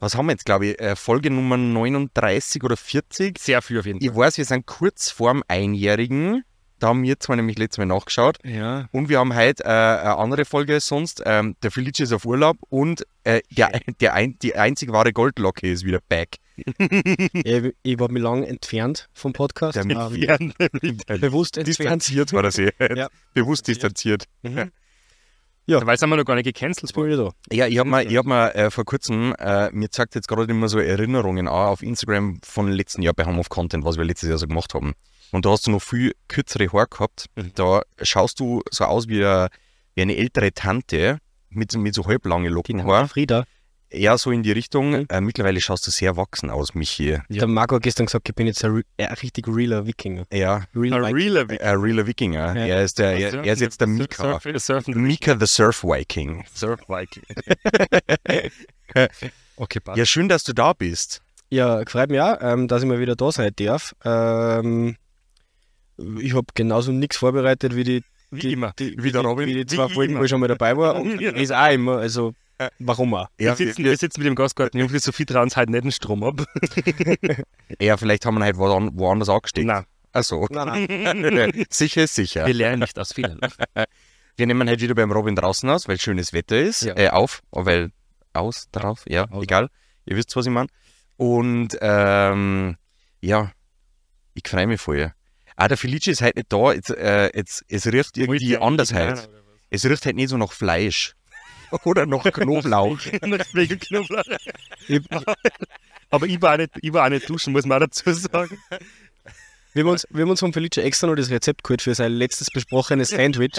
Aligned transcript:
Was 0.00 0.16
haben 0.16 0.26
wir 0.26 0.32
jetzt, 0.32 0.44
glaube 0.44 0.66
ich? 0.66 0.80
äh, 0.80 0.96
Folge 0.96 1.30
Nummer 1.30 1.56
39 1.56 2.62
oder 2.62 2.76
40? 2.76 3.38
Sehr 3.38 3.62
viel 3.62 3.78
auf 3.78 3.86
jeden 3.86 4.00
Fall. 4.00 4.08
Ich 4.10 4.16
weiß, 4.16 4.38
wir 4.38 4.44
sind 4.44 4.66
kurz 4.66 5.10
vorm 5.10 5.42
Einjährigen. 5.48 6.44
Da 6.80 6.88
haben 6.88 7.02
wir 7.02 7.18
zwar 7.20 7.36
nämlich 7.36 7.56
letztes 7.58 7.78
Mal 7.78 7.86
nachgeschaut. 7.86 8.38
Ja. 8.44 8.88
Und 8.92 9.08
wir 9.08 9.18
haben 9.20 9.34
heute 9.34 9.64
äh, 9.64 9.68
eine 9.68 10.16
andere 10.18 10.44
Folge 10.44 10.74
als 10.74 10.86
sonst. 10.86 11.22
Ähm, 11.24 11.56
der 11.62 11.70
Felice 11.70 12.00
ist 12.02 12.12
auf 12.12 12.26
Urlaub 12.26 12.58
und 12.68 13.06
äh, 13.22 13.40
der, 13.50 13.80
der 14.00 14.12
ein, 14.14 14.38
die 14.40 14.56
einzig 14.56 14.92
wahre 14.92 15.12
Goldlocke 15.12 15.70
ist 15.70 15.84
wieder 15.84 16.00
back. 16.08 16.36
Ich, 17.32 17.74
ich 17.82 17.98
war 17.98 18.10
mir 18.12 18.20
lang 18.20 18.44
entfernt 18.44 19.08
vom 19.12 19.32
Podcast. 19.32 19.76
Der 19.76 19.84
ähm, 19.84 20.14
Ja, 20.16 20.36
bewusst 21.18 21.56
entfernt. 21.56 21.66
Distanziert 21.66 22.32
war 22.32 22.42
das 22.42 22.58
eh. 22.58 22.70
Ja. 22.94 23.08
Bewusst 23.32 23.66
distanziert. 23.66 24.26
Weil 25.66 25.96
sind 25.98 26.10
wir 26.10 26.16
noch 26.16 26.24
gar 26.24 26.34
nicht 26.34 26.44
gecancelt 26.44 26.92
da. 26.96 27.30
Ja, 27.50 27.66
ich 27.66 27.78
habe 27.78 27.88
mir, 27.88 28.02
ich 28.04 28.16
hab 28.16 28.26
mir 28.26 28.54
äh, 28.54 28.70
vor 28.70 28.84
kurzem, 28.84 29.34
äh, 29.38 29.70
mir 29.72 29.90
zeigt 29.90 30.14
jetzt 30.14 30.28
gerade 30.28 30.50
immer 30.52 30.68
so 30.68 30.78
Erinnerungen 30.78 31.48
an 31.48 31.68
auf 31.68 31.82
Instagram 31.82 32.38
von 32.44 32.70
letzten 32.70 33.02
Jahr 33.02 33.14
bei 33.14 33.24
Home 33.24 33.38
of 33.40 33.48
Content, 33.48 33.84
was 33.84 33.96
wir 33.96 34.04
letztes 34.04 34.28
Jahr 34.28 34.38
so 34.38 34.46
gemacht 34.46 34.74
haben. 34.74 34.92
Und 35.32 35.46
da 35.46 35.50
hast 35.50 35.66
du 35.66 35.70
noch 35.70 35.82
viel 35.82 36.12
kürzere 36.28 36.68
Haare 36.72 36.86
gehabt. 36.88 37.26
Da 37.54 37.82
schaust 38.02 38.40
du 38.40 38.62
so 38.70 38.84
aus 38.84 39.08
wie, 39.08 39.24
eine- 39.24 39.48
wie 39.94 40.02
eine 40.02 40.16
ältere 40.16 40.52
Tante 40.52 41.18
mit, 41.48 41.74
mit 41.76 41.94
so 41.94 42.04
halblange 42.06 42.50
Locken. 42.50 42.78
Genau. 42.78 42.92
Haar. 42.92 43.08
Frieda. 43.08 43.44
Ja, 43.92 44.18
so 44.18 44.32
in 44.32 44.42
die 44.42 44.50
Richtung. 44.50 45.06
Äh, 45.08 45.20
mittlerweile 45.20 45.60
schaust 45.60 45.86
du 45.86 45.90
sehr 45.92 46.08
erwachsen 46.10 46.50
aus, 46.50 46.74
Michi. 46.74 47.18
Der 47.28 47.46
Marco 47.46 47.76
hat 47.76 47.82
gestern 47.84 48.06
gesagt, 48.06 48.28
ich 48.28 48.34
bin 48.34 48.46
jetzt 48.48 48.64
ein, 48.64 48.72
re 48.72 48.82
ein 48.98 49.14
richtig 49.14 49.46
realer 49.46 49.86
Wikinger. 49.86 50.24
Ja, 50.32 50.64
Real 50.74 51.04
Ein 51.04 51.14
Viking. 51.14 51.16
realer 51.32 51.48
Wikinger. 51.48 51.70
ein 51.70 51.76
realer 51.80 52.06
Wikinger. 52.06 52.56
Ja. 52.56 52.66
Er, 52.66 52.82
ist 52.82 52.98
der, 52.98 53.12
er, 53.16 53.34
er 53.44 53.52
ist 53.52 53.60
jetzt 53.60 53.80
der 53.80 53.86
Mika. 53.86 54.40
Surf, 54.58 54.86
Mika 54.88 55.36
the 55.38 55.46
Surf 55.46 55.84
Viking. 55.84 56.44
Surf 56.52 56.80
Viking. 56.88 57.22
okay, 59.56 59.80
passt. 59.80 59.98
Ja, 59.98 60.06
schön, 60.06 60.28
dass 60.28 60.44
du 60.44 60.52
da 60.52 60.72
bist. 60.72 61.22
Ja, 61.50 61.82
freut 61.86 62.10
mich 62.10 62.20
auch, 62.20 62.36
ähm, 62.40 62.68
dass 62.68 62.82
ich 62.82 62.88
mal 62.88 62.98
wieder 62.98 63.14
da 63.16 63.30
sein 63.30 63.52
darf. 63.56 63.94
Ähm, 64.04 64.96
ich 66.18 66.34
habe 66.34 66.46
genauso 66.54 66.90
nichts 66.90 67.16
vorbereitet 67.18 67.76
wie 67.76 67.84
die, 67.84 68.04
Wie 68.30 68.40
die, 68.40 68.52
immer. 68.54 68.72
die, 68.78 68.96
Wie 68.98 69.12
der 69.12 69.20
Robin. 69.20 69.46
wie 69.46 69.54
die 69.54 69.66
zwei 69.66 69.88
Wie 69.88 69.94
Folgen, 69.94 70.12
immer. 70.12 70.20
wo 70.20 70.24
ich 70.24 70.30
schon 70.30 70.40
mal 70.40 70.48
dabei 70.48 70.76
war. 70.76 70.96
Und 70.96 71.20
Ja. 71.20 71.30
ist 71.30 71.52
auch 71.52 71.70
immer, 71.70 71.98
also 71.98 72.34
warum 72.78 73.14
auch? 73.14 73.28
Ja, 73.38 73.58
wir, 73.58 73.66
sitzen, 73.66 73.84
wir 73.84 73.96
sitzen 73.96 74.20
mit 74.20 74.26
dem 74.26 74.34
Gastgarten, 74.34 74.78
Jungs, 74.78 74.92
Sophie 75.02 75.24
trauen 75.26 75.44
uns 75.44 75.56
halt 75.56 75.70
nicht 75.70 75.84
den 75.84 75.92
Strom 75.92 76.22
ab. 76.22 76.44
ja 77.80 77.96
vielleicht 77.96 78.26
haben 78.26 78.34
wir 78.34 78.40
ihn 78.40 78.44
halt 78.44 78.56
woan- 78.56 78.90
woanders 78.98 79.28
angesteckt. 79.28 79.66
Nein, 79.66 79.84
Achso. 80.12 80.46
Nein, 80.50 80.86
nein. 80.88 81.64
sicher 81.70 82.04
ist 82.04 82.14
sicher. 82.14 82.46
wir 82.46 82.54
lernen 82.54 82.80
nicht 82.80 82.98
aus 82.98 83.12
Fehlern. 83.12 83.40
Wir 84.36 84.46
nehmen 84.46 84.68
halt 84.68 84.80
wieder 84.80 84.94
beim 84.94 85.10
Robin 85.12 85.34
draußen 85.34 85.68
aus, 85.70 85.88
weil 85.88 85.98
schönes 86.00 86.32
Wetter 86.32 86.58
ist. 86.60 86.82
Ja. 86.82 86.96
Äh, 86.96 87.08
auf, 87.08 87.42
weil 87.50 87.90
aus, 88.32 88.68
drauf, 88.72 89.04
ja, 89.08 89.28
Aus. 89.30 89.42
egal. 89.42 89.68
Ihr 90.06 90.16
wisst, 90.16 90.34
was 90.36 90.46
ich 90.46 90.52
meine. 90.52 90.68
Und 91.16 91.76
ähm, 91.80 92.76
ja, 93.20 93.52
ich 94.34 94.48
freue 94.48 94.66
mich 94.66 94.80
voll. 94.80 95.12
Ah, 95.56 95.68
der 95.68 95.76
Felice 95.76 96.10
ist 96.10 96.20
halt 96.22 96.36
nicht 96.36 96.52
da. 96.52 96.72
Jetzt, 96.72 96.90
äh, 96.90 97.30
jetzt, 97.34 97.64
es 97.68 97.86
riecht 97.86 98.16
irgendwie 98.18 98.56
anders 98.58 98.92
halt. 98.92 99.28
Es 99.70 99.84
riecht 99.84 100.04
halt 100.04 100.16
nicht 100.16 100.28
so 100.30 100.36
nach 100.36 100.52
Fleisch. 100.52 101.14
Oder 101.84 102.06
nach 102.06 102.22
Knoblauch. 102.24 102.98
Nach 103.22 103.44
Spiegelknoblauch. 103.44 104.24
Aber 106.10 106.26
ich 106.26 106.40
war, 106.40 106.54
auch 106.54 106.58
nicht, 106.58 106.70
ich 106.80 106.92
war 106.92 107.06
auch 107.06 107.10
nicht 107.10 107.28
duschen, 107.28 107.52
muss 107.52 107.66
man 107.66 107.78
auch 107.82 107.86
dazu 107.86 108.12
sagen. 108.12 108.58
Wir 109.72 109.82
haben 109.82 109.90
uns, 109.90 110.06
wir 110.10 110.22
haben 110.22 110.30
uns 110.30 110.38
vom 110.38 110.52
Felice 110.52 110.78
extra 110.82 111.08
noch 111.08 111.16
das 111.16 111.30
Rezept 111.30 111.64
geholt 111.64 111.82
für 111.82 111.96
sein 111.96 112.12
letztes 112.12 112.48
besprochenes 112.48 113.08
Sandwich. 113.08 113.54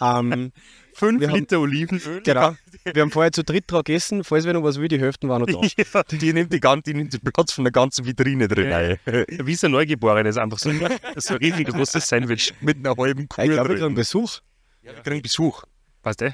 ähm, 0.00 0.52
Fünf 0.94 1.20
Wir 1.20 1.28
haben- 1.30 1.36
Liter 1.40 1.58
Olivenöl. 1.60 2.20
genau. 2.24 2.54
Wir 2.84 3.02
haben 3.02 3.10
vorher 3.10 3.32
zu 3.32 3.42
dritt 3.42 3.64
dran 3.66 3.82
gegessen, 3.82 4.22
falls 4.22 4.44
wir 4.44 4.52
noch 4.52 4.62
was 4.62 4.78
will, 4.80 4.86
die 4.86 5.00
Hälften 5.00 5.28
waren 5.28 5.40
noch 5.42 5.48
da. 5.48 5.60
Ja, 5.92 6.02
Die 6.04 6.32
nimmt, 6.32 6.52
die 6.52 6.60
ganze, 6.60 6.84
die 6.92 6.94
nimmt 6.94 7.12
den 7.12 7.20
Platz 7.20 7.52
von 7.52 7.64
der 7.64 7.72
ganzen 7.72 8.04
Vitrine 8.06 8.46
drin 8.46 8.70
Ja. 8.70 9.24
wie 9.44 9.54
so 9.56 9.66
ein 9.66 9.72
Neugeborenes, 9.72 10.36
einfach 10.36 10.58
so, 10.60 10.70
so 11.16 11.34
ein 11.34 11.38
riesengroßes 11.38 12.06
Sandwich. 12.06 12.54
Mit 12.60 12.76
einer 12.78 12.96
halben 12.96 13.28
Kuh 13.28 13.42
Ich 13.42 13.50
glaube, 13.50 13.70
wir 13.70 13.76
kriegen 13.78 13.94
Besuch. 13.96 14.38
Ja, 14.82 14.94
wir 14.94 15.02
kriegen 15.02 15.22
Besuch. 15.22 15.64
Weißt 16.04 16.20
du? 16.20 16.32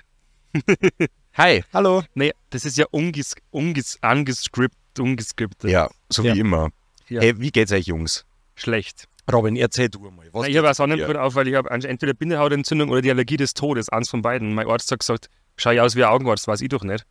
Hi. 1.36 1.64
Hallo. 1.72 2.02
Nee, 2.14 2.32
das 2.50 2.64
ist 2.64 2.76
ja 2.78 2.86
unges, 2.90 3.34
unges, 3.50 3.98
ungescript, 4.02 4.76
ungescriptet. 4.98 5.70
Ja, 5.70 5.90
so 6.08 6.22
Ja. 6.22 6.34
wie 6.34 6.40
immer. 6.40 6.70
Ja. 7.08 7.20
Hey, 7.20 7.38
wie 7.40 7.50
geht's 7.50 7.72
euch, 7.72 7.86
Jungs? 7.86 8.24
Schlecht. 8.54 9.08
Robin, 9.32 9.56
erzähl 9.56 9.88
du 9.88 10.00
mal. 10.10 10.28
Was 10.32 10.42
Nein, 10.42 10.50
ich 10.50 10.56
habe 10.58 10.70
auch? 10.70 10.74
Sonnenbrille 10.74 11.20
auf, 11.20 11.34
weil 11.34 11.48
ich 11.48 11.54
habe 11.54 11.70
entweder 11.70 12.12
Bindehautentzündung 12.14 12.90
oder 12.90 13.00
die 13.02 13.10
Allergie 13.10 13.36
des 13.36 13.54
Todes, 13.54 13.88
eins 13.88 14.10
von 14.10 14.22
beiden. 14.22 14.54
Mein 14.54 14.68
Arzt 14.68 14.90
hat 14.92 15.00
gesagt, 15.00 15.28
schau 15.56 15.70
ich 15.70 15.80
aus 15.80 15.96
wie 15.96 16.04
ein 16.04 16.10
Augenarzt, 16.10 16.46
weiß 16.46 16.60
ich 16.60 16.68
doch 16.68 16.84
nicht. 16.84 17.04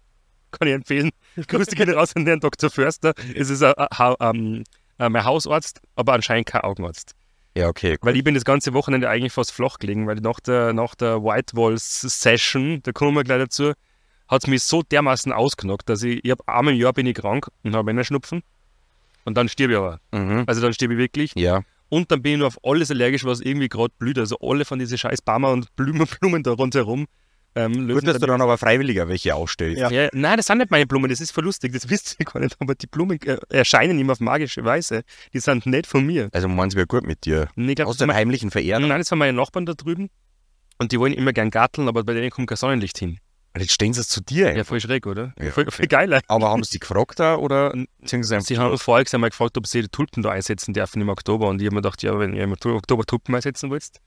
Kann 0.52 0.68
ich 0.68 0.74
empfehlen. 0.74 1.10
Grüße 1.48 1.74
gehen 1.74 1.90
raus 1.90 2.14
an 2.14 2.24
den 2.24 2.40
Dr. 2.40 2.70
Förster. 2.70 3.14
Es 3.34 3.50
ist 3.50 3.62
ein, 3.62 3.74
ein, 3.74 4.64
ein, 4.98 5.12
mein 5.12 5.24
Hausarzt, 5.24 5.80
aber 5.96 6.14
anscheinend 6.14 6.46
kein 6.46 6.62
Augenarzt. 6.62 7.14
Ja, 7.56 7.68
okay. 7.68 7.96
Weil 8.02 8.16
ich 8.16 8.22
bin 8.22 8.34
das 8.34 8.44
ganze 8.44 8.74
Wochenende 8.74 9.08
eigentlich 9.08 9.32
fast 9.32 9.50
flach 9.50 9.78
gelegen, 9.78 10.06
weil 10.06 10.16
nach 10.16 10.40
der, 10.40 10.74
nach 10.74 10.94
der 10.94 11.22
White 11.24 11.56
Walls 11.56 12.02
Session, 12.02 12.80
da 12.82 12.92
kommen 12.92 13.14
wir 13.14 13.24
gleich 13.24 13.38
dazu, 13.38 13.72
hat 14.28 14.42
es 14.42 14.46
mich 14.46 14.62
so 14.62 14.82
dermaßen 14.82 15.32
ausgenockt, 15.32 15.88
dass 15.88 16.02
ich, 16.02 16.22
ich 16.22 16.30
habe 16.30 16.46
einmal 16.46 16.74
im 16.74 16.80
Jahr 16.80 16.92
bin 16.92 17.06
ich 17.06 17.14
krank 17.14 17.48
und 17.62 17.74
habe 17.74 17.90
einen 17.90 18.04
Schnupfen. 18.04 18.42
Und 19.24 19.36
dann 19.36 19.48
stirb 19.48 19.70
ich 19.70 19.76
aber. 19.78 20.00
Mhm. 20.12 20.44
Also 20.46 20.60
dann 20.60 20.74
stirb 20.74 20.90
ich 20.92 20.98
wirklich. 20.98 21.32
Ja. 21.34 21.62
Und 21.88 22.10
dann 22.10 22.20
bin 22.20 22.32
ich 22.32 22.38
nur 22.38 22.48
auf 22.48 22.58
alles 22.62 22.90
allergisch, 22.90 23.24
was 23.24 23.40
irgendwie 23.40 23.68
gerade 23.68 23.94
blüht. 23.98 24.18
Also 24.18 24.36
alle 24.40 24.66
von 24.66 24.78
diesen 24.78 24.98
scheiß 24.98 25.22
Bäumen 25.22 25.46
und 25.46 25.76
Blumen, 25.76 26.06
Blumen 26.20 26.42
da 26.42 26.52
rundherum. 26.52 27.06
Ähm, 27.56 27.72
lösen 27.86 28.00
Gut, 28.00 28.06
dass 28.08 28.18
du 28.20 28.26
dann- 28.26 28.40
aber 28.42 28.58
freiwilliger 28.58 29.08
welche 29.08 29.34
ausstellst. 29.34 29.80
Ja. 29.80 29.90
ja, 29.90 30.08
nein, 30.12 30.36
das 30.36 30.46
sind 30.46 30.58
nicht 30.58 30.70
meine 30.70 30.86
Blumen, 30.86 31.08
das 31.10 31.20
ist 31.22 31.30
verlustig, 31.32 31.72
das 31.72 31.88
wisst 31.90 32.16
ihr 32.18 32.26
gar 32.26 32.38
nicht. 32.40 32.54
Aber 32.60 32.74
die 32.74 32.86
Blumen 32.86 33.18
äh, 33.22 33.38
erscheinen 33.48 33.98
immer 33.98 34.12
auf 34.12 34.20
magische 34.20 34.64
Weise. 34.64 35.02
Die 35.32 35.40
sind 35.40 35.64
nicht 35.66 35.86
von 35.86 36.04
mir. 36.04 36.28
Also 36.32 36.48
meins 36.48 36.74
wäre 36.76 36.86
gut 36.86 37.06
mit 37.06 37.24
dir. 37.24 37.48
Nee, 37.56 37.74
glaub, 37.74 37.88
einen 37.88 37.96
sind 37.98 38.12
heimlichen 38.12 38.50
Verehrer? 38.50 38.78
meine, 38.78 38.88
nein, 38.90 39.00
das 39.00 39.08
sind 39.08 39.18
meine 39.18 39.32
Nachbarn 39.32 39.64
da 39.66 39.72
drüben. 39.72 40.10
Und 40.78 40.92
die 40.92 41.00
wollen 41.00 41.14
immer 41.14 41.32
gern 41.32 41.50
garteln, 41.50 41.88
aber 41.88 42.04
bei 42.04 42.12
denen 42.12 42.30
kommt 42.30 42.48
kein 42.48 42.58
Sonnenlicht 42.58 42.98
hin. 42.98 43.18
Jetzt 43.58 43.72
stehen 43.72 43.94
sie 43.94 44.00
es 44.02 44.08
zu 44.08 44.20
dir. 44.20 44.54
Ja, 44.54 44.64
voll 44.64 44.80
schräg, 44.80 45.06
oder? 45.06 45.32
Ja. 45.40 45.50
Voll, 45.50 45.70
voll 45.70 45.86
geil. 45.86 46.20
Aber 46.28 46.50
haben 46.50 46.62
sie 46.62 46.72
dich 46.72 46.80
gefragt 46.80 47.18
da 47.18 47.36
oder 47.36 47.72
beziehungsweise 47.98 48.44
Sie 48.46 48.58
haben 48.58 48.76
vorher 48.76 49.06
einmal 49.14 49.30
gefragt, 49.30 49.56
ob 49.56 49.66
sie 49.66 49.80
die 49.80 49.88
Tulpen 49.88 50.22
da 50.22 50.28
einsetzen 50.30 50.74
dürfen 50.74 51.00
im 51.00 51.08
Oktober. 51.08 51.48
Und 51.48 51.62
ich 51.62 51.66
habe 51.66 51.76
mir 51.76 51.80
gedacht, 51.80 52.02
ja, 52.02 52.18
wenn 52.18 52.34
ihr 52.34 52.44
im 52.44 52.52
Oktober 52.52 53.04
Tulpen 53.06 53.34
einsetzen 53.34 53.70
willst. 53.70 54.00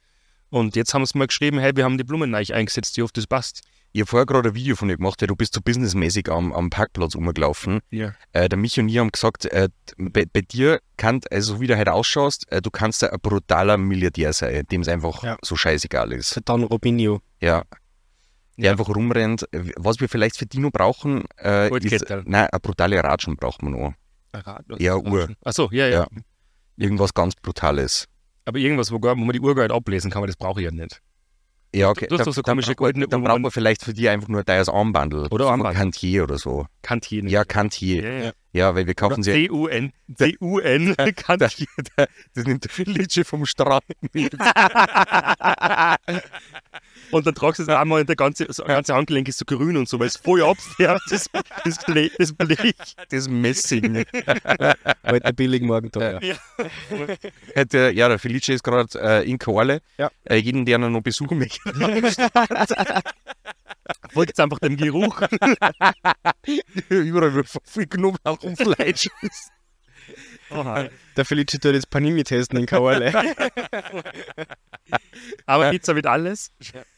Und 0.49 0.75
jetzt 0.75 0.93
haben 0.93 1.05
sie 1.05 1.17
mal 1.17 1.27
geschrieben, 1.27 1.59
hey, 1.59 1.75
wir 1.75 1.83
haben 1.83 1.97
die 1.97 2.03
Blumen 2.03 2.31
neu 2.31 2.43
eingesetzt, 2.51 2.97
die 2.97 3.03
oft 3.03 3.15
das 3.17 3.27
passt. 3.27 3.61
Ich 3.91 4.01
habe 4.01 4.07
vorher 4.09 4.25
gerade 4.27 4.49
ein 4.49 4.55
Video 4.55 4.75
von 4.75 4.87
dir 4.87 4.97
gemacht, 4.97 5.19
ja, 5.21 5.25
du 5.27 5.35
bist 5.35 5.53
so 5.55 5.61
businessmäßig 5.61 6.29
am, 6.29 6.53
am 6.53 6.69
Parkplatz 6.69 7.15
rumgelaufen. 7.15 7.79
Ja. 7.89 8.13
Äh, 8.33 8.47
der 8.47 8.57
Michi 8.57 8.81
und 8.81 8.89
ich 8.89 8.99
haben 8.99 9.11
gesagt, 9.11 9.45
äh, 9.45 9.69
bei, 9.97 10.25
bei 10.31 10.41
dir 10.41 10.79
kann, 10.97 11.21
also 11.31 11.55
so 11.55 11.59
wie 11.61 11.65
du 11.67 11.75
heute 11.75 11.93
ausschaust, 11.93 12.51
äh, 12.51 12.61
du 12.61 12.69
kannst 12.69 13.03
ein 13.03 13.19
brutaler 13.19 13.77
Milliardär 13.77 14.31
sein, 14.33 14.63
dem 14.71 14.81
es 14.81 14.87
einfach 14.87 15.23
Ja. 15.23 15.37
so 15.43 15.55
scheißegal 15.55 16.11
ist. 16.13 16.39
Dann 16.45 16.63
Robinho. 16.63 17.21
Ja. 17.41 17.63
Der 18.57 18.65
Ja. 18.65 18.71
einfach 18.73 18.89
rumrennt. 18.89 19.45
Was 19.77 19.99
wir 19.99 20.07
vielleicht 20.09 20.37
für 20.37 20.45
Dino 20.45 20.69
brauchen, 20.69 21.23
äh, 21.41 21.75
ist, 21.79 22.07
nein, 22.09 22.47
eine 22.51 22.59
brutale 22.61 23.03
Ratschen 23.03 23.37
braucht 23.37 23.63
man 23.63 23.73
noch. 23.73 23.93
Ja, 24.77 24.97
Uhr. 24.97 25.29
Achso, 25.43 25.69
ja, 25.71 25.87
ja, 25.87 25.99
Ja. 26.01 26.07
Irgendwas 26.77 27.13
ganz 27.13 27.35
Brutales. 27.35 28.05
Aber 28.49 28.57
irgendwas, 28.57 28.91
wo, 28.91 28.97
man 28.99 29.31
die 29.31 29.39
Uhr 29.39 29.53
gar 29.53 29.61
nicht 29.63 29.71
ablesen 29.75 30.09
kann, 30.09 30.21
aber 30.21 30.27
das 30.27 30.35
brauche 30.35 30.59
ich 30.59 30.65
ja 30.65 30.71
nicht. 30.71 31.01
Ja, 31.73 31.89
okay. 31.89 32.07
Du 32.09 32.17
hast 32.17 32.25
doch 32.25 32.33
so 32.33 32.41
komische 32.41 32.73
goldene 32.73 33.07
Dann 33.07 33.21
wo 33.21 33.25
braucht 33.25 33.35
man- 33.35 33.41
man 33.43 33.51
vielleicht 33.51 33.83
für 33.83 33.93
die 33.93 34.09
einfach 34.09 34.27
nur 34.27 34.43
teures 34.43 34.69
Armbandel. 34.69 35.27
Oder 35.29 35.45
So 35.45 35.51
Armband. 35.51 35.77
Cantier 35.77 36.23
oder 36.23 36.39
so. 36.39 36.65
Kantin. 36.81 37.27
Ja, 37.27 37.43
Cantier. 37.45 38.03
ja, 38.03 38.23
ja. 38.25 38.31
Ja, 38.51 38.73
weil 38.73 38.87
wir 38.87 38.95
kaufen 38.95 39.21
sie. 39.21 39.31
C-U-N. 39.31 39.93
C-U-N. 40.15 40.95
Kantin. 41.15 41.67
Das 41.95 42.45
nimmt 42.45 42.63
der 42.63 42.71
Felice 42.71 43.23
vom 43.23 43.45
Strand 43.45 43.83
mit. 44.11 44.33
Und 47.11 47.25
dann 47.25 47.35
tragst 47.35 47.59
du 47.59 47.63
es 47.63 47.69
einmal 47.69 48.01
und 48.01 48.09
der 48.09 48.15
ganze, 48.15 48.45
das 48.45 48.57
ganze 48.57 48.93
Handgelenk 48.93 49.27
ist 49.27 49.39
so 49.39 49.45
grün 49.45 49.77
und 49.77 49.89
so, 49.89 49.99
weil 49.99 50.07
es 50.07 50.17
voll 50.17 50.43
abfärbt, 50.43 51.01
das, 51.09 51.27
das, 51.63 51.83
Blech, 51.85 52.11
das 52.17 52.33
Blech. 52.33 52.75
Das 53.09 53.27
Messing. 53.27 54.05
Heute 55.05 55.33
billig, 55.33 55.63
morgen 55.63 55.91
teuer. 55.91 56.21
Ja. 56.21 56.35
Hätte, 57.53 57.91
ja, 57.95 58.09
der 58.09 58.19
Felice 58.19 58.53
ist 58.53 58.63
gerade 58.63 58.87
äh, 59.01 59.29
in 59.29 59.39
Koale. 59.39 59.81
Ja. 59.97 60.11
Äh, 60.25 60.35
jeden, 60.35 60.65
der 60.65 60.77
ihn 60.77 60.91
noch 60.91 61.01
besuchen 61.01 61.39
möchte. 61.39 61.59
Folgt 64.11 64.39
einfach 64.39 64.59
dem 64.59 64.77
Geruch. 64.77 65.21
Überall 66.89 67.33
wird 67.33 67.47
viel 67.65 67.87
Knoblauch 67.87 68.43
und 68.43 68.57
Fleisch. 68.57 69.09
Der 71.15 71.25
Felice 71.25 71.59
tut 71.59 71.73
jetzt 71.73 71.89
Panini 71.89 72.23
testen 72.23 72.57
in 72.59 72.65
Kaole. 72.65 73.13
Aber 75.45 75.69
Pizza 75.69 75.93
mit 75.93 76.07
alles. 76.07 76.51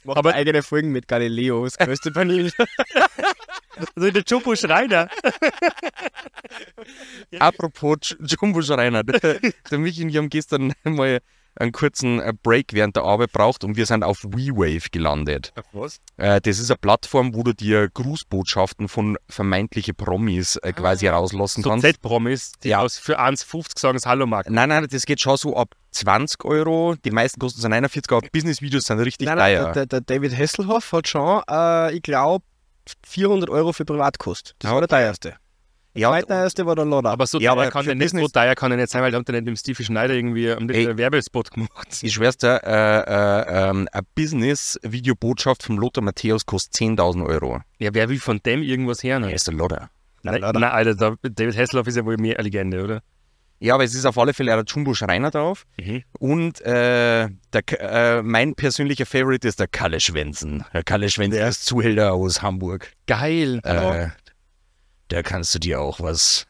Macht 0.04 0.18
Aber- 0.18 0.34
eigene 0.34 0.64
Folgen 0.64 0.92
mit 0.92 1.08
Galileo, 1.08 1.66
das 1.66 1.78
größte 1.78 2.12
Panini. 2.12 2.52
Also 3.96 4.12
der 4.12 4.24
Jumbo 4.28 4.54
Schreiner. 4.56 5.10
Apropos 7.40 8.16
Jumbo 8.20 8.62
Schreiner, 8.62 9.02
der, 9.04 9.40
der 9.40 9.78
Michi 9.80 10.04
und 10.04 10.10
ich 10.10 10.18
haben 10.18 10.30
gestern 10.30 10.74
mal 10.84 11.22
einen 11.56 11.72
kurzen 11.72 12.20
äh, 12.20 12.34
Break 12.42 12.74
während 12.74 12.96
der 12.96 13.04
Arbeit 13.04 13.32
braucht 13.34 13.64
und 13.64 13.76
wir 13.76 13.86
sind 13.86 14.04
auf 14.04 14.24
WeWave 14.24 14.90
gelandet. 14.92 15.54
Was? 15.74 16.00
Äh, 16.18 16.40
das 16.42 16.60
ist 16.60 16.72
eine 16.72 16.78
Plattform, 16.78 17.34
wo 17.36 17.44
du 17.44 17.54
dir 17.54 17.90
Grußbotschaften 17.90 18.88
von 18.88 19.18
vermeintliche 19.30 19.94
Promis 19.94 20.56
äh, 20.58 20.72
quasi 20.74 21.08
rauslassen 21.08 21.64
So 21.64 21.70
kannst. 21.70 21.86
Z-Promis, 21.86 22.54
die 22.64 22.76
aus 22.76 22.98
für 22.98 23.20
1,50 23.20 23.80
sagen 23.80 23.98
das 23.98 24.06
Hallo 24.06 24.26
Mark. 24.26 24.50
Nein, 24.50 24.70
nein, 24.70 24.88
das 24.90 25.06
geht 25.06 25.20
schon 25.20 25.38
so 25.38 25.58
ab 25.58 25.74
20 25.92 26.46
Euro. 26.46 26.96
Die 27.04 27.12
meisten 27.12 27.40
kosten 27.40 27.60
so 27.62 27.68
49, 27.68 28.12
aber 28.12 28.28
Business-Videos 28.32 28.86
sind 28.86 29.00
richtig 29.00 29.28
Nein, 29.28 29.38
nein, 29.38 29.58
teuer. 29.58 29.72
der, 29.74 29.86
der 29.88 30.02
David 30.02 30.38
Hasselhoff 30.38 30.92
hat 30.94 31.08
schon, 31.08 31.42
äh, 31.50 31.94
ich 31.94 32.02
glaube, 32.02 32.46
400 33.06 33.50
Euro 33.50 33.74
für 33.74 33.86
Privatkost. 33.86 34.56
Das 34.60 34.70
Ja, 34.70 34.74
war 34.76 34.82
der 34.82 34.88
teuerste. 34.88 35.36
Der 35.94 36.02
ja, 36.02 36.12
zweiteuerste 36.12 36.66
war 36.66 36.76
der 36.76 36.86
Lodder. 36.86 37.10
Aber 37.10 37.28
so 37.28 37.40
Ja, 37.40 37.52
aber 37.52 37.70
kann 37.70 37.86
der 37.86 37.96
nicht, 37.96 38.12
so 38.12 38.28
teuer 38.28 38.56
kann 38.56 38.72
er 38.72 38.78
nicht 38.78 38.90
sein, 38.90 39.02
weil 39.02 39.12
da 39.12 39.20
hat 39.20 39.28
er 39.28 39.34
nicht 39.34 39.42
mit 39.42 39.48
dem 39.48 39.56
Stevie 39.58 39.84
Schneider 39.84 40.14
irgendwie 40.14 40.52
einen 40.52 40.70
Ey. 40.70 40.98
Werbespot 40.98 41.52
gemacht. 41.52 42.00
ich 42.02 42.14
schwör's 42.14 42.38
dir, 42.38 42.62
äh, 42.64 42.70
äh, 42.70 43.70
ähm, 43.70 43.88
eine 43.92 44.04
Business-Videobotschaft 44.16 45.64
vom 45.64 45.78
Lothar 45.78 46.04
Matthäus 46.04 46.46
kostet 46.46 46.76
10.000 46.76 47.26
Euro. 47.26 47.60
Ja, 47.80 47.94
wer 47.94 48.10
will 48.10 48.20
von 48.20 48.40
dem 48.46 48.64
irgendwas 48.64 49.04
hören? 49.04 49.24
Er 49.24 49.34
ist 49.34 49.48
der 49.48 49.54
Lothar. 49.54 49.90
Nein, 50.24 50.40
nein, 50.40 50.64
Alter, 50.64 51.18
David 51.24 51.58
Hasselhoff 51.58 51.88
ist 51.88 51.98
ja 51.98 52.06
wohl 52.06 52.18
mehr 52.18 52.38
eine 52.38 52.44
Legende, 52.44 52.84
oder? 52.84 53.02
Ja, 53.62 53.76
aber 53.76 53.84
es 53.84 53.94
ist 53.94 54.06
auf 54.06 54.18
alle 54.18 54.34
Fälle 54.34 54.52
der 54.52 54.64
Jumbo 54.66 54.96
Schreiner 54.96 55.30
drauf. 55.30 55.68
Mhm. 55.80 56.04
Und 56.18 56.62
äh, 56.62 57.30
der, 57.54 57.64
äh, 57.80 58.24
mein 58.24 58.56
persönlicher 58.56 59.06
Favorite 59.06 59.48
ist 59.48 59.60
der 59.60 59.68
Kalle 59.68 60.00
Schwensen. 60.00 60.66
Der 60.74 60.84
Kalle 60.84 61.10
Schwensen 61.10 61.40
ist 61.40 61.66
Zuhälter 61.66 62.14
aus 62.14 62.42
Hamburg. 62.42 62.92
Geil. 63.06 63.62
Äh, 63.64 64.08
da 65.12 65.24
kannst 65.24 65.54
du 65.54 65.60
dir 65.60 65.82
auch 65.82 66.00
was. 66.00 66.48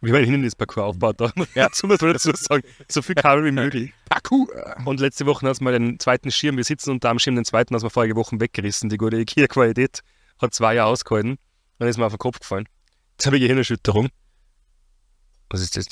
Wie 0.00 0.12
mein 0.12 0.24
Hindernisparcours 0.24 0.94
aufbaut. 0.94 1.20
Da. 1.20 1.30
Ja, 1.54 1.68
muss 1.82 1.82
man 1.82 1.98
dazu 2.12 2.32
sagen. 2.34 2.62
So 2.88 3.02
viel 3.02 3.14
Kabel 3.14 3.44
wie 3.44 3.52
möglich. 3.52 3.92
Parkour. 4.08 4.48
Und 4.86 5.00
letzte 5.00 5.26
Woche 5.26 5.46
hat 5.46 5.60
mal 5.60 5.72
den 5.72 5.98
zweiten 5.98 6.30
Schirm, 6.30 6.56
wir 6.56 6.64
sitzen 6.64 6.90
unter 6.92 7.10
am 7.10 7.18
Schirm, 7.18 7.34
den 7.34 7.44
zweiten 7.44 7.74
aus 7.74 7.82
wir 7.82 7.90
vorige 7.90 8.16
Woche 8.16 8.40
weggerissen. 8.40 8.88
Die 8.88 8.96
gute 8.96 9.18
IKEA-Qualität 9.18 10.00
hat 10.40 10.54
zwei 10.54 10.74
Jahre 10.74 10.88
ausgehalten. 10.88 11.36
Dann 11.78 11.88
ist 11.88 11.98
mir 11.98 12.06
auf 12.06 12.12
den 12.12 12.18
Kopf 12.18 12.40
gefallen. 12.40 12.66
Jetzt 13.12 13.26
habe 13.26 13.36
ich 13.36 13.42
eine 13.42 13.48
Hirnerschütterung. 13.48 14.08
Was 15.50 15.60
ist 15.60 15.76
das? 15.76 15.86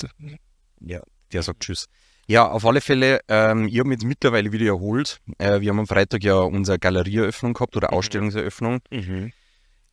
Ja, 0.79 1.01
der 1.31 1.43
sagt 1.43 1.59
Tschüss. 1.59 1.85
Ja, 2.25 2.47
auf 2.47 2.65
alle 2.65 2.81
Fälle, 2.81 3.19
ähm, 3.27 3.67
ich 3.67 3.77
habe 3.77 3.89
mich 3.89 3.97
jetzt 3.97 4.07
mittlerweile 4.07 4.51
wieder 4.51 4.67
erholt. 4.67 5.19
Äh, 5.37 5.61
wir 5.61 5.69
haben 5.69 5.79
am 5.79 5.87
Freitag 5.87 6.23
ja 6.23 6.39
unsere 6.39 6.79
Galerieeröffnung 6.79 7.53
gehabt 7.53 7.75
oder 7.75 7.93
Ausstellungseröffnung. 7.93 8.81
Mhm. 8.91 9.31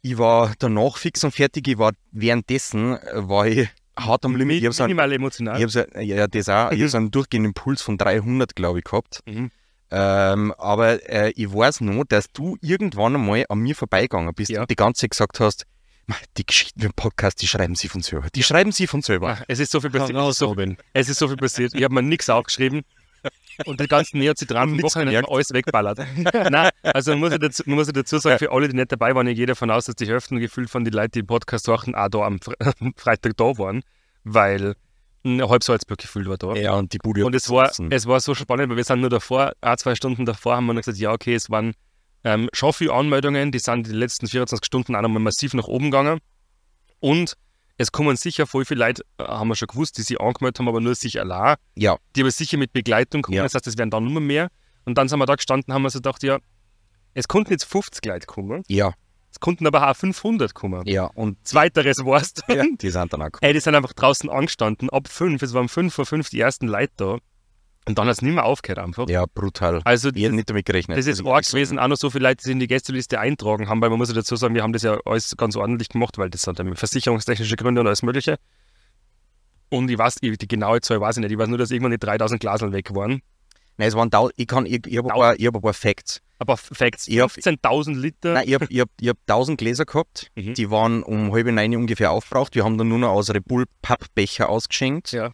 Ich 0.02 0.19
war 0.19 0.52
danach 0.58 0.96
fix 0.96 1.25
und 1.25 1.32
fertig. 1.32 1.66
Ich 1.69 1.78
war 1.78 1.93
währenddessen, 2.12 2.96
äh, 2.96 3.28
war 3.28 3.46
ich 3.46 3.69
hart 3.98 4.25
am 4.25 4.37
Limit. 4.37 4.58
Ich 4.58 4.64
habe 4.64 4.72
so 4.75 4.84
einen, 4.84 4.90
Minimal 4.94 5.12
emotional. 5.12 5.56
ich 5.56 5.62
hab 5.64 5.70
so, 5.70 5.98
ja, 6.00 6.26
das 6.26 6.48
auch. 6.48 6.70
Ich 6.72 6.81
habe 6.81 6.88
so 6.88 6.96
einen 6.98 7.10
durchgehenden 7.10 7.54
Puls 7.54 7.82
von 7.82 7.96
300, 7.98 8.54
glaube 8.54 8.78
ich, 8.81 8.84
gehabt. 8.84 9.20
Mhm. 9.26 9.50
Ähm, 9.90 10.52
aber 10.58 11.08
äh, 11.08 11.31
ich 11.37 11.52
weiß 11.52 11.81
noch, 11.82 12.04
dass 12.08 12.26
du 12.32 12.56
irgendwann 12.60 13.14
einmal 13.14 13.46
an 13.48 13.58
mir 13.60 13.75
vorbeigegangen 13.76 14.34
bist 14.34 14.50
Ja. 14.50 14.62
und 14.62 14.70
die 14.70 14.75
ganze 14.76 15.02
Zeit 15.02 15.10
gesagt 15.10 15.38
hast, 15.38 15.64
"Ma, 16.06 16.16
die 16.37 16.44
Geschichten 16.44 16.82
im 16.82 16.93
Podcast, 16.93 17.40
die 17.40 17.46
schreiben 17.46 17.76
sie 17.76 17.87
von 17.88 18.02
selber. 18.02 18.26
Die 18.34 18.43
schreiben 18.43 18.72
sie 18.72 18.88
von 18.88 19.02
selber. 19.02 19.38
Es 19.46 19.60
ist 19.60 19.70
so 19.70 19.81
viel 19.81 19.90
passiert. 19.90 20.19
Raus, 20.19 20.31
Es 20.31 20.34
ist 20.34 20.38
so, 20.40 20.46
Robin. 20.46 20.76
es 20.93 21.08
ist 21.08 21.19
so 21.20 21.28
viel 21.28 21.37
passiert. 21.37 21.72
Ich 21.75 21.84
habe 21.84 21.94
mir 21.94 22.02
nichts 22.02 22.28
aufgeschrieben. 22.28 22.82
Und 23.64 23.81
die 23.81 23.87
ganzen 23.87 24.19
neozitranen 24.19 24.73
Nichts 24.76 24.94
Wochenende 24.94 25.17
haben 25.17 25.25
wir 25.26 25.32
alles 25.32 25.53
wegballert. 25.53 25.99
Nein, 26.50 26.70
also 26.82 27.12
man 27.12 27.20
muss, 27.20 27.31
ja 27.31 27.38
dazu, 27.38 27.62
man 27.67 27.76
muss 27.76 27.87
ja 27.87 27.93
dazu 27.93 28.19
sagen, 28.19 28.38
für 28.38 28.53
alle, 28.53 28.69
die 28.69 28.76
nicht 28.76 28.93
dabei 28.93 29.14
waren, 29.14 29.26
ich 29.26 29.37
gehe 29.37 29.47
davon 29.47 29.70
aus, 29.70 29.87
dass 29.87 29.97
die 29.97 30.06
Hälfte 30.06 30.38
gefühlt 30.38 30.70
von 30.70 30.85
den 30.85 30.93
Leuten, 30.93 31.12
die 31.12 31.23
Podcast 31.23 31.69
machen, 31.69 31.94
auch 31.94 32.08
da 32.08 32.20
am 32.20 32.38
Fre 32.41 32.55
am 32.81 32.93
Freitag 32.97 33.37
da 33.37 33.44
waren, 33.58 33.82
weil 34.25 34.75
halb 35.25 35.64
Salzburg 35.64 35.99
gefühlt 35.99 36.29
war 36.29 36.37
da. 36.37 36.55
Ja, 36.55 36.75
und 36.75 36.93
die 36.93 36.99
Bude 36.99 37.25
Und 37.25 37.35
es 37.35 37.50
war, 37.50 37.73
es 37.91 38.06
war 38.06 38.20
so 38.20 38.35
spannend, 38.35 38.70
weil 38.70 38.76
wir 38.76 38.85
sind 38.85 39.00
nur 39.00 39.11
davor, 39.11 39.53
ein, 39.61 39.79
zwei 39.79 39.94
Stunden 39.94 40.25
davor, 40.25 40.56
haben 40.56 40.67
wir 40.67 40.75
noch 40.75 40.82
gesagt, 40.82 40.99
ja, 40.99 41.12
okay, 41.12 41.35
es 41.35 41.50
waren 41.50 41.75
ähm, 42.25 42.49
schon 42.53 42.73
viele 42.73 42.93
Anmeldungen, 42.93 43.53
die 43.53 43.58
sind 43.58 43.87
die 43.87 43.93
letzten 43.93 44.26
24 44.26 44.64
Stunden 44.64 44.94
auch 44.94 45.03
nochmal 45.03 45.23
massiv 45.23 45.55
nach 45.55 45.67
oben 45.67 45.91
gegangen. 45.91 46.20
Und 47.00 47.37
es 47.78 47.93
kommen 47.93 48.17
sicher 48.17 48.46
voll 48.46 48.64
viele 48.64 48.84
Leute, 48.87 49.02
äh, 49.19 49.25
haben 49.25 49.49
wir 49.49 49.55
schon 49.55 49.69
gewusst, 49.69 49.99
die 49.99 50.02
sich 50.02 50.20
angemeldet 50.20 50.58
haben, 50.58 50.69
aber 50.69 50.81
nur 50.81 50.94
sich 50.94 51.20
allein, 51.20 51.56
Ja, 51.75 51.99
die 52.14 52.23
aber 52.23 52.31
sicher 52.31 52.56
mit 52.56 52.73
Begleitung 52.73 53.23
kommen. 53.23 53.37
Ja. 53.37 53.43
Das 53.43 53.55
heißt, 53.55 53.67
es 53.67 53.76
werden 53.78 53.90
dann 53.90 54.05
nur 54.05 54.20
mehr. 54.20 54.49
Und 54.84 54.96
dann 54.99 55.08
sind 55.08 55.19
wir 55.19 55.26
da 55.26 55.34
gestanden, 55.34 55.75
haben 55.75 55.82
wir 55.82 55.90
so 55.90 55.99
gedacht, 55.99 56.23
ja, 56.23 56.38
es 57.14 57.28
konnten 57.28 57.50
jetzt 57.52 57.64
50 57.64 58.05
Leute 58.05 58.26
kommen, 58.26 58.62
ja, 58.69 58.93
es 59.31 59.40
konnten 59.40 59.67
aber 59.67 59.90
auch 59.90 59.96
500 59.96 60.55
kommen. 60.55 60.87
ja. 60.87 61.06
Und 61.14 61.37
Zweiteres 61.46 61.99
war's 61.99 62.32
dann. 62.34 62.56
ja, 62.56 62.64
die 62.81 62.90
sind 62.90 63.12
dann 63.12 63.20
auch 63.20 63.26
gekommen. 63.26 63.43
Ey, 63.49 63.52
die 63.52 63.61
sind 63.61 63.75
einfach 63.75 63.93
draußen 63.93 64.31
angestanden, 64.31 64.88
ab 64.90 65.08
fünf, 65.08 65.43
es 65.43 65.52
waren 65.52 65.69
fünf 65.69 65.93
vor 65.94 66.06
fünf 66.06 66.31
die 66.31 66.40
ersten 66.40 66.69
Leute 66.69 66.93
da. 66.96 67.19
Und 67.88 67.98
dann 67.98 68.06
hat 68.08 68.14
es 68.14 68.22
nicht 68.22 68.34
mehr 68.34 68.44
aufgehört 68.44 68.80
einfach. 68.84 69.08
Ja, 69.08 69.26
brutal. 69.32 69.80
Also 69.84 70.08
Ich 70.12 70.22
hätte 70.24 70.34
nicht 70.34 70.50
damit 70.50 70.66
gerechnet. 70.66 70.98
das 70.98 71.06
ist 71.06 71.20
Also, 71.20 71.32
arg 71.32 71.46
gewesen, 71.46 71.78
auch 71.78 71.86
noch 71.88 71.96
so 71.96 72.10
viele 72.10 72.24
Leute, 72.28 72.38
die 72.38 72.42
sich 72.44 72.52
in 72.52 72.58
die 72.60 72.66
Gästeliste 72.66 73.20
eintragen 73.20 73.68
haben, 73.68 73.80
weil 73.80 73.90
man 73.90 73.98
muss 73.98 74.08
ja 74.08 74.14
dazu 74.14 74.34
sagen, 74.36 74.54
wir 74.56 74.62
haben 74.64 74.72
das 74.72 74.82
ja 74.82 74.98
alles 75.04 75.36
ganz 75.36 75.54
ordentlich 75.56 75.88
gemacht, 75.88 76.18
weil 76.18 76.28
das 76.28 76.46
hat 76.48 76.58
ja 76.58 76.64
versicherungstechnische 76.74 77.54
Gründe 77.56 77.80
und 77.80 77.86
alles 77.86 78.02
mögliche. 78.02 78.38
Und 79.68 79.90
ich 79.90 79.98
weiß, 79.98 80.16
ich, 80.20 80.38
die 80.38 80.48
genaue 80.48 80.80
Zahl 80.80 81.00
weiß 81.00 81.16
ich 81.16 81.20
nicht, 81.22 81.32
ich 81.32 81.38
weiß 81.38 81.48
nur, 81.48 81.58
dass 81.58 81.70
irgendwann 81.70 81.92
die 81.92 81.98
3000 81.98 82.40
Glaseln 82.40 82.72
weg 82.72 82.94
waren. 82.94 83.22
Nein, 83.78 83.88
es 83.88 83.94
waren 83.94 84.10
tau 84.10 84.30
ich 84.36 84.46
kann, 84.46 84.64
ich, 84.64 84.86
ich 84.86 84.96
habe 84.98 85.12
ein, 85.12 85.20
hab 85.46 85.54
ein 85.54 85.60
paar 85.60 85.74
Facts. 85.74 86.22
Aber 86.38 86.56
Facts, 86.56 87.08
Ich 87.08 87.20
hab- 87.20 87.30
15.000 87.30 87.94
Liter. 87.94 88.34
Nein, 88.34 88.44
ich 88.48 88.54
habe 88.54 88.66
ich 88.68 88.80
hab, 88.80 88.88
ich 89.00 89.08
hab 89.08 89.16
1000 89.26 89.58
Gläser 89.58 89.84
gehabt. 89.84 90.30
Mhm. 90.34 90.54
Die 90.54 90.70
waren 90.70 91.02
um 91.02 91.32
halb 91.32 91.46
neun 91.46 91.76
ungefähr 91.76 92.10
aufgebraucht. 92.10 92.54
Wir 92.54 92.64
haben 92.64 92.78
dann 92.78 92.88
nur 92.88 92.98
noch 92.98 93.10
aus 93.10 93.30
Red 93.30 93.44
Bull 93.46 93.64
Pappbecher 93.82 94.48
ausgeschenkt. 94.48 95.12
Ja. 95.12 95.30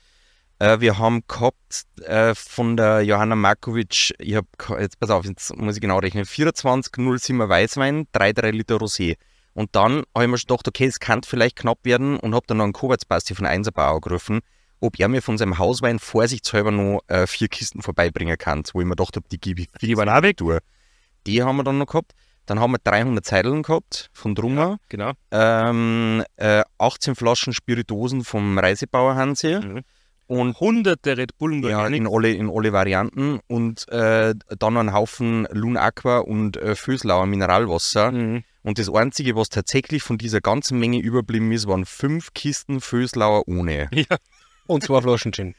Äh, 0.62 0.78
wir 0.78 0.96
haben 0.96 1.24
gehabt 1.26 1.86
äh, 2.04 2.36
von 2.36 2.76
der 2.76 3.02
Johanna 3.02 3.34
Markovic, 3.34 4.14
ich 4.16 4.36
habe, 4.36 4.46
jetzt 4.80 5.00
pass 5.00 5.10
auf, 5.10 5.24
jetzt 5.24 5.56
muss 5.56 5.74
ich 5.74 5.80
genau 5.80 5.98
rechnen, 5.98 6.24
24 6.24 6.92
07er 6.92 7.48
Weißwein, 7.48 8.06
3,3 8.14 8.50
Liter 8.52 8.76
Rosé. 8.76 9.16
Und 9.54 9.74
dann 9.74 10.04
habe 10.14 10.24
ich 10.24 10.30
mir 10.30 10.38
schon 10.38 10.46
gedacht, 10.46 10.68
okay, 10.68 10.86
es 10.86 11.00
kann 11.00 11.24
vielleicht 11.24 11.56
knapp 11.56 11.80
werden 11.82 12.16
und 12.16 12.36
habe 12.36 12.46
dann 12.46 12.58
noch 12.58 12.64
einen 12.64 12.74
Kovacs-Basti 12.74 13.34
von 13.34 13.44
Einserbau 13.44 13.96
angerufen, 13.96 14.38
ob 14.78 15.00
er 15.00 15.08
mir 15.08 15.20
von 15.20 15.36
seinem 15.36 15.58
Hauswein 15.58 15.98
vorsichtshalber 15.98 16.70
noch 16.70 17.00
äh, 17.08 17.26
vier 17.26 17.48
Kisten 17.48 17.82
vorbeibringen 17.82 18.38
kann, 18.38 18.62
wo 18.72 18.80
ich 18.80 18.86
mir 18.86 18.94
gedacht 18.94 19.16
habe, 19.16 19.26
die 19.32 19.40
gebe 19.40 19.62
ich 19.62 19.68
Die 19.80 19.96
waren 19.96 20.08
auch 20.08 20.22
weg. 20.22 20.38
Die 21.26 21.42
haben 21.42 21.56
wir 21.56 21.64
dann 21.64 21.78
noch 21.78 21.86
gehabt. 21.86 22.12
Dann 22.46 22.60
haben 22.60 22.70
wir 22.70 22.78
300 22.78 23.24
Zeilen 23.24 23.64
gehabt 23.64 24.10
von 24.12 24.36
Drummer. 24.36 24.78
Genau. 24.88 25.10
Ähm, 25.32 26.22
äh, 26.36 26.62
18 26.78 27.16
Flaschen 27.16 27.52
Spiritosen 27.52 28.22
vom 28.22 28.56
Reisebauer 28.58 29.16
Hansi. 29.16 29.58
Mhm. 29.58 29.82
Und 30.26 30.58
Hunderte 30.60 31.16
Red 31.16 31.36
Bull 31.36 31.52
und 31.52 31.64
ja, 31.64 31.86
in 31.86 32.06
alle, 32.06 32.30
in 32.32 32.48
alle 32.48 32.72
Varianten. 32.72 33.40
Und 33.48 33.88
äh, 33.88 34.34
dann 34.58 34.76
einen 34.76 34.92
Haufen 34.92 35.46
Lun 35.50 35.76
Aqua 35.76 36.18
und 36.18 36.56
äh, 36.56 36.74
Föslauer 36.74 37.26
Mineralwasser. 37.26 38.12
Mhm. 38.12 38.44
Und 38.62 38.78
das 38.78 38.88
Einzige, 38.88 39.36
was 39.36 39.48
tatsächlich 39.48 40.02
von 40.02 40.18
dieser 40.18 40.40
ganzen 40.40 40.78
Menge 40.78 41.00
überblieben 41.00 41.50
ist, 41.52 41.66
waren 41.66 41.84
fünf 41.84 42.32
Kisten 42.32 42.80
Föslauer 42.80 43.46
ohne. 43.46 43.88
Ja. 43.92 44.16
Und 44.66 44.84
zwei 44.84 45.00
Flaschen 45.02 45.32
Gin. 45.32 45.54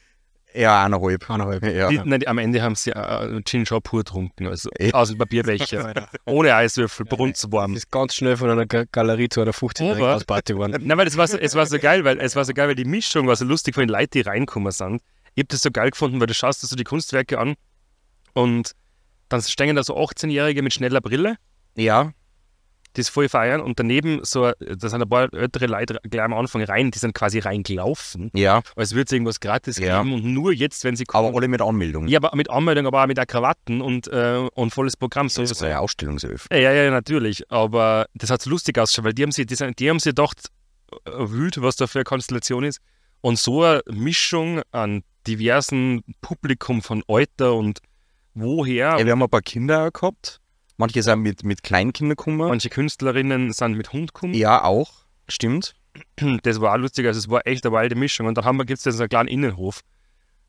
Ja, 0.56 0.84
eineinhalb. 0.86 1.30
Eineinhalb. 1.30 1.64
Ja. 1.74 1.90
Die, 1.90 2.00
nein, 2.04 2.20
die, 2.20 2.28
am 2.28 2.38
Ende 2.38 2.62
haben 2.62 2.76
sie 2.76 2.92
äh, 2.92 3.42
Gin 3.46 3.66
schon 3.66 3.82
pur 3.82 4.00
getrunken, 4.00 4.48
also 4.48 4.70
Ja. 4.80 4.94
aus 4.94 5.10
dem 5.10 5.18
Papierbecher. 5.18 6.08
Ohne 6.26 6.54
Eiswürfel, 6.56 7.06
brunzwarm. 7.06 7.74
Das 7.74 7.84
ist 7.84 7.92
ganz 7.92 8.14
schnell 8.16 8.38
von 8.38 8.50
einer 8.50 8.66
Ga- 8.66 8.86
Galerie 8.92 9.30
zu 9.30 9.42
einer 9.42 9.52
50-jährigen 9.52 10.04
Aber- 10.04 10.14
Hausparty 10.16 10.54
geworden. 10.54 10.80
Nein, 10.86 10.98
weil 10.98 11.08
es 11.08 11.18
war, 11.18 11.28
so, 11.28 11.38
es 11.38 11.56
war 11.56 11.66
so 11.66 11.80
geil, 11.80 12.04
weil 12.06 12.20
es 12.20 12.36
war 12.36 12.46
so 12.46 12.54
geil, 12.54 12.68
weil 12.68 12.76
die 12.76 12.86
Mischung 12.86 13.28
war 13.28 13.36
so 13.36 13.46
lustig 13.46 13.76
von 13.76 13.82
den 13.84 13.90
Leuten, 13.90 14.12
die 14.14 14.22
reinkommen 14.22 14.72
sind. 14.72 15.02
Ich 15.36 15.42
hab 15.44 15.50
das 15.50 15.62
so 15.62 15.72
geil 15.72 15.90
gefunden, 15.90 16.20
weil 16.20 16.28
du 16.28 16.34
schaust 16.34 16.62
dir 16.62 16.68
so 16.68 16.76
die 16.76 16.84
Kunstwerke 16.84 17.40
an 17.40 17.56
und 18.34 18.72
dann 19.30 19.42
stehen 19.42 19.76
da 19.76 19.84
so 19.84 19.98
18-Jährige 19.98 20.62
mit 20.62 20.74
schneller 20.74 21.02
Brille, 21.02 21.38
ja, 21.76 22.12
es 23.02 23.10
voll 23.10 23.28
feiern 23.30 23.62
und 23.62 23.80
daneben 23.80 24.20
so, 24.24 24.52
da 24.60 24.90
sind 24.90 25.02
ein 25.02 25.10
paar 25.10 25.34
ältere 25.34 25.66
Leute 25.68 25.98
gleich 26.10 26.24
am 26.24 26.34
Anfang 26.34 26.64
rein, 26.64 26.92
die 26.92 27.00
sind 27.00 27.14
quasi 27.14 27.40
reingelaufen, 27.40 28.30
ja. 28.34 28.62
als 28.76 28.94
würde 28.94 29.06
es 29.06 29.12
irgendwas 29.12 29.40
gratis 29.40 29.78
Ja. 29.80 30.02
geben 30.02 30.14
und 30.14 30.24
nur 30.26 30.54
jetzt, 30.54 30.84
wenn 30.84 30.96
sie 30.96 31.06
kommen. 31.06 31.28
Aber 31.30 31.38
alle 31.38 31.48
mit 31.48 31.62
Anmeldung. 31.62 32.08
ja, 32.08 32.20
aber 32.20 32.36
mit 32.36 32.50
Anmeldung, 32.50 32.86
aber 32.88 33.04
auch 33.04 33.08
mit 33.08 33.18
Krawatten 33.28 33.82
und, 33.82 34.08
äh, 34.08 34.48
und 34.54 34.72
volles 34.74 34.96
Programm. 34.98 35.30
So, 35.30 35.42
Das 35.42 35.52
ist 35.52 35.64
eine 35.64 35.80
Ausstellungseröffnung. 35.80 36.60
Ja, 36.60 36.72
ja, 36.72 36.84
ja, 36.84 36.92
natürlich. 36.92 37.50
Aber 37.52 38.06
das 38.14 38.30
hat 38.30 38.42
so 38.42 38.50
lustig 38.50 38.78
ausgeschaut, 38.78 39.06
weil 39.06 39.14
die 39.14 39.24
haben 39.24 39.32
sich, 39.32 39.46
die, 39.46 39.56
die 39.56 39.90
haben 39.90 40.00
sich 40.00 40.12
gedacht, 40.12 40.50
äh, 41.06 41.12
wild, 41.16 41.62
was 41.62 41.76
da 41.76 41.88
für 41.88 42.00
eine 42.00 42.04
Konstellation 42.04 42.64
ist. 42.64 42.80
Und 43.22 43.40
so 43.40 43.64
eine 43.64 43.82
Mischung 43.90 44.62
an 44.72 45.04
diversen 45.28 46.04
Publikum 46.22 46.82
von 46.82 47.04
Alter 47.08 47.54
und 47.56 47.80
woher. 48.34 48.98
Ja, 49.00 49.06
wir 49.06 49.12
haben 49.12 49.24
ein 49.24 49.30
paar 49.30 49.42
Kinder 49.42 49.92
gehabt. 49.92 50.40
Manche 50.84 51.02
sind 51.02 51.22
mit, 51.22 51.46
mit 51.46 51.64
Kleinkindern 51.64 52.18
gekommen. 52.18 52.40
Manche 52.50 52.70
Künstlerinnen 52.70 53.54
sind 53.54 53.78
mit 53.78 53.94
Hund 53.94 54.14
gekommen. 54.14 54.34
Ja, 54.34 54.66
auch. 54.66 54.92
Stimmt. 55.30 55.76
Das 56.44 56.60
war 56.60 56.74
auch 56.74 56.78
lustig, 56.78 57.06
also 57.08 57.20
es 57.20 57.30
war 57.30 57.48
echt 57.48 57.66
eine 57.66 57.74
wilde 57.74 57.96
Mischung. 57.96 58.28
Und 58.28 58.38
dann 58.38 58.44
haben 58.44 58.58
wir, 58.58 58.66
gibt 58.66 58.86
es 58.86 58.98
so 58.98 59.02
einen 59.02 59.08
kleinen 59.08 59.30
Innenhof. 59.30 59.80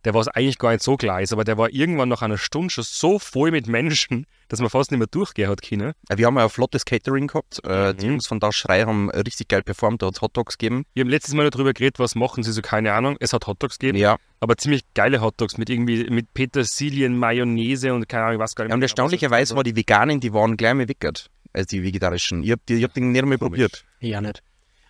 Der 0.04 0.14
war 0.14 0.20
es 0.20 0.28
eigentlich 0.28 0.58
gar 0.58 0.70
nicht 0.72 0.82
so 0.82 0.96
gleich, 0.96 1.32
aber 1.32 1.44
der 1.44 1.56
war 1.56 1.70
irgendwann 1.72 2.08
nach 2.08 2.22
einer 2.22 2.36
Stunde 2.38 2.70
schon 2.70 2.84
so 2.84 3.18
voll 3.18 3.50
mit 3.50 3.66
Menschen, 3.66 4.26
dass 4.48 4.60
man 4.60 4.68
fast 4.70 4.90
nicht 4.90 4.98
mehr 4.98 5.06
durchgehen 5.08 5.48
hat 5.48 5.62
können. 5.62 5.92
Äh, 6.08 6.16
Wir 6.18 6.26
haben 6.26 6.36
ja 6.36 6.44
ein 6.44 6.50
flottes 6.50 6.84
Catering 6.84 7.26
gehabt. 7.28 7.60
Äh, 7.64 7.92
Mhm. 7.92 7.96
Die 7.98 8.06
Jungs 8.06 8.26
von 8.26 8.40
Das 8.40 8.54
Schrei 8.54 8.82
haben 8.82 9.10
richtig 9.10 9.48
geil 9.48 9.62
performt, 9.62 10.02
da 10.02 10.06
hat 10.08 10.20
Hot 10.20 10.36
Dogs 10.36 10.58
gegeben. 10.58 10.84
Wir 10.94 11.02
haben 11.02 11.08
letztes 11.10 11.34
Mal 11.34 11.48
darüber 11.50 11.72
geredet, 11.72 11.98
was 11.98 12.14
machen 12.14 12.42
sie 12.42 12.52
so, 12.52 12.60
keine 12.62 12.92
Ahnung. 12.92 13.16
Es 13.20 13.32
hat 13.32 13.46
Hotdogs 13.46 13.78
gegeben, 13.78 13.98
Ja. 13.98 14.16
aber 14.40 14.56
ziemlich 14.56 14.82
geile 14.94 15.20
Hotdogs 15.20 15.56
mit 15.58 15.70
irgendwie 15.70 16.08
mit 16.10 16.32
Petersilien, 16.34 17.16
Mayonnaise 17.18 17.92
und 17.94 18.08
keine 18.08 18.24
Ahnung, 18.26 18.40
was 18.40 18.54
gar 18.54 18.64
nicht 18.64 18.70
ja 18.70 18.74
und 18.74 18.80
mehr, 18.80 18.84
erstaunlicherweise 18.86 19.52
was 19.52 19.56
war 19.56 19.64
die 19.64 19.76
Veganen, 19.76 20.20
die 20.20 20.32
waren 20.32 20.56
gleich 20.56 20.74
mal 20.74 20.88
weggert. 20.88 21.30
Also 21.52 21.66
die 21.68 21.82
vegetarischen. 21.82 22.42
Ich 22.42 22.50
hab, 22.50 22.64
die, 22.66 22.74
ich 22.74 22.84
hab 22.84 22.92
den 22.94 23.12
nicht 23.12 23.22
einmal 23.22 23.38
probiert. 23.38 23.84
Ja, 24.00 24.20
nicht. 24.20 24.42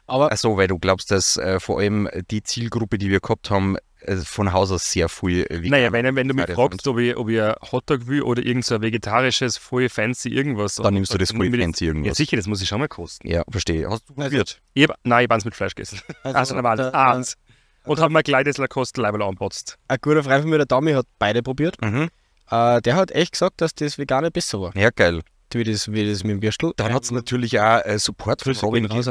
Aber 0.07 0.33
Achso, 0.33 0.57
weil 0.57 0.67
du 0.69 0.79
glaubst, 0.79 1.11
dass 1.11 1.37
äh, 1.39 1.61
vor 1.61 1.79
allem 1.81 2.09
die 2.31 2.43
Zielgruppe, 2.43 2.99
die 2.99 3.09
wir 3.11 3.21
gehabt 3.21 3.51
haben, 3.51 3.77
von 4.25 4.53
Haus 4.53 4.71
aus 4.71 4.91
sehr 4.91 5.09
viel 5.09 5.45
äh, 5.49 5.59
vegan 5.59 5.71
Naja, 5.71 5.93
wenn, 5.93 6.15
wenn 6.17 6.29
du 6.29 6.35
mich 6.35 6.47
fragst, 6.47 6.87
ob 6.87 6.99
ich, 6.99 7.17
ob 7.17 7.29
ich 7.29 7.41
ein 7.41 7.55
Hotdog 7.73 8.07
will 8.07 8.23
oder 8.23 8.43
irgend 8.45 8.65
so 8.65 8.75
ein 8.77 8.83
vegetarisches, 8.83 9.57
voll 9.57 9.89
fancy 9.89 10.29
irgendwas. 10.29 10.77
Dann 10.77 10.95
nimmst 10.95 11.13
du 11.15 11.19
das 11.19 11.31
voll 11.33 11.51
fancy 11.51 11.87
irgendwas. 11.87 12.09
Ja, 12.09 12.15
sicher, 12.15 12.37
das 12.37 12.47
muss 12.47 12.61
ich 12.63 12.69
schon 12.69 12.81
mal 12.81 12.89
kosten. 12.89 13.29
Ja, 13.29 13.43
verstehe. 13.51 13.89
Hast 13.89 14.09
du 14.09 14.15
probiert? 14.15 14.61
Ich 14.75 14.85
hab, 14.89 14.97
nein, 15.05 15.21
ich 15.21 15.25
habe 15.27 15.35
eins 15.35 15.45
mit 15.45 15.55
Fleisch 15.55 15.75
gegessen. 15.75 16.01
Also, 16.23 16.55
normal, 16.55 16.77
der- 16.77 16.95
eins. 16.95 17.37
Und 17.85 18.01
habe 18.01 18.13
mir 18.13 18.23
gleich 18.23 18.45
das 18.45 18.57
Lacoste-Label 18.57 19.21
anpotzt. 19.23 19.77
ein 19.89 19.99
guter 20.01 20.23
Freund 20.25 20.41
von 20.41 20.51
mir, 20.51 20.57
der 20.57 20.67
Dami, 20.67 20.93
hat 20.93 21.07
beide 21.19 21.43
probiert. 21.43 21.77
Mhm. 21.83 22.09
Äh, 22.51 22.81
der 22.81 22.97
hat 22.97 23.11
echt 23.11 23.33
gesagt, 23.33 23.61
dass 23.61 23.75
das 23.75 23.99
Vegane 23.99 24.31
besser 24.31 24.61
war. 24.61 24.77
Ja, 24.77 24.89
geil. 24.91 25.21
Wie 25.55 25.65
das, 25.65 25.91
wie 25.93 26.09
das 26.09 26.25
mit 26.25 26.33
dem 26.33 26.43
Würstel. 26.43 26.73
Dann 26.77 26.93
hat 26.93 27.05
es 27.05 27.11
natürlich 27.11 27.59
auch 27.61 27.85
äh, 27.85 27.99
Support 27.99 28.43
von 28.43 28.55
Robin 28.55 28.87
raus. 28.87 29.07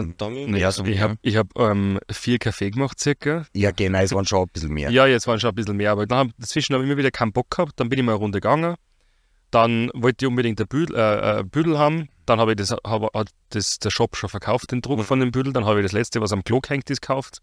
Ja, 0.57 0.71
so, 0.71 0.85
Ich 0.85 1.00
habe 1.00 1.15
ich 1.21 1.38
hab, 1.38 1.47
ähm, 1.57 2.00
vier 2.12 2.38
Kaffee 2.39 2.69
gemacht, 2.71 3.00
circa. 3.00 3.45
ja, 3.53 3.71
genau, 3.71 4.00
es 4.00 4.13
waren 4.13 4.25
schon 4.25 4.43
ein 4.43 4.50
bisschen 4.51 4.73
mehr. 4.73 4.89
Ja, 4.93 5.07
jetzt 5.07 5.27
waren 5.27 5.39
schon 5.39 5.50
ein 5.50 5.55
bisschen 5.55 5.77
mehr, 5.77 5.91
aber 5.91 6.05
dann 6.05 6.29
hab, 6.29 6.38
dazwischen 6.38 6.73
habe 6.73 6.83
ich 6.83 6.89
immer 6.89 6.97
wieder 6.97 7.12
keinen 7.12 7.31
Bock 7.31 7.50
gehabt. 7.50 7.79
Dann 7.79 7.89
bin 7.89 8.00
ich 8.00 8.05
mal 8.05 8.13
eine 8.13 8.19
Runde 8.19 8.39
gegangen. 8.41 8.75
Dann 9.51 9.89
wollte 9.93 10.25
ich 10.25 10.29
unbedingt 10.29 10.59
ein 10.59 10.67
Büdel, 10.67 10.95
äh, 10.95 11.39
ein 11.39 11.50
Büdel 11.50 11.77
haben. 11.77 12.09
Dann 12.25 12.39
habe 12.39 12.51
ich 12.51 12.57
das, 12.57 12.71
hab, 12.71 13.13
hat 13.13 13.29
das 13.50 13.79
der 13.79 13.89
Shop 13.91 14.15
schon 14.15 14.29
verkauft, 14.29 14.71
den 14.71 14.81
Druck 14.81 15.03
von 15.03 15.19
dem 15.19 15.31
Büdel. 15.31 15.53
Dann 15.53 15.65
habe 15.65 15.79
ich 15.79 15.85
das 15.85 15.91
letzte, 15.91 16.21
was 16.21 16.31
am 16.31 16.43
Klo 16.43 16.59
hängt, 16.67 16.89
ist 16.89 17.01
gekauft. 17.01 17.39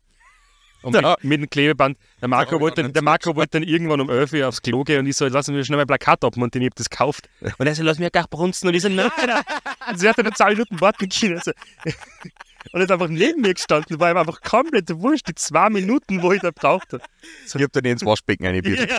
Und 0.82 0.94
Ja. 0.94 1.10
mit, 1.20 1.24
mit 1.24 1.40
dem 1.42 1.50
Klebeband. 1.50 1.98
Der 2.20 2.28
Marco, 2.28 2.52
hab 2.52 2.56
ich 2.56 2.60
wollte, 2.60 2.88
der 2.90 3.02
Marco 3.02 3.36
wollte 3.36 3.60
dann 3.60 3.62
irgendwann 3.62 4.00
um 4.00 4.08
11 4.10 4.32
Uhr 4.32 4.48
aufs 4.48 4.62
Klo 4.62 4.82
gehen 4.84 5.00
und 5.00 5.06
ich 5.06 5.16
so, 5.16 5.26
lass 5.26 5.48
mir 5.48 5.64
schnell 5.64 5.76
mein 5.78 5.86
Plakat 5.86 6.24
abmontieren, 6.24 6.62
ich 6.62 6.70
habe 6.70 6.76
das 6.76 6.88
gekauft. 6.90 7.28
Und 7.58 7.66
er 7.66 7.74
so, 7.74 7.82
lass 7.82 7.98
mich 7.98 8.10
gar 8.12 8.26
brunzen. 8.28 8.68
Und 8.68 8.74
ich 8.74 8.82
so, 8.82 8.88
nein, 8.88 9.10
nein. 9.26 9.42
Also, 9.80 10.00
sie 10.00 10.08
hat 10.08 10.18
dann 10.18 10.34
zwei 10.34 10.50
Minuten 10.50 10.80
warten 10.80 11.08
können. 11.08 11.36
Also, 11.38 11.52
und 11.84 12.80
er 12.80 12.82
ist 12.82 12.90
einfach 12.92 13.08
neben 13.08 13.42
mir 13.42 13.54
gestanden, 13.54 14.00
war 14.00 14.10
ihm 14.10 14.16
einfach 14.16 14.40
komplett 14.40 14.88
wurscht, 14.90 15.28
die 15.28 15.34
zwei 15.34 15.68
Minuten, 15.70 16.22
wo 16.22 16.32
ich 16.32 16.40
da 16.40 16.50
brauchte. 16.50 17.00
Ich 17.46 17.54
habe 17.54 17.68
dann 17.68 17.84
ins 17.84 18.04
Waschbecken 18.04 18.46
eingebieten. 18.46 18.88
Ja, 18.88 18.98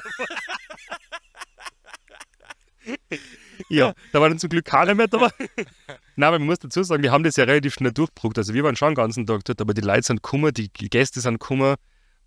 da 4.11 4.21
war 4.21 4.29
dann 4.29 4.39
zum 4.39 4.49
Glück 4.49 4.65
keiner 4.65 4.95
mehr 4.95 5.07
da. 5.07 5.17
Nein, 6.15 6.27
aber 6.27 6.39
man 6.39 6.47
muss 6.47 6.59
dazu 6.59 6.83
sagen, 6.83 7.03
wir 7.03 7.11
haben 7.11 7.23
das 7.23 7.35
ja 7.35 7.45
relativ 7.45 7.73
schnell 7.73 7.91
durchgebrückt. 7.91 8.37
Also 8.37 8.53
wir 8.53 8.63
waren 8.63 8.75
schon 8.75 8.89
den 8.89 8.95
ganzen 8.95 9.25
Tag 9.25 9.43
dort, 9.45 9.61
aber 9.61 9.73
die 9.73 9.81
Leute 9.81 10.03
sind 10.03 10.23
gekommen, 10.23 10.53
die 10.53 10.69
Gäste 10.69 11.21
sind 11.21 11.39
gekommen 11.39 11.75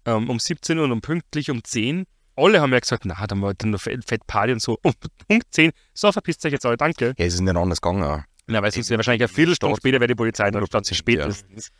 ähm, 0.06 0.30
um 0.30 0.38
17 0.38 0.78
Uhr 0.78 0.84
und 0.84 0.92
um 0.92 1.00
pünktlich 1.00 1.50
um 1.50 1.62
10. 1.62 2.04
Alle 2.36 2.60
haben 2.60 2.72
ja 2.72 2.80
gesagt, 2.80 3.04
na, 3.04 3.26
dann 3.26 3.40
war 3.42 3.54
dann 3.54 3.70
noch 3.70 3.80
Fett, 3.80 4.04
Fett 4.04 4.26
Party 4.26 4.52
und 4.52 4.60
so. 4.60 4.78
Um 4.82 4.92
Punkt 5.28 5.46
10, 5.50 5.70
so 5.92 6.10
verpisst 6.10 6.44
euch 6.44 6.52
jetzt 6.52 6.66
alle, 6.66 6.76
danke. 6.76 7.14
Ja, 7.16 7.24
es 7.24 7.34
ist 7.34 7.40
nicht 7.40 7.56
anders 7.56 7.80
gegangen. 7.80 8.24
Na, 8.46 8.62
weil 8.62 8.72
sonst 8.72 8.90
wäre 8.90 8.98
wahrscheinlich 8.98 9.22
eine 9.22 9.28
Viertelstunde 9.28 9.76
später 9.76 10.00
wäre 10.00 10.08
die 10.08 10.14
Polizei 10.14 10.50
da 10.50 10.64
stand 10.66 10.86
sie 10.86 10.94
spätestens. 10.94 11.70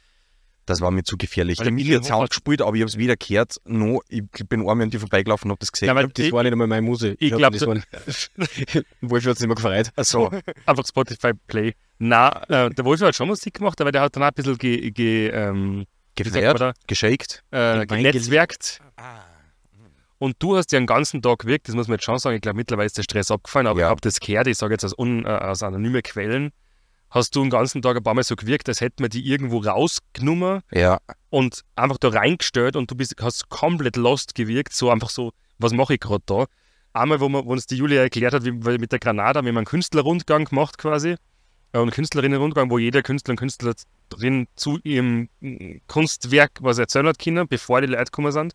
Das 0.67 0.81
war 0.81 0.91
mir 0.91 1.03
zu 1.03 1.17
gefährlich. 1.19 1.59
Weil 1.59 1.65
Der 1.65 1.73
Michi 1.73 1.93
hat 1.93 2.05
Sound 2.07 2.31
gespielt, 2.31 2.63
aber 2.63 2.75
ich 2.75 2.81
habe 2.83 2.89
es 2.89 2.97
weder 2.97 3.17
gehört. 3.17 3.57
Noch, 3.67 4.01
ich 4.09 4.23
bin 4.49 4.61
einmal 4.61 4.81
an 4.83 4.91
dir 4.91 4.99
vorbeigelaufen 5.01 5.51
und 5.51 5.57
habe 5.57 5.61
das 5.61 5.73
gesehen. 5.73 5.89
Ja, 5.89 5.95
weil 5.95 6.09
Das 6.09 6.33
war 6.33 6.43
nicht 6.43 6.53
einmal 6.53 6.67
meine 6.67 6.83
Muse. 6.83 7.17
Ich 7.19 7.33
hab- 7.33 7.39
glaub, 7.39 7.53
das 7.53 7.61
so- 7.61 7.69
war 7.69 7.83
Wolf 9.03 9.27
hat 9.27 9.37
sich 9.37 9.45
immer 9.45 9.55
gefreut. 9.57 9.91
so. 9.99 10.31
einfach 10.67 10.87
Spotify 10.87 11.33
Play. 11.47 11.75
Na, 11.99 12.43
äh, 12.49 12.71
der 12.71 12.85
Wolf 12.85 13.01
hat 13.03 13.15
schon 13.15 13.29
Musik 13.29 13.55
gemacht, 13.55 13.81
aber 13.81 13.93
der 13.93 14.03
hat 14.03 14.17
dann 14.17 14.23
auch 14.23 14.29
ein 14.29 14.35
bisschen 14.35 14.57
ge, 14.59 14.91
ge, 14.91 15.29
ähm, 15.29 15.85
gefeiert, 16.17 16.75
geschakt. 16.87 17.43
äh, 17.51 17.85
genetzwerkt. 17.87 18.81
Und 20.19 20.37
du 20.39 20.57
hast 20.57 20.73
ja 20.73 20.79
den 20.79 20.87
ganzen 20.87 21.21
Tag 21.21 21.41
gewirkt, 21.41 21.69
das 21.69 21.75
muss 21.75 21.89
man 21.89 21.97
jetzt 21.97 22.05
schon 22.05 22.19
sagen. 22.19 22.37
Ich 22.37 22.43
glaube, 22.43 22.57
mittlerweile 22.57 22.87
ist 22.87 22.97
der 22.97 23.03
Stress 23.03 23.31
abgefallen, 23.31 23.67
aber 23.67 23.81
Ja. 23.81 23.87
ich 23.87 23.91
habe 23.91 24.01
das 24.01 24.21
gehört, 24.21 24.47
ich 24.47 24.57
sage 24.57 24.73
jetzt 24.75 24.85
aus, 24.85 24.97
un, 24.97 25.25
äh, 25.25 25.29
aus 25.29 25.63
anonymen 25.63 26.03
Quellen, 26.03 26.51
hast 27.11 27.37
du 27.37 27.43
den 27.43 27.51
ganzen 27.51 27.83
Tag 27.83 27.97
ein 27.97 28.03
paar 28.03 28.15
Mal 28.15 28.25
so 28.25 28.37
gewirkt, 28.37 28.69
als 28.69 28.81
hätten 28.81 29.03
wir 29.03 29.09
die 29.09 29.27
irgendwo 29.27 29.59
rausgenommen 29.59 30.63
Ja, 30.73 30.99
und 31.31 31.63
einfach 31.77 31.99
da 31.99 32.09
reingestellt 32.09 32.77
und 32.77 32.91
du 32.91 32.95
bist, 32.95 33.15
hast 33.21 33.49
komplett 33.49 33.97
lost 33.97 34.35
gewirkt, 34.35 34.73
so 34.73 34.91
einfach 34.91 35.11
so, 35.11 35.33
was 35.59 35.73
mache 35.73 35.95
ich 35.95 36.01
gerade 36.01 36.25
da? 36.27 36.47
Einmal, 36.93 37.21
wo, 37.21 37.29
man, 37.29 37.45
wo 37.45 37.53
uns 37.53 37.67
die 37.67 37.77
Julia 37.77 38.03
erklärt 38.03 38.35
hat, 38.35 38.45
wie, 38.45 38.53
mit 38.53 38.93
der 38.93 38.99
Granada, 38.99 39.43
wir 39.43 39.49
haben 39.49 39.57
einen 39.57 39.67
Künstlerrundgang 39.67 40.45
gemacht 40.45 40.79
quasi, 40.79 41.17
äh, 41.73 41.79
einen 41.79 41.91
Künstlerinnenrundgang, 41.91 42.71
wo 42.71 42.79
jeder 42.79 43.03
Künstler 43.03 43.33
und 43.33 43.39
Künstlerin 43.39 44.47
zu 44.55 44.79
ihrem 44.85 45.29
mm, 45.41 45.79
Kunstwerk 45.89 46.53
was 46.61 46.79
erzählen 46.79 47.09
hat 47.09 47.19
können, 47.19 47.49
bevor 47.49 47.81
die 47.81 47.89
Leute 47.89 48.05
gekommen 48.05 48.33
sind. 48.33 48.55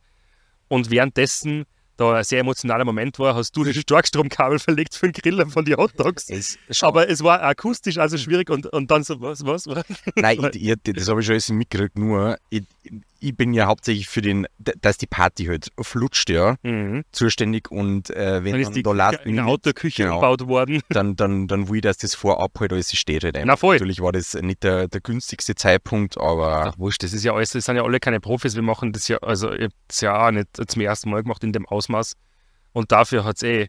Und 0.70 0.90
währenddessen 0.90 1.66
da 2.00 2.16
ein 2.16 2.24
sehr 2.24 2.40
emotionaler 2.40 2.86
Moment 2.86 3.20
war, 3.20 3.36
hast 3.36 3.56
du 3.56 3.64
das 3.64 3.76
Starkstromkabel 3.76 4.60
verlegt 4.60 4.96
für 4.96 5.08
den 5.08 5.14
Griller 5.14 5.48
von 5.48 5.66
die 5.66 5.76
Hotdogs. 5.76 6.30
es, 6.30 6.58
Aber 6.82 7.10
es 7.10 7.24
war 7.24 7.42
akustisch 7.44 7.98
also 7.98 8.18
schwierig 8.18 8.50
und, 8.50 8.66
und 8.68 8.90
dann 8.90 9.04
so, 9.04 9.20
was, 9.20 9.46
was? 9.46 9.68
was? 9.68 9.84
Nein, 10.16 10.50
ich, 10.54 10.70
ich, 10.70 10.76
das 10.94 11.10
habe 11.10 11.20
ich 11.20 11.26
schon 11.26 11.34
alles 11.34 11.50
mitgekriegt, 11.50 11.98
nur 11.98 12.38
ich, 12.50 12.64
ich 13.20 13.36
bin 13.36 13.54
ja 13.54 13.68
hauptsächlich 13.68 14.08
für 14.08 14.22
den, 14.22 14.48
dass 14.58 14.98
die 14.98 15.08
Party 15.08 15.46
halt 15.46 15.70
flutscht, 15.80 16.30
ja, 16.30 16.56
Mhm. 16.64 17.04
zuständig 17.12 17.70
und 17.72 18.10
äh, 18.12 18.44
wenn 18.44 18.54
Dann 18.54 18.64
dann 18.64 18.74
die 18.74 18.84
da 18.84 18.92
last 18.92 19.20
in 19.26 19.36
der 19.36 19.46
Autoküche 19.48 20.04
genau. 20.04 20.16
gebaut 20.16 20.48
worden. 20.48 20.82
dann, 20.90 21.16
dann, 21.16 21.48
dann 21.48 21.70
will 21.70 21.78
ich, 21.78 21.82
dass 21.82 21.98
das 21.98 22.16
vorab 22.16 22.60
halt 22.60 22.74
alles 22.74 22.96
steht 22.96 23.24
halt. 23.24 23.38
Na 23.46 23.56
voll. 23.56 23.76
Natürlich 23.76 24.02
war 24.02 24.12
das 24.12 24.34
nicht 24.36 24.64
der, 24.64 24.88
der 24.88 25.02
günstigste 25.02 25.56
Zeitpunkt, 25.56 26.18
aber 26.18 26.66
Ach 26.74 26.78
wurscht, 26.80 27.04
das 27.04 27.14
ist 27.14 27.24
ja 27.24 27.34
alles, 27.34 27.52
das 27.52 27.66
sind 27.66 27.76
ja 27.76 27.84
alle 27.84 28.00
keine 28.00 28.20
Profis, 28.20 28.56
wir 28.56 28.62
machen 28.62 28.92
das 28.94 29.08
ja, 29.08 29.18
also 29.18 29.52
ich 29.54 29.66
hab's 29.66 30.02
ja 30.02 30.28
auch 30.28 30.32
nicht 30.32 30.48
zum 30.70 30.82
ersten 30.82 31.10
Mal 31.10 31.24
gemacht 31.24 31.44
in 31.44 31.54
dem 31.54 31.66
Ausmaß. 31.66 32.14
Und 32.72 32.92
dafür 32.92 33.24
hat's 33.26 33.44
eh. 33.44 33.68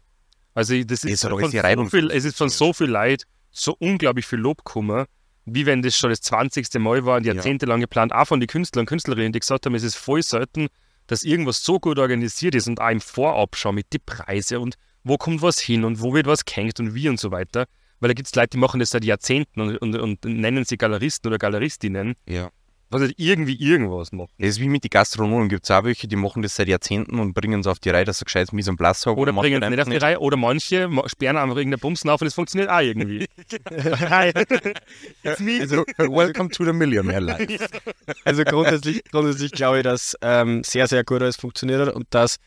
Also 0.53 0.73
das 0.83 1.03
ist, 1.03 1.23
Es 1.23 1.23
hat 1.23 1.31
von 1.31 1.51
so 1.51 1.85
viel, 1.85 2.11
es 2.11 2.25
ist 2.25 2.37
von 2.37 2.49
so 2.49 2.73
viel 2.73 2.87
Leid 2.87 3.23
so 3.51 3.75
unglaublich 3.79 4.25
viel 4.25 4.39
Lob 4.39 4.63
gekommen, 4.63 5.05
wie 5.45 5.65
wenn 5.65 5.81
das 5.81 5.95
schon 5.97 6.09
das 6.09 6.21
20. 6.21 6.73
Mal 6.79 7.05
war 7.05 7.17
und 7.17 7.25
jahrzehntelang 7.25 7.81
geplant, 7.81 8.13
auch 8.13 8.25
von 8.25 8.39
den 8.39 8.47
Künstlern 8.47 8.81
und 8.81 8.85
Künstlerinnen, 8.87 9.31
die 9.31 9.39
gesagt 9.39 9.65
haben, 9.65 9.75
es 9.75 9.83
ist 9.83 9.95
voll 9.95 10.21
selten, 10.21 10.67
dass 11.07 11.23
irgendwas 11.23 11.63
so 11.63 11.79
gut 11.79 11.99
organisiert 11.99 12.55
ist 12.55 12.67
und 12.67 12.79
auch 12.79 12.89
im 12.89 13.01
Vorab 13.01 13.55
schon 13.55 13.75
mit 13.75 13.91
den 13.91 14.01
Preise 14.05 14.59
und 14.59 14.75
wo 15.03 15.17
kommt 15.17 15.41
was 15.41 15.59
hin 15.59 15.83
und 15.83 16.01
wo 16.01 16.13
wird 16.13 16.27
was 16.27 16.45
gehängt 16.45 16.79
und 16.79 16.93
wie 16.93 17.09
und 17.09 17.19
so 17.19 17.31
weiter. 17.31 17.65
Weil 17.99 18.09
da 18.09 18.13
gibt 18.13 18.27
es 18.27 18.35
Leute, 18.35 18.49
die 18.49 18.57
machen 18.57 18.79
das 18.79 18.91
seit 18.91 19.03
Jahrzehnten 19.03 19.61
und, 19.61 19.77
und, 19.77 19.95
und 19.95 20.25
nennen 20.25 20.65
sie 20.65 20.77
Galeristen 20.77 21.27
oder 21.27 21.37
Galeristinnen, 21.37 22.15
ja. 22.27 22.49
Was 22.91 23.01
halt 23.01 23.13
irgendwie 23.17 23.55
irgendwas 23.55 24.11
machen. 24.11 24.29
Das 24.37 24.49
ist 24.49 24.59
wie 24.59 24.67
mit 24.69 24.83
den 24.83 24.89
Gastronomen, 24.89 25.49
gibt 25.49 25.63
es 25.63 25.71
auch 25.71 25.83
welche, 25.83 26.07
die 26.07 26.15
machen 26.17 26.41
das 26.43 26.55
seit 26.55 26.67
Jahrzehnten 26.67 27.19
und 27.19 27.33
bringen 27.33 27.61
es 27.61 27.67
auf 27.67 27.79
die 27.79 27.89
Reihe, 27.89 28.05
dass 28.05 28.19
sie 28.19 28.25
gescheit 28.25 28.51
Mise 28.53 28.69
en 28.69 28.77
place 28.77 29.05
haben. 29.05 29.17
Oder 29.17 29.31
Macht 29.31 29.43
bringen 29.43 29.61
es 29.61 29.65
halt 29.65 29.71
nicht 29.71 29.81
auf 29.81 29.89
die 29.89 29.97
Reihe. 29.97 30.19
Oder 30.19 30.37
manche 30.37 30.87
ma- 30.87 31.07
sperren 31.09 31.37
einfach 31.37 31.55
irgendeine 31.55 31.77
Bumsen 31.79 32.09
auf 32.09 32.21
und 32.21 32.27
es 32.27 32.33
funktioniert 32.35 32.69
auch 32.69 32.79
irgendwie. 32.81 33.25
Hi. 34.09 34.31
It's 35.23 35.39
me. 35.39 35.59
Also, 35.61 35.83
welcome 35.97 36.49
to 36.49 36.65
the 36.65 36.73
Millionaire 36.73 37.21
Life. 37.21 37.57
Also 38.25 38.43
grundsätzlich, 38.43 39.03
grundsätzlich 39.09 39.51
glaube 39.53 39.77
ich, 39.77 39.83
dass 39.83 40.15
ähm, 40.21 40.63
sehr, 40.63 40.87
sehr 40.87 41.03
gut 41.03 41.21
alles 41.21 41.37
funktioniert 41.37 41.87
hat 41.87 41.95
und 41.95 42.05
dass 42.11 42.37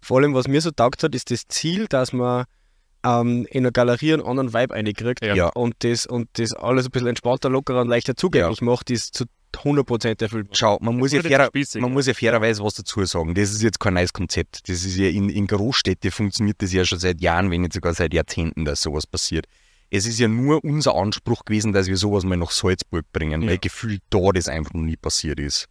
vor 0.00 0.18
allem, 0.18 0.34
was 0.34 0.46
mir 0.48 0.60
so 0.60 0.70
taugt 0.70 1.02
hat, 1.02 1.14
ist 1.14 1.30
das 1.30 1.48
Ziel, 1.48 1.86
dass 1.88 2.12
man 2.12 2.44
ähm, 3.04 3.46
in 3.50 3.64
einer 3.64 3.72
Galerie 3.72 4.12
einen 4.12 4.22
anderen 4.22 4.52
Vibe 4.52 4.74
reinkriegt 4.74 5.24
Ja. 5.24 5.48
und, 5.48 5.74
das, 5.80 6.06
und 6.06 6.28
das 6.34 6.52
alles 6.52 6.86
ein 6.86 6.90
bisschen 6.90 7.08
entspannter, 7.08 7.48
lockerer 7.50 7.80
und 7.80 7.88
leichter 7.88 8.16
zugänglich 8.16 8.60
macht, 8.60 8.90
ist 8.90 9.14
zu 9.14 9.24
100% 9.58 10.22
erfüllt. 10.22 10.48
Schau, 10.52 10.78
man 10.80 10.96
muss, 10.96 11.12
ja 11.12 11.22
fairer, 11.22 11.46
spießig, 11.46 11.80
man 11.82 11.92
muss 11.92 12.06
ja 12.06 12.14
fairerweise 12.14 12.62
was 12.62 12.74
dazu 12.74 13.04
sagen. 13.04 13.34
Das 13.34 13.50
ist 13.50 13.62
jetzt 13.62 13.80
kein 13.80 13.94
neues 13.94 14.12
Konzept. 14.12 14.68
Das 14.68 14.84
ist 14.84 14.96
ja 14.96 15.08
in, 15.08 15.28
in 15.28 15.46
Großstädten 15.46 16.10
funktioniert 16.10 16.60
das 16.62 16.72
ja 16.72 16.84
schon 16.84 16.98
seit 16.98 17.20
Jahren, 17.20 17.50
wenn 17.50 17.62
nicht 17.62 17.72
sogar 17.72 17.94
seit 17.94 18.12
Jahrzehnten, 18.14 18.64
dass 18.64 18.82
sowas 18.82 19.06
passiert. 19.06 19.46
Es 19.90 20.06
ist 20.06 20.18
ja 20.18 20.28
nur 20.28 20.64
unser 20.64 20.94
Anspruch 20.96 21.44
gewesen, 21.44 21.72
dass 21.72 21.86
wir 21.86 21.96
sowas 21.96 22.24
mal 22.24 22.36
nach 22.36 22.50
Salzburg 22.50 23.04
bringen, 23.12 23.42
Ja. 23.42 23.48
weil 23.50 23.58
gefühlt 23.58 24.02
da 24.10 24.30
das 24.34 24.48
einfach 24.48 24.72
noch 24.74 24.82
nie 24.82 24.96
passiert 24.96 25.38
ist. 25.38 25.66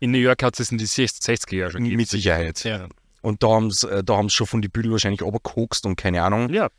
In 0.00 0.10
New 0.10 0.18
York 0.18 0.42
hat 0.42 0.58
es 0.58 0.72
in 0.72 0.78
die 0.78 0.86
60er 0.86 1.54
Jahre 1.56 1.70
schon 1.72 1.82
gegeben. 1.84 1.98
Mit 1.98 2.08
Sicherheit. 2.08 2.64
Ja. 2.64 2.88
Und 3.20 3.42
da 3.44 3.48
haben 3.50 3.70
sie 3.70 4.02
da 4.02 4.16
haben's 4.16 4.32
schon 4.32 4.48
von 4.48 4.62
die 4.62 4.68
Büdel 4.68 4.90
wahrscheinlich 4.90 5.22
runtergekokst 5.22 5.86
und 5.86 5.94
keine 5.96 6.22
Ahnung. 6.22 6.48
ja. 6.52 6.70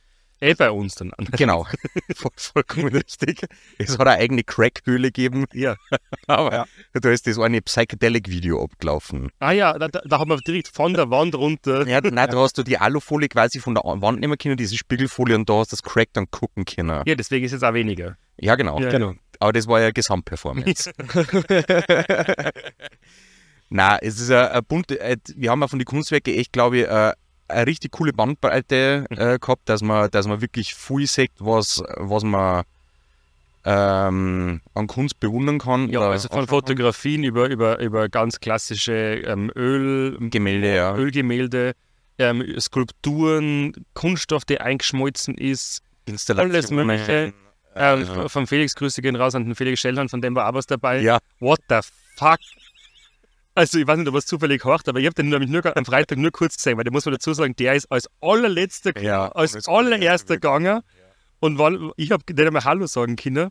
Eh 0.44 0.56
bei 0.56 0.70
uns 0.70 0.96
dann. 0.96 1.14
Genau, 1.38 1.66
Voll, 2.16 2.32
vollkommen 2.36 2.88
richtig. 2.90 3.46
Es 3.78 3.98
hat 3.98 4.08
eine 4.08 4.18
eigene 4.18 4.44
Crack-Höhle 4.44 5.08
gegeben, 5.08 5.46
Ja. 5.54 5.78
aber 6.28 6.66
da 6.92 7.10
ist 7.10 7.28
das 7.28 7.40
eine 7.40 7.62
Psychedelic-Video 7.62 8.62
abgelaufen. 8.62 9.30
Ah 9.40 9.52
ja, 9.52 9.80
da, 9.80 9.88
da, 9.88 10.20
haben 10.20 10.30
wir 10.30 10.38
direkt 10.38 10.68
von 10.68 10.94
der 10.94 11.10
Wand 11.10 11.36
runter. 11.36 11.88
Ja, 11.88 12.02
nein, 12.04 12.30
da 12.30 12.38
hast 12.38 12.58
du 12.58 12.64
die 12.64 12.78
Alufolie 12.78 13.30
quasi 13.30 13.62
von 13.62 13.76
der 13.76 13.84
Wand 13.84 14.20
nehmen 14.20 14.38
können, 14.38 14.58
diese 14.58 14.76
Spiegelfolie, 14.76 15.36
und 15.36 15.50
da 15.50 15.60
hast 15.60 15.72
du 15.72 15.78
das 15.78 15.84
Crack 15.84 16.10
dann 16.12 16.30
gucken 16.30 16.66
können. 16.66 17.04
Ja, 17.06 17.16
deswegen 17.16 17.46
ist 17.46 17.54
es 17.54 17.64
auch 17.64 17.74
weniger. 17.74 18.18
Ja, 18.38 18.56
genau. 18.56 18.82
Ja. 18.82 18.90
Genau. 18.90 19.14
Aber 19.40 19.54
das 19.54 19.66
war 19.68 19.80
ja 19.80 19.92
Gesamtperformance. 19.92 20.92
Nein, 23.70 23.98
es 24.02 24.20
ist 24.20 24.30
eine, 24.30 24.52
eine 24.52 24.62
bunte, 24.62 25.00
äh, 25.00 25.18
wir 25.36 25.52
haben 25.52 25.62
ja 25.62 25.68
von 25.68 25.80
den 25.80 25.86
Kunstwerken 25.86 26.34
echt, 26.36 26.52
glaube 26.54 26.80
ich, 26.80 26.88
äh, 26.88 27.14
eine 27.48 27.68
richtig 27.68 27.92
coole 27.92 28.14
Bandbreite 28.14 29.06
äh, 29.10 29.40
gehabt, 29.40 29.68
dass 29.70 29.82
man, 29.82 30.10
dass 30.12 30.28
man 30.28 30.42
wirklich 30.42 30.74
viel 30.76 31.08
sieht, 31.08 31.32
was, 31.40 31.84
was 31.98 32.24
man 32.24 32.64
ähm, 33.66 34.62
an 34.74 34.88
Kunst 34.88 35.20
bewundern 35.20 35.60
kann. 35.60 35.90
Ja, 35.90 36.02
also 36.02 36.28
von 36.28 36.40
anschauen 36.40 36.48
kann. 36.48 36.48
Fotografien 36.48 37.24
über, 37.24 37.50
über, 37.50 37.80
über 37.80 38.10
ganz 38.10 38.40
klassische 38.40 38.94
ähm, 38.94 39.52
Öl, 39.56 40.18
Gemälde, 40.30 40.76
ja. 40.76 40.96
Ölgemälde, 40.96 41.74
ähm, 42.18 42.44
Skulpturen, 42.60 43.74
Kunststoff, 43.94 44.46
der 44.46 44.62
eingeschmolzen 44.62 45.36
ist, 45.36 45.82
alles 46.30 46.72
Mögliche. 46.72 47.34
Ähm, 47.76 48.06
Ja. 48.06 48.30
Von 48.30 48.46
Felix, 48.46 48.76
Grüße 48.76 49.02
gehen 49.02 49.16
raus 49.16 49.34
an 49.34 49.46
den 49.46 49.56
Felix 49.56 49.80
Schellhorn, 49.80 50.10
von 50.10 50.22
dem 50.22 50.36
war 50.36 50.50
auch 50.50 50.54
was 50.54 50.68
dabei. 50.68 51.02
Ja, 51.02 51.20
What 51.40 51.60
the 51.70 51.80
fuck? 52.16 52.38
Also 53.56 53.78
ich 53.78 53.86
weiß 53.86 54.00
nicht, 54.00 54.08
ob 54.08 54.16
er 54.16 54.20
es 54.20 54.26
zufällig 54.26 54.66
hört, 54.66 54.88
aber 54.90 55.00
ich 55.00 55.06
habe 55.06 55.14
den 55.14 55.30
nämlich 55.30 55.50
nur 55.50 55.78
am 55.78 55.86
Freitag 55.86 56.18
nur 56.18 56.32
kurz 56.32 56.58
gesehen, 56.58 56.78
weil 56.78 56.86
da 56.86 56.92
muss 56.92 57.06
man 57.06 57.14
dazu 57.14 57.34
sagen, 57.34 57.56
der 57.56 57.76
ist 57.76 57.92
als 57.92 58.10
allerletzter, 58.20 59.00
Ja, 59.00 59.28
als 59.30 59.68
allererster 59.68 60.36
gegangen 60.36 60.82
und 61.40 61.60
war, 61.60 61.72
ich 61.98 62.12
habe 62.12 62.24
nicht 62.28 62.48
einmal 62.48 62.64
Hallo 62.64 62.88
sagen 62.88 63.16
können. 63.16 63.50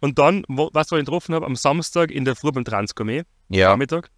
Und 0.00 0.18
dann, 0.18 0.44
wo, 0.48 0.70
was 0.72 0.92
ich 0.92 0.98
getroffen 0.98 1.34
habe, 1.34 1.46
am 1.46 1.56
Samstag 1.56 2.10
in 2.10 2.24
der 2.24 2.36
Früh 2.36 2.52
beim 2.52 2.64
Transgourmet, 2.64 3.26
ja. 3.48 3.70
Nachmittag. 3.70 4.10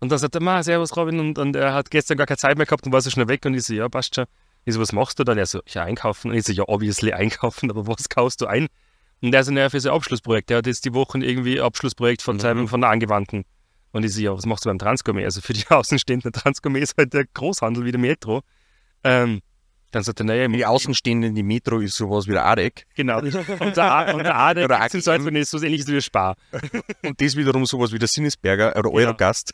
Und 0.00 0.10
dann 0.10 0.18
sagt 0.18 0.34
er, 0.34 0.42
Ma, 0.42 0.62
servus 0.62 0.96
Robin, 0.96 1.18
und, 1.20 1.38
und 1.38 1.56
er 1.56 1.74
hat 1.74 1.90
gestern 1.90 2.16
gar 2.16 2.26
keine 2.26 2.36
Zeit 2.38 2.56
mehr 2.56 2.66
gehabt 2.66 2.86
und 2.86 2.92
war 2.92 3.00
so 3.00 3.10
schnell 3.10 3.28
weg. 3.28 3.44
Und 3.44 3.54
ich 3.54 3.64
so, 3.64 3.74
ja, 3.74 3.88
passt 3.88 4.14
schon. 4.14 4.26
Ich 4.64 4.74
so, 4.74 4.80
was 4.80 4.92
machst 4.92 5.18
du 5.18 5.24
dann? 5.24 5.38
Er 5.38 5.46
so, 5.46 5.60
ja, 5.68 5.84
einkaufen. 5.84 6.30
Und 6.30 6.36
ich 6.36 6.44
so, 6.44 6.52
ja, 6.52 6.64
obviously 6.66 7.12
einkaufen, 7.12 7.70
aber 7.70 7.86
was 7.86 8.08
kaufst 8.08 8.40
du 8.40 8.46
ein? 8.46 8.68
Und 9.20 9.34
er 9.34 9.42
so, 9.42 9.52
naja, 9.52 9.70
für 9.70 9.80
sein 9.80 9.92
Abschlussprojekt. 9.92 10.50
Der 10.50 10.58
hat 10.58 10.66
jetzt 10.66 10.84
die 10.84 10.94
Woche 10.94 11.18
irgendwie 11.18 11.58
ein 11.58 11.66
Abschlussprojekt 11.66 12.22
von, 12.22 12.38
seinem, 12.38 12.68
von 12.68 12.80
der 12.80 12.90
Angewandten. 12.90 13.44
Und 13.98 14.04
ich 14.04 14.14
so, 14.14 14.20
ja, 14.20 14.32
was 14.32 14.46
machst 14.46 14.64
du 14.64 14.68
beim 14.68 14.78
Transgourmet? 14.78 15.24
Also 15.24 15.40
für 15.40 15.52
die 15.52 15.64
Außenstehenden, 15.68 16.30
Transgourmet 16.32 16.84
ist 16.84 16.94
halt 16.96 17.12
der 17.12 17.24
Großhandel 17.24 17.84
wie 17.84 17.90
der 17.90 17.98
Metro. 17.98 18.42
Ähm, 19.02 19.40
dann 19.90 20.04
sagt 20.04 20.20
er, 20.20 20.24
naja, 20.24 20.46
Die 20.46 20.64
Außenstehenden, 20.64 21.34
die 21.34 21.42
Metro 21.42 21.80
ist 21.80 21.96
sowas 21.96 22.28
wie 22.28 22.30
der 22.30 22.46
ADEC. 22.46 22.86
genau. 22.94 23.18
Und 23.22 23.34
der, 23.76 24.14
und 24.14 24.22
der 24.22 24.36
Ade 24.36 24.62
Oder 24.64 24.88
sind 24.88 25.02
so, 25.02 25.10
es 25.10 25.50
so 25.50 25.60
ähnlich 25.60 25.80
ist 25.80 25.88
wie 25.88 25.94
der 25.94 26.00
Spar. 26.00 26.36
Und 27.04 27.20
das 27.20 27.34
wiederum 27.34 27.66
sowas 27.66 27.90
wie 27.90 27.98
der 27.98 28.06
Sinnesberger 28.06 28.76
oder 28.76 28.88
Eurogast. 28.88 29.52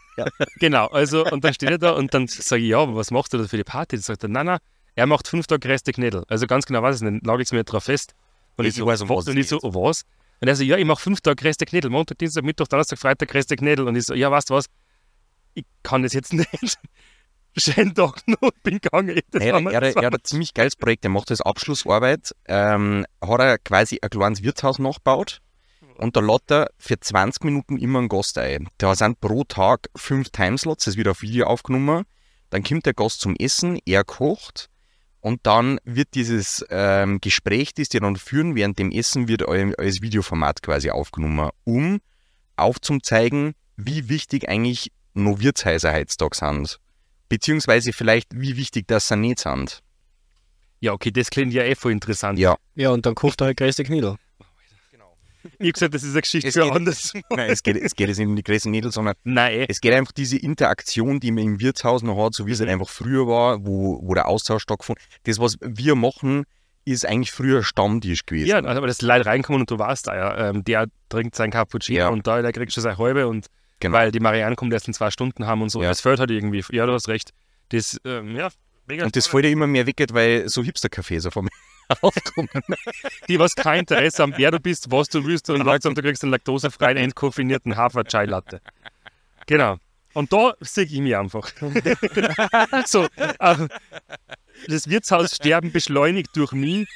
Genau, 0.58 0.88
also, 0.88 1.24
und 1.24 1.42
dann 1.42 1.54
steht 1.54 1.70
er 1.70 1.78
da 1.78 1.92
und 1.92 2.12
dann 2.12 2.26
sage 2.26 2.60
ich, 2.60 2.68
ja, 2.68 2.80
aber 2.80 2.96
was 2.96 3.10
machst 3.10 3.32
du 3.32 3.38
da 3.38 3.48
für 3.48 3.56
die 3.56 3.64
Party? 3.64 3.96
Dann 3.96 4.02
sagt 4.02 4.24
er, 4.24 4.28
nein, 4.28 4.44
nein, 4.44 4.58
er 4.94 5.06
macht 5.06 5.26
fünf 5.26 5.46
Tage 5.46 5.66
Reste 5.70 5.92
Knädel. 5.92 6.24
Also 6.28 6.46
ganz 6.46 6.66
genau 6.66 6.82
weiß 6.82 6.96
ich 6.96 7.02
nicht, 7.02 7.24
nagel 7.24 7.42
ich 7.42 7.52
mir 7.52 7.64
drauf 7.64 7.84
fest. 7.84 8.14
Und 8.56 8.66
ich, 8.66 8.70
Ich 8.72 8.76
so, 8.76 8.84
weiß, 8.84 9.00
um 9.00 9.08
was 9.08 9.26
und 9.26 9.38
es 9.38 9.44
ich 9.44 9.48
so, 9.48 9.60
oh, 9.62 9.72
was? 9.72 10.04
Und 10.40 10.48
er 10.48 10.56
so, 10.56 10.64
ja, 10.64 10.76
ich 10.76 10.84
mache 10.84 11.00
fünf 11.00 11.20
Tage 11.20 11.42
Reste 11.44 11.64
Knädel. 11.64 11.90
Montag, 11.90 12.18
Dienstag, 12.18 12.44
Mittwoch, 12.44 12.68
Donnerstag, 12.68 12.98
Freitag 12.98 13.32
Reste 13.32 13.56
Knädel. 13.56 13.86
Und 13.86 13.96
ich 13.96 14.04
so, 14.04 14.14
ja, 14.14 14.30
weißt 14.30 14.50
du 14.50 14.54
was? 14.54 14.66
Ich 15.54 15.64
kann 15.82 16.02
das 16.02 16.12
jetzt 16.12 16.32
nicht. 16.32 16.78
Schönen 17.56 17.94
Tag 17.94 18.20
noch, 18.26 18.50
bin 18.64 18.80
gegangen. 18.80 19.20
Das 19.30 19.40
Er, 19.42 19.54
er, 19.54 19.82
er, 19.82 20.06
hat 20.06 20.14
ein 20.14 20.24
ziemlich 20.24 20.54
geiles 20.54 20.74
Projekt. 20.74 21.04
Er 21.04 21.10
macht 21.10 21.30
als 21.30 21.40
Abschlussarbeit, 21.40 22.34
ähm, 22.46 23.06
hat 23.22 23.40
er 23.40 23.58
quasi 23.58 24.00
ein 24.02 24.10
kleines 24.10 24.42
Wirtshaus 24.42 24.80
nachgebaut 24.80 25.40
und 25.96 26.16
da 26.16 26.20
lädt 26.20 26.50
er 26.50 26.70
für 26.78 26.98
20 26.98 27.44
Minuten 27.44 27.78
immer 27.78 28.00
einen 28.00 28.08
Gast 28.08 28.38
ein. 28.38 28.68
Da 28.78 28.96
sind 28.96 29.20
pro 29.20 29.44
Tag 29.44 29.88
fünf 29.94 30.30
Timeslots, 30.30 30.86
das 30.86 30.96
wird 30.96 31.06
auf 31.08 31.22
Video 31.22 31.46
aufgenommen. 31.46 32.04
Dann 32.50 32.64
kommt 32.64 32.86
der 32.86 32.94
Gast 32.94 33.20
zum 33.20 33.36
Essen, 33.36 33.78
er 33.86 34.02
kocht 34.04 34.68
und 35.24 35.46
dann 35.46 35.78
wird 35.84 36.08
dieses 36.12 36.66
ähm, 36.68 37.18
Gespräch, 37.18 37.72
das 37.72 37.88
die 37.88 37.98
dann 37.98 38.16
führen 38.16 38.56
während 38.56 38.78
dem 38.78 38.90
Essen, 38.90 39.26
wird 39.26 39.48
als 39.48 40.02
Videoformat 40.02 40.60
quasi 40.62 40.90
aufgenommen, 40.90 41.48
um 41.64 42.02
aufzuzeigen, 42.56 43.54
wie 43.76 44.10
wichtig 44.10 44.50
eigentlich 44.50 44.92
noch 45.14 45.40
Wirtshäuser 45.40 45.94
heutzutage 45.94 46.36
sind. 46.36 46.78
Beziehungsweise 47.30 47.94
vielleicht, 47.94 48.38
wie 48.38 48.58
wichtig 48.58 48.86
das 48.86 49.08
sie 49.08 49.16
nicht 49.16 49.38
sind. 49.38 49.82
Ja, 50.80 50.92
okay, 50.92 51.10
das 51.10 51.30
klingt 51.30 51.54
ja 51.54 51.62
eh 51.62 51.74
voll 51.74 51.92
interessant. 51.92 52.38
Ja. 52.38 52.58
Ja, 52.74 52.90
und 52.90 53.06
dann 53.06 53.14
kocht 53.14 53.40
er 53.40 53.46
halt 53.46 53.56
größte 53.56 53.82
Knödel. 53.82 54.16
Ich 55.44 55.60
habe 55.60 55.72
gesagt, 55.72 55.94
das 55.94 56.02
ist 56.02 56.12
eine 56.12 56.20
Geschichte 56.22 56.48
Es 56.48 56.54
für 56.54 56.72
anders. 56.72 57.12
Nein, 57.30 57.50
es 57.50 57.62
geht, 57.62 57.76
es 57.76 57.94
geht 57.94 58.08
jetzt 58.08 58.18
nicht 58.18 58.26
um 58.28 58.36
die 58.36 58.42
größten 58.42 58.70
Nägel, 58.70 58.90
sondern 58.92 59.14
Nein, 59.24 59.66
es 59.68 59.80
geht 59.80 59.92
einfach 59.92 60.12
diese 60.12 60.38
Interaktion, 60.38 61.20
die 61.20 61.30
man 61.30 61.44
im 61.44 61.60
Wirtshaus 61.60 62.02
noch 62.02 62.16
hat, 62.24 62.34
so 62.34 62.46
wie 62.46 62.52
es 62.52 62.60
halt 62.60 62.70
einfach 62.70 62.88
früher 62.88 63.26
war, 63.26 63.64
wo, 63.66 64.00
wo 64.02 64.14
der 64.14 64.26
Austausch 64.28 64.62
stattgefunden 64.62 65.02
Das, 65.24 65.38
was 65.38 65.56
wir 65.60 65.94
machen, 65.94 66.44
ist 66.86 67.06
eigentlich 67.06 67.32
früher 67.32 67.62
Stammtisch 67.62 68.26
gewesen. 68.26 68.46
Ja, 68.48 68.56
also, 68.56 68.68
aber 68.68 68.86
das 68.86 69.00
Leid 69.02 69.24
reinkommen 69.26 69.62
und 69.62 69.70
du 69.70 69.78
warst 69.78 70.06
da 70.06 70.16
ja. 70.16 70.50
Ähm, 70.50 70.64
der 70.64 70.86
trinkt 71.08 71.34
sein 71.34 71.50
Cappuccino 71.50 71.98
Ja. 71.98 72.08
und 72.08 72.26
da 72.26 72.42
der 72.42 72.52
kriegst 72.52 72.76
du 72.76 72.80
seine 72.80 72.98
halbe 72.98 73.26
und 73.28 73.46
Genau. 73.80 73.96
weil 73.98 74.12
die 74.12 74.20
Marianne 74.20 74.54
kommt 74.56 74.72
erst 74.72 74.86
in 74.88 74.94
zwei 74.94 75.10
Stunden 75.10 75.46
haben 75.46 75.60
und 75.60 75.68
so. 75.68 75.82
Ja. 75.82 75.88
Das 75.88 76.00
fällt 76.00 76.20
halt 76.20 76.30
irgendwie. 76.30 76.62
Ja, 76.70 76.86
du 76.86 76.92
hast 76.92 77.08
recht. 77.08 77.30
Das, 77.70 77.98
ähm, 78.04 78.36
ja, 78.36 78.48
mega. 78.86 79.04
Und 79.04 79.14
das 79.16 79.26
fällt 79.26 79.44
ja 79.44 79.50
immer 79.50 79.66
mehr 79.66 79.86
weg, 79.86 79.96
weil 80.12 80.48
so 80.48 80.62
Hipster-Cafés 80.62 81.26
auf 81.26 81.36
einmal 81.36 81.50
aufkommen. 82.00 82.48
die, 83.28 83.38
was 83.38 83.54
kein 83.54 83.80
Interesse 83.80 84.22
haben, 84.22 84.34
wer 84.36 84.50
du 84.50 84.60
bist, 84.60 84.90
was 84.90 85.08
du 85.08 85.24
willst 85.24 85.50
und 85.50 85.64
Hauptsache 85.64 85.94
du 85.94 86.02
kriegst 86.02 86.22
einen 86.22 86.32
laktosefreien, 86.32 86.96
entkoffinierten 86.96 87.76
Hafer-Chai-Latte. 87.76 88.60
Genau. 89.46 89.78
Und 90.14 90.32
da 90.32 90.54
sehe 90.60 90.84
ich 90.84 90.98
mich 91.00 91.16
einfach. 91.16 91.50
so, 92.86 93.06
äh, 93.16 93.68
das 94.68 94.88
Wirtshaussterben 94.88 95.72
beschleunigt 95.72 96.30
durch 96.36 96.52
mich. 96.52 96.88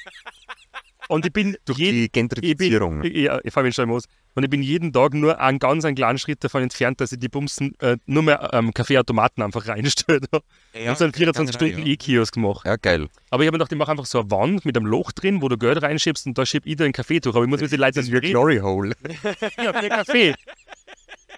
Und 1.09 1.27
ich 1.27 1.33
bin 1.33 1.57
Durch 1.65 1.79
jeden- 1.79 1.97
die 1.99 2.05
ich 2.05 2.13
Gentrifizierung. 2.13 3.01
bin, 3.01 3.11
ich, 3.15 3.23
ja, 3.25 3.41
ich 3.43 3.53
fahre 3.53 3.73
schon 3.73 3.89
los. 3.89 4.05
Und 4.35 4.45
ich 4.45 4.51
bin 4.51 4.63
jeden 4.63 4.93
Tag 4.93 5.15
nur 5.15 5.41
einen 5.41 5.59
ganz 5.59 5.85
einen 5.85 5.97
kleinen 5.97 6.19
Schritt 6.19 6.45
davon 6.45 6.63
entfernt, 6.63 7.01
dass 7.01 7.11
ich 7.13 7.19
die 7.19 7.29
Bumsen 7.29 7.75
äh, 7.81 7.97
nur 8.07 8.23
mehr 8.23 8.51
ähm, 8.53 8.73
Kaffeeautomaten 8.73 9.43
einfach 9.43 9.67
reinstelle. 9.67 10.21
Ja, 10.75 10.91
und 10.91 10.99
so 10.99 11.05
einen 11.05 11.13
24-Stunden-E-Kiosk 11.15 12.35
gemacht. 12.35 12.65
ja, 12.65 12.77
geil. 12.77 13.09
Aber 13.31 13.43
ich 13.43 13.47
habe 13.49 13.57
mir 13.57 13.59
gedacht, 13.59 13.73
ich 13.73 13.79
mache 13.79 13.91
einfach 13.91 14.07
so 14.07 14.21
eine 14.21 14.31
Wand 14.31 14.65
mit 14.65 14.77
einem 14.77 14.87
Loch 14.87 15.11
drin, 15.13 15.43
wo 15.43 15.49
du 15.49 15.57
Geld 15.59 15.83
reinschiebst 15.83 16.27
und 16.27 16.39
da 16.39 16.47
schieb 16.47 16.67
ich 16.67 16.77
den 16.77 16.93
Kaffee 16.93 17.19
durch. 17.21 17.35
Aber 17.35 17.45
ich 17.45 17.51
muss 17.51 17.61
mit 17.61 17.73
den 17.73 17.81
Leuten 17.81 17.97
Das 17.97 18.05
ist 18.07 18.13
wie 18.13 18.17
ein 18.19 18.23
Glory 18.23 18.59
Hole. 18.59 18.95
ja, 19.57 19.73
für 19.73 19.89
Kaffee. 19.89 20.35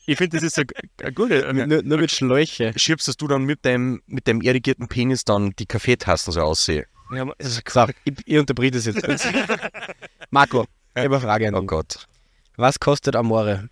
Ich 0.07 0.19
finde, 0.19 0.37
das 0.37 0.43
ist 0.45 0.59
eine, 0.59 0.67
eine 1.03 1.13
gute. 1.13 1.35
ähm, 1.37 1.69
Nur, 1.69 1.83
nur 1.83 1.99
mit 1.99 2.11
Schläuche. 2.11 2.73
Schiebst 2.77 3.21
du 3.21 3.29
dann 3.29 3.45
mit 3.45 3.65
dem, 3.65 4.03
mit 4.07 4.27
dem 4.27 4.41
irrigierten 4.43 4.89
Penis 4.89 5.25
dann 5.25 5.53
die 5.59 5.67
Kaffeetassen 5.67 6.33
so 6.33 6.41
aussehen? 6.43 6.85
Ja, 7.13 7.27
So, 7.41 7.61
ich, 8.05 8.15
ich 8.25 8.39
unterbreche 8.39 8.73
das 8.73 8.85
jetzt. 8.87 9.03
Marco, 10.31 10.65
ich 10.95 11.03
habe 11.05 11.17
eine 11.17 11.21
Frage 11.21 11.49
an 11.49 11.55
Oh 11.55 11.61
dich. 11.61 11.69
Gott. 11.69 12.07
Was 12.57 12.79
kostet 12.79 13.17
Amore? 13.17 13.69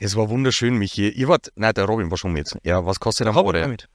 Es 0.00 0.16
war 0.16 0.28
wunderschön, 0.28 0.76
Michi. 0.76 1.08
Ich 1.08 1.28
war, 1.28 1.38
nein, 1.54 1.74
der 1.74 1.84
Robin 1.84 2.10
war 2.10 2.18
schon 2.18 2.32
mit. 2.32 2.56
Ja, 2.64 2.84
was 2.84 2.98
kostet 2.98 3.26
Amore? 3.28 3.60
damit. 3.60 3.88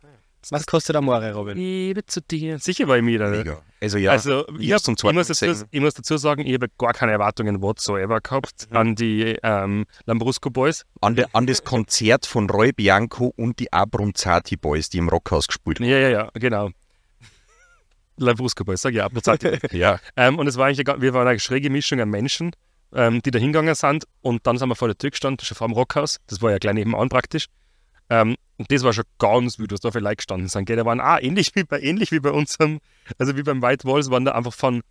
Was 0.49 0.65
kostet 0.65 0.95
Amore, 0.95 1.33
Robin? 1.33 1.57
Liebe 1.57 2.05
zu 2.05 2.21
dir. 2.21 2.57
Sicher 2.60 2.88
war 2.88 2.95
ich 2.97 3.03
mir 3.03 3.19
da. 3.19 3.27
Mega. 3.29 3.62
Also 3.81 3.97
ja, 3.97 4.12
also, 4.12 4.47
ich, 4.60 4.71
hab, 4.71 4.79
zum 4.81 4.93
ich, 4.93 4.99
zweiten 4.99 5.15
muss 5.17 5.27
dazu, 5.27 5.65
ich 5.69 5.81
muss 5.81 5.93
dazu 5.95 6.15
sagen, 6.17 6.45
ich 6.45 6.53
habe 6.53 6.67
gar 6.77 6.93
keine 6.93 7.12
Erwartungen 7.12 7.62
whatsoever 7.62 8.21
gehabt 8.21 8.67
Mhm. 8.69 8.77
an 8.77 8.95
die 8.95 9.38
ähm, 9.43 9.86
Lambrusco 10.05 10.49
Boys. 10.49 10.86
an, 11.01 11.15
de, 11.15 11.25
an 11.33 11.47
das 11.47 11.63
Konzert 11.63 12.25
von 12.25 12.49
Roy 12.49 12.71
Bianco 12.71 13.33
und 13.36 13.60
die 13.60 13.73
Abronzati 13.73 14.55
Boys, 14.55 14.89
die 14.89 14.99
im 14.99 15.10
Rockhaus 15.10 15.47
gespielt 15.47 15.79
haben. 15.79 15.88
Ja, 15.88 15.97
ja, 15.97 16.10
ja, 16.10 16.29
genau. 16.36 16.69
Lambrusco 18.17 18.63
Boys, 18.63 18.82
sag 18.82 18.91
ich 18.91 18.97
ja, 18.97 19.06
Abnuzati. 19.06 19.60
Ja. 19.71 19.99
ähm, 20.15 20.39
und 20.39 20.47
es 20.47 20.58
war 20.58 20.67
eigentlich, 20.67 20.88
eine, 20.88 21.01
wir 21.01 21.13
waren 21.13 21.27
eine 21.27 21.39
schräge 21.39 21.69
Mischung 21.69 21.99
an 21.99 22.10
Menschen, 22.10 22.51
ähm, 22.93 23.21
die 23.21 23.32
da 23.32 23.39
hingegangen 23.39 23.75
sind. 23.75 24.06
Und 24.21 24.45
dann 24.47 24.58
sind 24.58 24.69
wir 24.69 24.75
vor 24.75 24.88
der 24.88 24.97
Tür 24.97 25.12
gestanden, 25.12 25.45
schon 25.45 25.56
vor 25.56 25.67
dem 25.67 25.73
Rockhaus. 25.73 26.17
Das 26.27 26.41
war 26.41 26.51
ja 26.51 26.58
gleich 26.58 26.73
nebenan 26.73 27.10
praktisch. 27.10 27.47
Ähm, 28.10 28.36
und 28.58 28.71
das 28.71 28.84
war 28.84 28.93
schon 28.93 29.03
ganz 29.19 29.60
wütend, 29.60 29.73
was 29.73 29.80
da 29.82 29.91
für 29.91 29.99
Leute 29.99 30.17
gestanden 30.17 30.47
sind. 30.47 30.65
Gell? 30.65 30.77
Da 30.77 30.86
waren 30.86 31.01
auch 31.01 31.19
ähnlich 31.19 31.51
wie 31.56 31.63
bei, 31.63 31.80
ähnlich 31.80 32.12
wie 32.12 32.19
bei 32.19 32.32
unserem, 32.32 32.80
also 33.17 33.36
wie 33.38 33.43
beim 33.43 33.62
White 33.62 33.88
Walls, 33.88 34.10
waren 34.10 34.25
da 34.25 34.32
einfach 34.32 34.53
von 34.53 34.82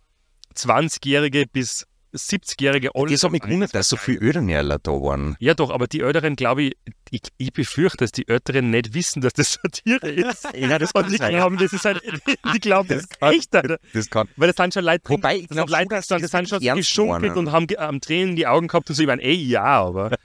20-Jährige 0.55 1.45
bis 1.51 1.85
70-Jährige 2.13 2.95
alle. 2.95 3.11
Das 3.11 3.23
hat 3.23 3.31
mich 3.31 3.41
gewundert, 3.41 3.73
dass 3.75 3.89
so 3.89 3.97
viele 3.97 4.19
Ödernerler 4.19 4.79
da 4.79 4.91
waren. 4.91 5.35
Ja, 5.39 5.53
doch, 5.53 5.69
aber 5.69 5.87
die 5.87 6.01
Älteren, 6.01 6.35
glaube 6.35 6.63
ich, 6.63 6.77
ich, 7.11 7.21
ich 7.37 7.53
befürchte, 7.53 7.97
dass 7.97 8.11
die 8.11 8.27
Älteren 8.27 8.69
nicht 8.69 8.93
wissen, 8.93 9.21
dass 9.21 9.33
das 9.33 9.53
Satire 9.61 10.09
ist. 10.09 10.47
Ja, 10.57 10.79
das 10.79 10.91
Und 10.91 11.11
die 11.11 11.17
glauben, 11.17 11.57
das 11.57 11.73
ist 11.73 11.85
halt, 11.85 12.01
die 12.53 12.59
glauben, 12.59 12.89
das 12.89 13.03
ist 13.03 13.21
echt, 13.21 13.55
Alter. 13.55 13.77
Das 13.93 14.09
kann. 14.09 14.27
Weil 14.35 14.47
das 14.47 14.57
sind 14.57 14.73
schon 14.73 14.83
Leute, 14.85 15.09
Wobei, 15.09 15.37
ich 15.37 15.47
das 15.47 15.55
glaub 15.55 15.69
sind 15.69 15.79
Leute, 15.79 15.89
das 15.89 16.07
die 16.07 16.27
sind 16.27 16.49
schon 16.49 16.63
das 16.63 16.75
geschunkelt 16.75 17.35
und 17.37 17.51
haben 17.51 17.67
ähm, 17.77 18.01
Tränen 18.01 18.29
in 18.29 18.35
die 18.35 18.47
Augen 18.47 18.67
gehabt 18.67 18.89
und 18.89 18.95
so, 18.95 19.01
ich 19.01 19.07
meine, 19.07 19.21
ey, 19.21 19.35
ja, 19.35 19.63
aber. 19.63 20.15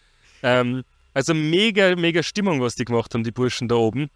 ähm, 0.42 0.84
also 1.14 1.34
mega, 1.34 1.94
mega 1.96 2.22
Stimmung, 2.22 2.60
was 2.60 2.74
die 2.74 2.84
gemacht 2.84 3.12
haben, 3.14 3.24
die 3.24 3.32
Burschen 3.32 3.68
da 3.68 3.74
oben. 3.74 4.08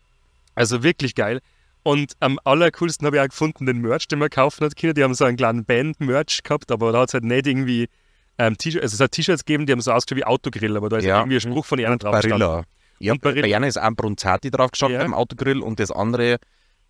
Also 0.55 0.83
wirklich 0.83 1.15
geil. 1.15 1.41
Und 1.87 2.15
am 2.19 2.39
allercoolsten 2.45 3.07
habe 3.07 3.17
ich 3.17 3.23
auch 3.23 3.29
gefunden 3.29 3.65
den 3.67 3.81
Merch, 3.81 4.09
den 4.09 4.19
man 4.19 4.29
kaufen 4.29 4.65
hat 4.65 4.77
können. 4.77 4.95
Die 4.95 5.05
haben 5.05 5.15
so 5.15 5.25
einen 5.25 5.37
kleinen 5.37 5.65
Band-Merch 5.65 6.43
gehabt, 6.43 6.73
aber 6.73 6.91
da 6.93 7.01
hat 7.03 7.11
es 7.11 7.15
halt 7.15 7.25
nicht 7.25 7.47
irgendwie 7.47 7.89
ähm, 8.39 8.59
T-Shirt, 8.59 8.83
also 8.83 8.95
es 8.95 9.01
hat 9.01 9.13
T-Shirts 9.13 9.45
gegeben, 9.45 9.67
die 9.67 9.73
haben 9.73 9.81
so 9.81 9.93
ausgeschaut 9.93 10.19
wie 10.19 10.25
Autogrill, 10.25 10.77
aber 10.77 10.89
da 10.89 10.97
ist 10.97 11.05
Ja. 11.05 11.19
irgendwie 11.21 11.37
ein 11.37 11.41
Spruch 11.41 11.65
von 11.65 11.79
ihnen 11.79 11.97
drauf. 11.99 12.13
Barilla. 12.13 12.65
Ja, 12.99 13.13
Und 13.13 13.21
Barilla. 13.23 13.47
bei 13.47 13.57
einer 13.57 13.69
ist 13.69 13.77
ein 13.79 13.95
Bronzati 13.95 14.51
drauf 14.51 14.73
gestanden 14.73 14.99
Ja. 14.99 15.05
beim 15.05 15.15
Autogrill 15.15 15.61
und 15.61 15.79
das 15.79 15.91
andere 15.93 16.39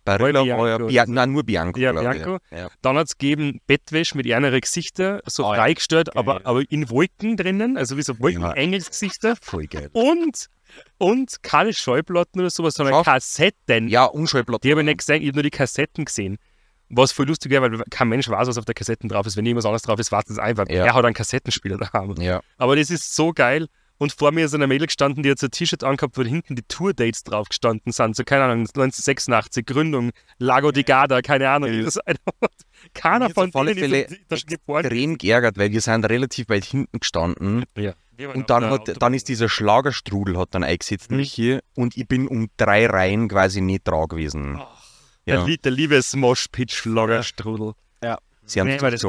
Barilla 0.03 0.41
Bianco 0.43 0.61
war 0.63 0.69
ja, 0.69 0.77
Bia 0.77 1.05
nein, 1.07 1.31
nur 1.33 1.43
Bianco. 1.43 1.79
Ja. 1.79 1.91
Bianco. 1.91 2.39
Ja. 2.49 2.69
Dann 2.81 2.97
hat 2.97 3.07
es 3.07 3.17
gegeben 3.17 3.59
Bettwäsche 3.67 4.17
mit 4.17 4.25
ihren 4.25 4.49
Gesichter, 4.59 5.21
so 5.27 5.45
Oh 5.45 5.53
freigestellt, 5.53 6.15
aber, 6.17 6.41
aber 6.45 6.63
in 6.69 6.89
Wolken 6.89 7.37
drinnen, 7.37 7.77
also 7.77 7.97
wie 7.97 8.01
so. 8.03 8.17
Wolken-Engelsgesichter. 8.19 9.35
Voll 9.41 9.67
geil. 9.67 9.89
Und, 9.93 10.47
und 10.97 11.43
keine 11.43 11.73
Schallplatten 11.73 12.41
oder 12.41 12.49
sowas, 12.49 12.75
sondern 12.75 12.95
Schau. 12.95 13.03
Kassetten. 13.03 13.87
Ja, 13.87 14.05
Unschallplatte. 14.05 14.67
Die 14.67 14.71
habe 14.71 14.81
ich 14.81 14.85
nicht 14.85 14.99
gesehen, 14.99 15.21
ich 15.21 15.27
habe 15.27 15.37
nur 15.37 15.43
die 15.43 15.49
Kassetten 15.49 16.05
gesehen. 16.05 16.37
Was 16.89 17.11
voll 17.11 17.27
lustig 17.27 17.51
wäre, 17.51 17.69
weil 17.69 17.83
kein 17.89 18.07
Mensch 18.07 18.29
weiß, 18.29 18.47
was 18.47 18.57
auf 18.57 18.65
der 18.65 18.75
Kassetten 18.75 19.09
drauf 19.09 19.25
ist. 19.27 19.35
Wenn 19.35 19.45
irgendwas 19.45 19.65
anderes 19.65 19.81
drauf 19.81 19.99
ist, 19.99 20.11
weiß 20.11 20.25
das 20.25 20.39
einfach. 20.39 20.69
Ja. 20.69 20.85
Er 20.85 20.93
hat 20.93 21.03
einen 21.03 21.13
Kassettenspieler 21.13 21.77
daheim. 21.77 22.15
Ja. 22.19 22.41
Aber 22.57 22.75
das 22.75 22.89
ist 22.89 23.13
so 23.13 23.33
geil. 23.33 23.67
Und 23.99 24.11
vor 24.11 24.31
mir 24.31 24.45
ist 24.45 24.53
eine 24.53 24.67
Mädel 24.67 24.87
gestanden, 24.87 25.23
die 25.23 25.31
hat 25.31 25.39
so 25.39 25.47
ein 25.47 25.51
T-Shirt 25.51 25.83
angehabt, 25.83 26.17
wo 26.17 26.23
hinten 26.23 26.55
die 26.55 26.61
Tour-Dates 26.67 27.23
drauf 27.23 27.49
gestanden 27.49 27.91
sind. 27.91 28.15
So, 28.15 28.23
keine 28.23 28.43
Ahnung, 28.43 28.59
1986, 28.59 29.65
Gründung, 29.65 30.11
Lago 30.37 30.71
di 30.71 30.83
Garda, 30.83 31.21
keine 31.21 31.49
Ahnung. 31.49 31.73
Ja. 31.73 31.83
Das, 31.83 31.99
keiner 32.93 33.29
von 33.31 33.51
denen 33.51 33.93
ist 33.93 34.51
extrem 34.51 35.17
geärgert, 35.17 35.57
weil 35.57 35.71
wir 35.71 35.81
sind 35.81 36.05
relativ 36.05 36.49
weit 36.49 36.65
hinten 36.65 36.99
gestanden 36.99 37.65
Ja. 37.75 37.93
Und 38.33 38.49
dann, 38.49 38.69
hat, 38.69 39.01
dann 39.01 39.13
ist 39.13 39.27
dieser 39.29 39.49
Schlagerstrudel 39.49 40.37
hat 40.37 40.49
dann 40.55 40.63
eingesetzt 40.63 41.11
Mhm. 41.11 41.17
mich 41.17 41.31
hier 41.33 41.61
und 41.75 41.95
ich 41.97 42.07
bin 42.07 42.27
um 42.27 42.47
drei 42.57 42.85
Reihen 42.87 43.27
quasi 43.27 43.61
nicht 43.61 43.87
dran 43.87 44.07
gewesen. 44.07 44.59
der, 45.25 45.35
Ja. 45.35 45.43
Lie- 45.45 45.57
der 45.57 45.71
liebe 45.71 46.01
Smosh-Pitch-Lagerstrudel. 46.01 47.73
Sie 48.49 48.61
haben 48.61 48.67
Nee, 48.67 48.77
das. 48.77 49.03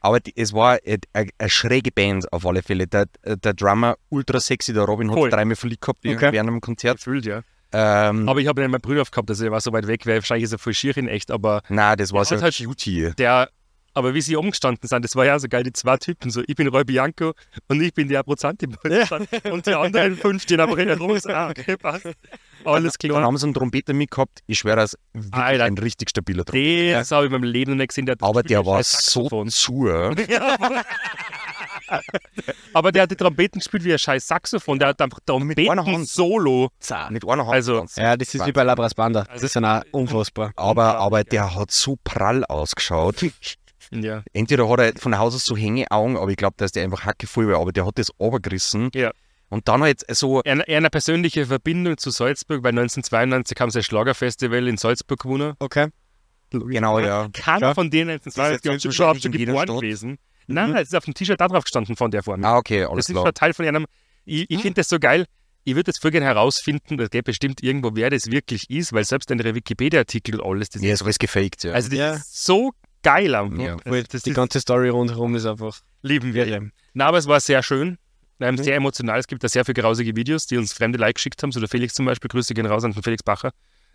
Aber 0.00 0.18
die, 0.18 0.32
es 0.34 0.54
war 0.54 0.78
eine, 1.12 1.28
schräge 1.50 1.92
Band 1.92 2.32
auf 2.32 2.46
alle 2.46 2.62
Fälle. 2.62 2.86
Der, 2.86 3.04
der 3.22 3.52
Drummer, 3.52 3.96
ultra 4.08 4.40
sexy, 4.40 4.72
der 4.72 4.84
Robin 4.84 5.10
hat 5.10 5.18
Voll. 5.18 5.28
es 5.28 5.34
dreimal 5.34 5.56
verliebt 5.56 5.82
gehabt 5.82 5.98
Okay. 6.06 6.16
während 6.32 6.48
einem 6.48 6.60
Konzert. 6.62 6.96
Gefühlt, 6.96 7.26
ja. 7.26 7.42
Ähm, 7.70 8.26
Aber 8.26 8.40
ich 8.40 8.46
habe 8.46 8.62
ihn 8.62 8.64
in 8.64 8.70
meinem 8.70 8.80
Brüder 8.80 9.04
gehabt, 9.04 9.28
also 9.28 9.44
er 9.44 9.50
war 9.50 9.60
so 9.60 9.74
weit 9.74 9.86
weg, 9.88 10.06
weil 10.06 10.14
wahrscheinlich 10.14 10.44
ist 10.44 10.52
er 10.52 10.58
voll 10.58 10.72
schier 10.72 10.96
in 10.96 11.06
echt, 11.06 11.30
aber 11.30 11.60
nein, 11.68 11.98
das 11.98 12.14
war 12.14 12.20
hat 12.22 12.28
so 12.28 12.40
halt- 12.40 12.56
Cutie. 12.56 13.12
der, 13.18 13.50
aber 13.98 14.14
wie 14.14 14.20
sie 14.22 14.36
umgestanden 14.36 14.88
sind, 14.88 15.04
das 15.04 15.14
war 15.16 15.24
ja 15.26 15.38
so 15.38 15.48
geil, 15.48 15.62
die 15.64 15.72
zwei 15.72 15.96
Typen, 15.96 16.30
so 16.30 16.42
ich 16.46 16.54
bin 16.54 16.68
Roy 16.68 16.84
Bianco 16.84 17.32
und 17.68 17.82
ich 17.82 17.92
bin 17.92 18.08
der 18.08 18.22
Prozenti 18.22 18.66
und 19.50 19.66
die 19.66 19.74
anderen 19.74 20.16
fünf 20.16 20.42
stehen 20.44 20.60
aber 20.60 20.76
herum, 20.78 21.18
so, 21.18 21.28
ah, 21.30 21.50
okay, 21.50 21.76
passt. 21.76 22.06
Alles 22.64 22.94
Dann 22.98 23.10
klar. 23.10 23.22
haben 23.22 23.36
sie 23.36 23.46
einen 23.46 23.54
Trompeter 23.54 23.92
mitgehabt. 23.92 24.40
Ich 24.46 24.58
schwöre, 24.60 24.76
das 24.76 24.94
ist 25.14 25.32
ein 25.32 25.78
richtig 25.78 26.10
stabiler 26.10 26.44
Trompeter. 26.44 26.98
Das 26.98 27.10
habe 27.10 27.26
ich 27.26 27.32
in 27.32 27.40
meinem 27.40 27.50
Leben 27.50 27.72
noch 27.72 27.78
nicht 27.78 27.88
gesehen. 27.88 28.06
Der 28.06 28.16
Aber 28.20 28.42
der 28.42 28.64
war 28.66 28.82
so 28.82 29.28
zu. 29.46 29.88
Ja. 30.28 30.82
aber 32.74 32.92
der 32.92 33.04
hat 33.04 33.10
die 33.10 33.16
Trompeten 33.16 33.60
gespielt 33.60 33.84
wie 33.84 33.92
ein 33.92 33.98
scheiß 33.98 34.26
Saxophon. 34.26 34.78
Der 34.78 34.88
hat 34.88 35.00
einfach 35.00 35.18
einer 35.18 35.38
Trompeten 35.38 35.86
Hand. 35.86 36.08
Solo. 36.08 36.70
Mit 37.10 37.26
einer 37.26 37.44
Hand. 37.46 37.54
Also-. 37.54 37.86
Ja, 37.96 38.16
das 38.16 38.34
ist 38.34 38.44
wie 38.46 38.52
bei 38.52 38.62
Labras 38.62 38.94
Banda. 38.94 39.20
Das 39.20 39.30
Also- 39.30 39.46
ist 39.46 39.54
ja 39.54 39.78
auch 39.80 39.84
unfassbar. 39.92 40.52
aber, 40.56 40.98
aber 40.98 41.24
der 41.24 41.54
hat 41.54 41.70
so 41.70 41.96
prall 42.04 42.44
ausgeschaut. 42.44 43.24
Ja. 43.90 44.22
Entweder 44.32 44.68
hat 44.68 44.80
er 44.80 44.92
von 45.00 45.18
Haus 45.18 45.34
aus 45.34 45.44
so 45.44 45.56
Hängeaugen, 45.56 46.16
aber 46.16 46.30
ich 46.30 46.36
glaube, 46.36 46.54
dass 46.58 46.72
der 46.72 46.84
einfach 46.84 47.04
hackevoll 47.04 47.48
war. 47.48 47.60
Aber 47.60 47.72
der 47.72 47.86
hat 47.86 47.98
das 47.98 48.10
runtergerissen. 48.20 48.90
Ja. 48.94 49.10
Und 49.50 49.66
dann 49.68 49.82
halt 49.82 50.02
so, 50.14 50.42
Er, 50.44 50.58
er 50.68 50.76
eine 50.76 50.90
persönliche 50.90 51.46
Verbindung 51.46 51.96
zu 51.96 52.10
Salzburg, 52.10 52.62
weil 52.62 52.70
1992 52.70 53.58
haben 53.60 53.70
sie 53.70 53.78
ein 53.78 53.82
Schlagerfestival 53.82 54.68
in 54.68 54.76
Salzburg 54.76 55.20
gewonnen. 55.20 55.54
Okay. 55.58 55.88
genau, 56.50 56.98
ja. 56.98 57.28
Keiner 57.32 57.68
Ja. 57.68 57.74
von 57.74 57.90
denen 57.90 58.10
1992 58.10 58.62
Das 58.62 58.76
ist 58.76 58.84
ist 58.84 58.94
schon, 58.94 59.32
jeder 59.32 59.46
geboren 59.52 59.66
Stadt. 59.68 59.80
gewesen. 59.80 60.18
Nein, 60.46 60.70
nein, 60.70 60.82
es 60.82 60.88
ist 60.88 60.94
auf 60.94 61.04
dem 61.04 61.14
T-Shirt 61.14 61.40
da 61.40 61.48
drauf 61.48 61.64
gestanden 61.64 61.94
von 61.96 62.10
der 62.10 62.22
Form. 62.22 62.42
Ah, 62.44 62.56
okay, 62.56 62.84
alles 62.84 63.04
das 63.06 63.08
ist 63.10 63.12
klar. 63.14 63.26
schon 63.26 63.34
Teil 63.34 63.52
von 63.54 63.66
einem. 63.66 63.86
Ich, 64.24 64.46
ich 64.50 64.60
finde 64.60 64.74
das 64.80 64.88
so 64.88 64.98
geil. 64.98 65.26
Ich 65.64 65.74
würde 65.74 65.90
jetzt 65.90 66.00
voll 66.00 66.10
gerne 66.10 66.24
herausfinden, 66.24 66.96
das 66.96 67.10
geht 67.10 67.24
bestimmt 67.24 67.62
irgendwo, 67.62 67.90
wer 67.94 68.08
das 68.08 68.30
wirklich 68.30 68.70
ist, 68.70 68.94
weil 68.94 69.04
selbst 69.04 69.30
in 69.30 69.36
der 69.36 69.54
Wikipedia-Artikel 69.54 70.40
und 70.40 70.50
alles, 70.50 70.70
das 70.70 70.80
Ja, 70.82 70.94
ist 70.94 71.02
alles 71.02 71.18
gefaked, 71.18 71.64
ja. 71.64 71.72
also 71.72 71.90
das 71.90 71.98
Ja. 71.98 72.14
ist 72.14 72.44
so 72.46 72.72
geil 73.02 73.34
einfach. 73.34 73.58
Ja. 73.58 73.76
Das 74.10 74.22
Die 74.22 74.32
ganze 74.32 74.60
Story 74.60 74.88
rundherum 74.88 75.34
ist 75.34 75.46
einfach. 75.46 75.80
lieben 76.02 76.34
wir. 76.34 76.46
Ja. 76.48 76.60
Na, 76.94 77.06
aber 77.06 77.18
es 77.18 77.26
war 77.26 77.40
sehr 77.40 77.62
schön. 77.62 77.98
Ähm, 78.40 78.54
Mhm. 78.54 78.62
Sehr 78.62 78.76
emotional. 78.76 79.18
Es 79.18 79.26
gibt 79.26 79.42
da 79.42 79.48
sehr 79.48 79.64
viele 79.64 79.80
grausige 79.82 80.14
Videos, 80.14 80.46
die 80.46 80.56
uns 80.58 80.72
fremde 80.72 80.96
Like 80.98 81.16
geschickt 81.16 81.42
haben. 81.42 81.50
So 81.50 81.58
der 81.60 81.68
Felix 81.68 81.94
zum 81.94 82.06
Beispiel, 82.06 82.28
Grüße 82.28 82.54
gehen 82.54 82.66
raus 82.66 82.84
an 82.84 82.92
den 82.92 83.02
Felix 83.02 83.22
Bacher. 83.22 83.50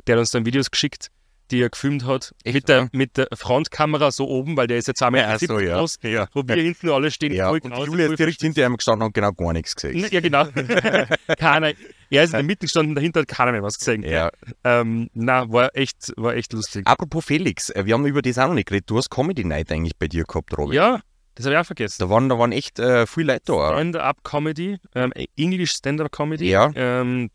Der 0.06 0.16
hat 0.16 0.20
uns 0.20 0.32
dann 0.32 0.46
Videos 0.46 0.70
geschickt, 0.70 1.08
die 1.54 1.62
er 1.62 1.70
gefilmt 1.70 2.06
hat. 2.06 2.34
Echt, 2.44 2.56
mit, 2.56 2.68
der, 2.70 2.78
ja? 2.78 2.88
mit 2.92 3.18
der 3.18 3.28
Frontkamera 3.34 4.12
so 4.12 4.28
oben, 4.28 4.58
weil 4.58 4.68
der 4.68 4.78
ist 4.78 4.88
jetzt 4.88 5.02
einmal 5.02 5.22
Ja, 5.22 5.38
so, 5.40 5.60
ja. 5.60 5.78
groß, 5.80 6.00
wo 6.34 6.44
wir 6.46 6.56
hinten 6.56 6.90
alle 6.90 7.12
stehen. 7.12 7.32
ja. 7.34 7.50
Und 7.50 7.62
grausig, 7.62 7.88
Julia 7.88 8.08
ist 8.08 8.20
direkt 8.20 8.42
hinter 8.42 8.66
ihm 8.66 8.76
gestanden 8.76 9.06
und 9.06 9.14
genau 9.14 9.32
gar 9.32 9.54
nichts 9.54 9.76
gesehen. 9.76 10.06
Ja, 10.12 10.20
genau. 10.20 10.46
keiner. 11.38 11.74
Er 12.10 12.24
ist 12.24 12.32
in 12.32 12.38
der 12.38 12.44
Mitte 12.44 12.62
gestanden, 12.66 12.96
dahinter 12.96 13.22
hat 13.22 13.28
keiner 13.28 13.52
mehr 13.52 13.64
was 13.64 13.78
gesehen. 13.80 14.04
Ja. 14.04 14.30
Ähm, 14.64 15.10
na, 15.14 15.50
war 15.52 15.76
echt, 15.76 16.14
war 16.18 16.36
echt 16.36 16.54
lustig. 16.54 16.86
Apropos 16.86 17.26
Felix, 17.26 17.70
äh, 17.70 17.86
wir 17.86 17.94
haben 17.94 18.06
über 18.06 18.22
das 18.22 18.38
auch 18.38 18.48
noch 18.48 18.54
nicht 18.54 18.68
geredet. 18.68 18.90
Du 18.90 18.98
hast 18.98 19.10
Comedy 19.10 19.44
Night 19.44 19.72
eigentlich 19.72 19.98
bei 19.98 20.08
dir 20.08 20.24
gehabt, 20.24 20.56
Robin. 20.58 20.74
Ja, 20.76 21.02
das 21.36 21.46
habe 21.46 21.56
ich 21.56 21.60
auch 21.62 21.66
vergessen. 21.66 21.96
Da 22.00 22.10
waren, 22.10 22.30
da 22.30 22.38
waren 22.38 22.52
echt 22.52 22.78
äh, 22.80 23.08
viele 23.08 23.34
Leute 23.34 23.44
da. 23.48 23.70
Stand-up-Comedy, 23.74 24.78
ähm, 24.94 25.12
English 25.38 25.72
Stand-up-Comedy. 25.72 26.50
Ja. 26.50 26.72
Ähm, 26.76 27.30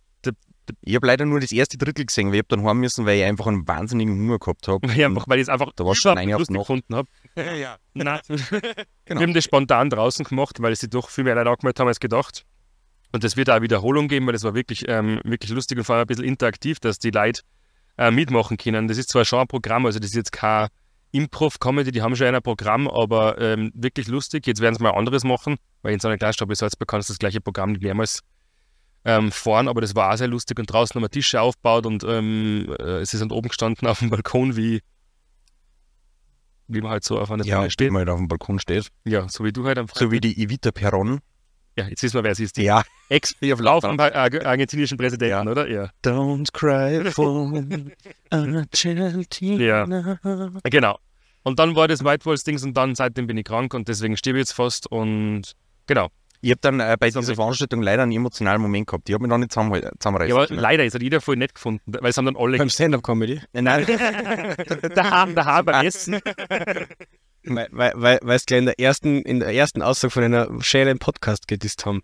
Ich 0.82 0.94
habe 0.94 1.06
leider 1.06 1.24
nur 1.24 1.40
das 1.40 1.52
erste 1.52 1.78
Drittel 1.78 2.04
gesehen, 2.06 2.28
weil 2.28 2.34
ich 2.36 2.40
hab 2.40 2.48
dann 2.48 2.64
heim 2.64 2.78
müssen, 2.78 3.06
weil 3.06 3.18
ich 3.18 3.24
einfach 3.24 3.46
einen 3.46 3.66
wahnsinnigen 3.66 4.14
Hunger 4.18 4.38
gehabt 4.38 4.68
habe. 4.68 4.86
weil 4.88 4.96
ich 4.98 5.04
einfach, 5.04 5.24
weil 5.28 5.38
ich 5.38 5.42
es 5.42 5.48
einfach 5.48 5.72
Da 5.76 5.84
war 5.84 5.94
schon 5.94 6.16
eine 6.18 6.34
auf 6.34 6.40
lustig 6.40 6.56
Nacht. 6.56 6.66
gefunden 6.66 6.94
habe. 6.94 7.08
ja. 7.58 7.76
Nein. 7.94 8.20
Genau. 9.04 9.20
Wir 9.20 9.26
haben 9.26 9.34
das 9.34 9.44
spontan 9.44 9.88
draußen 9.88 10.24
gemacht, 10.24 10.60
weil 10.60 10.76
sie 10.76 10.88
doch 10.90 11.08
viel 11.08 11.24
mehr 11.24 11.34
Leute 11.34 11.48
angemeldet 11.50 11.80
haben 11.80 11.88
als 11.88 11.98
gedacht. 11.98 12.44
Und 13.12 13.24
das 13.24 13.38
wird 13.38 13.48
auch 13.48 13.54
eine 13.54 13.62
Wiederholung 13.62 14.06
geben, 14.08 14.26
weil 14.26 14.34
das 14.34 14.44
war 14.44 14.54
wirklich, 14.54 14.84
ähm, 14.86 15.20
wirklich 15.24 15.50
lustig 15.50 15.78
und 15.78 15.84
vor 15.84 15.94
allem 15.96 16.02
ein 16.04 16.06
bisschen 16.08 16.24
interaktiv, 16.24 16.78
dass 16.78 16.98
die 16.98 17.10
Leute 17.10 17.40
äh, 17.96 18.10
mitmachen 18.10 18.58
können. 18.58 18.86
Das 18.86 18.98
ist 18.98 19.08
zwar 19.08 19.24
schon 19.24 19.38
ein 19.40 19.46
Programm, 19.46 19.86
also 19.86 19.98
das 19.98 20.10
ist 20.10 20.16
jetzt 20.16 20.32
kein 20.32 20.68
Improv-Comedy, 21.12 21.90
die 21.90 22.02
haben 22.02 22.14
schon 22.16 22.26
ein 22.34 22.42
Programm, 22.42 22.86
aber 22.86 23.40
ähm, 23.40 23.70
wirklich 23.74 24.08
lustig. 24.08 24.46
Jetzt 24.46 24.60
werden 24.60 24.74
sie 24.74 24.82
mal 24.82 24.90
anderes 24.90 25.24
machen, 25.24 25.56
weil 25.80 25.94
in 25.94 26.00
so 26.00 26.08
einer 26.08 26.18
Kleinstadt 26.18 26.50
wie 26.50 26.54
Salzburg 26.54 26.86
kannst 26.86 27.08
du 27.08 27.14
das 27.14 27.18
gleiche 27.18 27.40
Programm 27.40 27.72
nicht 27.72 27.82
mehrmals 27.82 28.20
ähm, 29.04 29.30
fahren, 29.32 29.68
aber 29.68 29.80
das 29.80 29.94
war 29.94 30.12
auch 30.12 30.16
sehr 30.16 30.28
lustig 30.28 30.58
und 30.58 30.66
draußen 30.72 30.94
haben 30.94 31.02
wir 31.02 31.10
Tische 31.10 31.40
aufgebaut 31.40 31.86
und 31.86 32.04
ähm, 32.04 32.74
äh, 32.78 33.04
sie 33.06 33.16
sind 33.16 33.32
oben 33.32 33.48
gestanden 33.48 33.86
auf 33.88 34.00
dem 34.00 34.10
Balkon, 34.10 34.56
wie, 34.56 34.80
wie 36.66 36.80
man 36.80 36.90
halt 36.90 37.04
so 37.04 37.18
auf 37.18 37.30
einer 37.30 37.44
Ja, 37.44 37.58
Bühne 37.58 37.70
steht 37.70 37.86
steht. 37.86 37.92
mal 37.92 38.08
auf 38.08 38.18
dem 38.18 38.28
Balkon 38.28 38.58
steht. 38.58 38.88
Ja, 39.04 39.28
so 39.28 39.44
wie 39.44 39.52
du 39.52 39.64
halt 39.66 39.78
am 39.78 39.86
So 39.94 40.10
wie 40.10 40.20
die 40.20 40.42
Evita 40.42 40.70
Perron. 40.70 41.20
ja, 41.76 41.86
jetzt 41.86 42.02
wissen 42.02 42.14
wir, 42.16 42.24
wer 42.24 42.34
sie 42.34 42.44
ist. 42.44 42.56
Die 42.58 42.64
Ja. 42.64 42.78
Ar- 42.78 42.84
Ar- 44.14 44.46
argentinischen 44.46 44.98
Präsidenten, 44.98 45.46
Ja. 45.46 45.50
oder? 45.50 45.68
Ja. 45.68 45.90
Don't 46.04 46.52
cry 46.52 47.10
for 47.12 47.50
Argentina. 48.30 49.86
Genau. 50.64 50.98
Und 51.44 51.58
dann 51.58 51.74
war 51.76 51.88
das 51.88 52.04
Whitewalls-Dings 52.04 52.62
und 52.64 52.74
dann 52.76 52.94
seitdem 52.94 53.26
bin 53.26 53.38
ich 53.38 53.44
krank 53.44 53.72
und 53.72 53.88
deswegen 53.88 54.16
stehe 54.16 54.36
ich 54.36 54.40
jetzt 54.40 54.52
fast 54.52 54.86
und 54.90 55.54
genau. 55.86 56.08
Ich 56.40 56.50
habe 56.50 56.60
dann 56.60 56.80
äh, 56.80 56.96
bei 56.98 57.10
So 57.10 57.20
dieser. 57.20 57.34
Veranstaltung 57.34 57.82
leider 57.82 58.04
einen 58.04 58.12
emotionalen 58.12 58.62
Moment 58.62 58.86
gehabt. 58.86 59.08
Ich 59.08 59.14
habe 59.14 59.22
mich 59.22 59.28
noch 59.30 59.38
nicht 59.38 59.52
zusammen, 59.52 59.82
zusammenreißen 59.98 60.30
Ja, 60.30 60.36
aber 60.36 60.46
können. 60.46 60.60
leider 60.60 60.84
ist 60.84 60.94
hat 60.94 61.02
jeder 61.02 61.20
voll 61.20 61.36
nett 61.36 61.54
gefunden, 61.54 61.82
weil 61.86 62.10
es 62.10 62.16
haben 62.16 62.26
dann 62.26 62.36
alle 62.36 62.58
Beim 62.58 62.70
Stand-Up-Comedy. 62.70 63.40
Nein, 63.52 63.86
daheim, 64.94 65.34
daheim 65.34 65.64
beim 65.64 65.86
Essen. 65.86 66.20
Weil, 67.44 67.68
weil, 67.70 67.92
weil, 67.96 68.18
weil 68.22 68.36
es 68.36 68.46
gleich 68.46 68.58
in 68.60 68.66
der 68.66 68.78
ersten, 68.78 69.22
in 69.22 69.40
der 69.40 69.52
ersten 69.54 69.82
Aussage 69.82 70.10
von 70.10 70.22
einer 70.24 70.48
schönen 70.60 70.98
Podcast 70.98 71.48
gedisst 71.48 71.86
haben. 71.86 72.02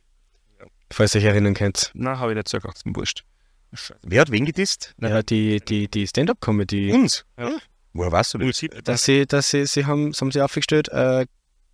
Falls 0.91 1.15
ihr 1.15 1.21
euch 1.21 1.27
erinnern 1.27 1.55
könnt. 1.55 1.91
Na, 1.95 2.19
habe 2.19 2.33
ich 2.33 2.37
nicht 2.37 2.49
zugehört, 2.49 2.77
ist 2.77 2.87
mir 2.87 2.95
wurscht. 2.97 3.25
Scheiße. 3.73 3.97
wer 4.03 4.21
hat 4.21 4.31
wen 4.31 4.45
gedisst? 4.45 4.95
Ja, 5.01 5.23
die, 5.23 5.61
die, 5.61 5.89
die 5.89 6.07
Stand-Up-Comedy. 6.07 6.93
Uns. 6.93 7.25
Ja. 7.39 7.51
Woher 7.93 8.13
weißt 8.13 8.35
du 8.35 8.39
das? 8.39 8.65
Dass 8.85 9.05
sie, 9.05 9.27
dass 9.27 9.51
sie, 9.51 9.67
sie 9.67 9.87
haben, 9.87 10.13
sie 10.13 10.21
haben 10.21 10.31
sie 10.33 10.41
aufgestellt, 10.41 10.89
äh, 10.89 11.27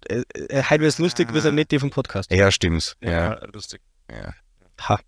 äh, 0.08 0.22
äh, 0.48 0.62
heute 0.62 0.80
wird 0.82 0.92
es 0.92 0.98
lustig, 0.98 1.32
wir 1.34 1.40
sind 1.40 1.54
nicht 1.54 1.70
die 1.70 1.78
vom 1.78 1.90
Podcast. 1.90 2.30
Ja, 2.32 2.50
stimmt's. 2.50 2.96
Ja, 3.00 3.10
Ja. 3.10 3.46
lustig. 3.52 3.80
Ja. 4.10 4.32
Ha. 4.88 4.98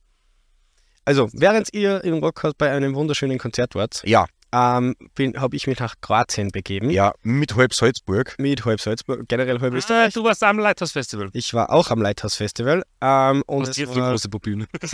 Also, 1.05 1.29
während 1.33 1.73
ihr 1.75 2.05
im 2.05 2.19
Rockhaus 2.19 2.53
bei 2.57 2.71
einem 2.71 2.95
wunderschönen 2.95 3.39
Konzert 3.39 3.75
wart, 3.75 4.03
Ja, 4.05 4.27
ähm, 4.55 4.95
habe 5.37 5.57
ich 5.57 5.67
mich 5.67 5.79
nach 5.81 5.95
Kroatien 6.01 6.51
begeben. 6.51 6.91
ja, 6.91 7.13
mit 7.23 7.57
halb 7.57 7.73
Salzburg. 7.75 8.35
Mit 8.39 8.65
halb 8.65 8.81
Salzburg, 8.81 9.27
generell 9.27 9.59
halb 9.61 9.73
Ah, 9.73 9.77
Österreich. 9.79 10.15
du 10.15 10.23
warst 10.25 10.43
am 10.45 10.59
Leithaus-Festival. 10.59 11.31
Ich 11.33 11.55
war 11.55 11.71
auch 11.71 11.91
am 11.91 12.03
Lighthouse 12.03 12.37
Festival. 12.37 12.83
Ähm, 13.01 13.43
und 13.47 13.67
es 13.67 13.77
jetzt 13.79 13.95
die 13.95 14.01
war, 14.01 14.11
große 14.11 14.29
Bühne. 14.29 14.67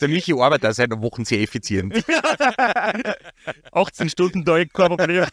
Der 0.00 0.08
Michi 0.08 0.32
arbeitet 0.32 0.70
auch 0.70 0.74
seit 0.74 0.90
einer 0.90 1.02
Woche 1.02 1.24
sehr 1.24 1.40
effizient. 1.40 1.94
18 3.72 4.08
Stunden 4.08 4.44
da, 4.44 4.64
kein 4.64 4.96
Problem. 4.96 5.26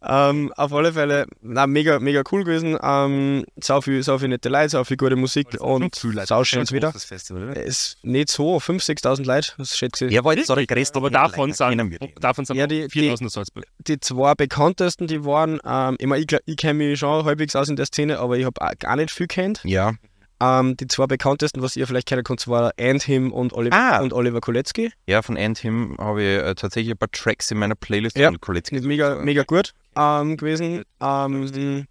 Ähm, 0.00 0.52
auf 0.56 0.72
alle 0.72 0.92
Fälle, 0.92 1.26
na, 1.42 1.66
mega, 1.66 1.98
mega 1.98 2.22
cool 2.30 2.44
gewesen. 2.44 2.78
Ähm, 2.80 3.44
sau, 3.60 3.80
viel, 3.80 4.00
sau 4.04 4.18
viel 4.18 4.28
nette 4.28 4.48
Leute, 4.48 4.68
sau 4.68 4.84
viel 4.84 4.96
gute 4.96 5.16
Musik 5.16 5.60
und 5.60 5.94
sau 6.24 6.44
schön 6.44 6.70
wieder. 6.70 6.92
Festival, 6.92 7.44
oder? 7.50 7.56
Es 7.56 7.66
ist 7.94 8.04
nicht 8.04 8.30
so, 8.30 8.58
5.000, 8.58 9.00
6.000 9.00 9.24
Leute, 9.26 9.52
das 9.58 9.76
schätze 9.76 10.06
ich. 10.06 10.14
Er 10.14 10.24
war 10.24 10.36
jetzt 10.36 10.46
so 10.46 10.54
der 10.54 10.66
größte 10.66 10.98
Aber 10.98 11.10
davon 11.10 11.52
sind, 11.52 11.98
davon 12.20 12.44
sind 12.44 12.56
Ja, 12.56 12.66
die- 12.68 12.88
4000 12.88 13.22
in 13.22 13.28
Salzburg. 13.28 13.64
Die 13.78 13.98
zwei 13.98 14.34
bekanntesten, 14.34 15.08
die 15.08 15.24
waren, 15.24 15.58
ähm, 15.66 15.96
ich, 15.98 16.06
mein, 16.06 16.22
ich, 16.22 16.36
ich 16.46 16.56
kenne 16.56 16.74
mich 16.74 16.98
schon 17.00 17.24
halbwegs 17.24 17.56
aus 17.56 17.68
in 17.68 17.74
der 17.76 17.86
Szene, 17.86 18.20
aber 18.20 18.38
ich 18.38 18.44
habe 18.44 18.60
gar 18.78 18.94
nicht 18.96 19.10
viel 19.10 19.26
kennt. 19.26 19.60
Ja, 19.64 19.94
Ähm, 20.40 20.76
die 20.76 20.86
zwei 20.86 21.06
bekanntesten, 21.06 21.62
was 21.62 21.74
ihr 21.74 21.86
vielleicht 21.86 22.06
kennen 22.08 22.22
könnt, 22.22 22.46
waren 22.46 22.70
Andhim 22.78 23.32
und, 23.32 23.52
Oli 23.52 23.70
Ah. 23.72 24.00
und 24.00 24.12
Oliver 24.12 24.40
Kolecki. 24.40 24.92
ja, 25.06 25.20
von 25.22 25.36
Anthem 25.36 25.96
habe 25.98 26.22
ich 26.22 26.28
äh, 26.42 26.54
tatsächlich 26.54 26.94
ein 26.94 26.98
paar 26.98 27.10
Tracks 27.10 27.50
in 27.50 27.58
meiner 27.58 27.74
Playlist 27.74 28.16
Ja. 28.16 28.28
von 28.28 28.40
Koletzki. 28.40 28.76
Ist 28.76 28.84
mega, 28.84 29.16
mega 29.16 29.42
gut 29.42 29.72
ähm, 29.96 30.36
gewesen. 30.36 30.84
Ähm, 31.00 31.86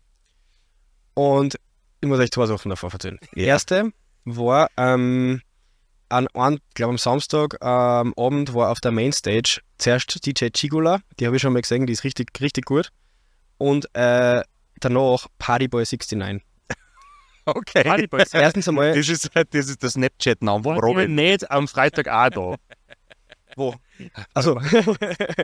und 1.13 1.55
ich 2.01 2.07
muss 2.07 2.19
euch 2.19 2.31
zwei 2.31 2.45
Sachen 2.45 2.69
davon 2.69 2.89
erzählen. 2.91 3.19
Die 3.35 3.41
Ja. 3.41 3.47
erste 3.47 3.91
war 4.25 4.69
ähm, 4.77 5.41
an 6.09 6.27
einem, 6.33 6.59
glaube 6.73 6.91
am 6.91 6.97
Samstag 6.97 7.57
ähm, 7.61 8.13
Abend 8.15 8.53
war 8.53 8.71
auf 8.71 8.79
der 8.79 8.91
Mainstage 8.91 9.59
zuerst 9.77 10.25
DJ 10.25 10.47
Chigula, 10.53 11.01
die 11.19 11.25
habe 11.25 11.35
ich 11.35 11.41
schon 11.41 11.53
mal 11.53 11.61
gesehen, 11.61 11.85
die 11.85 11.93
ist 11.93 12.03
richtig, 12.03 12.29
richtig 12.39 12.65
gut. 12.65 12.89
Und 13.57 13.93
äh, 13.95 14.41
danach 14.79 15.27
Partyboy 15.39 15.83
69. 15.83 16.43
Okay. 17.47 17.83
Party 17.83 18.07
Boys. 18.07 18.33
Erstens 18.33 18.67
einmal, 18.69 18.93
Das 18.93 19.07
ist, 19.07 19.29
das 19.33 19.69
ist 19.69 19.81
der 19.81 19.89
Snapchat-Name 19.89 20.65
wir 20.65 20.73
Robin. 20.75 21.15
nicht 21.15 21.49
am 21.49 21.67
Freitag 21.67 22.09
auch 22.09 22.29
da? 22.29 22.55
wo? 23.55 23.75
Also, 24.33 24.59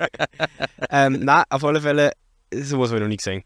ähm, 0.90 1.20
na, 1.22 1.44
auf 1.50 1.64
alle 1.64 1.82
Fälle, 1.82 2.12
sowas 2.54 2.90
habe 2.90 2.98
ich 3.00 3.02
noch 3.04 3.08
nie 3.08 3.18
gesehen. 3.18 3.44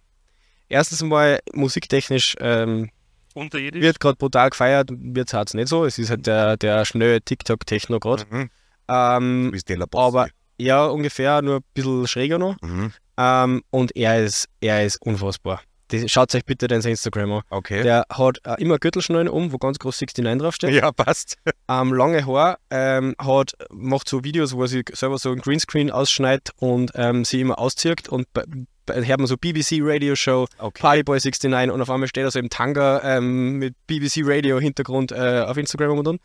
Erstens 0.69 1.01
einmal 1.01 1.39
musiktechnisch 1.53 2.35
ähm, 2.39 2.89
wird 3.33 3.99
gerade 3.99 4.17
brutal 4.17 4.49
gefeiert, 4.49 4.89
wird 4.91 5.31
es 5.31 5.53
nicht 5.53 5.67
so. 5.67 5.85
Es 5.85 5.99
ist 5.99 6.09
halt 6.09 6.25
der, 6.25 6.57
der 6.57 6.83
schnelle 6.83 7.21
TikTok-Techno 7.21 7.99
gerade. 7.99 8.25
Mhm. 8.29 8.49
Ähm, 8.89 9.53
aber 9.93 10.29
ja, 10.57 10.85
ungefähr, 10.85 11.41
nur 11.41 11.57
ein 11.57 11.63
bisschen 11.73 12.07
schräger 12.07 12.39
noch. 12.39 12.59
Mhm. 12.61 12.91
Ähm, 13.17 13.63
und 13.69 13.95
er 13.95 14.23
ist, 14.23 14.49
er 14.59 14.83
ist 14.83 15.01
unfassbar. 15.01 15.61
Das, 15.89 16.11
schaut 16.11 16.33
euch 16.35 16.45
bitte 16.45 16.67
den 16.67 16.81
Instagram 16.81 17.31
an. 17.31 17.41
Okay. 17.49 17.83
Der 17.83 18.05
hat 18.09 18.39
äh, 18.45 18.61
immer 18.61 18.77
Gürtelschnallen 18.77 19.29
um, 19.29 19.53
wo 19.53 19.57
ganz 19.57 19.79
groß 19.79 20.01
69 20.01 20.41
draufsteht. 20.41 20.73
ja, 20.73 20.91
passt. 20.91 21.37
Ähm, 21.69 21.93
lange 21.93 22.25
Haar, 22.25 22.59
ähm, 22.69 23.13
hat, 23.19 23.51
macht 23.69 24.07
so 24.07 24.23
Videos, 24.23 24.55
wo 24.55 24.61
er 24.61 24.67
sich 24.69 24.85
selber 24.93 25.17
so 25.17 25.31
ein 25.31 25.39
Greenscreen 25.39 25.91
ausschneidet 25.91 26.51
und 26.55 26.91
ähm, 26.95 27.25
sie 27.25 27.41
immer 27.41 27.59
auszieht 27.59 28.07
und 28.07 28.31
bei, 28.31 28.43
bei, 28.85 29.05
hört 29.05 29.19
man 29.19 29.27
so 29.27 29.35
BBC 29.35 29.79
Radio 29.81 30.15
Show, 30.15 30.45
Okay. 30.59 30.81
Partyboy 30.81 31.17
69 31.19 31.71
und 31.71 31.81
auf 31.81 31.89
einmal 31.89 32.07
steht 32.07 32.23
er 32.23 32.31
so 32.31 32.39
im 32.39 32.49
Tanga 32.49 33.01
ähm, 33.03 33.57
mit 33.57 33.75
BBC 33.85 34.21
Radio 34.23 34.61
Hintergrund 34.61 35.11
äh, 35.11 35.43
auf 35.45 35.57
Instagram 35.57 35.97
und 35.99 36.07
und. 36.07 36.21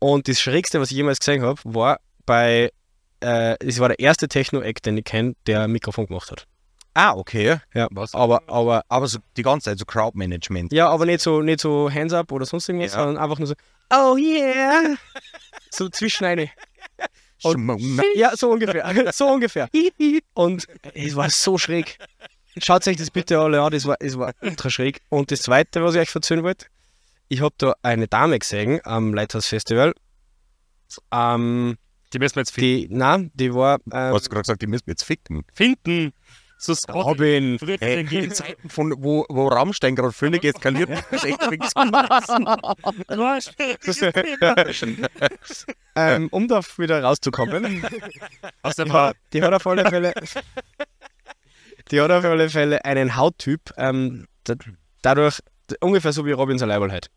Und 0.00 0.26
das 0.26 0.40
Schrägste, 0.40 0.80
was 0.80 0.90
ich 0.90 0.96
jemals 0.96 1.20
gesehen 1.20 1.42
habe, 1.42 1.60
war 1.62 2.00
bei, 2.26 2.72
äh, 3.20 3.56
es 3.64 3.78
war 3.78 3.88
der 3.88 4.00
erste 4.00 4.26
Techno-Act, 4.26 4.86
den 4.86 4.98
ich 4.98 5.04
kenne, 5.04 5.34
der 5.46 5.62
ein 5.62 5.72
Mikrofon 5.72 6.06
gemacht 6.06 6.32
hat. 6.32 6.48
Ah, 6.94 7.14
okay. 7.16 7.58
Ja, 7.74 7.88
Was? 7.90 8.14
aber, 8.14 8.42
aber, 8.48 8.84
Aber 8.88 9.06
so 9.08 9.18
die 9.36 9.42
ganze 9.42 9.64
Zeit 9.70 9.78
so 9.78 9.84
Crowdmanagement. 9.84 10.72
ja, 10.72 10.88
aber 10.88 11.06
nicht 11.06 11.20
so, 11.20 11.42
nicht 11.42 11.60
so 11.60 11.90
Hands 11.90 12.12
up 12.12 12.30
oder 12.30 12.46
sonst 12.46 12.68
irgendwas, 12.68 12.92
Ja. 12.92 12.98
sondern 13.04 13.22
einfach 13.22 13.38
nur 13.38 13.48
so, 13.48 13.54
oh 13.92 14.16
yeah, 14.16 14.94
so 15.70 15.88
zwischen 15.88 16.24
eine. 16.24 16.50
Und-. 17.42 18.00
Ja, 18.14 18.36
so 18.36 18.50
ungefähr. 18.52 18.84
So 19.12 19.26
ungefähr. 19.28 19.68
Und 20.34 20.66
es 20.94 21.16
war 21.16 21.28
so 21.30 21.58
schräg. 21.58 21.98
Schaut 22.58 22.86
euch 22.86 22.96
das 22.96 23.10
bitte 23.10 23.38
alle 23.40 23.60
an, 23.60 23.72
das 23.72 23.84
war, 23.86 23.96
es 23.98 24.16
war 24.16 24.32
ultra 24.40 24.70
schräg. 24.70 25.00
Und 25.08 25.30
das 25.32 25.42
Zweite, 25.42 25.82
was 25.82 25.94
ich 25.96 26.00
euch 26.00 26.14
erzählen 26.14 26.44
wollte, 26.44 26.66
ich 27.28 27.40
habe 27.40 27.54
da 27.58 27.74
eine 27.82 28.06
Dame 28.06 28.38
gesehen 28.38 28.80
am 28.84 29.12
Lighthouse 29.12 29.46
Festival. 29.48 29.92
Ähm, 31.10 31.76
Die 32.12 32.18
müssen 32.18 32.36
wir 32.36 32.40
jetzt 32.42 32.52
finden. 32.52 32.88
die, 32.90 32.94
nein, 32.94 33.30
die 33.34 33.52
war. 33.52 33.78
Du 33.78 33.84
Ähm, 33.96 34.14
hast 34.14 34.30
gerade 34.30 34.42
gesagt, 34.42 34.62
die 34.62 34.66
müssen 34.68 34.86
wir 34.86 34.92
jetzt 34.92 35.02
ficken. 35.04 35.44
finden. 35.52 36.12
So 36.64 36.74
Robin. 36.92 37.58
Früher 37.58 37.76
Hey, 37.80 37.96
den 37.96 38.06
in 38.06 38.08
geht 38.08 38.36
Zeiten, 38.36 38.68
von, 38.70 38.94
wo, 38.98 39.26
wo 39.28 39.48
Rammstein 39.48 39.96
gerade 39.96 40.12
völlig 40.12 40.44
eskaliert 40.44 40.90
ist, 41.10 41.24
echt 41.24 41.42
fix. 41.44 41.72
ähm, 45.96 46.28
um 46.30 46.48
da 46.48 46.60
wieder 46.78 47.02
rauszukommen, 47.02 47.84
Aus 48.62 48.76
der 48.76 48.84
die 48.86 48.90
Bar. 48.90 49.08
hat, 49.08 49.16
die 49.32 49.42
hat 49.42 49.52
auf 49.52 49.66
alle 49.66 49.88
Fälle. 49.88 50.12
Die 51.90 52.00
hat 52.00 52.10
auf 52.10 52.24
alle 52.24 52.48
Fälle 52.48 52.84
einen 52.84 53.16
Hauttyp, 53.16 53.60
ähm, 53.76 54.26
da, 54.44 54.54
dadurch 55.02 55.40
ungefähr 55.80 56.12
so 56.12 56.24
wie 56.24 56.32
Robin 56.32 56.58
Leiberl 56.58 56.90
halt. 56.92 57.08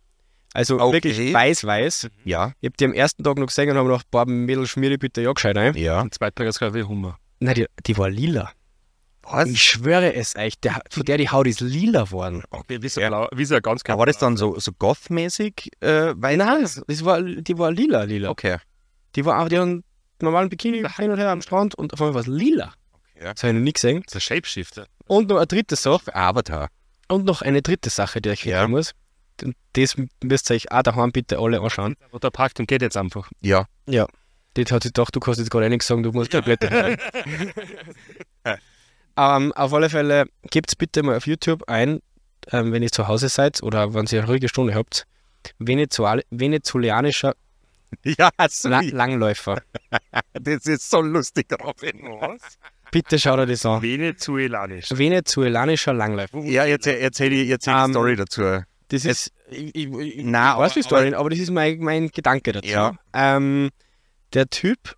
Also 0.53 0.79
Okay. 0.79 0.93
wirklich 0.93 1.33
weiß-weiß. 1.33 2.09
Ja, 2.25 2.53
Ich 2.61 2.67
habe 2.67 2.77
die 2.77 2.85
am 2.85 2.93
ersten 2.93 3.23
Tag 3.23 3.37
noch 3.37 3.47
gesehen 3.47 3.69
und 3.69 3.77
habe 3.77 3.89
gedacht, 3.89 4.07
boah, 4.11 4.25
Mädel, 4.25 4.67
schmier 4.67 4.89
die 4.89 4.97
bitte 4.97 5.21
ja 5.21 5.31
gescheit 5.31 5.57
ein. 5.57 5.75
ja. 5.75 6.01
Ein 6.01 6.11
Zweitberger 6.11 6.49
ist 6.49 6.61
wie 6.73 6.83
Hummer. 6.83 7.17
Nein, 7.39 7.55
die, 7.55 7.65
die 7.85 7.97
war 7.97 8.09
lila. 8.09 8.51
Was? 9.29 9.49
Ich 9.49 9.61
schwöre 9.61 10.13
es 10.13 10.35
euch, 10.35 10.59
der, 10.59 10.81
von 10.89 11.03
der 11.03 11.17
die 11.17 11.29
Haut 11.29 11.47
ist 11.47 11.59
lila 11.59 12.03
geworden. 12.05 12.43
Wie 12.67 12.87
so 12.87 13.01
Ja. 13.01 13.09
blau, 13.09 13.27
wie 13.35 13.45
so 13.45 13.55
ein 13.55 13.61
ganz 13.61 13.81
Aber 13.87 13.99
war 13.99 14.05
das 14.05 14.17
dann 14.17 14.37
so, 14.37 14.57
so 14.59 14.71
goth-mäßig? 14.71 15.69
Äh, 15.81 16.13
weil 16.15 16.37
Nein, 16.37 16.61
das, 16.61 16.81
das 16.87 17.03
war, 17.05 17.21
die 17.21 17.57
war 17.57 17.71
lila, 17.71 18.03
lila. 18.03 18.29
Okay. 18.29 18.57
Die 19.15 19.25
war 19.25 19.41
auch, 19.43 19.49
die 19.49 19.57
haben 19.57 19.69
einen 19.69 19.83
normalen 20.21 20.49
Bikini 20.49 20.83
hin 20.97 21.11
und 21.11 21.17
her 21.17 21.29
am 21.29 21.41
Strand 21.41 21.75
und 21.75 21.93
auf 21.93 22.01
einmal 22.01 22.13
war 22.15 22.21
es 22.21 22.27
lila. 22.27 22.73
Ja. 23.19 23.33
Das 23.33 23.43
habe 23.43 23.49
ich 23.53 23.55
noch 23.59 23.63
nie 23.63 23.73
gesehen. 23.73 24.03
Das 24.05 24.15
ist 24.15 24.15
ein 24.15 24.21
Shapeshifter. 24.35 24.85
Und 25.07 25.29
noch 25.29 25.37
eine 25.37 25.47
dritte 25.47 25.75
Sache, 25.75 26.13
Avatar. 26.15 26.69
und 27.07 27.25
noch 27.25 27.41
eine 27.41 27.61
dritte 27.61 27.89
Sache, 27.89 28.21
die 28.21 28.29
ich 28.29 28.45
Ja. 28.45 28.61
ja. 28.61 28.67
muss. 28.67 28.93
Und 29.43 29.55
das 29.73 29.95
müsst 30.23 30.49
ihr 30.51 30.55
euch 30.55 30.71
auch 30.71 30.81
daheim 30.83 31.11
bitte 31.11 31.37
alle 31.39 31.61
anschauen. 31.61 31.95
Und 32.11 32.23
der 32.23 32.29
packt 32.31 32.59
und 32.59 32.67
geht 32.67 32.81
jetzt 32.81 32.97
einfach. 32.97 33.29
Ja. 33.41 33.65
Die 33.87 34.61
hat 34.65 34.83
sich 34.83 34.93
gedacht, 34.93 35.15
du 35.15 35.19
kannst 35.19 35.39
jetzt 35.39 35.51
gerade 35.51 35.69
nichts 35.69 35.85
sagen, 35.87 36.01
du 36.01 36.11
musst 36.11 36.31
Tablette 36.31 36.69
haben. 36.71 36.97
ähm, 39.17 39.51
auf 39.53 39.73
alle 39.73 39.89
Fälle, 39.89 40.25
gebt 40.51 40.77
bitte 40.77 41.03
mal 41.03 41.17
auf 41.17 41.27
YouTube 41.27 41.63
ein, 41.67 41.99
ähm, 42.51 42.71
wenn 42.71 42.83
ihr 42.83 42.91
zu 42.91 43.07
Hause 43.07 43.29
seid 43.29 43.61
oder 43.63 43.93
wenn 43.93 44.05
ihr 44.05 44.19
eine 44.19 44.27
ruhige 44.29 44.47
Stunde 44.49 44.75
habt, 44.75 45.05
Venezual 45.59 46.23
venezuelanischer 46.29 47.35
Ja, 48.03 48.29
La 48.63 48.81
Langläufer. 48.81 49.61
das 50.33 50.65
ist 50.65 50.89
so 50.89 51.01
lustig, 51.01 51.47
Robin. 51.63 52.01
Was? 52.19 52.41
Bitte 52.91 53.17
schaut 53.19 53.39
euch 53.39 53.49
das 53.49 53.65
an. 53.65 53.81
Venezuelanisch. 53.81 54.89
Venezuelanischer 54.91 55.93
Langläufer. 55.93 56.39
Ja, 56.39 56.65
jetzt 56.65 56.87
erzähl 56.87 57.33
ich 57.33 57.49
erzähl 57.49 57.73
die 57.73 57.79
Ähm, 57.79 57.91
Story 57.91 58.15
dazu. 58.15 58.41
Das 58.89 59.03
ist, 59.05 59.31
ich, 59.49 59.75
ich, 59.75 59.85
ich, 59.93 60.23
Nein, 60.23 60.53
ich 60.53 60.59
weiß 60.59 60.73
die 60.73 60.79
aber- 60.79 60.83
Story, 60.83 61.07
aber, 61.09 61.17
aber 61.17 61.29
das 61.29 61.39
ist 61.39 61.51
mein, 61.51 61.79
mein 61.79 62.09
Gedanke 62.09 62.51
dazu. 62.53 62.67
Ja. 62.67 62.93
Ähm, 63.13 63.69
der 64.33 64.47
Typ 64.49 64.95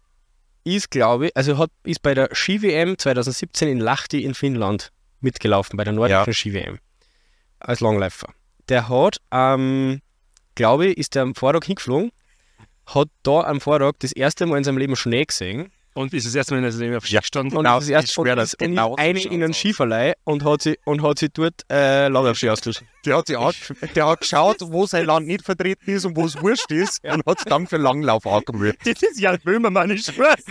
ist, 0.76 0.92
glaube 0.92 1.28
ich, 1.28 1.38
also 1.38 1.58
hat, 1.58 1.72
ist 1.84 2.02
bei 2.02 2.14
der 2.14 2.30
Ski-WM 2.34 2.98
2017 2.98 3.68
in 3.70 3.80
Lahti 3.80 4.24
in 4.24 4.34
Finnland 4.34 4.92
mitgelaufen, 5.22 5.78
bei 5.78 5.84
der 5.84 5.94
nordischen 5.94 6.26
Ja. 6.26 6.34
Ski-WM. 6.34 6.80
Als 7.60 7.82
Langläufer. 7.82 8.34
Der 8.70 8.88
hat, 8.90 9.18
ähm, 9.32 10.02
glaube 10.56 10.88
ich, 10.88 10.98
ist 10.98 11.16
der 11.16 11.24
am 11.24 11.36
Vortag 11.36 11.66
hingeflogen, 11.66 12.12
hat 12.86 13.10
da 13.24 13.42
am 13.42 13.60
Vortag 13.62 13.94
das 14.00 14.12
erste 14.12 14.46
Mal 14.46 14.58
in 14.58 14.64
seinem 14.64 14.78
Leben 14.78 14.96
Schnee 14.96 15.26
gesehen 15.26 15.72
Und 16.00 16.14
ist 16.14 16.26
das 16.26 16.34
erste 16.34 16.56
Mal, 16.56 16.62
dass 16.62 16.80
er 16.80 16.96
auf 16.98 17.06
Ski 17.06 17.16
Ja. 17.16 17.20
gestanden 17.20 17.58
und 17.58 17.64
Genau, 17.66 17.78
ist 17.80 17.90
das 17.90 17.90
erste 17.90 18.22
und 18.22 18.28
das 18.28 18.54
ist, 18.54 18.58
genau 18.60 18.96
eine 18.96 19.20
so 19.20 19.30
in 19.30 19.44
einen. 19.44 19.54
Skiverleih 19.54 20.14
und 20.24 20.46
hat 20.46 20.62
sie 20.62 20.80
und 20.86 21.04
hat 21.04 21.20
sie 21.20 21.28
dort 21.28 21.66
äh, 21.70 22.08
Langlaufski 22.08 22.50
ausgelöst. 22.50 22.86
Der 23.06 23.18
hat, 23.18 23.28
sich 23.28 23.38
ange- 23.38 23.94
der 23.96 24.06
hat 24.08 24.22
geschaut, 24.22 24.58
wo 24.62 24.86
sein 24.86 25.06
Land 25.08 25.28
nicht 25.28 25.44
vertreten 25.44 25.92
ist 25.92 26.06
und 26.06 26.16
wo 26.16 26.24
es 26.26 26.42
wurscht 26.42 26.72
ist 26.72 27.04
und 27.04 27.26
hat 27.26 27.40
es 27.40 27.44
dann 27.44 27.68
für 27.68 27.76
Langlauf 27.76 28.26
angemeldet. 28.26 28.80
Das 28.86 29.02
ist 29.04 29.20
Jan 29.20 29.40
Böhmermann, 29.44 29.92
ich 29.92 30.06
schwör's. 30.06 30.42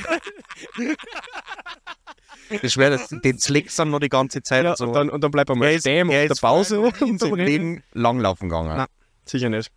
Das 2.63 2.75
das, 2.75 3.09
den 3.09 3.39
Slicks 3.39 3.77
dann 3.77 3.91
noch 3.91 4.01
die 4.01 4.09
ganze 4.11 4.43
Zeit. 4.43 4.65
Ja, 4.65 4.77
so. 4.77 4.85
und, 4.87 4.93
dann, 4.93 5.09
und 5.11 5.23
dann 5.25 5.31
bleibt 5.31 5.49
er 5.51 5.57
mal 5.57 5.79
stehen 5.81 6.09
auf 6.09 6.15
der 6.15 6.35
Pause 6.41 6.81
und 7.01 7.21
so 7.21 7.35
Leben 7.35 7.83
Langlaufen 7.95 8.51
gegangen. 8.51 8.77
Nein. 8.77 8.87
Sicher 9.25 9.49
nicht. 9.49 9.71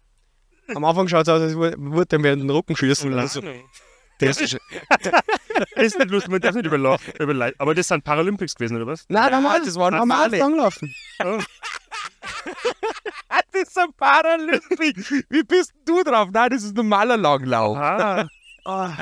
Am 0.75 0.83
Anfang 0.83 1.07
schaut 1.07 1.23
es 1.23 1.29
aus, 1.29 1.41
als 1.41 1.55
würde 1.55 2.15
er 2.15 2.19
mir 2.19 2.33
in 2.33 2.39
den 2.39 2.49
Rücken 2.49 2.75
schießen. 2.75 3.13
Also, 3.13 3.41
Das 5.75 5.83
ist, 5.85 5.99
nicht 5.99 6.09
lustig, 6.11 6.31
man 6.31 6.41
darf 6.41 6.55
nicht 6.55 6.65
überlachen. 6.65 7.13
Überle 7.19 7.53
Aber 7.57 7.75
das 7.75 7.87
sind 7.87 8.03
Paralympics 8.03 8.55
gewesen, 8.55 8.77
oder 8.77 8.87
was? 8.87 9.05
nein, 9.09 9.31
normal, 9.31 9.61
das 9.63 9.75
waren 9.75 9.93
normal 9.95 10.29
normale. 10.29 10.37
langlaufen. 10.39 10.93
das 13.29 13.61
ist 13.61 13.77
ein 13.77 13.93
Paralympic. 13.97 15.25
Wie 15.29 15.43
bist 15.43 15.73
du 15.85 16.03
drauf? 16.03 16.29
Nein, 16.31 16.49
das 16.51 16.63
ist 16.63 16.75
normaler 16.75 17.17
Langlauf. 17.17 17.77
Ah, 17.77 18.25
Ah, 18.63 18.93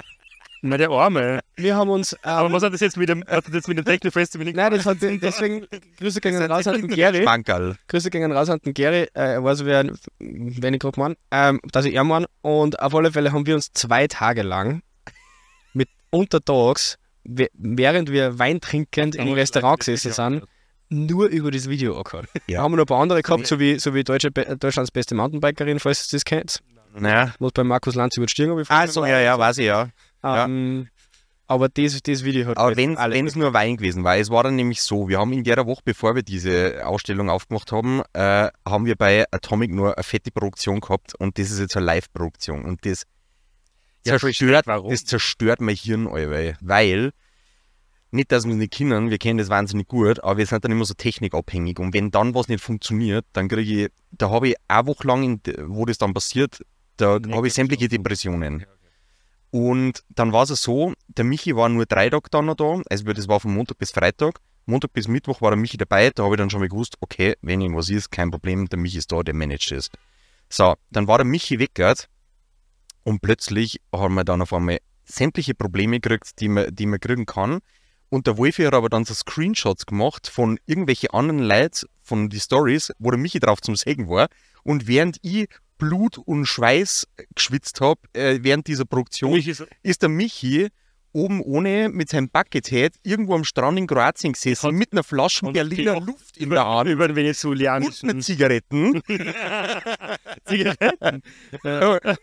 na 0.61 0.77
der 0.77 0.89
Arme. 0.89 1.39
wir 1.57 1.75
haben 1.75 1.89
uns. 1.89 2.15
Aber 2.23 2.47
Ähm, 2.47 2.53
was 2.53 2.63
hat 2.63 2.73
das 2.73 2.79
jetzt 2.81 2.95
mit 2.97 3.09
dem, 3.09 3.23
hat 3.27 3.45
das 3.45 3.53
jetzt 3.53 3.67
mit 3.67 3.77
dem 3.77 3.85
Techno-Festival 3.85 4.45
nicht 4.45 4.55
nein, 4.55 4.71
das 4.73 4.85
hat 4.85 4.97
deswegen. 5.01 5.65
Grüße 5.99 6.19
gehen 6.21 6.41
raus 6.51 6.65
an 6.67 6.75
den 6.81 6.87
Gary. 6.87 7.21
Schmankerl. 7.23 7.75
Grüße 7.87 8.09
gehen 8.09 8.31
raus 8.31 8.49
an 8.49 8.59
den 8.65 8.73
Gary. 8.73 9.03
Äh, 9.13 9.33
er 9.33 9.43
weiß, 9.43 9.65
wer, 9.65 9.85
wenn 10.19 10.73
ich 10.73 10.79
gerade 10.79 10.99
meine, 10.99 11.15
ähm, 11.31 11.59
dass 11.71 11.85
ich 11.85 11.93
er 11.93 12.03
meine. 12.05 12.25
Und 12.41 12.79
auf 12.81 12.93
alle 12.95 13.11
Fälle 13.11 13.31
haben 13.33 13.45
wir 13.45 13.55
uns 13.55 13.71
zwei 13.73 14.07
Tage 14.07 14.41
lang 14.43 14.81
untertags, 16.11 16.97
während 17.23 18.11
wir 18.11 18.39
Wein 18.39 18.61
trinkend 18.61 19.15
im 19.15 19.27
Ja, 19.29 19.33
Restaurant 19.35 19.79
gesessen 19.79 20.07
ja- 20.09 20.13
sind, 20.13 20.43
nur 20.91 21.27
über 21.27 21.51
das 21.51 21.69
Video 21.69 21.95
angehört. 21.97 22.27
Ja. 22.47 22.57
Da 22.59 22.63
haben 22.63 22.71
wir 22.71 22.77
noch 22.77 22.83
ein 22.83 22.87
paar 22.87 23.01
andere 23.01 23.21
gehabt, 23.21 23.45
so 23.45 23.59
wie, 23.59 23.77
so 23.77 23.93
wie 23.93 24.03
Deutsche, 24.03 24.31
Deutschlands 24.31 24.89
beste 24.91 25.13
Mountainbikerin, 25.13 25.79
falls 25.79 26.11
ihr 26.11 26.17
das 26.17 26.25
kennt. 26.25 26.59
Naja. 26.97 27.33
Was 27.37 27.51
bei 27.51 27.63
Markus 27.63 27.93
Lanz 27.93 28.17
über 28.17 28.25
die 28.25 28.31
Stirn 28.31 28.49
habe 28.49 28.63
ich 28.63 28.71
Ah, 28.71 28.87
so, 28.87 29.05
ja, 29.05 29.19
ja, 29.19 29.37
weiß 29.37 29.59
ich, 29.59 29.67
ja. 29.67 29.89
ja. 30.23 30.45
ähm, 30.45 30.87
Aber 31.45 31.69
das, 31.69 32.01
das 32.01 32.23
Video 32.23 32.47
hat 32.47 32.57
Aber 32.57 32.75
wenn 32.75 32.97
es 33.27 33.35
nur 33.35 33.53
Wein 33.53 33.77
gewesen 33.77 34.03
war, 34.03 34.17
es 34.17 34.31
war 34.31 34.41
dann 34.43 34.55
nämlich 34.55 34.81
so, 34.81 35.07
wir 35.07 35.19
haben 35.19 35.31
in 35.31 35.43
der 35.43 35.63
Woche, 35.67 35.81
bevor 35.85 36.15
wir 36.15 36.23
diese 36.23 36.81
Ausstellung 36.83 37.29
aufgemacht 37.29 37.71
haben, 37.71 38.01
äh, 38.13 38.49
haben 38.67 38.85
wir 38.87 38.95
bei 38.95 39.25
Atomic 39.31 39.71
nur 39.71 39.95
eine 39.95 40.03
fette 40.03 40.31
Produktion 40.31 40.79
gehabt 40.79 41.13
und 41.19 41.37
das 41.37 41.51
ist 41.51 41.59
jetzt 41.59 41.77
eine 41.77 41.85
Live-Produktion 41.85 42.65
und 42.65 42.83
das 42.87 43.03
Ja, 44.09 44.19
zerstört, 44.19 44.67
warum? 44.67 44.91
das 44.91 45.05
zerstört 45.05 45.61
mein 45.61 45.75
Hirn, 45.75 46.07
allweil, 46.07 46.57
weil 46.61 47.11
nicht, 48.11 48.31
dass 48.31 48.45
wir 48.45 48.51
es 48.51 48.57
nicht 48.57 48.73
kennen, 48.73 49.09
wir 49.09 49.17
kennen 49.17 49.37
das 49.37 49.49
wahnsinnig 49.49 49.87
gut, 49.87 50.23
aber 50.23 50.37
wir 50.37 50.45
sind 50.45 50.63
dann 50.63 50.71
immer 50.71 50.85
so 50.85 50.93
technikabhängig 50.95 51.79
und 51.79 51.93
wenn 51.93 52.11
dann 52.11 52.33
was 52.33 52.47
nicht 52.47 52.63
funktioniert, 52.63 53.25
dann 53.33 53.47
kriege 53.47 53.85
ich, 53.85 53.91
da 54.11 54.29
habe 54.29 54.49
ich 54.49 54.55
eine 54.67 54.87
Woche 54.87 55.07
lang, 55.07 55.23
in, 55.23 55.41
wo 55.67 55.85
das 55.85 55.97
dann 55.97 56.13
passiert, 56.13 56.63
da 56.97 57.19
habe 57.31 57.47
ich 57.47 57.53
sämtliche 57.53 57.87
Depressionen. 57.87 58.65
Und 59.51 60.03
dann 60.09 60.31
war 60.31 60.43
es 60.43 60.61
so, 60.61 60.93
der 61.07 61.25
Michi 61.25 61.55
war 61.55 61.69
nur 61.69 61.85
drei 61.85 62.09
Tage 62.09 62.29
dann 62.29 62.45
noch 62.45 62.55
da, 62.55 62.81
also 62.89 63.03
das 63.05 63.27
war 63.27 63.39
von 63.39 63.53
Montag 63.53 63.77
bis 63.77 63.91
Freitag. 63.91 64.39
Montag 64.65 64.93
bis 64.93 65.07
Mittwoch 65.07 65.41
war 65.41 65.51
der 65.51 65.57
Michi 65.57 65.77
dabei, 65.77 66.11
da 66.13 66.23
habe 66.23 66.35
ich 66.35 66.37
dann 66.37 66.51
schon 66.51 66.59
mal 66.59 66.69
gewusst, 66.69 66.97
okay, 66.99 67.35
wenn 67.41 67.59
irgendwas 67.61 67.89
ist, 67.89 68.11
kein 68.11 68.29
Problem, 68.29 68.69
der 68.69 68.77
Michi 68.77 68.99
ist 68.99 69.11
da, 69.11 69.23
der 69.23 69.33
managt 69.33 69.71
es. 69.71 69.89
So, 70.49 70.75
dann 70.91 71.07
war 71.07 71.17
der 71.17 71.25
Michi 71.25 71.57
weg 71.57 71.73
grad, 71.73 72.07
und 73.03 73.21
plötzlich 73.21 73.81
haben 73.93 74.15
wir 74.15 74.23
dann 74.23 74.41
auf 74.41 74.53
einmal 74.53 74.79
sämtliche 75.05 75.55
Probleme 75.55 75.99
gekriegt, 75.99 76.39
die 76.39 76.49
man, 76.49 76.73
die 76.73 76.85
man 76.85 76.99
kriegen 76.99 77.25
kann. 77.25 77.59
Und 78.09 78.27
der 78.27 78.37
Wolfi 78.37 78.63
hat 78.63 78.73
aber 78.73 78.89
dann 78.89 79.05
so 79.05 79.13
Screenshots 79.13 79.85
gemacht 79.85 80.27
von 80.27 80.59
irgendwelchen 80.65 81.11
anderen 81.11 81.39
Leuten, 81.39 81.87
von 82.01 82.29
die 82.29 82.39
Stories, 82.39 82.91
wo 82.97 83.11
der 83.11 83.19
Michi 83.19 83.39
drauf 83.39 83.61
zum 83.61 83.75
Sägen 83.75 84.09
war. 84.09 84.29
Und 84.63 84.87
während 84.87 85.17
ich 85.21 85.47
Blut 85.77 86.17
und 86.17 86.45
Schweiß 86.45 87.07
geschwitzt 87.35 87.81
habe, 87.81 88.01
äh, 88.13 88.39
während 88.41 88.67
dieser 88.67 88.85
Produktion, 88.85 89.39
ist, 89.39 89.65
ist 89.83 90.01
der 90.01 90.09
Michi 90.09 90.69
oben 91.11 91.41
ohne 91.41 91.89
mit 91.89 92.09
seinem 92.09 92.29
Buckethead 92.29 92.93
irgendwo 93.03 93.35
am 93.35 93.43
Strand 93.43 93.77
in 93.77 93.87
Kroatien 93.87 94.33
gesessen, 94.33 94.67
Hat- 94.67 94.73
mit 94.73 94.91
einer 94.91 95.03
Flasche 95.03 95.45
und 95.45 95.53
Berliner 95.53 95.99
Luft 95.99 96.37
in 96.37 96.49
der 96.49 96.65
Hand 96.67 96.89
über 96.89 97.07
den 97.07 97.11
und 97.11 97.15
venezolanischen 97.17 98.07
mit 98.07 98.23
Zigaretten 98.23 99.01
Zigaretten. 100.45 101.21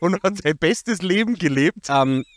und 0.01 0.23
hat 0.23 0.39
sein 0.43 0.57
bestes 0.59 1.03
Leben 1.03 1.35
gelebt. 1.35 1.87
Ähm, 1.89 2.21
äh, 2.21 2.36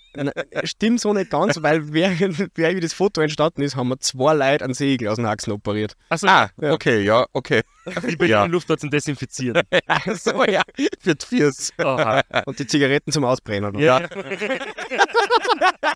stimmt 0.64 1.00
so 1.02 1.14
nicht 1.14 1.30
ganz, 1.32 1.62
weil 1.62 1.94
während, 1.94 2.50
während 2.56 2.84
das 2.84 2.94
Foto 2.94 3.22
entstanden 3.22 3.62
ist, 3.62 3.76
haben 3.76 3.90
wir 3.90 4.00
zwei 4.00 4.34
Leute 4.34 4.66
an 4.66 4.74
Segel 4.74 5.08
aus 5.08 5.16
den 5.18 5.26
Achsen 5.26 5.52
operiert. 5.54 5.94
Achso, 6.10 6.28
Ah, 6.28 6.50
Ja. 6.62 6.74
okay, 6.74 7.02
ja, 7.02 7.26
okay. 7.34 7.62
die 8.08 8.16
Berliner 8.16 8.28
ja. 8.42 8.46
Luft 8.46 8.70
hat 8.70 8.80
zum 8.80 8.90
Desinfizieren. 8.90 9.64
so, 10.16 10.44
ja. 10.46 10.62
Für. 11.00 11.52
Aha. 11.78 12.22
Und 12.46 12.60
die 12.60 12.68
Zigaretten 12.68 13.12
zum 13.12 13.24
Ausbrennen. 13.26 13.78
Ja. 13.80 14.08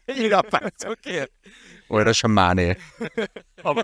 Ja, 0.08 0.42
passt, 0.42 0.86
okay. 0.86 1.26
Euer 1.90 2.14
Schamane. 2.14 2.78
Aber, 3.64 3.84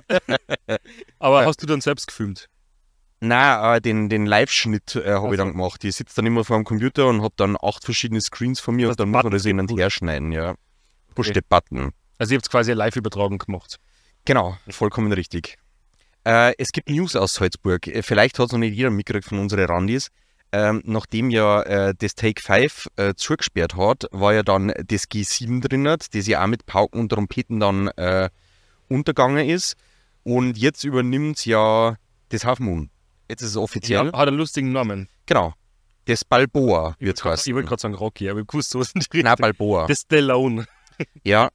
aber 1.20 1.46
hast 1.46 1.62
du 1.62 1.66
dann 1.68 1.82
selbst 1.82 2.08
gefilmt? 2.08 2.48
Nein, 3.22 3.78
äh, 3.78 3.82
den, 3.82 4.08
den 4.08 4.26
Live-Schnitt 4.26 4.96
äh, 4.96 5.14
habe 5.14 5.34
ich 5.34 5.38
dann 5.38 5.52
gemacht. 5.52 5.84
Ich 5.84 5.96
sitze 5.96 6.16
dann 6.16 6.26
immer 6.26 6.46
vor 6.46 6.58
dem 6.58 6.64
Computer 6.64 7.08
und 7.08 7.22
habe 7.22 7.34
dann 7.36 7.58
acht 7.62 7.84
verschiedene 7.84 8.22
Screens 8.22 8.60
von 8.60 8.76
mir 8.76 8.88
Das 8.88 8.94
und 8.94 9.00
dann 9.02 9.10
muss 9.10 9.16
man 9.16 9.24
Button 9.24 9.38
das 9.38 9.46
hin 9.46 9.60
und 9.60 9.72
her 9.78 9.90
schneiden, 9.90 10.32
ja. 10.32 10.56
Push 11.16 11.32
the 11.34 11.42
button. 11.48 11.92
Also 12.18 12.34
ihr 12.34 12.38
habt 12.38 12.50
quasi 12.50 12.72
eine 12.72 12.80
Live-Übertragung 12.80 13.38
gemacht. 13.38 13.78
Genau, 14.26 14.58
vollkommen 14.70 15.12
richtig. 15.12 15.58
Äh, 16.26 16.54
es 16.58 16.70
gibt 16.72 16.90
News 16.90 17.16
aus 17.16 17.34
Salzburg. 17.34 17.88
Äh, 17.88 18.04
Vielleicht 18.04 18.40
hat 18.40 18.48
es 18.48 18.52
noch 18.52 18.60
nicht 18.60 18.76
jeder 18.76 18.90
mitgekriegt 18.90 19.28
von 19.28 19.40
unseren 19.40 19.66
Randis. 19.66 20.10
Ähm, 20.52 20.82
nachdem 20.86 21.30
ja 21.30 21.62
äh, 21.62 21.94
das 21.98 22.16
Take 22.16 22.42
5 22.42 22.88
äh, 22.96 23.14
zugesperrt 23.16 23.76
hat, 23.76 24.06
war 24.12 24.34
ja 24.34 24.44
dann 24.44 24.74
das 24.86 25.04
G7 25.04 25.62
drin, 25.62 25.84
das 25.84 26.28
ja 26.28 26.44
auch 26.44 26.48
mit 26.48 26.66
Pauken 26.66 27.02
und 27.02 27.10
Trompeten 27.10 27.60
dann 27.60 27.90
äh, 27.90 28.30
untergegangen 28.88 29.48
ist. 29.48 29.76
Und 30.24 30.58
jetzt 30.58 30.84
übernimmt 30.84 31.46
ja 31.46 31.96
das 32.30 32.46
Half 32.46 32.60
Moon. 32.60 32.90
Jetzt 33.30 33.42
ist 33.42 33.52
es 33.52 33.58
offiziell. 33.58 34.08
Ja, 34.08 34.18
hat 34.18 34.28
einen 34.28 34.38
lustigen 34.38 34.72
Namen. 34.72 35.08
Genau. 35.26 35.54
Das 36.06 36.26
Balboa 36.26 36.96
wird 37.00 37.18
es 37.18 37.22
Ich 37.22 37.26
wollte 37.26 37.40
heißen. 37.42 37.66
gerade 37.66 37.82
sagen 37.82 37.94
Rocky, 37.94 38.30
aber 38.30 38.40
ich 38.40 38.48
wusste, 38.52 38.80
was 38.80 38.92
in 38.94 39.02
die 39.02 39.22
Nein, 39.24 39.28
Richtung. 39.34 39.42
Balboa. 39.44 39.88
Das 39.88 40.00
Stallone. 40.02 40.66
Ja, 41.24 41.50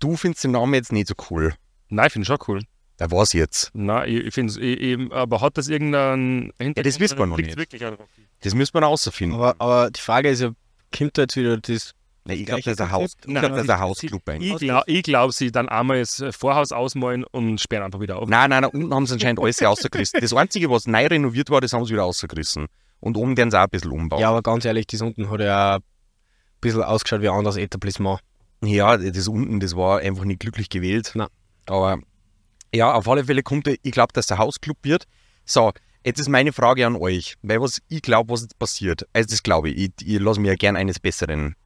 du 0.00 0.16
findest 0.16 0.44
den 0.44 0.50
Namen 0.50 0.74
jetzt 0.74 0.92
nicht 0.92 1.06
so 1.08 1.14
cool. 1.30 1.54
Nein, 1.88 2.10
finde 2.10 2.24
ich 2.24 2.26
schon 2.26 2.38
cool. 2.48 2.62
Da 2.96 3.10
war's 3.10 3.32
jetzt. 3.32 3.70
Nein, 3.74 4.08
ich, 4.08 4.26
ich 4.26 4.34
finde 4.34 4.52
es, 4.60 5.10
aber 5.12 5.40
hat 5.40 5.56
das 5.56 5.68
irgendeinen 5.68 6.52
Hintergrund? 6.58 6.86
das 6.86 7.00
wissen 7.00 7.18
wir 7.18 7.26
noch 7.26 7.36
nicht. 7.36 7.56
wirklich 7.56 7.84
an 7.84 7.94
Rocky? 7.94 8.28
Das 8.40 8.54
müssen 8.54 8.74
wir 8.74 8.80
noch 8.80 8.88
rausfinden. 8.88 9.38
Aber, 9.38 9.54
aber 9.58 9.90
die 9.90 10.00
Frage 10.00 10.28
ist 10.30 10.40
ja, 10.40 10.50
kommt 10.96 11.16
da 11.16 11.22
jetzt 11.22 11.36
wieder 11.36 11.56
das. 11.56 11.94
Nee, 12.24 12.34
ich 12.34 12.46
glaube, 12.46 12.62
das 12.62 12.72
ist 12.74 12.80
ein 12.80 12.90
Haus. 12.92 13.12
Ich 13.20 13.26
glaube, 13.26 13.48
das 13.48 13.62
ist 13.64 13.70
ein 13.70 13.80
Hausclub 13.80 14.28
eigentlich. 14.28 14.52
Ich 14.52 14.58
glaube, 14.58 15.02
glaub, 15.02 15.32
sie 15.32 15.50
dann 15.50 15.68
einmal 15.68 15.98
das 15.98 16.22
Vorhaus 16.30 16.70
ausmalen 16.70 17.24
und 17.24 17.60
sperren 17.60 17.84
einfach 17.84 17.98
wieder 18.00 18.18
auf. 18.18 18.28
Nein, 18.28 18.50
nein, 18.50 18.62
nein, 18.62 18.70
unten 18.70 18.94
haben 18.94 19.06
sie 19.06 19.14
anscheinend 19.14 19.40
alles 19.40 19.60
rausgerissen. 19.62 20.20
Das 20.20 20.32
Einzige, 20.32 20.70
was 20.70 20.86
neu 20.86 21.06
renoviert 21.06 21.50
war, 21.50 21.60
das 21.60 21.72
haben 21.72 21.84
sie 21.84 21.92
wieder 21.94 22.02
rausgerissen. 22.02 22.66
Und 23.00 23.16
oben 23.16 23.36
werden 23.36 23.50
sie 23.50 23.58
auch 23.58 23.64
ein 23.64 23.70
bisschen 23.70 23.90
umbauen. 23.90 24.20
Ja, 24.20 24.30
aber 24.30 24.42
ganz 24.42 24.64
ehrlich, 24.64 24.86
das 24.86 25.00
unten 25.00 25.28
hat 25.30 25.40
ja 25.40 25.76
ein 25.76 25.82
bisschen 26.60 26.82
ausgeschaut 26.84 27.22
wie 27.22 27.28
ein 27.28 27.34
anderes 27.36 27.56
Etablissement. 27.56 28.20
Ja, 28.64 28.96
das 28.96 29.26
unten, 29.26 29.58
das 29.58 29.74
war 29.74 29.98
einfach 29.98 30.22
nicht 30.24 30.38
glücklich 30.38 30.68
gewählt. 30.68 31.10
Nein. 31.16 31.26
Aber 31.66 31.98
ja, 32.72 32.92
auf 32.94 33.08
alle 33.08 33.24
Fälle 33.24 33.42
kommt, 33.42 33.66
der- 33.66 33.76
ich 33.82 33.90
glaube, 33.90 34.12
dass 34.12 34.28
der 34.28 34.38
Hausclub 34.38 34.76
wird. 34.82 35.04
So, 35.44 35.72
jetzt 36.06 36.20
ist 36.20 36.28
meine 36.28 36.52
Frage 36.52 36.86
an 36.86 36.94
euch, 36.94 37.34
weil 37.42 37.60
was 37.60 37.82
ich 37.88 38.02
glaube, 38.02 38.32
was 38.32 38.42
jetzt 38.42 38.56
passiert. 38.60 39.08
Also 39.12 39.28
das 39.30 39.42
glaube 39.42 39.70
ich, 39.70 39.92
ich, 40.00 40.06
ich 40.14 40.20
lasse 40.20 40.38
mich 40.40 40.48
ja 40.48 40.54
gern 40.54 40.76
eines 40.76 41.00
Besseren 41.00 41.56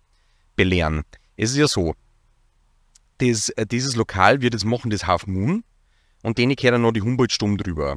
belehren. 0.56 1.04
Es 1.36 1.50
ist 1.50 1.56
ja 1.56 1.68
so, 1.68 1.94
das, 3.18 3.50
äh, 3.50 3.66
dieses 3.66 3.96
Lokal 3.96 4.40
wird 4.40 4.54
jetzt 4.54 4.64
machen 4.64 4.90
das 4.90 5.06
Half 5.06 5.26
Moon 5.26 5.64
und 6.22 6.38
denen 6.38 6.56
gehört 6.56 6.74
dann 6.74 6.82
noch 6.82 6.92
die 6.92 7.02
Humboldt-Stumm 7.02 7.56
drüber. 7.56 7.96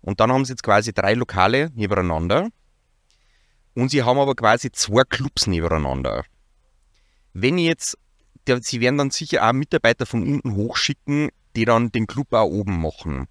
Und 0.00 0.20
dann 0.20 0.32
haben 0.32 0.44
sie 0.44 0.52
jetzt 0.52 0.62
quasi 0.62 0.92
drei 0.92 1.14
Lokale 1.14 1.70
nebeneinander 1.74 2.48
und 3.74 3.90
sie 3.90 4.02
haben 4.02 4.18
aber 4.18 4.34
quasi 4.34 4.72
zwei 4.72 5.02
Clubs 5.04 5.46
nebeneinander. 5.46 6.24
Wenn 7.32 7.58
jetzt, 7.58 7.96
der, 8.46 8.62
sie 8.62 8.80
werden 8.80 8.98
dann 8.98 9.10
sicher 9.10 9.46
auch 9.46 9.52
Mitarbeiter 9.52 10.06
von 10.06 10.22
unten 10.22 10.54
hochschicken, 10.54 11.30
die 11.54 11.64
dann 11.64 11.90
den 11.90 12.06
Club 12.06 12.32
auch 12.32 12.46
oben 12.46 12.80
machen. 12.80 13.26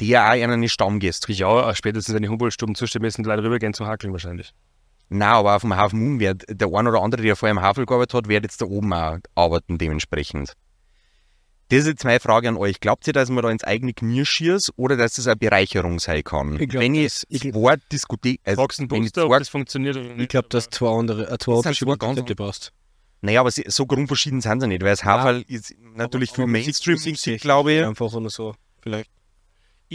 Die 0.00 0.08
ja 0.08 0.26
auch 0.26 0.32
eine 0.32 0.68
Stammgäste. 0.68 1.32
Ja, 1.32 1.70
äh, 1.70 1.74
spätestens 1.74 2.14
wenn 2.14 2.22
die 2.22 2.28
Humboldt-Stuben 2.28 2.74
zustehen, 2.74 3.02
müssen 3.02 3.22
die 3.22 3.28
Leute 3.28 3.44
rübergehen 3.44 3.74
zum 3.74 3.86
Hackeln 3.86 4.12
wahrscheinlich. 4.12 4.52
Nein, 5.14 5.28
aber 5.28 5.54
auf 5.56 5.62
dem 5.62 5.74
Hafen 5.76 6.00
Moon 6.00 6.20
wird 6.20 6.42
der 6.48 6.68
ein 6.68 6.86
oder 6.88 7.00
andere, 7.02 7.22
der 7.22 7.36
vorher 7.36 7.52
im 7.52 7.60
Havel 7.62 7.86
gearbeitet 7.86 8.14
hat, 8.14 8.28
wird 8.28 8.42
jetzt 8.44 8.60
da 8.60 8.66
oben 8.66 8.92
auch 8.92 9.18
arbeiten 9.34 9.78
dementsprechend. 9.78 10.54
Das 11.68 11.80
ist 11.80 11.86
jetzt 11.86 12.04
meine 12.04 12.20
Frage 12.20 12.48
an 12.48 12.56
euch. 12.56 12.78
Glaubt 12.80 13.06
ihr, 13.06 13.12
dass 13.14 13.30
man 13.30 13.42
da 13.42 13.50
ins 13.50 13.64
eigene 13.64 13.94
Knie 13.94 14.24
schießt 14.24 14.72
oder 14.76 14.96
dass 14.96 15.14
das 15.14 15.26
eine 15.26 15.36
Bereicherung 15.36 15.98
sein 15.98 16.22
kann? 16.22 16.60
Ich 16.60 16.68
glaub, 16.68 16.82
wenn 16.82 16.94
ich 16.94 17.04
das- 17.04 17.26
ich- 17.28 17.40
zwei 17.52 17.76
Diskothek, 17.90 18.40
also 18.44 18.66
du 18.66 18.90
wenn 18.90 19.02
ich 19.04 19.16
ob 19.16 19.28
zwei, 19.30 19.38
das 19.38 19.48
funktioniert 19.48 19.96
oder 19.96 20.10
Ich 20.10 20.16
nicht? 20.16 20.30
glaube, 20.30 20.48
dass 20.50 20.68
zwei 20.68 20.88
andere, 20.98 21.30
äh, 21.30 21.38
zwei 21.38 21.62
ganz 21.62 21.78
Konzepte 21.98 22.34
brauchst. 22.34 22.72
naja, 23.22 23.40
aber 23.40 23.50
sie- 23.50 23.64
so 23.68 23.86
grundverschieden 23.86 24.40
sind 24.42 24.60
sie 24.60 24.66
nicht, 24.68 24.82
weil 24.82 24.90
das 24.90 25.04
Havel 25.04 25.42
ist 25.48 25.74
natürlich 25.94 26.30
Aber- 26.30 26.34
viel 26.36 26.44
aber 26.44 26.52
Mainstream-Musik, 26.52 27.12
Musiktechnik 27.12 27.40
glaube 27.40 27.72
ich. 27.72 27.84
Einfach 27.84 28.12
oder 28.12 28.30
so, 28.30 28.54
vielleicht. 28.82 29.10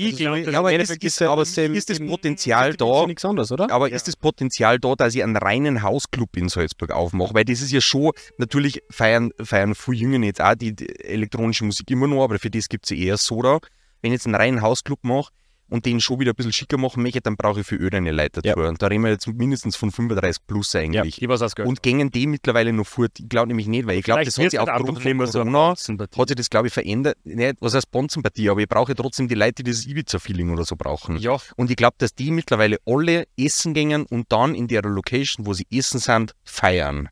Ich 0.07 0.17
glaube, 0.17 0.39
Ja, 0.51 0.59
aber 0.59 0.73
ist, 0.73 1.03
ist, 1.03 1.19
ja 1.19 1.31
aber 1.31 1.41
das 1.41 1.53
same- 1.53 1.75
ist 1.77 1.89
das 1.89 1.99
Potenzial 1.99 2.71
ja 2.71 2.75
da, 2.77 3.05
nichts 3.05 3.25
anderes, 3.25 3.51
oder? 3.51 3.69
aber 3.71 3.91
ist 3.91 4.07
das 4.07 4.15
Potenzial 4.15 4.79
da, 4.79 4.95
dass 4.95 5.13
ich 5.15 5.23
einen 5.23 5.35
reinen 5.37 5.83
Hausclub 5.83 6.35
in 6.37 6.49
Salzburg 6.49 6.91
aufmache? 6.91 7.33
Weil 7.33 7.45
das 7.45 7.61
ist 7.61 7.71
ja 7.71 7.81
schon, 7.81 8.11
natürlich 8.37 8.81
feiern, 8.89 9.31
feiern 9.41 9.75
viele 9.75 9.97
Jünger 9.97 10.25
jetzt 10.25 10.41
auch 10.41 10.55
die, 10.55 10.75
die 10.75 10.87
elektronische 11.03 11.65
Musik 11.65 11.89
immer 11.91 12.07
noch, 12.07 12.23
aber 12.23 12.39
für 12.39 12.49
das 12.49 12.69
gibt 12.69 12.85
es 12.85 12.91
ja 12.97 12.97
eher 13.05 13.17
Soda. 13.17 13.59
Wenn 14.01 14.11
ich 14.11 14.17
jetzt 14.17 14.25
einen 14.27 14.35
reinen 14.35 14.61
Hausclub 14.61 14.99
mache 15.03 15.31
und 15.69 15.85
den 15.85 15.99
schon 15.99 16.19
wieder 16.19 16.31
ein 16.31 16.35
bisschen 16.35 16.53
schicker 16.53 16.77
machen 16.77 17.03
möchte, 17.03 17.21
dann 17.21 17.35
brauche 17.35 17.61
ich 17.61 17.67
für 17.67 17.75
öderne 17.75 18.11
Leute 18.11 18.41
dazu. 18.41 18.59
Und 18.59 18.81
da 18.81 18.87
reden 18.87 19.03
wir 19.03 19.11
jetzt 19.11 19.27
mindestens 19.27 19.75
von 19.75 19.91
35 19.91 20.45
plus 20.47 20.75
eigentlich. 20.75 21.21
ich 21.21 21.27
weiß 21.27 21.41
auch 21.41 21.65
Und 21.65 21.83
gängen 21.83 22.11
die 22.11 22.27
mittlerweile 22.27 22.73
noch 22.73 22.87
fort? 22.87 23.11
Ich 23.19 23.29
glaube 23.29 23.47
nämlich 23.47 23.67
nicht, 23.67 23.87
weil 23.87 23.99
ich 23.99 24.03
glaube, 24.03 24.23
das 24.23 24.37
hat 24.37 24.51
sich 24.51 24.59
aufgrund 24.59 25.01
von 25.01 25.17
Corona, 25.17 25.75
so 25.75 25.97
hat 25.97 26.27
sich 26.27 26.35
das, 26.35 26.49
glaube 26.49 26.67
ich, 26.67 26.73
verändert. 26.73 27.17
Nicht, 27.23 27.57
was 27.59 27.73
heißt 27.73 27.91
Bonzenpartie, 27.91 28.49
aber 28.49 28.61
ich 28.61 28.67
brauche 28.67 28.91
ja 28.91 28.95
trotzdem 28.95 29.27
die 29.27 29.35
Leute, 29.35 29.55
die 29.55 29.63
dieses 29.63 29.85
Ibiza-Feeling 29.87 30.51
oder 30.51 30.65
so 30.65 30.75
brauchen. 30.75 31.17
Ja, 31.17 31.37
Und 31.55 31.69
ich 31.69 31.75
glaube, 31.77 31.95
dass 31.97 32.13
die 32.13 32.31
mittlerweile 32.31 32.77
alle 32.85 33.25
essen 33.37 33.73
gängen 33.73 34.05
und 34.05 34.31
dann 34.31 34.55
in 34.55 34.67
der 34.67 34.81
Location, 34.81 35.45
wo 35.45 35.53
sie 35.53 35.67
essen 35.71 35.99
sind, 35.99 36.33
feiern. 36.43 37.09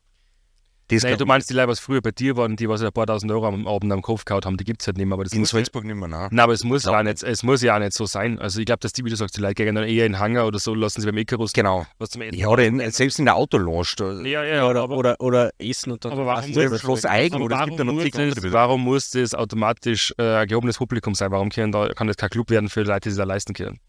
Das 0.89 1.03
Nein, 1.03 1.11
kann- 1.11 1.19
du 1.19 1.25
meinst 1.25 1.49
die 1.49 1.53
Leute, 1.53 1.67
was 1.67 1.79
früher 1.81 2.01
bei 2.01 2.11
dir 2.11 2.37
waren, 2.37 2.55
die 2.55 2.69
was 2.69 2.81
ein 2.81 2.91
paar 2.93 3.05
tausend 3.05 3.29
Euro 3.29 3.45
am 3.45 3.67
Abend 3.67 3.91
am 3.91 4.01
Kopf 4.01 4.23
gehauen 4.23 4.45
haben, 4.45 4.55
die 4.55 4.63
gibt 4.63 4.81
es 4.81 4.87
halt 4.87 4.95
nicht 4.95 5.05
mehr. 5.05 5.15
Aber 5.15 5.25
das 5.25 5.33
in 5.33 5.43
Salzburg 5.43 5.83
nicht 5.83 5.97
mehr, 5.97 6.07
nein. 6.07 6.29
Nein, 6.31 6.39
aber 6.39 6.53
es 6.53 6.63
muss, 6.63 6.85
ja 6.85 7.03
nicht, 7.03 7.21
es 7.23 7.43
muss 7.43 7.61
ja 7.61 7.75
auch 7.75 7.79
nicht 7.79 7.91
so 7.91 8.05
sein. 8.05 8.39
Also 8.39 8.61
ich 8.61 8.65
glaube, 8.65 8.79
dass 8.79 8.93
die, 8.93 9.03
wie 9.03 9.09
du 9.09 9.17
sagst, 9.17 9.35
die 9.35 9.41
Leute 9.41 9.55
gehen 9.55 9.75
dann 9.75 9.83
eher 9.83 10.05
in 10.05 10.13
den 10.13 10.19
Hangar 10.19 10.47
oder 10.47 10.59
so, 10.59 10.73
lassen 10.73 11.01
sie 11.01 11.05
beim 11.07 11.17
Icarus 11.17 11.51
Genau. 11.51 11.85
was 11.97 12.11
zum 12.11 12.21
Essen. 12.21 12.37
Ja, 12.37 12.47
oder 12.47 12.63
in, 12.63 12.79
selbst 12.91 13.19
in 13.19 13.25
der 13.25 13.35
Autolounge. 13.35 13.83
Ja, 14.29 14.43
ja, 14.45 14.65
Oder, 14.65 14.83
aber, 14.83 14.95
oder, 14.95 15.19
oder 15.19 15.51
essen 15.59 15.91
und 15.91 16.05
dann. 16.05 16.13
aber 16.13 16.25
warum 16.25 16.49
muss 16.51 16.55
das- 16.71 16.79
Schloss 16.79 17.03
Eigen, 17.05 17.35
aber 17.35 17.43
oder 17.45 17.55
es 17.59 17.65
gibt 17.65 17.79
warum, 17.79 17.95
noch 17.97 18.03
das, 18.35 18.53
warum 18.53 18.81
muss 18.85 19.09
das 19.09 19.33
automatisch 19.35 20.13
äh, 20.17 20.23
ein 20.37 20.47
gehobenes 20.47 20.77
Publikum 20.77 21.15
sein? 21.15 21.31
Warum 21.31 21.49
können 21.49 21.73
da, 21.73 21.89
kann 21.89 22.07
das 22.07 22.15
kein 22.15 22.29
Club 22.29 22.49
werden 22.49 22.69
für 22.69 22.83
Leute, 22.83 23.01
die 23.01 23.09
sich 23.09 23.17
da 23.17 23.25
leisten 23.25 23.53
können? 23.53 23.79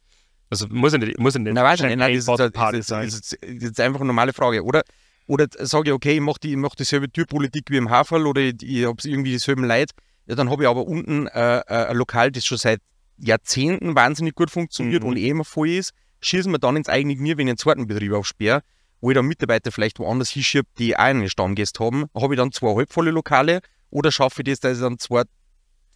Also 0.50 0.66
muss 0.68 0.92
ja 0.92 0.98
nicht, 0.98 1.16
muss 1.20 1.34
ja 1.34 1.40
nicht 1.40 1.54
weißt 1.54 1.80
du, 1.82 1.86
nein, 1.86 1.98
nein, 1.98 2.12
das 2.14 2.26
ist, 2.26 2.88
sein. 2.88 3.04
das, 3.04 3.14
ist, 3.14 3.38
das 3.40 3.70
ist 3.70 3.80
einfach 3.80 4.00
eine 4.00 4.06
normale 4.08 4.32
Frage. 4.32 4.64
Oder, 4.64 4.82
oder 5.28 5.46
sage 5.60 5.90
ich, 5.90 5.94
okay, 5.94 6.14
ich 6.14 6.20
mache 6.20 6.40
die, 6.42 6.50
ich 6.50 6.56
mach 6.56 6.74
dieselbe 6.74 7.08
Türpolitik 7.10 7.70
wie 7.70 7.76
im 7.76 7.90
Haferl 7.90 8.26
oder 8.26 8.40
ich, 8.40 8.62
ich 8.62 8.84
habe 8.86 8.96
irgendwie 9.04 9.30
dieselben 9.30 9.64
Leute. 9.64 9.94
Ja, 10.26 10.34
dann 10.34 10.50
habe 10.50 10.64
ich 10.64 10.68
aber 10.68 10.86
unten 10.86 11.26
äh, 11.28 11.58
äh, 11.60 11.86
ein 11.86 11.96
Lokal, 11.96 12.32
das 12.32 12.44
schon 12.44 12.58
seit 12.58 12.80
Jahrzehnten 13.18 13.94
wahnsinnig 13.94 14.34
gut 14.34 14.50
funktioniert 14.50 15.02
Mhm. 15.02 15.08
und 15.10 15.16
eh 15.16 15.28
immer 15.28 15.44
voll 15.44 15.68
ist. 15.70 15.92
Schießen 16.20 16.50
wir 16.50 16.58
dann 16.58 16.76
ins 16.76 16.88
eigene 16.88 17.14
Knie, 17.14 17.36
wenn 17.36 17.46
ich 17.46 17.52
einen 17.52 17.58
zweiten 17.58 17.86
Betrieb 17.86 18.12
aufsperre, 18.12 18.62
wo 19.00 19.10
ich 19.10 19.14
dann 19.14 19.26
Mitarbeiter 19.26 19.70
vielleicht 19.70 19.98
woanders 19.98 20.30
hinschiebe, 20.30 20.66
die 20.78 20.96
auch 20.96 21.00
einen 21.00 21.28
Stammgäste 21.30 21.84
haben, 21.84 22.06
habe 22.14 22.34
ich 22.34 22.38
dann 22.38 22.50
zwei 22.52 22.74
halbvolle 22.74 23.10
Lokale 23.10 23.60
oder 23.90 24.10
schaffe 24.10 24.42
ich 24.42 24.46
das, 24.48 24.60
dass 24.60 24.78
ich 24.78 24.82
dann 24.82 24.98
zwei 24.98 25.22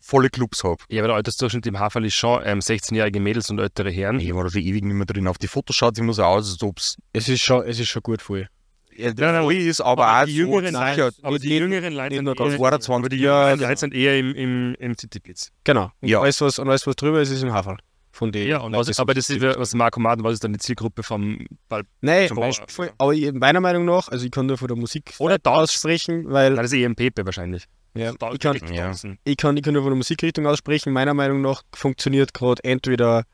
volle 0.01 0.31
Clubs 0.31 0.63
habe? 0.65 0.83
Ja, 0.89 1.01
aber 1.01 1.09
der 1.09 1.17
Altersdurchschnitt 1.17 1.67
im 1.67 1.79
Haferl 1.79 2.05
ist 2.05 2.15
schon 2.15 2.43
ähm, 2.45 2.59
16-jährige 2.61 3.21
Mädels 3.21 3.51
und 3.51 3.59
ältere 3.59 3.91
Herren. 3.91 4.21
Ich 4.21 4.35
war 4.35 4.45
da 4.45 4.51
schon 4.51 4.63
ewig 4.63 4.85
nicht 4.85 4.95
mehr 4.95 5.07
drin. 5.07 5.27
Auf 5.29 5.39
die 5.39 5.49
Fotos 5.49 5.77
schaut 5.77 5.95
es 5.95 6.01
immer 6.01 6.13
so 6.13 6.25
aus, 6.25 6.51
als 6.51 6.63
ob 6.63 6.79
es 6.79 6.97
Es 7.13 7.29
ist 7.29 7.41
schon, 7.43 7.65
es 7.67 7.79
ist 7.81 7.89
schon 7.89 8.03
gut 8.03 8.21
voll. 8.23 8.49
Ja, 8.97 9.13
nein, 9.17 9.43
voll 9.43 9.55
ist, 9.55 9.81
aber, 9.81 10.21
auch 10.21 10.25
die 10.25 10.37
jüngeren 10.37 10.67
sicher- 10.75 10.97
Leute, 10.97 11.17
aber 11.23 11.39
die 11.39 11.49
nicht- 11.49 11.59
jüngeren 11.61 11.93
Leute 11.95 12.15
sind 12.17 12.27
eher, 12.29 12.35
22 12.81 12.91
aber 12.93 13.09
die 13.09 13.63
Leute 13.65 13.77
sind 13.79 13.95
eher 13.95 14.19
im, 14.19 14.35
im, 14.35 14.75
im 14.79 14.97
Cityblitz. 14.99 15.51
Genau. 15.65 15.91
Und 16.01 16.09
Ja. 16.09 16.21
alles, 16.21 16.41
was, 16.41 16.59
und 16.59 16.69
alles, 16.69 16.87
was 16.87 16.97
drüber 16.97 17.21
ist, 17.21 17.31
ist 17.31 17.43
im 17.43 17.53
Haferl. 17.53 17.79
Von 18.15 18.31
den 18.31 18.47
Ja, 18.47 18.59
und 18.59 18.73
Leuten, 18.73 18.89
was, 18.89 18.97
die 18.97 19.01
aber 19.01 19.15
das 19.15 19.31
ist, 19.31 19.41
was 19.41 19.75
Marco 19.75 19.99
Martin, 19.99 20.23
was 20.23 20.35
ist 20.35 20.45
dann 20.45 20.53
die 20.53 20.59
Zielgruppe 20.59 21.03
vom 21.03 21.47
Ball? 21.69 21.83
Nein, 22.03 22.29
zum 22.29 22.37
Beispiel. 22.37 22.91
aber 22.99 23.15
meiner 23.33 23.61
Meinung 23.61 23.87
nach, 23.87 24.09
also 24.09 24.25
ich 24.27 24.31
kann 24.31 24.45
nur 24.47 24.59
von 24.59 24.69
der 24.69 24.77
Musik 24.77 25.15
Oder 25.19 25.43
Tanz. 25.43 25.57
aussprechen, 25.71 26.25
weil 26.31 26.51
Nein, 26.51 26.57
das 26.57 26.67
ist 26.67 26.79
eher 26.79 26.87
im 26.87 26.95
Pepe 26.95 27.25
wahrscheinlich. 27.25 27.65
ja, 27.95 28.13
Da- 28.19 28.33
ich, 28.33 28.39
kann, 28.39 28.55
Ja. 28.71 28.93
ich, 29.25 29.37
kann, 29.39 29.57
ich 29.57 29.63
kann 29.63 29.73
nur 29.73 29.83
von 29.83 29.93
der 29.93 29.97
Musikrichtung 29.97 30.47
aussprechen. 30.47 30.93
Meiner 30.93 31.15
Meinung 31.15 31.41
nach 31.41 31.63
funktioniert 31.75 32.35
gerade 32.35 32.63
entweder 32.65 33.25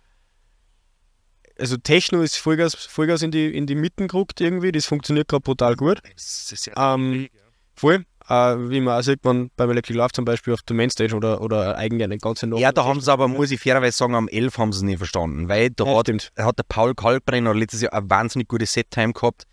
also 1.59 1.76
Techno 1.76 2.22
ist 2.22 2.36
Vollgas, 2.36 2.74
Vollgas 2.74 3.22
in, 3.22 3.30
die, 3.30 3.54
in 3.54 3.66
die 3.66 3.74
Mitten 3.74 4.09
gerückt 4.09 4.40
irgendwie, 4.40 4.72
das 4.72 4.86
funktioniert 4.86 5.28
gerade 5.28 5.42
brutal 5.42 5.76
gut. 5.76 6.00
Das 6.14 6.52
ist 6.52 6.66
ja 6.66 6.94
Ähm, 6.94 7.28
Voll. 7.74 8.04
Äh, 8.28 8.34
wie 8.68 8.80
man 8.80 8.98
auch 8.98 9.02
sieht, 9.02 9.24
man 9.24 9.50
beim 9.56 9.70
Electric 9.70 9.96
Love 9.96 10.11
zum 10.12 10.24
Beispiel 10.26 10.52
auf 10.52 10.61
der 10.62 10.76
Mainstage 10.76 11.14
oder, 11.14 11.40
oder 11.40 11.76
eigentlich 11.78 12.04
eine 12.04 12.18
ganze 12.18 12.46
Nacht. 12.46 12.61
Ja, 12.61 12.72
da 12.72 12.84
haben 12.84 13.00
sie 13.00 13.11
aber, 13.11 13.26
muss 13.26 13.50
ich 13.50 13.61
fairerweise 13.61 13.96
sagen, 13.96 14.14
am 14.14 14.28
11 14.28 14.59
haben 14.59 14.72
sie 14.72 14.78
es 14.78 14.82
nicht 14.82 14.98
verstanden, 14.98 15.48
weil 15.48 15.70
da 15.70 15.84
Ja, 15.84 15.96
hat, 15.98 16.09
hat 16.38 16.59
der 16.59 16.64
Paul 16.68 16.94
Kalkbrenner 16.94 17.54
letztes 17.54 17.80
Jahr 17.80 17.94
eine 17.94 18.11
wahnsinnig 18.11 18.48
gute 18.48 18.66
Set-Time 18.66 19.14
gehabt 19.14 19.44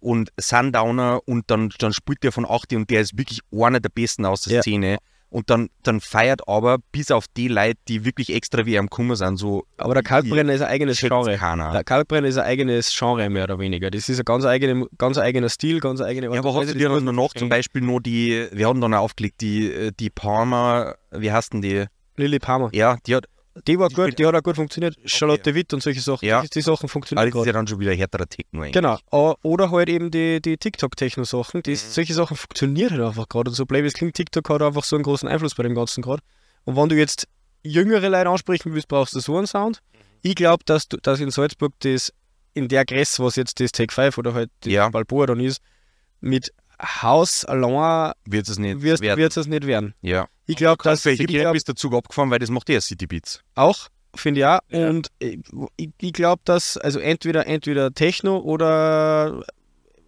und 0.00 0.30
Sundowner 0.38 1.20
und 1.24 1.50
dann, 1.50 1.70
dann 1.78 1.92
spielt 1.94 2.22
der 2.22 2.32
von 2.32 2.44
8 2.48 2.74
und 2.74 2.90
der 2.90 3.00
ist 3.00 3.16
wirklich 3.16 3.40
einer 3.50 3.80
der 3.80 3.88
Besten 3.88 4.26
aus 4.26 4.42
der 4.42 4.56
Ja. 4.56 4.62
Szene 4.62 4.98
und 5.30 5.50
dann, 5.50 5.68
dann 5.82 6.00
feiert 6.00 6.48
aber 6.48 6.78
bis 6.92 7.10
auf 7.10 7.26
die 7.36 7.48
Leute, 7.48 7.78
die 7.88 8.04
wirklich 8.04 8.34
extra 8.34 8.64
wie 8.66 8.78
am 8.78 8.86
gekommen 8.86 9.16
sind, 9.16 9.36
so 9.36 9.64
Aber 9.76 9.94
der 9.94 10.02
Kalkbrenner 10.02 10.52
ist 10.52 10.62
ein 10.62 10.68
eigenes 10.68 10.98
Genre. 10.98 11.36
keiner. 11.36 11.72
Der 11.72 11.84
Kalkbrenner 11.84 12.28
ist 12.28 12.38
ein 12.38 12.46
eigenes 12.46 12.96
Genre 12.96 13.28
mehr 13.28 13.44
oder 13.44 13.58
weniger. 13.58 13.90
Das 13.90 14.08
ist 14.08 14.18
ein 14.18 14.24
ganz, 14.24 14.44
eigene, 14.44 14.86
ganz 14.96 15.18
eigener 15.18 15.48
Stil, 15.48 15.80
ganz 15.80 16.00
eigene 16.00 16.32
Ja, 16.32 16.40
aber 16.40 16.54
hast 16.54 16.70
du 16.70 16.78
dir 16.78 16.88
dann 16.88 17.04
noch 17.14 17.34
zum 17.34 17.48
Beispiel 17.48 17.82
noch 17.82 18.00
die, 18.00 18.48
wir 18.52 18.66
haben 18.66 18.80
dann 18.80 18.94
aufgelegt, 18.94 19.40
die, 19.40 19.90
die 19.98 20.10
Palmer, 20.10 20.96
wie 21.10 21.30
heißt 21.30 21.52
denn 21.52 21.62
die? 21.62 21.84
Lily 22.16 22.38
Palmer. 22.38 22.70
Ja, 22.72 22.96
die 23.06 23.14
hat, 23.14 23.26
Die 23.66 23.78
war 23.78 23.88
Die 23.88 23.94
gut, 23.94 24.18
die 24.18 24.26
hat 24.26 24.34
auch 24.34 24.42
gut 24.42 24.56
funktioniert. 24.56 24.96
Charlotte 25.04 25.54
Witt 25.54 25.72
und 25.74 25.82
solche 25.82 26.00
Sachen. 26.00 26.26
Ja. 26.26 26.42
Die, 26.42 26.48
die 26.48 26.60
Sachen 26.60 26.84
aber 26.84 26.88
funktionieren 26.88 27.24
das 27.26 27.28
ist 27.30 27.34
gerade. 27.34 27.46
ja 27.48 27.52
dann 27.52 27.66
schon 27.66 27.80
wieder 27.80 27.94
härterer 27.94 28.26
Techno 28.28 28.60
eigentlich. 28.62 28.72
Genau. 28.72 28.98
Oder 29.42 29.70
halt 29.70 29.88
eben 29.88 30.10
die, 30.10 30.40
die 30.40 30.56
TikTok-Techno-Sachen. 30.56 31.62
Mhm. 31.66 31.74
Solche 31.76 32.14
Sachen 32.14 32.36
funktionieren 32.36 32.90
halt 32.92 33.02
einfach 33.02 33.28
gerade. 33.28 33.50
Und 33.50 33.54
so 33.54 33.66
blöd 33.66 33.82
wie 33.82 33.88
es 33.88 33.94
klingt, 33.94 34.14
TikTok 34.14 34.48
hat 34.50 34.62
einfach 34.62 34.84
so 34.84 34.96
einen 34.96 35.02
großen 35.02 35.28
Einfluss 35.28 35.54
bei 35.54 35.62
dem 35.62 35.74
Ganzen 35.74 36.02
gerade. 36.02 36.22
Und 36.64 36.76
wenn 36.76 36.88
du 36.88 36.96
jetzt 36.96 37.26
jüngere 37.62 38.08
Leute 38.08 38.28
ansprechen 38.30 38.72
willst, 38.74 38.88
brauchst 38.88 39.14
du 39.14 39.20
so 39.20 39.36
einen 39.36 39.46
Sound. 39.46 39.80
Mhm. 39.92 39.98
Ich 40.22 40.34
glaube, 40.34 40.62
dass, 40.64 40.88
du- 40.88 40.96
dass 40.98 41.20
in 41.20 41.30
Salzburg 41.30 41.72
das 41.80 42.12
in 42.54 42.68
der 42.68 42.84
Größe, 42.84 43.22
was 43.22 43.36
jetzt 43.36 43.60
das 43.60 43.72
Take 43.72 43.92
5 43.94 44.18
oder 44.18 44.34
halt 44.34 44.50
Ja. 44.64 44.88
Balboa 44.88 45.26
dann 45.26 45.40
ist, 45.40 45.60
mit 46.20 46.52
Haus 46.80 47.44
allein 47.44 48.12
Wird 48.24 48.48
es 48.48 48.58
nicht 48.58 48.82
wird 48.82 49.00
werden. 49.00 49.24
es 49.34 49.46
nicht 49.46 49.66
werden. 49.66 49.94
Ja. 50.02 50.28
Ich 50.46 50.56
glaube, 50.56 50.82
dass 50.82 51.04
ich 51.06 51.26
glaub, 51.26 51.54
ist 51.54 51.68
der 51.68 51.74
Zug 51.76 51.94
abgefahren, 51.94 52.30
weil 52.30 52.38
das 52.38 52.50
macht 52.50 52.68
der 52.68 52.80
City 52.80 53.06
Beats. 53.06 53.42
auch, 53.54 53.88
finde 54.14 54.40
ich 54.40 54.46
auch. 54.46 54.60
Ja. 54.68 54.88
Und 54.90 55.08
ich, 55.18 55.40
ich, 56.00 56.12
glaube, 56.12 56.40
dass 56.44 56.76
also 56.76 56.98
entweder, 57.00 57.46
entweder 57.46 57.92
Techno 57.92 58.38
oder 58.38 59.42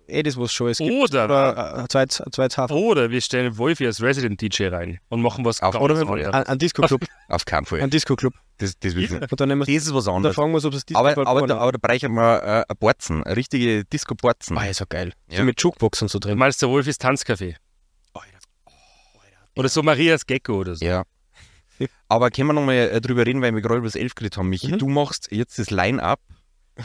eh 0.06 0.22
das, 0.22 0.36
was 0.38 0.52
schon 0.52 0.68
es 0.70 0.78
gibt. 0.78 0.90
Oder, 0.90 1.24
Oder 1.26 1.76
ein 1.80 1.88
zweites 1.88 2.56
Hafen. 2.58 2.76
oder 2.76 3.10
wir 3.10 3.20
stellen 3.20 3.58
Wolfi 3.58 3.86
als 3.86 4.02
Resident 4.02 4.40
DJ 4.40 4.66
rein 4.68 4.98
und 5.08 5.22
machen 5.22 5.44
was 5.44 5.62
Auf- 5.62 5.74
oder- 5.74 5.96
anderes. 6.00 6.22
ja. 6.22 6.30
Ein, 6.30 6.46
ein 6.46 6.58
Disco-Club. 6.58 7.04
Auf 7.28 7.44
keinen 7.44 7.66
Fall. 7.66 7.80
ein 7.80 7.90
Disco-Club. 7.90 8.34
Das, 8.61 8.78
das, 8.78 8.94
will 8.94 9.04
ich 9.04 9.11
nicht. 9.11 9.30
Und 9.32 9.40
dann 9.40 9.58
das 9.61 9.68
ist 9.68 9.94
was 9.94 10.06
anderes. 10.06 10.36
fragen 10.36 10.52
wir 10.52 10.62
ob 10.64 10.74
Aber, 10.94 11.26
aber, 11.26 11.46
da, 11.46 11.58
aber 11.58 11.72
da 11.72 11.78
bräuchten 11.80 12.12
wir 12.12 12.42
äh, 12.42 12.64
ein 12.68 12.76
Borzen, 12.78 13.24
eine 13.24 13.34
richtige 13.36 13.84
Disco-Borzen. 13.86 14.56
Ah, 14.58 14.66
ist 14.66 14.82
auch 14.82 14.88
geil. 14.88 15.12
Ja. 15.28 15.38
So 15.38 15.44
mit 15.44 15.61
Jukebox 15.62 16.02
und 16.02 16.08
so 16.11 16.18
Du 16.18 16.28
drin. 16.28 16.38
meinst 16.38 16.61
der 16.61 16.68
Wolfis 16.68 16.96
Tanzcafé? 16.98 17.56
Oder 19.56 19.68
so 19.68 19.82
Marias 19.82 20.26
Gecko 20.26 20.54
oder 20.61 20.76
so. 20.76 20.84
Ja. 20.84 21.02
Aber 22.08 22.30
können 22.30 22.48
wir 22.48 22.52
nochmal 22.52 22.76
äh, 22.76 23.00
drüber 23.00 23.26
reden, 23.26 23.42
weil 23.42 23.54
wir 23.54 23.62
gerade 23.62 23.78
über 23.78 23.86
das 23.86 23.96
Elf 23.96 24.14
geredet 24.14 24.36
haben. 24.36 24.48
Michi, 24.48 24.72
Mhm. 24.72 24.78
du 24.78 24.88
machst 24.88 25.28
jetzt 25.32 25.58
das 25.58 25.70
Line-Up 25.70 26.20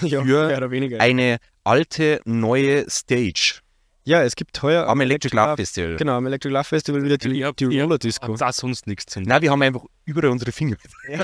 ja, 0.01 0.23
für 0.23 0.99
eine 0.99 1.37
alte, 1.63 2.21
neue 2.25 2.89
Stage 2.89 3.59
ja, 4.05 4.23
es 4.23 4.35
gibt 4.35 4.61
heuer 4.61 4.87
am 4.87 5.01
Electric 5.01 5.35
Love 5.35 5.57
Festival. 5.57 5.95
Genau, 5.97 6.17
am 6.17 6.25
Electric 6.27 6.53
Love 6.53 6.63
Festival 6.63 7.03
wieder 7.03 7.17
die, 7.17 7.43
hab- 7.43 7.57
die 7.57 7.65
Roller 7.79 7.97
Disco. 7.97 8.27
Habt 8.27 8.41
auch 8.43 8.53
sonst 8.53 8.87
nichts 8.87 9.05
zu 9.07 9.19
tun. 9.19 9.27
Nein, 9.27 9.41
wir 9.41 9.51
haben 9.51 9.61
einfach 9.61 9.83
überall 10.05 10.29
unsere 10.29 10.51
Finger. 10.51 10.77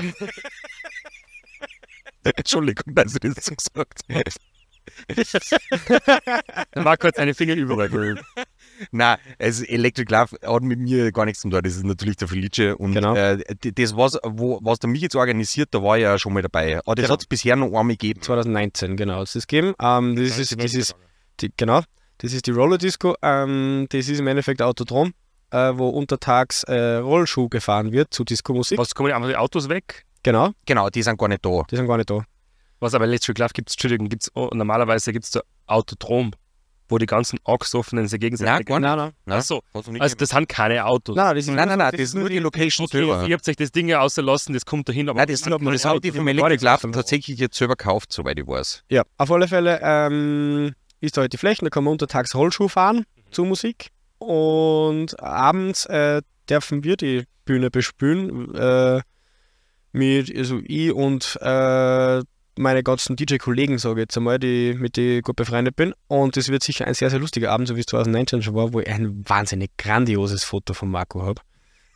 Entschuldigung, 2.24 2.94
dass 2.94 3.14
ich 3.14 3.20
das 3.20 3.44
so 3.46 3.54
gesagt 3.54 4.00
habe. 4.10 4.22
Dann 6.72 6.84
war 6.84 6.96
kurz 6.96 7.16
eine 7.18 7.34
Finger 7.34 7.54
überall. 7.54 8.20
Nein, 8.90 9.18
also 9.38 9.64
Electric 9.64 10.12
Love 10.12 10.36
hat 10.44 10.62
mit 10.62 10.78
mir 10.80 11.12
gar 11.12 11.24
nichts 11.24 11.40
zu 11.40 11.48
tun. 11.50 11.62
Das 11.62 11.76
ist 11.76 11.84
natürlich 11.84 12.16
der 12.16 12.26
Felice. 12.28 12.76
Und 12.76 12.94
Genau. 12.94 13.14
äh, 13.14 13.42
das, 13.60 13.96
was, 13.96 14.18
wo, 14.24 14.58
was 14.62 14.78
der 14.80 14.90
mich 14.90 15.02
jetzt 15.02 15.14
organisiert, 15.16 15.68
da 15.72 15.82
war 15.82 15.96
ich 15.98 16.02
ja 16.02 16.18
schon 16.18 16.32
mal 16.32 16.42
dabei. 16.42 16.78
Aber 16.80 16.94
das 16.96 17.04
Genau. 17.04 17.12
hat 17.14 17.20
es 17.20 17.26
bisher 17.26 17.54
noch 17.56 17.66
einmal 17.68 17.86
gegeben. 17.96 18.22
2019, 18.22 18.96
genau, 18.96 19.16
hat 19.18 19.28
es 19.28 19.32
das 19.34 19.46
gegeben. 19.46 19.74
Ähm, 19.80 20.16
das, 20.16 20.38
ist, 20.38 20.60
das, 20.60 20.74
ist, 20.74 20.96
die, 21.40 21.52
genau, 21.56 21.82
das 22.22 22.32
ist 22.32 22.46
die 22.46 22.50
Roller 22.52 22.78
Disco. 22.78 23.14
Ähm, 23.22 23.86
das 23.90 24.08
ist 24.08 24.18
im 24.18 24.26
Endeffekt 24.26 24.62
Autodrom, 24.62 25.12
äh, 25.50 25.72
wo 25.74 25.88
untertags 25.90 26.62
äh, 26.64 26.96
Rollschuh 26.96 27.48
gefahren 27.48 27.92
wird 27.92 28.14
zu 28.14 28.24
Disco-Musik. 28.24 28.78
Was 28.78 28.94
kommen 28.94 29.12
einfach 29.12 29.28
die 29.28 29.36
Autos 29.36 29.68
weg? 29.68 30.04
Genau, 30.22 30.52
Genau, 30.66 30.88
die 30.88 31.02
sind 31.02 31.18
gar 31.18 31.28
nicht 31.28 31.44
da. 31.44 31.62
die 31.70 31.76
sind 31.76 31.86
gar 31.86 31.96
nicht 31.96 32.08
da. 32.10 32.20
Was 32.80 32.94
aber 32.94 33.04
Electric 33.04 33.40
Love 33.40 33.52
gibt 33.54 33.68
es, 33.68 33.74
Entschuldigung, 33.74 34.08
gibt's, 34.08 34.30
oh, 34.34 34.48
normalerweise 34.52 35.12
gibt 35.12 35.24
es 35.24 35.30
da 35.32 35.40
Autodrom, 35.66 36.32
wo 36.88 36.98
die 36.98 37.06
ganzen 37.06 37.38
Angstoffenen 37.44 38.06
sich 38.06 38.20
gegenseitig. 38.20 38.52
Nein, 38.52 38.64
gar 38.64 38.80
nicht. 38.80 38.88
Nein, 39.04 39.12
nein. 39.24 39.38
Ach 39.38 39.42
so. 39.42 39.62
Hat's 39.72 39.86
noch 39.86 39.92
nicht 39.92 40.02
Also 40.02 40.16
das 40.16 40.28
sind 40.30 40.48
keine 40.48 40.84
Autos. 40.84 41.16
Nein, 41.16 41.34
das 41.36 41.44
ist, 41.46 41.54
nein, 41.54 41.68
nein, 41.68 41.78
nein, 41.78 41.90
das 41.92 42.00
ist 42.00 42.14
nur 42.14 42.28
die 42.28 42.38
Location 42.40 42.86
Okay, 42.86 42.98
selber. 42.98 43.24
ihr 43.26 43.34
habt 43.36 43.48
euch 43.48 43.56
das 43.56 43.70
Ding 43.72 43.88
ja 43.88 44.00
ausgelassen, 44.00 44.52
das 44.52 44.64
kommt 44.66 44.88
dahin, 44.88 45.08
aber 45.08 45.18
Nein, 45.18 45.28
das, 45.28 45.44
man 45.44 45.54
hat 45.66 45.74
das 45.74 45.84
haben 45.84 46.00
die 46.00 46.12
vom 46.12 46.26
Electric 46.28 46.64
Love 46.64 46.90
tatsächlich 46.92 47.38
jetzt 47.38 47.56
selber 47.56 47.76
gekauft, 47.76 48.12
soweit 48.12 48.38
ich 48.38 48.46
weiß. 48.46 48.84
Ja, 48.90 49.02
auf 49.16 49.30
alle 49.30 49.48
Fälle 49.48 49.80
ähm, 49.82 50.74
ist 51.02 51.16
da 51.16 51.22
halt 51.22 51.32
die 51.32 51.38
Fläche, 51.38 51.64
da 51.64 51.70
kann 51.70 51.84
man 51.84 51.92
untertags 51.92 52.34
Rollschuh 52.34 52.68
fahren 52.68 53.04
zur 53.30 53.46
Musik 53.46 53.88
und 54.18 55.20
abends 55.20 55.84
äh, 55.86 56.22
dürfen 56.48 56.84
wir 56.84 56.96
die 56.96 57.24
Bühne 57.44 57.70
bespülen 57.70 58.54
äh, 58.54 59.00
mit, 59.92 60.34
also 60.36 60.60
ich 60.64 60.92
und 60.92 61.38
äh, 61.42 62.22
meine 62.56 62.82
ganzen 62.82 63.16
DJ-Kollegen, 63.16 63.78
sage 63.78 64.00
ich 64.00 64.04
jetzt 64.04 64.16
einmal, 64.16 64.38
die, 64.38 64.74
mit 64.78 64.96
denen 64.96 65.18
ich 65.18 65.22
gut 65.22 65.36
befreundet 65.36 65.74
bin. 65.74 65.94
Und 66.06 66.36
es 66.36 66.50
wird 66.50 66.62
sicher 66.62 66.86
ein 66.86 66.94
sehr, 66.94 67.08
sehr 67.10 67.18
lustiger 67.18 67.50
Abend, 67.50 67.66
so 67.68 67.76
wie 67.76 67.80
es 67.80 67.86
2019 67.86 68.42
schon 68.42 68.54
war, 68.54 68.72
wo 68.74 68.80
ich 68.80 68.88
ein 68.88 69.26
wahnsinnig 69.28 69.70
grandioses 69.78 70.44
Foto 70.44 70.74
von 70.74 70.90
Marco 70.90 71.22
habe. 71.22 71.40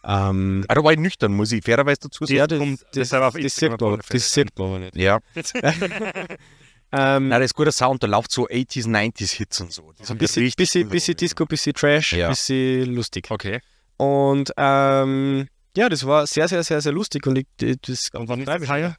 Ähm, 0.04 0.64
Ah, 0.68 0.74
da 0.74 0.82
war 0.82 0.92
ich 0.92 0.98
nüchtern, 0.98 1.32
muss 1.34 1.52
ich 1.52 1.62
fairerweise 1.64 2.00
dazu 2.02 2.24
sagen. 2.24 2.36
ja, 2.38 2.46
das, 2.46 2.58
das, 2.92 3.08
das, 3.10 3.56
sieht 3.56 3.80
man, 3.80 3.96
das 3.98 4.06
Fälle. 4.06 4.20
sieht 4.20 4.58
man 4.58 4.68
aber 4.68 4.78
nicht. 4.78 4.96
Ja. 4.96 5.18
Ähm, 6.92 7.28
Nein, 7.28 7.40
das 7.40 7.46
ist 7.50 7.54
guter 7.54 7.72
Sound, 7.72 8.02
da 8.02 8.06
läuft 8.06 8.30
so 8.30 8.46
80s, 8.46 8.86
90s 8.86 9.32
Hits 9.34 9.60
und 9.60 9.72
so. 9.72 9.92
Die 9.92 10.04
So 10.04 10.14
ein 10.14 10.18
bisschen, 10.18 10.50
bisschen, 10.56 10.88
bisschen 10.88 11.16
Disco, 11.16 11.44
bisschen 11.44 11.74
Trash, 11.74 12.12
Ja. 12.12 12.28
bisschen 12.28 12.94
lustig. 12.94 13.26
Okay. 13.30 13.60
Und 13.96 14.52
ähm, 14.56 15.48
ja, 15.76 15.88
das 15.88 16.06
war 16.06 16.26
sehr, 16.26 16.48
sehr, 16.48 16.62
sehr, 16.62 16.80
sehr 16.80 16.92
lustig. 16.92 17.26
Und 17.26 17.36
ich, 17.38 17.46
das 17.82 18.10
Und 18.12 18.28
wann 18.28 18.40
ist 18.40 18.48
das? 18.48 18.60
Jeden 18.60 18.94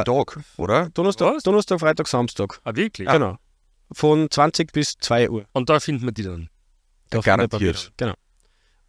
äh, 0.00 0.04
Tag, 0.04 0.40
oder? 0.56 0.88
Donnerstag? 0.90 1.42
Donnerstag, 1.42 1.80
Freitag, 1.80 2.06
Samstag. 2.06 2.60
Ah, 2.64 2.74
wirklich? 2.76 3.08
Genau. 3.08 3.36
Von 3.92 4.30
20 4.30 4.72
bis 4.72 4.94
2 5.00 5.30
Uhr. 5.30 5.46
Und 5.52 5.68
da 5.68 5.80
finden 5.80 6.04
wir 6.04 6.12
die 6.12 6.22
dann. 6.22 6.48
Da 7.10 7.20
Garantiert. 7.20 7.92
Genau. 7.96 8.14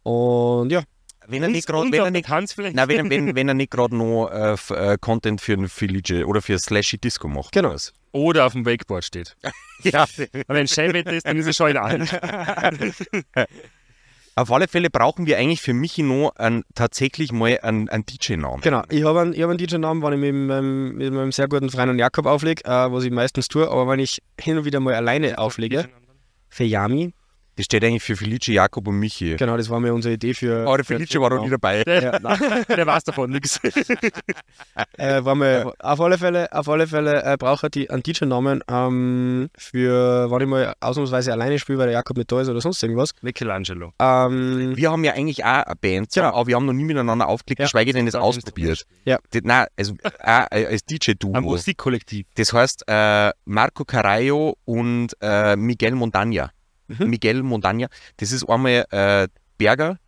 Und 0.04 0.70
ja, 0.70 0.82
Wenn 1.28 1.42
er 1.42 1.48
nicht 1.48 1.68
Und- 1.68 1.74
gerade, 1.74 1.86
und 1.86 1.92
wenn 1.92 2.04
er 2.04 2.10
nicht, 2.10 2.28
nein, 2.74 2.88
wenn, 2.88 3.10
wenn, 3.10 3.34
wenn 3.34 3.48
er 3.48 3.54
nicht 3.54 3.70
gerade 3.70 3.96
noch 3.96 4.28
äh, 4.28 4.54
äh, 4.74 4.96
Content 5.00 5.40
für 5.40 5.54
ein 5.54 5.68
Felice 5.68 6.26
oder 6.26 6.42
für 6.42 6.58
Slashy 6.58 6.98
Disco 6.98 7.28
macht. 7.28 7.52
genau. 7.52 7.74
Oder 8.12 8.46
auf 8.46 8.52
dem 8.52 8.64
Wakeboard 8.66 9.04
steht. 9.04 9.36
Ja. 9.82 10.04
Aber 10.48 10.54
wenn 10.58 10.66
Schellwetter 10.66 11.12
ist, 11.12 11.26
dann 11.26 11.36
ist 11.36 11.46
es 11.46 11.54
schon 11.54 11.68
in 11.72 11.76
allen. 11.76 12.08
Auf 14.38 14.52
alle 14.52 14.68
Fälle 14.68 14.90
brauchen 14.90 15.26
wir 15.26 15.38
eigentlich 15.38 15.62
für 15.62 15.72
Michi 15.72 16.02
noch 16.02 16.30
einen, 16.36 16.62
tatsächlich 16.74 17.32
mal 17.32 17.58
einen, 17.62 17.88
einen 17.88 18.04
DJ-Namen. 18.04 18.60
Genau, 18.60 18.82
ich 18.90 19.02
habe 19.04 19.20
einen, 19.20 19.32
ich 19.32 19.40
hab 19.42 19.48
einen 19.48 19.58
DJ-Namen, 19.58 20.02
wenn 20.02 20.12
ich 20.12 20.18
mit 20.18 20.34
meinem, 20.34 20.94
mit 20.96 21.12
meinem 21.12 21.32
sehr 21.32 21.48
guten 21.48 21.70
Freund 21.70 21.98
Jakob 21.98 22.26
auflege, 22.26 22.62
äh, 22.66 22.68
was 22.92 23.04
ich 23.04 23.10
meistens 23.10 23.48
tue, 23.48 23.66
aber 23.70 23.88
wenn 23.88 23.98
ich 23.98 24.22
hin 24.38 24.58
und 24.58 24.66
wieder 24.66 24.78
mal 24.80 24.94
alleine 24.94 25.38
auflege, 25.38 25.88
für 26.50 26.64
Das 27.56 27.64
steht 27.64 27.82
eigentlich 27.84 28.02
für 28.02 28.16
Felice, 28.16 28.52
Jakob 28.52 28.86
und 28.86 28.98
Michi. 28.98 29.36
genau, 29.36 29.56
das 29.56 29.70
war 29.70 29.80
mir 29.80 29.94
unsere 29.94 30.14
Idee 30.14 30.34
für. 30.34 30.66
Aber 30.66 30.76
der 30.76 30.84
Felice 30.84 31.18
war 31.20 31.30
noch 31.30 31.42
nie 31.42 31.48
dabei. 31.50 31.82
Der, 31.84 32.18
der 32.68 32.86
weiß 32.86 33.04
davon 33.04 33.30
nichts. 33.30 33.58
Äh, 34.98 35.24
war 35.24 35.34
mir, 35.34 35.72
auf 35.78 36.00
alle 36.00 36.18
Fälle, 36.18 36.52
auf 36.52 36.68
alle 36.68 36.86
Fälle 36.86 37.22
äh, 37.22 37.36
brauche 37.38 37.68
ich 37.74 37.90
einen 37.90 38.02
DJ-Namen 38.02 38.62
ähm, 38.68 39.48
für, 39.56 40.30
wenn 40.30 40.40
ich 40.42 40.46
mal 40.46 40.74
ausnahmsweise 40.80 41.32
alleine 41.32 41.58
spiele, 41.58 41.78
weil 41.78 41.86
der 41.86 41.94
Jakob 41.94 42.16
nicht 42.16 42.30
da 42.30 42.40
ist 42.40 42.48
oder 42.48 42.60
sonst 42.60 42.82
irgendwas. 42.82 43.10
Michelangelo. 43.22 43.92
Ähm, 44.00 44.72
Wir 44.76 44.90
haben 44.90 45.04
ja 45.04 45.12
eigentlich 45.12 45.44
auch 45.44 45.64
eine 45.64 45.76
Band, 45.80 46.12
Genau. 46.12 46.28
aber 46.34 46.46
wir 46.46 46.56
haben 46.56 46.66
noch 46.66 46.72
nie 46.72 46.84
miteinander 46.84 47.26
aufgelegt, 47.28 47.60
Ja. 47.60 47.64
geschweige 47.66 47.92
denn 47.92 48.06
das 48.06 48.14
ausprobiert. 48.14 48.84
Ja. 49.04 49.18
Das, 49.30 49.42
nein, 49.44 49.66
also 49.76 49.94
auch 50.20 50.46
äh, 50.50 50.66
als 50.66 50.82
Ein 50.82 50.98
DJ-Duo. 50.98 51.40
Musikkollektiv. 51.40 52.26
Das 52.34 52.52
heißt 52.52 52.84
äh, 52.86 53.30
Marco 53.44 53.84
Carallo 53.84 54.56
und 54.64 55.08
äh, 55.20 55.56
Miguel 55.56 55.94
Montaña. 55.94 56.50
Mhm. 56.88 57.06
Miguel 57.08 57.42
Montaña. 57.42 57.88
Das 58.18 58.32
ist 58.32 58.48
einmal 58.48 58.84
äh, 58.90 59.28
Berger 59.58 59.98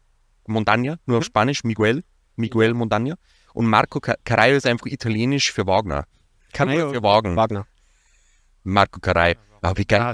Montaña, 0.46 0.98
nur 1.06 1.16
Mhm. 1.16 1.18
auf 1.18 1.24
Spanisch, 1.24 1.64
Miguel. 1.64 2.04
Miguel 2.36 2.72
Montaña. 2.72 3.14
Und 3.52 3.66
Marco 3.66 3.98
Ca- 4.00 4.16
Carallo 4.24 4.56
ist 4.56 4.66
einfach 4.66 4.86
italienisch 4.86 5.52
für 5.52 5.66
Wagner. 5.66 6.04
Carallo. 6.52 6.92
Für 6.92 7.02
Wagen. 7.02 7.34
Wagner. 7.36 7.66
Marco 8.62 9.00
Carallo. 9.00 9.34
Aber 9.60 9.76
wie 9.76 9.84
geil. 9.84 10.12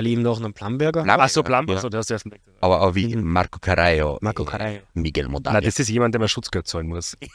Ich 0.00 0.06
ihm 0.06 0.22
noch 0.22 0.38
einen 0.42 0.52
Plamberger. 0.52 1.04
Nein, 1.04 1.18
Ach 1.20 1.28
so, 1.28 1.42
Plumber. 1.42 1.74
Ja. 1.74 1.80
So, 1.80 1.88
der 1.88 1.98
hast 1.98 2.10
du 2.10 2.14
erst 2.14 2.24
entdeckt. 2.26 2.44
Aber, 2.60 2.80
aber 2.80 2.94
wie 2.94 3.14
Marco 3.16 3.58
Carallo. 3.60 4.18
Marco 4.20 4.42
äh, 4.42 4.46
Carallo. 4.46 4.78
Miguel 4.94 5.26
Montaña. 5.28 5.52
Nein, 5.54 5.64
das 5.64 5.78
ist 5.78 5.88
jemand, 5.88 6.14
der 6.14 6.20
mir 6.20 6.28
Schutzgeld 6.28 6.66
zahlen 6.66 6.88
muss. 6.88 7.16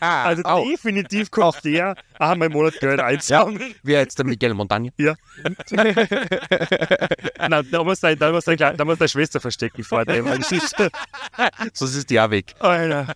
Also 0.00 0.42
auch. 0.44 0.64
definitiv 0.66 1.30
kommt 1.30 1.64
der 1.64 1.94
einmal 2.18 2.46
im 2.48 2.52
Monat 2.52 2.78
Geld 2.80 3.00
einzahlen. 3.00 3.58
Wie 3.82 3.92
jetzt 3.92 4.18
der 4.18 4.26
Miguel 4.26 4.52
Montaña. 4.52 4.90
Ja. 4.98 5.14
Nein, 7.48 7.66
da 7.70 7.84
muss 7.84 8.00
deine, 8.00 8.16
da 8.16 8.32
muss 8.32 8.44
deine, 8.44 8.76
da 8.76 8.84
muss 8.84 8.98
deine 8.98 9.08
Schwester 9.08 9.40
verstecken 9.40 9.82
vor 9.84 10.04
dem. 10.04 10.26
das 10.26 10.52
ist- 10.52 10.74
Sonst 11.72 11.94
ist 11.94 12.10
die 12.10 12.20
auch 12.20 12.30
weg. 12.30 12.54
Alter. 12.58 13.14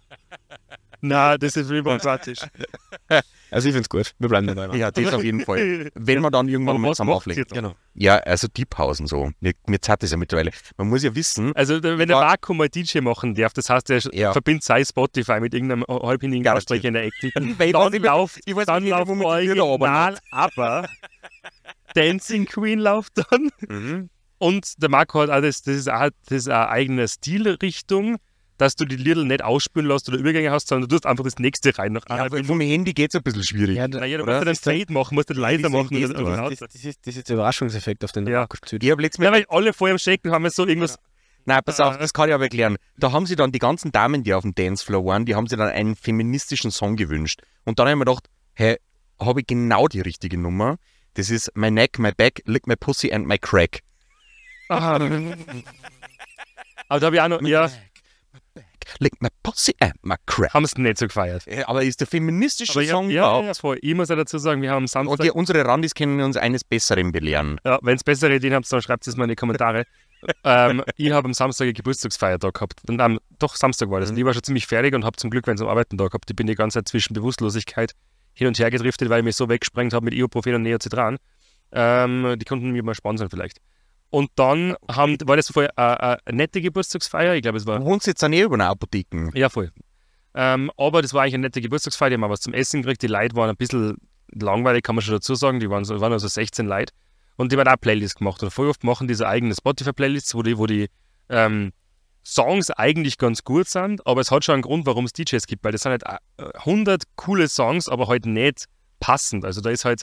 Na, 1.01 1.37
das 1.37 1.57
ist 1.57 1.71
überquatisch. 1.71 2.39
Also 3.51 3.69
ich 3.69 3.73
finde 3.75 3.83
es 3.83 3.89
gut. 3.89 4.15
Wir 4.19 4.29
bleiben 4.29 4.47
dabei. 4.47 4.77
Ja, 4.77 4.91
das 4.91 5.13
auf 5.15 5.25
jeden 5.25 5.41
Fall. 5.41 5.91
Wenn 5.95 6.21
man 6.21 6.33
dann 6.33 6.49
irgendwann 6.49 6.81
mal 6.81 6.91
zusammen 6.93 7.11
auflegt. 7.13 7.53
Genau. 7.53 7.75
Ja, 7.95 8.17
also 8.19 8.47
Deephausen 8.49 9.07
so. 9.07 9.31
Mir, 9.41 9.53
mir 9.67 9.81
zahlt 9.81 10.03
das 10.03 10.11
ja 10.11 10.17
mittlerweile. 10.17 10.51
Man 10.77 10.89
muss 10.89 11.03
ja 11.03 11.15
wissen, 11.15 11.55
Also, 11.57 11.83
wenn 11.83 12.09
der. 12.09 12.17
Vakuum 12.19 12.59
mal 12.59 12.69
DJ 12.69 13.01
machen 13.01 13.35
darf, 13.35 13.53
das 13.53 13.71
heißt, 13.71 13.91
er 13.91 14.01
Ja. 14.13 14.33
verbindet 14.33 14.65
sein 14.65 14.85
Spotify 14.85 15.41
mit 15.41 15.55
irgendeinem 15.55 15.85
halbhinnigen 15.89 16.43
Garantiert. 16.45 16.71
Aussprecher 16.73 16.89
in 16.89 16.95
der 16.95 17.05
Ecke. 17.05 17.31
Dann 17.35 17.93
läuft, 18.03 18.41
ich 18.45 18.55
weiß 18.55 18.67
dann 18.67 18.83
nicht, 18.83 18.91
läuft 18.91 19.11
die 19.11 19.61
original, 19.61 20.19
aber 20.31 20.89
Dancing 21.95 22.47
Queen 22.47 22.79
läuft 22.79 23.13
dann. 23.17 23.51
Mhm. 23.69 24.11
Und 24.39 24.81
der 24.81 24.89
Marco 24.89 25.21
hat 25.21 25.31
auch 25.31 25.41
das, 25.41 25.63
das 25.63 25.75
ist 25.77 25.91
auch, 25.91 26.11
das 26.29 26.39
ist 26.39 26.49
eine 26.49 26.69
eigene 26.69 27.09
Stilrichtung, 27.09 28.19
dass 28.59 28.77
du 28.77 28.85
die 28.85 28.97
Lieder 28.97 29.25
nicht 29.25 29.43
ausspülen 29.43 29.89
lässt 29.89 30.09
oder 30.09 30.19
Übergänge 30.19 30.51
hast, 30.51 30.69
sondern 30.69 30.89
du 30.89 30.95
tust 30.97 31.07
einfach 31.07 31.25
das 31.25 31.37
nächste 31.39 31.77
rein. 31.79 31.93
Nach 31.95 32.03
ja, 32.09 32.25
aber 32.27 32.45
vom 32.45 32.61
Handy 32.61 32.93
geht 32.93 33.11
es 33.11 33.15
ein 33.17 33.23
bisschen 33.23 33.43
schwierig. 33.45 33.77
Ja, 33.77 33.89
da, 33.89 34.01
Naja, 34.01 34.19
du 34.19 34.25
musst 34.27 34.39
ja 34.39 34.45
dann 34.45 34.55
Fade 34.57 34.93
machen, 34.93 35.15
musst 35.15 35.31
du 35.31 35.35
leiser 35.35 35.71
machen. 35.71 35.89
das, 36.01 36.11
lauter. 36.11 36.51
das, 36.67 36.85
ist, 36.85 37.07
das 37.07 37.17
ist 37.17 37.29
der 37.29 37.35
Überraschungseffekt, 37.37 38.05
auf 38.05 38.13
den 38.13 38.27
Ja. 38.27 38.47
Zählt. 38.67 38.83
Ich 38.85 38.91
habe 38.91 39.01
letztes 39.01 39.19
Mal. 39.21 39.27
Ja, 39.27 39.33
weil 39.33 39.47
alle 39.49 39.73
vorher 39.73 39.95
im 39.95 39.99
Shaken 39.99 40.31
haben 40.33 40.49
so 40.51 40.67
irgendwas. 40.67 40.99
Nein, 41.45 41.61
pass 41.65 41.81
auf, 41.81 41.95
Ah. 41.95 41.99
das 41.99 42.13
kann 42.13 42.29
ich 42.29 42.35
aber 42.35 42.45
erklären. 42.45 42.77
Da 42.99 43.13
haben 43.13 43.25
sie 43.25 43.35
dann 43.37 43.53
die 43.53 43.59
ganzen 43.59 43.91
Damen, 43.91 44.23
die 44.23 44.35
auf 44.35 44.43
dem 44.43 44.55
Dancefloor 44.55 45.05
waren, 45.07 45.25
die 45.25 45.35
haben 45.35 45.47
sich 45.47 45.57
dann 45.57 45.69
einen 45.69 45.97
feministischen 45.97 46.71
Song 46.71 46.97
gewünscht. 46.97 47.41
Und 47.65 47.79
dann 47.79 47.87
habe 47.87 47.93
ich 47.93 47.99
mir 47.99 48.05
gedacht, 48.05 48.29
hey, 48.55 48.77
habe 49.19 49.41
ich 49.41 49.47
genau 49.47 49.89
die 49.89 50.01
richtige 50.03 50.37
Nummer. 50.37 50.77
Das 51.15 51.31
ist 51.31 51.51
My 51.57 51.71
Neck, 51.71 51.99
My 51.99 52.13
Back, 52.13 52.43
Lick 52.45 52.67
My 52.67 52.77
Pussy 52.77 53.13
and 53.13 53.27
My 53.27 53.39
Crack. 53.39 53.81
Ah. 54.69 54.99
Aber 56.89 57.01
da 57.01 57.07
habe 57.07 57.17
ich 57.17 57.23
auch 57.23 57.29
noch, 57.29 57.43
ja, 57.43 57.71
Lick 58.99 59.21
My 59.21 59.29
Pussy 59.43 59.75
and 59.81 59.95
My 60.03 60.17
Crack. 60.27 60.55
haben 60.55 60.65
es 60.65 60.77
nicht 60.77 60.99
so 60.99 61.07
gefeiert. 61.07 61.47
Äh, 61.47 61.63
Aber 61.65 61.83
ist 61.83 62.01
der 62.01 62.07
feministische 62.07 62.83
ja, 62.83 62.91
Song 62.93 63.11
ja, 63.11 63.23
überhaupt? 63.23 63.47
ja, 63.47 63.55
voll. 63.55 63.79
Ich 63.83 63.95
muss 63.95 64.09
ja 64.09 64.17
dazu 64.17 64.39
sagen, 64.39 64.63
wir 64.63 64.71
haben 64.71 64.79
am 64.79 64.83
Und 64.85 64.89
Samstag, 64.89 65.21
die, 65.21 65.31
unsere 65.31 65.65
Randis 65.65 65.95
können 65.95 66.21
uns 66.21 66.37
eines 66.37 66.65
Besseren 66.65 67.13
belehren. 67.13 67.61
ja, 67.65 67.79
wenn 67.83 67.97
es 67.97 68.05
bessere 68.05 68.35
Ideen 68.35 68.55
habt, 68.55 68.71
dann 68.73 68.83
schreibt 68.83 69.07
es 69.07 69.17
mal 69.17 69.25
in 69.25 69.31
die 69.31 69.37
Kommentare. 69.37 69.85
ähm, 70.45 70.83
ich 70.97 71.11
habe 71.13 71.27
am 71.27 71.35
Samstag 71.35 71.67
einen 71.67 71.75
Geburtstagsfeiertag 71.75 72.55
gehabt. 72.55 72.81
Und, 72.89 73.01
ähm, 73.01 73.21
doch, 73.39 73.55
Samstag 73.57 73.91
war 73.91 74.01
das. 74.01 74.11
Und 74.11 74.17
ich 74.17 74.25
war 74.25 74.33
schon 74.35 74.43
ziemlich 74.43 74.67
fertig 74.67 74.95
und 74.95 75.05
habe 75.05 75.17
zum 75.17 75.31
Glück, 75.31 75.47
wenn 75.47 75.55
es 75.55 75.61
am 75.61 75.69
Arbeiten 75.69 75.97
da 75.97 76.07
gehabt, 76.07 76.29
ich 76.31 76.37
bin 76.37 76.47
die 76.47 76.55
ganze 76.55 76.79
Zeit 76.79 76.89
zwischen 76.89 77.15
Bewusstlosigkeit 77.15 77.93
hin 78.35 78.47
und 78.47 78.59
her 78.59 78.71
gedriftet, 78.71 79.11
weil 79.11 79.21
ich 79.21 79.25
mich 79.25 79.37
so 79.37 79.49
weggesprengt 79.49 79.93
habe 79.93 80.05
mit 80.05 80.15
Ibuprofen 80.15 80.55
und 80.55 80.63
Neocitran. 80.63 81.19
Ähm, 81.71 82.37
die 82.39 82.45
konnten 82.45 82.71
mir 82.71 82.83
mal 82.83 82.95
sponsern 82.95 83.29
vielleicht. 83.31 83.59
Und 84.11 84.31
dann 84.37 84.75
haben, 84.91 85.17
war 85.25 85.37
das 85.37 85.49
voll 85.49 85.69
äh, 85.77 85.83
äh, 85.83 86.17
eine 86.25 86.37
nette 86.37 86.61
Geburtstagsfeier. 86.63 87.35
Ich 87.35 87.43
glaube, 87.43 87.59
es 87.59 87.67
war 87.67 87.79
Du 87.79 87.85
wohnst 87.85 88.07
jetzt 88.07 88.25
auch 88.25 88.29
nicht 88.29 88.41
über 88.41 88.55
einer 88.55 88.69
Apotheken. 88.69 89.31
Ja, 89.35 89.49
voll. 89.49 89.71
Ähm, 90.35 90.71
aber 90.77 91.03
das 91.03 91.13
war 91.13 91.23
eigentlich 91.23 91.35
eine 91.35 91.43
nette 91.43 91.61
Geburtstagsfeier. 91.61 92.11
Die 92.11 92.15
haben 92.15 92.25
auch 92.25 92.31
was 92.31 92.41
zum 92.41 92.55
Essen 92.55 92.83
gekriegt. 92.83 93.03
Die 93.03 93.07
Leute 93.07 93.37
waren 93.37 93.51
ein 93.51 93.57
bisschen 93.57 93.97
langweilig, 94.31 94.83
kann 94.83 94.95
man 94.95 95.03
schon 95.03 95.15
dazu 95.15 95.35
sagen. 95.35 95.61
Die 95.61 95.69
waren, 95.69 95.85
so, 95.85 96.01
waren 96.01 96.13
also 96.13 96.27
16 96.27 96.67
Leute. 96.67 96.93
Und 97.37 97.53
die 97.53 97.59
haben 97.59 97.69
auch 97.69 97.81
Playlists 97.81 98.17
gemacht. 98.17 98.43
Und 98.43 98.51
voll 98.51 98.69
oft 98.69 98.83
machen 98.83 99.09
diese 99.09 99.29
eigene 99.29 99.55
Spotify-Playlists, 99.55 100.35
wo 100.35 100.43
die, 100.43 100.57
wo 100.57 100.67
die 100.67 100.89
ähm, 101.29 101.73
Songs 102.25 102.71
eigentlich 102.71 103.19
ganz 103.19 103.45
gut 103.45 103.69
sind. 103.69 104.07
Aber 104.07 104.23
es 104.23 104.31
hat 104.31 104.45
schon 104.45 104.55
einen 104.55 104.63
Grund, 104.63 104.87
warum 104.87 105.05
es 105.05 105.13
DJs 105.13 105.47
gibt. 105.47 105.65
Weil 105.65 105.73
das 105.73 105.83
sind 105.83 105.93
halt 105.93 106.05
äh, 106.39 106.59
100 106.61 107.03
coole 107.17 107.49
Songs, 107.49 107.89
aber 107.89 108.09
halt 108.09 108.25
nicht 108.25 108.65
passend. 109.01 109.45
Also 109.45 109.61
da 109.61 109.71
ist 109.71 109.85
halt, 109.85 110.03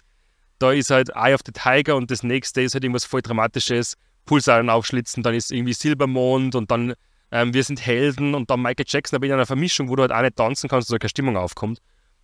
da 0.60 0.72
ist 0.72 0.89
halt 0.89 1.10
Eye 1.10 1.34
of 1.34 1.41
the 1.45 1.51
Tiger 1.51 1.95
und 1.95 2.12
das 2.12 2.24
nächste 2.24 2.62
ist 2.62 2.74
halt 2.74 2.84
irgendwas 2.84 3.06
voll 3.06 3.22
Dramatisches. 3.22 3.95
Pulsaren 4.26 4.70
aufschlitzen, 4.70 5.22
dann 5.22 5.36
ist 5.36 5.51
irgendwie 5.51 5.74
Silbermond 5.74 6.56
und 6.56 6.72
dann 6.72 6.95
ähm, 7.32 7.53
wir 7.53 7.64
sind 7.64 7.86
Helden 7.86 8.34
und 8.34 8.49
dann 8.49 8.62
Michael 8.62 8.86
Jackson, 8.88 9.18
aber 9.18 9.26
in 9.26 9.34
einer 9.34 9.45
Vermischung, 9.45 9.89
wo 9.89 9.95
du 9.95 10.03
halt 10.03 10.12
auch 10.12 10.22
nicht 10.22 10.36
tanzen 10.36 10.70
kannst, 10.70 10.89
oder 10.89 10.99
keine 10.99 11.10
Stimmung 11.10 11.38
aufkommt. 11.38 11.80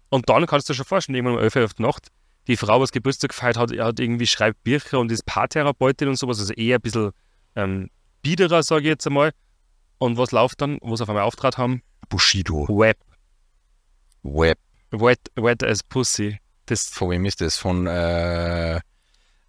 Und 0.09 0.29
dann 0.29 0.45
kannst 0.45 0.69
du 0.69 0.73
schon 0.73 0.85
vorstellen, 0.85 1.15
irgendwann 1.15 1.37
um 1.37 1.43
11 1.43 1.55
Uhr 1.55 1.65
auf 1.65 1.73
die 1.73 1.83
Nacht, 1.83 2.07
die 2.47 2.57
Frau, 2.57 2.81
was 2.81 2.91
Geburtstag 2.91 3.31
gefeiert 3.31 3.57
hat, 3.57 3.71
hat 3.77 3.99
irgendwie 3.99 4.27
schreibt 4.27 4.63
Bücher 4.63 4.99
und 4.99 5.11
ist 5.11 5.25
Paartherapeutin 5.25 6.07
und 6.07 6.15
sowas, 6.15 6.39
also 6.39 6.53
eher 6.53 6.77
ein 6.77 6.81
bisschen 6.81 7.11
ähm, 7.55 7.89
biederer, 8.21 8.63
sage 8.63 8.83
ich 8.83 8.87
jetzt 8.87 9.07
einmal. 9.07 9.31
Und 9.97 10.17
was 10.17 10.31
läuft 10.31 10.61
dann, 10.61 10.79
wo 10.81 10.95
sie 10.95 11.03
auf 11.03 11.09
einmal 11.09 11.23
Auftritt 11.23 11.57
haben? 11.57 11.81
Bushido. 12.09 12.67
Web. 12.67 12.97
Web. 14.23 14.57
Wet, 14.91 15.19
wet 15.35 15.63
as 15.63 15.83
Pussy. 15.83 16.39
Das, 16.65 16.87
Von 16.87 17.09
wem 17.11 17.25
ist 17.25 17.41
das? 17.41 17.57
Von, 17.57 17.87
äh, 17.87 18.75
äh, 18.75 18.79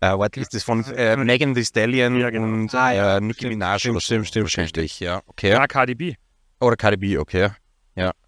was 0.01 0.31
ist 0.37 0.55
das? 0.55 0.63
Von 0.65 0.85
äh, 0.85 1.17
Megan 1.17 1.55
Thee 1.55 1.65
Stallion 1.65 2.19
Ja, 2.19 2.31
genau. 2.31 2.45
und 2.47 2.75
Ah, 2.75 2.93
ja. 2.93 3.17
äh, 3.19 3.21
Nicki 3.21 3.47
Minaj. 3.49 3.79
stimmt, 3.81 4.03
stimmt, 4.03 4.29
stimmt, 4.29 4.45
Wahrscheinlich, 4.45 5.01
ja. 5.01 5.23
Okay. 5.27 5.51
ja, 5.51 5.67
Cardi 5.67 5.95
B. 5.95 6.15
Oder 6.61 6.77
Cardi 6.77 6.97
B, 6.97 7.19
okay. 7.19 7.51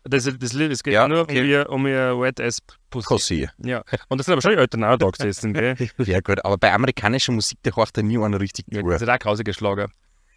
Das, 0.06 0.24
das 0.24 0.52
Lied, 0.52 0.70
es 0.70 0.82
geht 0.82 0.92
Ja, 0.92 1.08
nur 1.08 1.20
okay. 1.22 1.40
um, 1.40 1.46
ihr, 1.46 1.70
um 1.70 1.86
ihr 1.86 2.20
Wet 2.20 2.38
as 2.38 2.58
Pussy. 2.90 3.06
Pussy. 3.08 3.48
Ja. 3.64 3.82
Und 4.10 4.18
das 4.18 4.26
sind 4.26 4.34
aber 4.34 4.42
schon 4.42 4.50
die 4.52 4.58
da 4.98 5.08
gesessen, 5.10 5.54
gell? 5.54 5.74
Ja, 6.04 6.20
gut. 6.20 6.44
Aber 6.44 6.58
bei 6.58 6.70
amerikanischer 6.72 7.32
Musik, 7.32 7.58
da 7.62 7.74
horcht 7.74 7.96
er 7.96 8.02
nie 8.02 8.18
einer 8.18 8.38
richtig 8.38 8.66
Ja, 8.70 8.82
das 8.82 9.00
ist 9.00 9.08
auch 9.08 9.18
grausiger 9.18 9.54
Schlager. 9.54 9.88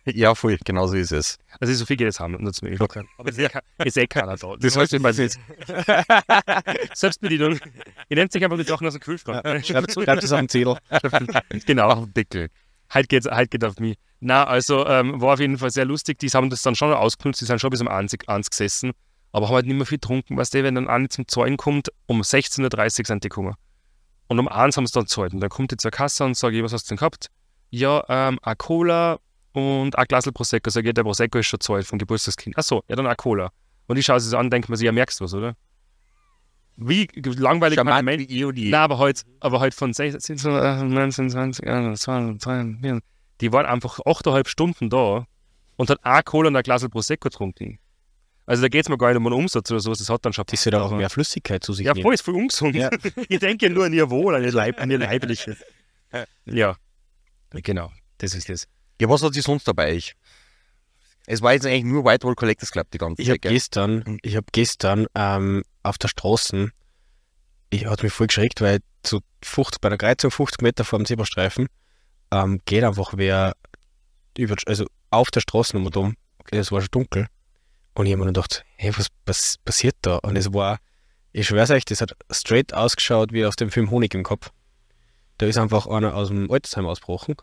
Ja, 0.15 0.35
voll. 0.35 0.57
Genau 0.63 0.87
so 0.87 0.95
ist 0.95 1.11
es. 1.11 1.37
Also 1.59 1.73
so 1.73 1.85
viel 1.85 1.97
geht 1.97 2.07
es 2.07 2.19
haben, 2.19 2.41
nur 2.41 2.53
zu 2.53 2.65
mir. 2.65 2.79
Aber 2.79 3.29
es 3.29 3.37
ist 3.37 3.53
eh, 3.53 3.85
ist 3.85 3.97
eh 3.97 4.07
keiner 4.07 4.35
da. 4.35 4.55
Das 4.57 4.75
heißt, 4.75 4.93
ich 4.93 5.03
weiß 5.03 5.17
jetzt. 5.17 5.39
Selbstbedienung. 6.93 7.59
Ihr 8.09 8.17
nehmt 8.17 8.31
sich 8.31 8.43
einfach 8.43 8.57
die 8.57 8.63
Sachen 8.63 8.87
aus 8.87 8.93
dem 8.93 9.01
Kühlschrank. 9.01 9.43
Schreibt 9.65 9.91
schreibt 9.91 10.23
es 10.23 10.31
auf 10.31 10.39
den 10.39 10.49
Zettel. 10.49 10.77
genau. 11.65 11.89
Auf 11.89 12.05
den 12.05 12.13
Deckel. 12.13 12.49
Halt 12.89 13.09
geht's, 13.09 13.27
halt 13.27 13.51
geht 13.51 13.65
auf 13.65 13.79
mich. 13.79 13.97
Na, 14.19 14.45
also 14.45 14.85
ähm, 14.87 15.19
war 15.19 15.33
auf 15.33 15.39
jeden 15.39 15.57
Fall 15.57 15.71
sehr 15.71 15.85
lustig. 15.85 16.19
Die 16.19 16.29
haben 16.29 16.49
das 16.49 16.61
dann 16.61 16.75
schon 16.75 16.93
ausgenutzt, 16.93 17.41
die 17.41 17.45
sind 17.45 17.59
schon 17.59 17.69
bis 17.69 17.81
um 17.81 17.87
1, 17.87 18.15
1 18.25 18.49
gesessen, 18.49 18.93
aber 19.33 19.47
haben 19.47 19.55
halt 19.55 19.65
nicht 19.65 19.75
mehr 19.75 19.85
viel 19.85 19.97
getrunken. 19.97 20.37
Weißt 20.37 20.53
du, 20.53 20.63
wenn 20.63 20.75
dann 20.75 20.87
eine 20.87 21.09
zum 21.09 21.27
Zahlen 21.27 21.57
kommt, 21.57 21.89
um 22.05 22.21
16.30 22.21 22.99
Uhr 22.99 23.05
sind 23.05 23.23
die 23.25 23.29
gekommen. 23.29 23.55
Und 24.27 24.39
um 24.39 24.47
1 24.47 24.77
haben 24.77 24.87
sie 24.87 24.93
dann 24.93 25.03
gezahlt. 25.03 25.33
Und 25.33 25.41
dann 25.41 25.49
kommt 25.49 25.71
die 25.71 25.77
zur 25.77 25.91
Kasse 25.91 26.23
und 26.23 26.41
ich, 26.41 26.63
was 26.63 26.73
hast 26.73 26.85
du 26.85 26.89
denn 26.89 26.97
gehabt? 26.97 27.27
Ja, 27.69 28.03
ähm, 28.07 28.39
eine 28.41 28.55
Cola 28.55 29.19
und 29.57 29.97
ein 29.97 30.05
Glas 30.05 30.25
Prosecco. 30.31 30.69
Sag 30.69 30.85
ich, 30.85 30.93
der 30.93 31.03
Prosecco 31.03 31.39
ist 31.39 31.47
schon 31.47 31.57
gezahlt 31.59 31.87
vom 31.87 31.97
Geburtstagskind. 31.97 32.55
Ach 32.57 32.63
so, 32.63 32.83
ja, 32.87 32.95
dann 32.95 33.07
eine 33.07 33.15
Cola. 33.15 33.51
Und 33.87 33.97
ich 33.97 34.05
schaue 34.05 34.19
sie 34.19 34.29
so 34.29 34.37
an, 34.37 34.49
denke 34.49 34.71
mir, 34.71 34.77
ja, 34.77 34.91
merkst 34.91 35.19
du 35.19 35.23
was, 35.23 35.33
oder? 35.33 35.55
Wie 36.75 37.07
langweilig 37.15 37.77
Charmant 37.77 38.05
Mensch 38.05 38.25
wie 38.29 38.69
na, 38.69 38.83
aber 38.83 38.99
heute 38.99 39.23
aber 39.39 39.59
heut 39.59 39.73
von 39.73 39.93
16, 39.93 40.35
19, 40.35 41.29
20, 41.31 41.65
21, 41.67 41.99
22, 42.03 42.81
24, 42.81 43.03
die 43.41 43.51
waren 43.51 43.65
einfach 43.65 43.97
8,5 43.99 44.47
Stunden 44.47 44.89
da 44.91 45.25
und 45.75 45.89
hat 45.89 46.05
eine 46.05 46.21
Cola 46.21 46.49
und 46.49 46.55
ein 46.55 46.61
Glas 46.61 46.87
Prosecco 46.87 47.29
getrunken. 47.29 47.79
Also 48.45 48.61
da 48.61 48.67
geht 48.67 48.83
es 48.85 48.89
mir 48.89 48.97
gar 48.97 49.07
nicht 49.09 49.17
um 49.17 49.25
einen 49.25 49.35
Umsatz 49.35 49.71
oder 49.71 49.79
sowas, 49.79 49.97
das 49.97 50.09
hat 50.09 50.23
dann 50.23 50.33
schon 50.33 50.45
Die 50.45 50.55
soll 50.55 50.75
auch 50.75 50.85
aber- 50.85 50.97
mehr 50.97 51.09
Flüssigkeit 51.09 51.63
zu 51.63 51.73
sich 51.73 51.85
Ja, 51.87 51.93
nehmen. 51.93 52.03
voll, 52.03 52.13
ist 52.13 52.21
voll 52.21 52.35
ungesund. 52.35 52.75
Ja. 52.75 52.89
ich 53.27 53.39
denke 53.39 53.69
nur 53.71 53.85
an 53.85 53.93
ihr 53.93 54.09
Wohl, 54.11 54.35
an 54.35 54.43
ihr, 54.43 54.51
Leib, 54.53 54.79
an 54.79 54.91
ihr 54.91 54.99
Leibliche. 54.99 55.57
Ja, 56.45 56.77
genau, 57.51 57.91
das 58.19 58.33
ist 58.35 58.47
das. 58.49 58.67
Ja, 58.99 59.09
was 59.09 59.21
hat 59.23 59.33
sie 59.33 59.41
sonst 59.41 59.67
dabei? 59.67 59.93
Ich? 59.95 60.15
Es 61.25 61.41
war 61.41 61.53
jetzt 61.53 61.65
eigentlich 61.65 61.83
nur 61.83 62.05
Whitewall 62.05 62.35
Collectors 62.35 62.71
Club 62.71 62.89
die 62.91 62.97
ganze 62.97 63.21
Ich 63.21 63.29
habe 63.29 63.35
Zeit, 63.35 63.41
gell? 63.43 63.53
gestern, 63.53 64.17
ich 64.21 64.35
habe 64.35 64.47
gestern 64.51 65.07
ähm, 65.13 65.63
auf 65.83 65.97
der 65.97 66.07
Straße, 66.07 66.71
ich 67.69 67.85
hat 67.85 68.01
mich 68.01 68.13
voll 68.13 68.27
geschreckt, 68.27 68.61
weil 68.61 68.79
zu 69.03 69.19
50, 69.43 69.81
bei 69.81 69.89
der 69.89 69.97
Kreuzung 69.97 70.31
50 70.31 70.61
Meter 70.61 70.85
vor 70.85 70.99
dem 70.99 71.05
Zebrastreifen 71.05 71.67
ähm, 72.31 72.61
geht 72.65 72.83
einfach 72.83 73.13
wer 73.15 73.55
über, 74.37 74.55
also 74.65 74.85
auf 75.11 75.31
der 75.31 75.41
Straßennummer 75.41 75.89
dumm. 75.89 76.15
Okay, 76.39 76.57
es 76.57 76.71
war 76.71 76.81
schon 76.81 76.89
dunkel. 76.91 77.27
Und 77.93 78.05
ich 78.05 78.13
habe 78.13 78.21
mir 78.21 78.27
gedacht, 78.27 78.63
hey, 78.77 78.97
was, 78.97 79.07
was 79.25 79.57
passiert 79.65 79.95
da? 80.01 80.17
Und 80.17 80.35
es 80.35 80.53
war, 80.53 80.79
ich 81.33 81.47
schwör's 81.47 81.71
euch, 81.71 81.83
das 81.83 82.01
hat 82.01 82.13
straight 82.31 82.73
ausgeschaut 82.73 83.33
wie 83.33 83.45
aus 83.45 83.55
dem 83.55 83.71
Film 83.71 83.89
Honig 83.91 84.13
im 84.13 84.23
Kopf. 84.23 84.51
Da 85.39 85.45
ist 85.45 85.57
einfach 85.57 85.87
einer 85.87 86.15
aus 86.15 86.29
dem 86.29 86.49
Altersheim 86.49 86.85
ausgebrochen. 86.85 87.35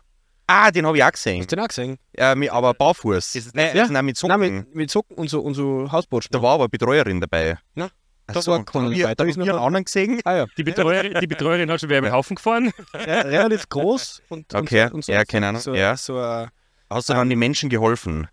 Ah, 0.47 0.69
den 0.71 0.85
habe 0.85 0.97
ich 0.97 1.03
auch 1.03 1.11
gesehen. 1.11 1.39
Hast 1.39 1.51
du 1.51 1.55
den 1.55 1.63
auch 1.63 1.67
gesehen? 1.69 1.97
Äh, 2.13 2.35
mit, 2.35 2.51
aber 2.51 2.73
barfuß. 2.73 3.35
Ist 3.35 3.55
Nein, 3.55 3.75
Ja. 3.75 3.87
nein, 3.87 4.05
mit 4.05 4.15
Socken. 4.17 4.39
Nein, 4.39 4.53
mit, 4.57 4.75
mit 4.75 4.91
Socken 4.91 5.17
und 5.17 5.27
so, 5.29 5.41
und 5.41 5.55
so 5.55 5.91
Hausbotschen. 5.91 6.29
Da 6.31 6.41
war 6.41 6.53
aber 6.53 6.63
eine 6.65 6.69
Betreuerin 6.69 7.19
dabei. 7.19 7.57
Na, 7.73 7.89
Ach 8.27 8.33
da 8.35 8.41
so, 8.41 8.51
war 8.51 8.59
und 8.59 8.65
keiner 8.65 8.91
ich- 8.91 8.99
dabei. 9.01 9.15
Da 9.15 9.21
habe 9.23 9.29
ich 9.31 9.37
noch 9.37 9.47
einen 9.47 9.57
anderen 9.57 9.85
gesehen. 9.85 10.21
Ah 10.23 10.35
ja. 10.37 10.45
Die 10.57 10.63
Betreuerin, 10.63 11.17
die 11.19 11.27
Betreuerin 11.27 11.69
hat 11.71 11.79
schon 11.79 11.89
über 11.89 11.99
den 12.01 12.11
Haufen 12.11 12.35
gefahren. 12.35 12.71
Ja, 12.93 13.21
relativ 13.21 13.67
groß 13.69 14.21
und, 14.29 14.53
Okay, 14.53 14.83
und, 14.83 14.89
so, 14.89 14.95
und 14.95 15.05
so, 15.05 15.11
ja, 15.11 15.25
keine 15.25 15.47
Ahnung, 15.47 15.61
So, 15.61 15.73
ja. 15.73 15.97
so 15.97 16.19
ein, 16.19 16.49
Hast 16.89 17.09
du 17.09 17.13
dann 17.13 17.29
den 17.29 17.39
Menschen 17.39 17.69
geholfen? 17.69 18.27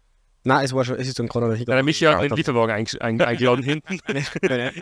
nein, 0.44 0.64
es 0.64 0.74
war 0.74 0.84
schon, 0.84 0.96
es 0.96 1.08
ist 1.08 1.18
dann 1.18 1.28
gerade 1.28 1.46
noch 1.56 1.64
Dann 1.64 1.78
hat 1.78 1.84
mich 1.84 2.00
ja 2.00 2.20
den 2.20 2.36
Lieferwagen 2.36 2.74
einge- 2.74 3.00
ein, 3.00 3.18
eingeladen 3.22 3.62
hinten. 3.64 4.00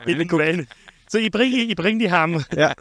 in 0.07 0.19
den 0.19 0.31
Van. 0.33 0.67
So, 1.09 1.19
ich 1.19 1.31
bringe 1.31 1.57
ich 1.59 1.77
bring 1.77 1.99
die 2.01 2.11
heim. 2.11 2.45
Ja, 2.57 2.73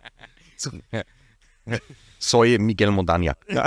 Soy 2.20 2.58
Miguel 2.60 2.90
Montaña. 2.90 3.34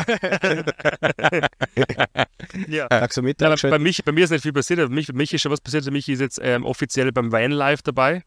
Ja. 2.68 2.86
Taxometer. 2.88 3.48
Ja, 3.48 3.70
bei, 3.70 3.78
mich, 3.78 4.05
bei 4.05 4.12
mir 4.12 4.24
ist 4.24 4.30
nicht 4.30 4.42
viel 4.42 4.53
passiert, 4.53 4.80
aber 4.80 4.90
mich, 4.90 5.07
bei 5.07 5.14
mich 5.14 5.32
ist 5.32 5.40
schon 5.42 5.53
was 5.53 5.61
passiert. 5.61 5.90
Mich 5.90 6.09
ist 6.09 6.20
jetzt 6.20 6.38
ähm, 6.42 6.64
offiziell 6.64 7.11
beim 7.12 7.32
Van 7.32 7.50
Live 7.50 7.82
dabei. 7.82 8.22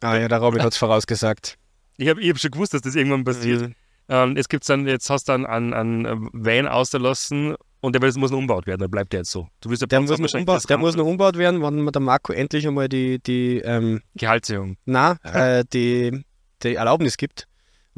ah 0.00 0.16
ja, 0.16 0.28
der 0.28 0.38
Robin 0.38 0.62
hat 0.62 0.72
es 0.72 0.78
vorausgesagt. 0.78 1.58
Ich 1.98 2.08
habe 2.08 2.20
ich 2.20 2.30
hab 2.30 2.38
schon 2.38 2.50
gewusst, 2.50 2.74
dass 2.74 2.82
das 2.82 2.94
irgendwann 2.94 3.24
passiert. 3.24 3.62
Mhm. 3.62 3.74
Ähm, 4.08 4.36
es 4.36 4.48
gibt 4.48 4.68
dann, 4.68 4.86
jetzt 4.86 5.10
hast 5.10 5.28
du 5.28 5.32
dann 5.32 5.46
einen, 5.46 5.74
einen 5.74 6.28
Van 6.32 6.68
ausgelassen 6.68 7.56
und 7.80 7.94
der 7.94 8.02
muss 8.02 8.16
noch 8.16 8.38
umgebaut 8.38 8.66
werden, 8.66 8.80
dann 8.80 8.90
bleibt 8.90 9.12
der 9.12 9.20
jetzt 9.20 9.30
so. 9.30 9.48
Du 9.60 9.70
wirst 9.70 9.82
ja 9.82 9.86
Der 9.86 10.00
muss, 10.00 10.18
noch 10.18 10.32
umbaut, 10.34 10.68
der 10.68 10.78
muss 10.78 10.96
noch 10.96 11.04
umbaut 11.06 11.36
werden, 11.36 11.60
wann 11.60 11.84
der 11.84 12.00
Marco 12.00 12.32
endlich 12.32 12.66
einmal 12.66 12.88
die, 12.88 13.18
die, 13.18 13.58
ähm, 13.58 14.00
Gehaltserhöhung. 14.14 14.76
na, 14.84 15.18
äh, 15.24 15.64
die, 15.72 16.24
die 16.62 16.74
Erlaubnis 16.76 17.16
gibt. 17.16 17.46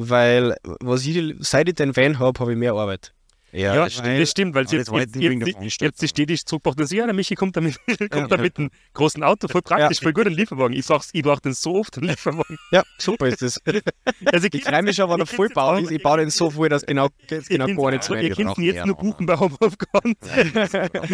Weil, 0.01 0.57
was 0.81 1.05
ich, 1.05 1.35
seit 1.41 1.69
ich 1.69 1.75
den 1.75 1.95
Van 1.97 2.19
habe, 2.21 2.39
habe 2.39 2.53
ich 2.53 2.59
mehr 2.59 2.73
Arbeit. 2.73 3.13
Ja, 3.51 3.75
Ja, 3.75 3.85
das 3.87 4.03
das 4.03 4.31
stimmt. 4.31 4.55
weil 4.55 4.69
sie 4.69 4.77
jetzt, 4.77 4.93
jetzt, 4.93 5.17
jetzt 5.17 5.81
jetzt, 5.81 6.03
die 6.03 6.09
stetig 6.09 6.45
zurückgebracht 6.45 6.79
ist, 6.81 6.93
ja, 6.93 7.07
der 7.07 7.15
Michi 7.15 7.35
kommt 7.35 7.57
da 7.57 7.63
mit, 7.63 7.79
kommt 8.11 8.31
da 8.31 8.37
mit 8.37 8.59
einem 8.59 8.69
großen 8.93 9.23
Auto, 9.23 9.49
voll 9.49 9.63
praktisch, 9.63 9.99
Ja. 10.01 10.03
voll 10.03 10.13
gut, 10.13 10.27
ein 10.27 10.35
Lieferwagen. 10.35 10.77
Ich 10.77 10.87
brauche 10.87 11.07
ich 11.11 11.23
brauch 11.23 11.41
den 11.41 11.55
so 11.55 11.77
oft, 11.77 11.97
den 11.97 12.05
Lieferwagen. 12.05 12.59
Ja, 12.73 12.83
super 12.99 13.27
ist 13.27 13.41
das. 13.41 13.59
Also, 14.27 14.49
Die 14.51 14.61
Kreimischer 14.61 15.09
war 15.09 15.17
da 15.17 15.25
voll 15.25 15.49
baut. 15.49 15.91
Ich 15.91 16.03
baue 16.03 16.19
den 16.19 16.29
so 16.31 16.51
voll, 16.51 16.69
dass 16.69 16.85
genau, 16.85 17.09
genau 17.49 17.67
gar 17.83 17.91
nicht 17.93 18.05
so, 18.05 18.13
mehr 18.13 18.23
Ihr 18.25 18.37
Wir 18.37 18.45
könnt 18.45 18.59
ihn 18.59 18.65
jetzt 18.65 18.75
mehr 18.75 18.87
nur 18.87 18.97
buchen 18.97 19.25
bei 19.25 19.39
Homeoffice. 19.39 19.79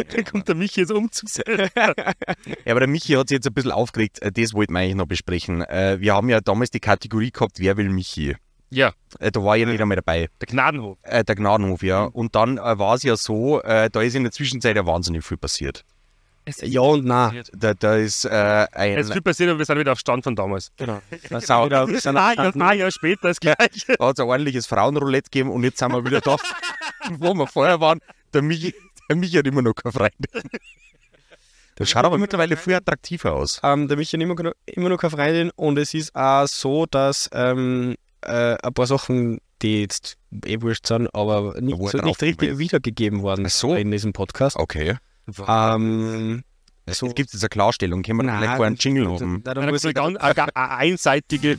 Dann 0.09 0.25
kommt 0.25 0.49
der 0.49 0.55
Michi 0.57 0.81
jetzt 0.81 0.91
umzugsell. 0.93 1.69
Ja, 1.77 1.95
aber 2.67 2.81
der 2.81 2.89
Michi 2.89 3.13
hat 3.13 3.29
sich 3.29 3.37
jetzt 3.37 3.47
ein 3.47 3.55
bisschen 3.55 3.71
aufgeregt. 3.73 4.21
Äh, 4.23 4.33
Das 4.33 4.53
wollten 4.55 4.73
wir 4.73 4.81
eigentlich 4.81 4.97
noch 4.97 5.07
besprechen. 5.07 5.63
Äh, 5.63 5.99
Wir 6.01 6.15
haben 6.15 6.29
ja 6.29 6.41
damals 6.41 6.71
die 6.71 6.81
Kategorie 6.81 7.31
gehabt, 7.31 7.61
wer 7.61 7.77
will 7.77 7.91
Michi? 7.91 8.35
Ja, 8.75 8.93
Äh, 9.21 9.31
Da 9.31 9.43
war 9.45 9.57
ja 9.57 9.67
nicht 9.67 9.81
einmal 9.81 9.97
dabei. 9.97 10.29
der 10.41 10.47
Gnadenhof. 10.49 10.99
Äh, 11.03 11.23
Der 11.25 11.35
Gnadenhof, 11.37 11.83
ja. 11.83 12.05
Und 12.05 12.35
dann 12.35 12.59
äh, 12.59 12.79
war 12.79 12.95
es 12.97 13.03
ja 13.05 13.17
so, 13.17 13.63
äh, 13.63 13.89
da 13.91 14.01
ist 14.03 14.15
in 14.15 14.25
der 14.25 14.33
Zwischenzeit 14.33 14.77
ja 14.77 14.85
wahnsinnig 14.87 15.25
viel 15.25 15.37
passiert. 15.37 15.85
Ja 16.61 16.81
und 16.83 17.07
nein. 17.07 17.43
Da, 17.55 17.73
da 17.73 17.95
ist 17.97 18.27
äh, 18.27 18.67
ein. 18.73 18.99
Es 18.99 19.07
ist 19.07 19.13
viel 19.15 19.23
passiert, 19.23 19.49
aber 19.49 19.59
wir 19.61 19.65
sind 19.65 19.79
wieder 19.79 19.93
auf 19.93 19.99
Stand 19.99 20.25
von 20.25 20.37
damals. 20.37 20.73
Genau. 20.77 21.01
Das 21.31 21.47
sind 21.47 21.65
wieder, 21.65 21.87
das 21.87 22.03
sind 22.03 22.17
Ein 22.19 22.37
Jahr, 22.37 22.55
ein 22.71 22.79
Jahr 22.79 22.91
später 22.91 23.29
das 23.29 23.41
Gleiche. 23.41 23.97
Da 23.99 24.07
hat 24.09 24.19
es 24.19 24.21
ein 24.21 24.29
ordentliches 24.29 24.67
Frauenroulette 24.67 25.31
gegeben 25.31 25.51
und 25.51 25.63
jetzt 25.65 25.79
sind 25.79 25.93
wir 25.93 26.05
wieder 26.05 26.21
da, 26.21 26.37
wo 27.19 27.33
wir 27.35 27.47
vorher 27.47 27.81
waren. 27.81 28.01
Der 28.35 28.43
Michi, 28.43 28.75
der 29.09 29.17
Michi 29.17 29.37
hat 29.39 29.47
immer 29.47 29.63
noch 29.63 29.75
keine 29.75 29.93
Freunde. 29.93 30.29
Das 31.77 31.91
schaut 31.91 32.05
aber 32.05 32.19
mittlerweile 32.19 32.57
viel 32.57 32.75
attraktiver 32.75 33.33
aus. 33.33 33.61
Ähm, 33.65 33.89
der 33.89 33.97
Michi 33.97 34.17
hat 34.17 34.23
immer, 34.23 34.41
noch- 34.41 34.53
immer 34.67 34.89
noch 34.91 34.97
keine 34.99 35.11
Freundin 35.11 35.51
und 35.57 35.77
es 35.77 35.93
ist 35.93 36.15
auch 36.15 36.47
so, 36.47 36.87
dass 36.87 37.29
ähm, 37.33 37.97
äh, 38.27 38.57
ein 38.63 38.75
paar 38.75 38.87
Sachen, 38.87 39.39
die 39.63 39.83
jetzt 39.83 40.17
eh 40.45 40.61
wurscht 40.61 40.87
sind, 40.87 41.15
aber 41.15 41.61
nicht, 41.61 41.77
so, 41.77 41.99
nicht 41.99 42.23
richtig 42.23 42.59
wiedergegeben 42.59 43.23
worden 43.23 43.49
so. 43.49 43.75
in 43.75 43.91
diesem 43.91 44.13
Podcast. 44.13 44.57
Okay. 44.57 44.97
Ähm, 45.49 46.45
So. 46.87 47.07
Es 47.07 47.15
gibt 47.15 47.33
jetzt 47.33 47.43
eine 47.43 47.49
Klarstellung. 47.49 48.03
Können 48.03 48.27
wir 48.27 48.37
vielleicht 48.37 48.59
mal 48.59 48.67
einen 48.67 48.77
Jingle 48.77 49.09
haben? 49.09 49.43
Da, 49.43 49.55
da 49.55 49.63
Eine, 49.63 49.73
muss 49.73 49.85
ich, 49.85 49.95
ganz, 49.95 50.19
eine, 50.19 50.55
eine 50.55 50.77
einseitige 50.77 51.59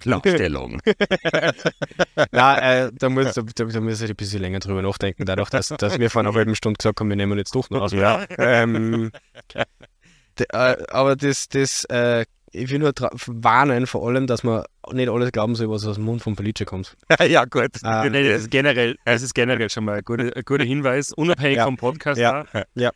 Klarstellung. 0.00 0.80
nein, 2.32 2.58
äh, 2.58 2.90
da, 2.92 3.08
muss, 3.08 3.34
da, 3.34 3.42
da, 3.42 3.64
da 3.64 3.80
muss 3.80 4.00
ich 4.00 4.10
ein 4.10 4.16
bisschen 4.16 4.40
länger 4.40 4.58
drüber 4.58 4.82
nachdenken, 4.82 5.26
dadurch, 5.26 5.50
dass, 5.50 5.68
dass 5.68 5.98
wir 5.98 6.10
vor 6.10 6.20
einer 6.20 6.34
halben 6.34 6.56
Stunde 6.56 6.78
gesagt 6.78 6.98
haben, 6.98 7.08
wir 7.08 7.16
nehmen 7.16 7.38
jetzt 7.38 7.54
doch 7.54 7.70
noch 7.70 7.82
aus. 7.82 7.92
Ja. 7.92 8.24
Ähm, 8.36 9.12
äh, 9.54 10.76
aber 10.90 11.14
das, 11.14 11.48
das 11.48 11.84
äh, 11.84 12.24
ich 12.52 12.70
will 12.70 12.78
nur 12.78 12.92
warnen 13.26 13.86
vor 13.86 14.06
allem, 14.08 14.26
dass 14.26 14.42
man 14.44 14.64
nicht 14.92 15.08
alles 15.08 15.32
glauben 15.32 15.54
soll, 15.54 15.70
was 15.70 15.86
aus 15.86 15.96
dem 15.96 16.04
Mund 16.04 16.22
von 16.22 16.36
Felice 16.36 16.64
kommt. 16.64 16.96
ja, 17.28 17.44
gut. 17.44 17.70
Nee, 17.82 18.28
das 18.28 18.42
ist 18.42 18.50
generell, 18.50 18.96
das 19.04 19.22
ist 19.22 19.34
generell 19.34 19.70
schon 19.70 19.84
mal 19.84 19.98
ein 19.98 20.04
guter, 20.04 20.34
ein 20.36 20.42
guter 20.44 20.64
Hinweis, 20.64 21.12
unabhängig 21.12 21.56
Ja. 21.58 21.64
vom 21.64 21.76
Podcast. 21.76 22.20
Ja. 22.20 22.42
auch. 22.42 22.62
Ja. 22.74 22.90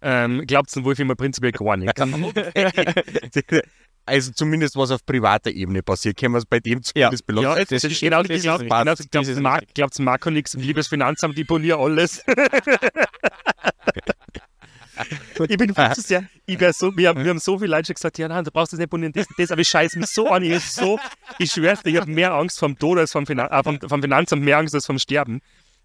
Ähm, 0.00 0.44
Glaubt 0.46 0.74
den 0.74 0.84
Wolf 0.84 0.98
immer 0.98 1.16
prinzipiell 1.16 1.52
gar 1.52 1.76
nicht. 1.76 1.92
Also 4.08 4.32
zumindest 4.32 4.74
was 4.74 4.90
auf 4.90 5.04
privater 5.04 5.50
Ebene 5.50 5.82
passiert, 5.82 6.16
können 6.16 6.32
wir 6.32 6.38
es 6.38 6.46
bei 6.46 6.60
dem 6.60 6.78
Ja. 6.94 7.10
zumindest 7.10 7.26
belassen. 7.26 7.58
Ja, 7.58 7.64
das 7.64 7.84
ist 7.84 8.00
genau, 8.00 8.22
das 8.22 8.40
genau, 8.40 8.56
glaubt 8.56 9.38
Marco, 9.42 9.66
glaubt's 9.74 9.98
Marco 9.98 10.30
nichts, 10.30 10.54
liebes 10.54 10.88
Finanzamt, 10.88 11.38
ich 11.38 11.46
poliere 11.46 11.78
alles. 11.78 12.24
Ich 15.48 15.56
bin 15.56 15.74
viel 15.74 15.92
zu 15.92 16.00
sehr, 16.00 16.24
ich 16.46 16.58
wär 16.60 16.72
so, 16.72 16.96
wir 16.96 17.08
haben, 17.08 17.22
wir 17.22 17.30
haben 17.30 17.38
so 17.38 17.58
viele 17.58 17.70
Leute 17.70 17.94
gesagt, 17.94 18.18
ja 18.18 18.28
nein, 18.28 18.44
du 18.44 18.50
brauchst 18.50 18.72
das 18.72 18.78
nicht 18.78 18.90
polieren, 18.90 19.12
das, 19.12 19.26
das, 19.36 19.50
aber 19.50 19.60
ich 19.60 19.68
scheiße 19.68 19.98
mich 19.98 20.08
so 20.08 20.28
an, 20.28 20.42
ich, 20.42 20.64
so, 20.64 20.98
ich 21.38 21.52
schwör's 21.52 21.82
dir, 21.82 21.90
ich 21.90 22.00
habe 22.00 22.10
mehr 22.10 22.32
Angst 22.34 22.58
vom 22.58 22.78
Tod 22.78 22.98
als 22.98 23.12
vom, 23.12 23.26
Finan 23.26 23.48
äh, 23.48 23.62
vom, 23.62 23.80
vom 23.80 24.02
Finanzamt, 24.02 24.42
mehr 24.42 24.58
Angst 24.58 24.74
als 24.74 24.86
vom 24.86 24.98
Sterben. 24.98 25.40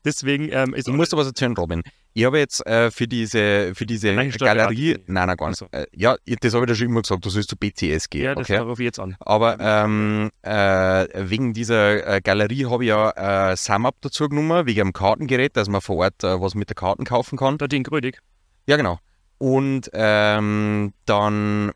Deswegen 0.05 0.49
ähm, 0.51 0.73
ist 0.73 0.87
Ich 0.87 0.93
muss 0.93 1.09
dir 1.09 1.17
was 1.17 1.27
erzählen, 1.27 1.53
Robin. 1.53 1.81
Ich 2.13 2.25
habe 2.25 2.37
jetzt 2.37 2.65
äh, 2.67 2.91
für 2.91 3.07
diese, 3.07 3.73
für 3.73 3.85
diese 3.85 4.13
Nein. 4.13 4.31
Galerie, 4.31 4.97
nein, 5.07 5.27
nein, 5.27 5.37
gar 5.37 5.49
nicht. 5.49 5.63
Ach 5.63 5.67
Äh, 5.71 5.85
ja, 5.93 6.15
das 6.41 6.53
habe 6.53 6.65
ich 6.65 6.71
dir 6.71 6.75
schon 6.75 6.87
immer 6.87 7.01
gesagt, 7.01 7.25
du 7.25 7.29
sollst 7.29 7.49
zu 7.49 7.55
BCS 7.55 8.09
gehen. 8.09 8.23
ja, 8.23 8.35
das 8.35 8.49
okay? 8.49 8.57
rufe 8.59 8.83
ich 8.83 8.85
jetzt 8.87 8.99
an. 8.99 9.15
Aber 9.19 9.57
ähm, 9.59 10.29
äh, 10.41 11.07
wegen 11.29 11.53
dieser 11.53 12.05
äh, 12.05 12.21
Galerie 12.21 12.65
habe 12.65 12.83
ich 12.83 12.89
ja 12.89 13.51
äh, 13.51 13.57
SumUp 13.57 13.95
dazu 14.01 14.27
genommen, 14.27 14.65
wegen 14.65 14.81
einem 14.81 14.93
Kartengerät, 14.93 15.55
dass 15.55 15.69
man 15.69 15.81
vor 15.81 15.97
Ort 15.97 16.23
äh, 16.23 16.39
was 16.39 16.53
mit 16.53 16.69
der 16.69 16.75
Karten 16.75 17.05
kaufen 17.05 17.37
kann. 17.37 17.57
Da 17.57 17.67
den 17.67 17.83
Grödig. 17.83 18.19
Ja, 18.67 18.77
genau. 18.77 18.99
Und 19.37 19.89
ähm, 19.93 20.93
dann 21.05 21.71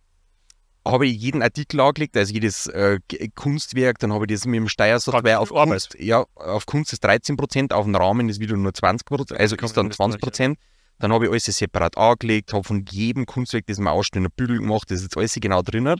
habe 0.85 1.05
ich 1.07 1.17
jeden 1.17 1.41
Artikel 1.41 1.81
angelegt, 1.81 2.15
also 2.15 2.33
jedes 2.33 2.67
äh, 2.67 2.99
Kunstwerk, 3.35 3.99
dann 3.99 4.13
habe 4.13 4.25
ich 4.25 4.31
das 4.31 4.45
mit 4.45 4.55
dem 4.55 4.69
Steuersoftware 4.69 5.39
auf 5.39 5.51
Auf 5.51 5.57
Arbeit. 5.57 5.89
Kunst, 5.89 5.99
ja, 5.99 6.25
auf 6.35 6.65
Kunst 6.65 6.93
ist 6.93 7.05
13%, 7.05 7.73
auf 7.73 7.85
den 7.85 7.95
Rahmen 7.95 8.29
ist 8.29 8.39
wieder 8.39 8.55
nur 8.55 8.71
20%, 8.71 9.35
also 9.35 9.55
ist 9.55 9.77
dann 9.77 9.87
man 9.87 9.89
das 9.89 9.99
20%. 9.99 10.55
Dann 10.99 11.13
habe 11.13 11.25
ich 11.25 11.31
alles 11.31 11.45
separat 11.45 11.97
angelegt, 11.97 12.53
habe 12.53 12.63
von 12.63 12.85
jedem 12.89 13.25
Kunstwerk, 13.25 13.67
das 13.67 13.79
wir 13.79 13.91
ausstellen, 13.91 14.25
ein 14.25 14.31
Bügel 14.35 14.59
gemacht, 14.59 14.89
das 14.89 14.99
ist 14.99 15.03
jetzt 15.03 15.17
alles 15.17 15.35
genau 15.35 15.61
drin. 15.61 15.93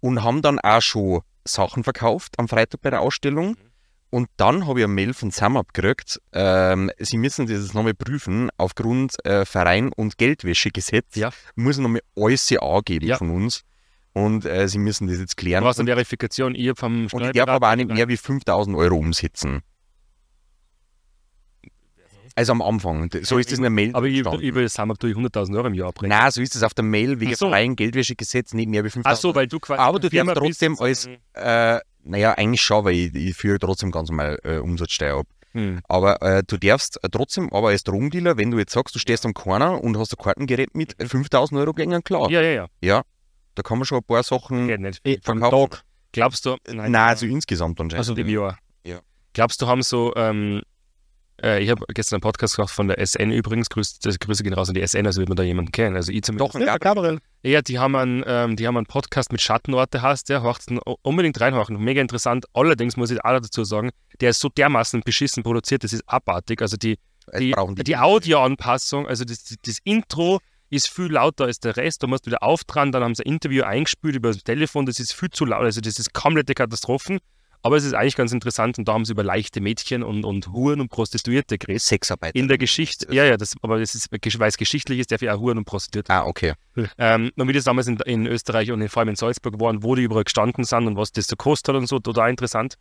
Und 0.00 0.22
haben 0.22 0.42
dann 0.42 0.60
auch 0.60 0.80
schon 0.80 1.22
Sachen 1.44 1.82
verkauft 1.82 2.38
am 2.38 2.46
Freitag 2.46 2.82
bei 2.82 2.90
der 2.90 3.00
Ausstellung. 3.00 3.56
Und 4.10 4.28
dann 4.38 4.66
habe 4.66 4.80
ich 4.80 4.84
eine 4.84 4.92
Mail 4.94 5.12
von 5.12 5.30
SumUp 5.30 5.74
gekriegt, 5.74 6.18
ähm, 6.32 6.90
sie 6.98 7.18
müssen 7.18 7.46
das 7.46 7.74
nochmal 7.74 7.92
prüfen, 7.94 8.48
aufgrund 8.56 9.22
äh, 9.26 9.44
Verein- 9.44 9.92
und 9.94 10.16
Geldwäschegesetz 10.16 11.14
Ja. 11.16 11.30
muss 11.56 11.76
nochmal 11.78 12.00
alles 12.16 12.50
angeben 12.58 13.06
Ja. 13.06 13.18
von 13.18 13.30
uns. 13.30 13.64
Und 14.14 14.46
äh, 14.46 14.66
sie 14.66 14.78
müssen 14.78 15.06
das 15.08 15.18
jetzt 15.18 15.38
Du 15.38 15.42
klären. 15.44 15.62
brauchst 15.62 15.78
eine 15.78 15.90
Und, 15.90 15.94
Verifikation, 15.96 16.54
ich 16.54 16.68
hab 16.70 16.78
vom 16.78 17.06
und 17.12 17.22
ich 17.22 17.32
darf 17.32 17.48
aber 17.50 17.70
auch 17.70 17.76
nicht 17.76 17.90
mehr 17.90 18.08
wie 18.08 18.16
5000 18.16 18.74
Euro 18.76 18.96
umsetzen. 18.96 19.60
Also 22.34 22.52
am 22.52 22.62
Anfang. 22.62 23.10
So 23.22 23.36
ist 23.38 23.50
das 23.50 23.58
in 23.58 23.62
der 23.62 23.70
Mail. 23.70 23.90
Aber 23.94 24.06
ich, 24.06 24.20
über 24.20 24.68
Samab 24.68 25.00
tue 25.00 25.10
ich 25.10 25.16
100.000 25.16 25.56
Euro 25.56 25.66
im 25.66 25.74
Jahr 25.74 25.88
abbrechen. 25.88 26.10
Nein, 26.10 26.30
so 26.30 26.40
ist 26.40 26.54
es 26.54 26.62
auf 26.62 26.72
der 26.72 26.84
Mail 26.84 27.18
wegen 27.18 27.34
so. 27.34 27.48
freien 27.48 27.74
Geldwäschegesetz 27.74 28.54
nicht 28.54 28.68
mehr 28.68 28.84
wie 28.84 28.90
5000 28.90 29.06
Ach 29.16 29.20
so, 29.20 29.34
weil 29.34 29.48
du 29.48 29.58
quasi. 29.58 29.80
Aber 29.80 29.98
du 29.98 30.08
darfst 30.08 30.34
trotzdem 30.36 30.78
als, 30.78 31.06
ähm, 31.06 31.16
äh, 31.34 31.80
naja, 32.02 32.32
eigentlich 32.32 32.62
schon, 32.62 32.84
weil 32.84 32.94
ich, 32.94 33.14
ich 33.14 33.36
führe 33.36 33.58
trotzdem 33.58 33.90
ganz 33.90 34.08
normal 34.10 34.38
äh, 34.44 34.58
Umsatzsteuer 34.58 35.20
ab. 35.20 35.26
Hm. 35.52 35.80
Aber 35.88 36.20
äh, 36.22 36.42
du 36.46 36.56
darfst 36.58 37.02
äh, 37.02 37.08
trotzdem, 37.10 37.52
aber 37.52 37.68
als 37.68 37.82
Drogendealer, 37.84 38.36
wenn 38.36 38.50
du 38.50 38.58
jetzt 38.58 38.72
sagst, 38.72 38.94
du 38.94 38.98
stehst 38.98 39.24
am 39.24 39.34
Corner 39.34 39.82
und 39.82 39.98
hast 39.98 40.12
ein 40.12 40.22
Kartengerät 40.22 40.74
mit 40.74 40.94
5000 40.98 41.58
Euro 41.60 41.72
gängen, 41.72 42.02
klar. 42.04 42.30
Ja, 42.30 42.42
ja, 42.42 42.50
ja. 42.50 42.66
Ja, 42.80 43.02
da 43.54 43.62
kann 43.62 43.78
man 43.78 43.86
schon 43.86 43.98
ein 43.98 44.04
paar 44.04 44.22
Sachen 44.22 44.68
Geht 44.68 44.80
nicht. 44.80 45.00
Eh, 45.04 45.18
am 45.24 45.40
verkaufen. 45.40 45.70
Tag. 45.70 45.84
Glaubst 46.12 46.46
du, 46.46 46.56
Nein, 46.66 46.94
also 46.94 47.26
insgesamt 47.26 47.80
anscheinend. 47.80 48.08
also 48.08 48.14
im 48.14 48.28
Jahr. 48.28 48.58
Ja. 48.84 49.00
Glaubst 49.32 49.60
du, 49.60 49.66
haben 49.66 49.82
so, 49.82 50.14
ähm, 50.16 50.62
äh, 51.42 51.62
ich 51.62 51.70
habe 51.70 51.84
gestern 51.94 52.16
einen 52.16 52.20
Podcast 52.22 52.56
gemacht 52.56 52.72
von 52.72 52.88
der 52.88 52.98
SN 53.04 53.30
übrigens, 53.30 53.68
Grüße, 53.70 53.96
das 54.02 54.18
Grüße 54.18 54.42
gehen 54.42 54.52
raus 54.54 54.68
an 54.68 54.74
die 54.74 54.86
SN, 54.86 55.06
also 55.06 55.20
wird 55.20 55.28
man 55.28 55.36
da 55.36 55.42
jemanden 55.42 55.72
kennen. 55.72 55.96
Also 55.96 56.12
ich 56.12 56.22
zumindest. 56.22 56.54
Doch, 56.54 56.60
Ja, 56.60 56.66
ja, 56.66 56.78
Gabriel. 56.78 57.18
Ja, 57.42 57.62
die 57.62 57.78
haben 57.78 57.94
einen, 57.96 58.24
ähm, 58.26 58.56
die 58.56 58.66
haben 58.66 58.76
einen 58.76 58.86
Podcast 58.86 59.30
mit 59.32 59.40
Schattenorte, 59.40 60.02
heißt 60.02 60.28
der, 60.28 60.42
horcht's 60.42 60.66
den 60.66 60.78
unbedingt 60.78 61.40
reinhorchen, 61.40 61.78
mega 61.78 62.00
interessant. 62.00 62.46
Allerdings 62.52 62.96
muss 62.96 63.10
ich 63.10 63.24
auch 63.24 63.40
dazu 63.40 63.64
sagen, 63.64 63.90
der 64.20 64.30
ist 64.30 64.40
so 64.40 64.48
dermaßen 64.48 65.00
beschissen 65.04 65.42
produziert, 65.42 65.84
das 65.84 65.92
ist 65.92 66.02
abartig. 66.06 66.60
Also 66.62 66.76
die, 66.76 66.98
die, 67.38 67.54
die, 67.76 67.84
die- 67.84 67.96
Audioanpassung, 67.96 69.06
also 69.06 69.24
das, 69.24 69.44
das, 69.44 69.56
das 69.64 69.78
Intro 69.84 70.40
ist 70.70 70.90
viel 70.90 71.06
lauter 71.12 71.44
als 71.44 71.60
der 71.60 71.76
Rest. 71.76 72.02
Da 72.02 72.06
musst 72.06 72.26
du 72.26 72.30
wieder 72.30 72.42
auftragen, 72.42 72.92
dann 72.92 73.02
haben 73.02 73.14
sie 73.14 73.24
ein 73.24 73.32
Interview 73.32 73.62
eingespielt 73.64 74.16
über 74.16 74.28
das 74.32 74.42
Telefon, 74.44 74.84
das 74.86 74.98
ist 75.00 75.12
viel 75.14 75.30
zu 75.30 75.44
laut, 75.44 75.62
also 75.62 75.80
das 75.80 75.98
ist 75.98 76.12
komplette 76.12 76.54
Katastrophen. 76.54 77.18
Aber 77.62 77.76
es 77.76 77.84
ist 77.84 77.94
eigentlich 77.94 78.16
ganz 78.16 78.32
interessant 78.32 78.78
und 78.78 78.86
da 78.86 78.92
haben 78.92 79.04
sie 79.04 79.12
über 79.12 79.24
leichte 79.24 79.60
Mädchen 79.60 80.02
und, 80.02 80.24
und 80.24 80.48
Huren 80.52 80.80
und 80.80 80.88
Prostituierte 80.88 81.58
geredet. 81.58 81.82
Sexarbeit. 81.82 82.34
In 82.34 82.48
der 82.48 82.58
Geschichte, 82.58 83.12
ja, 83.12 83.24
ja, 83.24 83.36
das, 83.36 83.54
aber 83.62 83.80
das 83.80 83.94
ist, 83.94 84.08
weil 84.10 84.48
es 84.48 84.56
geschichtlich 84.56 85.00
ist, 85.00 85.10
darf 85.10 85.22
ich 85.22 85.30
auch 85.30 85.40
Huren 85.40 85.58
und 85.58 85.64
Prostituierte 85.64 86.12
Ah, 86.12 86.24
okay. 86.24 86.54
ähm, 86.98 87.30
und 87.36 87.48
wie 87.48 87.52
das 87.52 87.64
damals 87.64 87.88
in, 87.88 87.96
in 88.00 88.26
Österreich 88.26 88.70
und 88.70 88.80
in, 88.80 88.88
vor 88.88 89.00
allem 89.00 89.10
in 89.10 89.16
Salzburg 89.16 89.60
waren, 89.60 89.82
wo 89.82 89.94
die 89.94 90.02
überall 90.02 90.24
gestanden 90.24 90.64
sind 90.64 90.86
und 90.86 90.96
was 90.96 91.12
das 91.12 91.26
so 91.26 91.36
kostet 91.36 91.74
und 91.74 91.86
so, 91.86 91.98
total 91.98 92.30
interessant. 92.30 92.76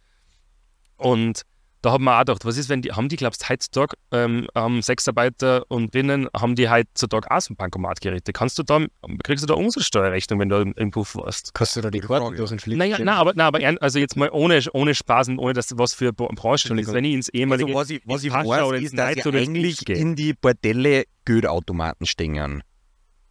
Und 0.98 1.44
da 1.82 1.92
haben 1.92 2.04
wir 2.06 2.16
auch 2.16 2.20
gedacht, 2.20 2.44
was 2.46 2.58
ist, 2.58 2.70
wenn 2.70 2.82
die, 2.82 2.92
haben 2.92 3.08
die, 3.10 3.16
glaubst 3.16 3.44
du, 3.44 3.50
heutzutage, 3.50 3.96
ähm, 4.12 4.48
haben 4.56 4.82
Sexarbeiter 4.82 5.64
und 5.70 5.92
Binnen, 5.92 6.28
haben 6.36 6.56
die 6.56 6.70
heutzutage 6.70 7.30
auch 7.30 7.40
so 7.40 7.54
ein 7.54 7.58
Bankomatgeräte? 7.58 8.34
Kannst 8.34 8.58
du 8.58 8.64
da, 8.64 8.86
kriegst 9.24 9.44
du 9.44 9.48
da 9.48 9.54
Umsatzsteuerrechnung, 9.54 10.40
wenn 10.40 10.50
du 10.50 10.58
im, 10.58 10.74
im 10.74 10.92
Puff 10.92 11.16
warst? 11.16 11.54
Kannst 11.54 11.76
du 11.76 11.82
da 11.82 11.90
die 11.92 12.00
Karten 12.00 12.36
durch 12.36 12.50
den 12.50 12.60
Flip? 12.60 12.78
Naja, 12.78 12.98
nein, 12.98 13.10
aber, 13.10 13.34
nein, 13.36 13.46
aber 13.48 13.60
also 13.82 14.00
jetzt 14.00 14.16
mal 14.18 14.30
ohne, 14.32 14.60
ohne 14.74 14.96
Spaß 14.96 15.30
und 15.30 15.40
ohne 15.40 15.54
das, 15.54 15.78
was 15.78 15.94
für 15.94 16.14
Bo- 16.14 16.28
Branche 16.30 16.74
ist, 16.74 16.94
wenn 16.94 17.06
ich 17.06 17.14
ins 17.14 17.30
ehemalige 17.30 17.70
Also 17.70 17.80
was 17.80 17.90
ich, 17.90 18.02
was 18.06 18.24
ich 18.24 18.32
oder 18.34 18.48
weiß, 18.48 18.82
ins 18.82 18.92
ist, 18.94 18.98
dass 18.98 19.26
oder 19.26 19.40
ins 19.40 19.48
eigentlich 19.50 19.90
in 19.90 20.16
die 20.16 20.34
Bordelle 20.34 21.04
Geldautomaten 21.26 22.06
stehen. 22.06 22.64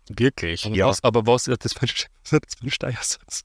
Wirklich? 0.08 0.64
Ja. 0.66 0.86
Was, 0.86 1.02
aber 1.02 1.26
was 1.26 1.48
ist 1.48 1.64
das 1.64 1.72
für 1.72 1.82
ein, 1.82 1.88
was 2.22 2.32
ist 2.32 2.44
das 2.44 2.54
für 2.58 2.66
ein 2.66 2.70
Steuersatz? 2.70 3.42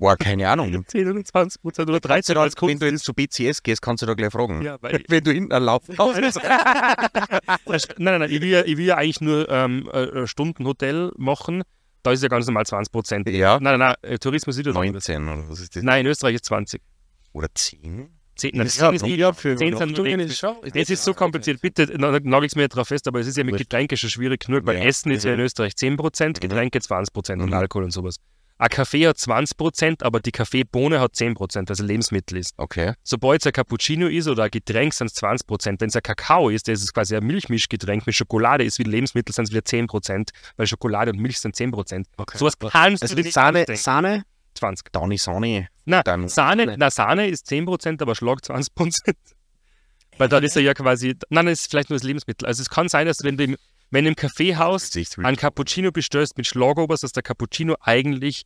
War 0.00 0.16
keine 0.16 0.48
Ahnung. 0.48 0.84
10 0.86 1.10
oder 1.10 1.24
20 1.24 1.62
Prozent 1.62 1.88
oder 1.88 2.00
13 2.00 2.36
als 2.36 2.54
Wenn 2.60 2.78
du 2.78 2.86
jetzt 2.86 3.04
zu 3.04 3.14
BCS 3.14 3.62
gehst, 3.62 3.82
kannst 3.82 4.02
du 4.02 4.06
da 4.06 4.14
gleich 4.14 4.32
fragen. 4.32 4.62
Ja, 4.62 4.76
weil 4.80 5.02
Wenn 5.08 5.24
du 5.24 5.32
hinten 5.32 5.52
einen 5.52 5.64
Lauf 5.64 5.82
hast. 5.98 6.36
nein, 7.66 7.80
nein, 7.98 8.20
nein, 8.20 8.30
ich 8.30 8.40
will 8.40 8.48
ja, 8.50 8.64
ich 8.64 8.76
will 8.76 8.86
ja 8.86 8.96
eigentlich 8.96 9.20
nur 9.20 9.48
ähm, 9.48 9.88
äh, 9.90 10.26
Stundenhotel 10.26 11.12
machen. 11.16 11.62
Da 12.02 12.12
ist 12.12 12.22
ja 12.22 12.28
ganz 12.28 12.46
normal 12.46 12.66
20 12.66 12.92
Prozent. 12.92 13.28
Ja. 13.28 13.58
Nein, 13.60 13.78
nein, 13.78 13.94
nein, 14.02 14.12
äh, 14.12 14.18
Tourismus 14.18 14.56
ist 14.56 14.66
wieder 14.66 14.78
anders. 14.78 15.08
19 15.08 15.28
oder 15.28 15.48
was 15.50 15.60
ist 15.60 15.74
das? 15.74 15.82
Nein, 15.82 16.02
in 16.04 16.06
Österreich 16.10 16.36
ist 16.36 16.44
20. 16.44 16.80
Oder 17.32 17.48
10? 17.52 18.08
10, 18.36 18.50
nein, 18.54 18.66
Ja, 18.76 18.92
das 18.92 19.02
ist 19.02 19.06
ja, 19.08 19.32
für 19.32 19.56
Zehn 19.56 19.76
sind 19.76 19.76
Übernachtungen 19.78 20.16
nur 20.18 20.26
ist 20.26 20.38
schon. 20.38 20.56
Es 20.74 20.90
ist 20.90 21.02
so 21.04 21.14
kompliziert, 21.14 21.60
bitte 21.62 21.86
nagel 21.98 22.44
ich 22.44 22.54
mir 22.54 22.68
drauf 22.68 22.88
fest, 22.88 23.08
aber 23.08 23.18
es 23.20 23.26
ist 23.26 23.36
ja 23.38 23.44
mit 23.44 23.54
Wurscht. 23.54 23.64
Getränken 23.70 23.96
schon 23.96 24.10
schwierig 24.10 24.44
genug, 24.46 24.66
weil 24.66 24.76
Ja. 24.76 24.84
Essen 24.84 25.10
ist 25.10 25.24
ja 25.24 25.32
in 25.32 25.40
Österreich 25.40 25.72
10%, 25.72 26.38
Getränke 26.40 26.78
20% 26.78 27.42
und 27.42 27.52
Alkohol 27.54 27.84
und 27.84 27.92
sowas. 27.92 28.16
Ein 28.58 28.68
Kaffee 28.70 29.06
hat 29.06 29.16
20%, 29.18 30.02
aber 30.02 30.20
die 30.20 30.32
Kaffeebohne 30.32 30.98
hat 30.98 31.12
10%, 31.14 31.68
also 31.68 31.84
Lebensmittel 31.84 32.38
ist. 32.38 32.54
Okay. 32.56 32.94
Sobald 33.02 33.42
es 33.42 33.46
ein 33.46 33.52
Cappuccino 33.52 34.06
ist 34.06 34.28
oder 34.28 34.44
ein 34.44 34.50
Getränk, 34.50 34.94
sind 34.94 35.08
es 35.08 35.16
20%. 35.22 35.78
Wenn 35.78 35.88
es 35.88 35.96
ein 35.96 36.02
Kakao 36.02 36.48
ist, 36.48 36.66
das 36.66 36.80
ist 36.80 36.94
quasi 36.94 37.16
ein 37.16 37.24
Milchmischgetränk 37.24 38.06
mit 38.06 38.14
Schokolade, 38.14 38.64
ist 38.64 38.78
wie 38.78 38.84
Lebensmittel, 38.84 39.34
sind 39.34 39.44
es 39.44 39.50
wieder 39.50 39.60
10%, 39.60 40.30
weil 40.56 40.66
Schokolade 40.66 41.10
und 41.10 41.18
Milch 41.20 41.38
sind 41.38 41.54
10%. 41.54 42.06
Okay. 42.16 42.38
Sowas 42.38 42.58
kannst 42.58 43.02
Also 43.02 43.14
du 43.14 43.20
nicht 43.22 43.34
Sahne, 43.34 43.60
ausdenken. 43.60 43.82
Sahne, 43.82 44.22
20. 44.54 44.90
Dani 44.90 45.18
Sani. 45.18 45.68
Na, 45.84 46.02
Dann- 46.02 46.28
Sahne, 46.28 46.64
Nein. 46.64 46.76
na, 46.78 46.90
Sahne 46.90 47.28
ist 47.28 47.46
10%, 47.50 48.00
aber 48.00 48.14
Schlag 48.14 48.38
20%. 48.42 49.14
Weil 50.18 50.30
dann 50.30 50.42
ist 50.44 50.56
er 50.56 50.62
ja 50.62 50.72
quasi, 50.72 51.14
nein, 51.28 51.44
das 51.44 51.60
ist 51.60 51.70
vielleicht 51.70 51.90
nur 51.90 51.98
das 51.98 52.04
Lebensmittel. 52.04 52.46
Also 52.48 52.62
es 52.62 52.70
kann 52.70 52.88
sein, 52.88 53.06
dass 53.06 53.22
wenn 53.22 53.36
du 53.36 53.44
im, 53.44 53.56
wenn 53.96 54.04
du 54.04 54.10
im 54.10 54.16
Kaffeehaus 54.16 54.90
ein 55.16 55.36
Cappuccino 55.36 55.90
bestellst 55.90 56.36
mit 56.36 56.46
Schlagobers, 56.46 57.00
dass 57.00 57.12
der 57.12 57.22
Cappuccino 57.22 57.76
eigentlich 57.80 58.44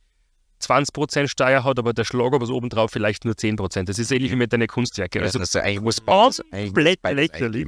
20% 0.61 1.27
Steuer 1.27 1.65
hat, 1.65 1.77
aber 1.77 1.91
der 1.91 2.05
Schlagobers 2.05 2.49
obendrauf 2.49 2.91
vielleicht 2.91 3.25
nur 3.25 3.33
10%. 3.33 3.83
Das 3.83 3.99
ist 3.99 4.13
ähnlich 4.13 4.31
wie 4.31 4.37
mit 4.37 4.53
deinen 4.53 4.69
Kunstwerken. 4.69 5.21
Also 5.21 5.39
also 5.39 5.59
eigentlich 5.59 5.81
muss 5.81 6.05
komplett 6.05 6.99
lächerlich. 7.03 7.67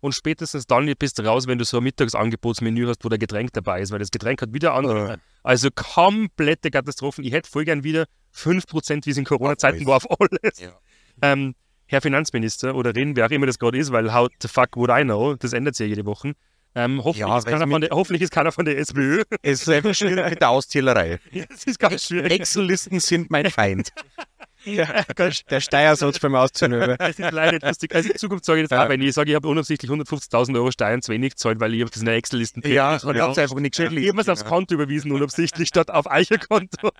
Und 0.00 0.14
spätestens 0.14 0.66
dann 0.66 0.90
bist 0.98 1.18
du 1.18 1.22
raus, 1.22 1.46
wenn 1.46 1.58
du 1.58 1.66
so 1.66 1.78
ein 1.78 1.84
Mittagsangebotsmenü 1.84 2.86
hast, 2.86 3.04
wo 3.04 3.10
der 3.10 3.18
Getränk 3.18 3.52
dabei 3.52 3.82
ist, 3.82 3.90
weil 3.90 3.98
das 3.98 4.10
Getränk 4.10 4.40
hat 4.40 4.54
wieder 4.54 4.72
andere. 4.72 5.20
Also 5.42 5.68
komplette 5.70 6.70
Katastrophen. 6.70 7.24
Ich 7.24 7.32
hätte 7.32 7.50
voll 7.50 7.66
gern 7.66 7.84
wieder 7.84 8.06
5%, 8.34 9.04
wie 9.04 9.10
es 9.10 9.18
in 9.18 9.26
Corona-Zeiten 9.26 9.84
war, 9.84 9.96
auf 9.96 10.06
alles. 10.18 10.60
Ja. 10.60 10.72
Ähm, 11.20 11.54
Herr 11.84 12.00
Finanzminister 12.00 12.74
oder 12.74 12.96
Rin, 12.96 13.16
wer 13.16 13.26
auch 13.26 13.30
immer 13.30 13.44
das 13.44 13.58
gerade 13.58 13.76
ist, 13.76 13.92
weil 13.92 14.14
how 14.14 14.28
the 14.40 14.48
fuck 14.48 14.76
would 14.76 14.90
I 14.90 15.02
know? 15.02 15.34
Das 15.34 15.52
ändert 15.52 15.74
sich 15.74 15.84
ja 15.84 15.88
jede 15.90 16.06
Woche. 16.06 16.32
Ähm, 16.78 16.98
hoffentlich, 17.02 17.26
Ja, 17.26 17.38
ist 17.38 17.46
der, 17.48 17.88
hoffentlich 17.90 18.22
ist 18.22 18.30
keiner 18.30 18.52
von 18.52 18.64
der 18.64 18.78
SPÖ. 18.78 19.24
Es 19.42 19.62
ist 19.62 19.68
einfach 19.68 19.94
schwierig 19.94 20.30
mit 20.30 20.40
der 20.40 20.50
Auszählerei. 20.50 21.18
Ja, 21.32 21.44
das 21.48 21.64
ist 21.64 21.78
ganz 21.78 22.04
schwierig. 22.04 22.30
Excel-Listen 22.32 23.00
sind 23.00 23.30
mein 23.30 23.50
Feind. 23.50 23.88
ja, 24.64 25.02
der 25.50 25.60
Steuersatz 25.60 26.20
beim 26.20 26.36
Auszählen. 26.36 26.96
Das 26.98 27.18
ist 27.18 27.32
leider 27.32 27.52
nicht 27.52 27.64
lustig. 27.64 27.94
Also 27.94 28.10
in 28.10 28.16
Zukunft 28.16 28.44
sage 28.44 28.62
ich 28.62 28.68
das 28.68 28.76
Ja. 28.76 28.84
auch, 28.84 28.88
wenn 28.88 29.00
ich 29.02 29.12
sage, 29.12 29.30
ich 29.30 29.34
habe 29.34 29.48
unabsichtlich 29.48 29.90
150.000 29.90 30.54
Euro 30.54 30.70
Steuern 30.70 31.02
zu 31.02 31.10
wenig 31.10 31.30
gezahlt, 31.32 31.58
weil 31.58 31.74
ich 31.74 31.82
auf 31.82 31.90
diesen 31.90 32.06
Excel-Listen 32.06 32.62
Ja, 32.64 32.94
ich 32.96 33.02
hab's 33.02 33.38
einfach 33.38 33.56
nicht 33.56 33.76
Ich 33.76 34.08
habe 34.08 34.20
es 34.20 34.28
aufs 34.28 34.44
Konto 34.44 34.74
überwiesen, 34.74 35.10
unabsichtlich, 35.10 35.66
statt 35.68 35.90
auf 35.90 36.08
Eicherkonto. 36.08 36.90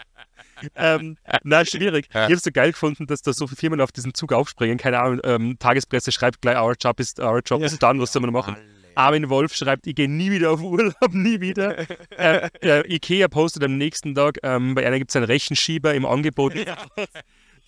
ähm, 0.74 1.16
na, 1.44 1.64
schwierig. 1.64 2.08
Ja. 2.12 2.22
Ich 2.22 2.24
habe 2.24 2.34
es 2.34 2.42
so 2.42 2.50
geil 2.50 2.72
gefunden, 2.72 3.06
dass 3.06 3.22
da 3.22 3.32
so 3.32 3.46
viele 3.46 3.56
Firmen 3.58 3.80
auf 3.80 3.92
diesen 3.92 4.12
Zug 4.12 4.32
aufspringen. 4.32 4.76
Keine 4.76 4.98
Ahnung, 4.98 5.20
ähm, 5.22 5.56
Tagespresse 5.60 6.10
schreibt 6.10 6.42
gleich, 6.42 6.58
our 6.58 6.74
job 6.80 6.98
is, 6.98 7.14
our 7.20 7.40
job 7.44 7.60
Ja. 7.60 7.66
is 7.66 7.78
done, 7.78 8.00
was 8.00 8.12
soll 8.12 8.22
man 8.22 8.32
machen? 8.32 8.56
Armin 8.98 9.28
Wolf 9.30 9.54
schreibt, 9.54 9.86
ich 9.86 9.94
gehe 9.94 10.08
nie 10.08 10.30
wieder 10.30 10.50
auf 10.50 10.60
Urlaub, 10.60 10.94
nie 11.12 11.40
wieder. 11.40 11.78
äh, 12.18 12.48
äh, 12.62 12.94
Ikea 12.94 13.28
postet 13.28 13.62
am 13.64 13.78
nächsten 13.78 14.14
Tag, 14.14 14.38
ähm, 14.42 14.74
bei 14.74 14.86
einer 14.86 14.98
gibt 14.98 15.10
es 15.10 15.16
einen 15.16 15.26
Rechenschieber 15.26 15.94
im 15.94 16.04
Angebot. 16.04 16.54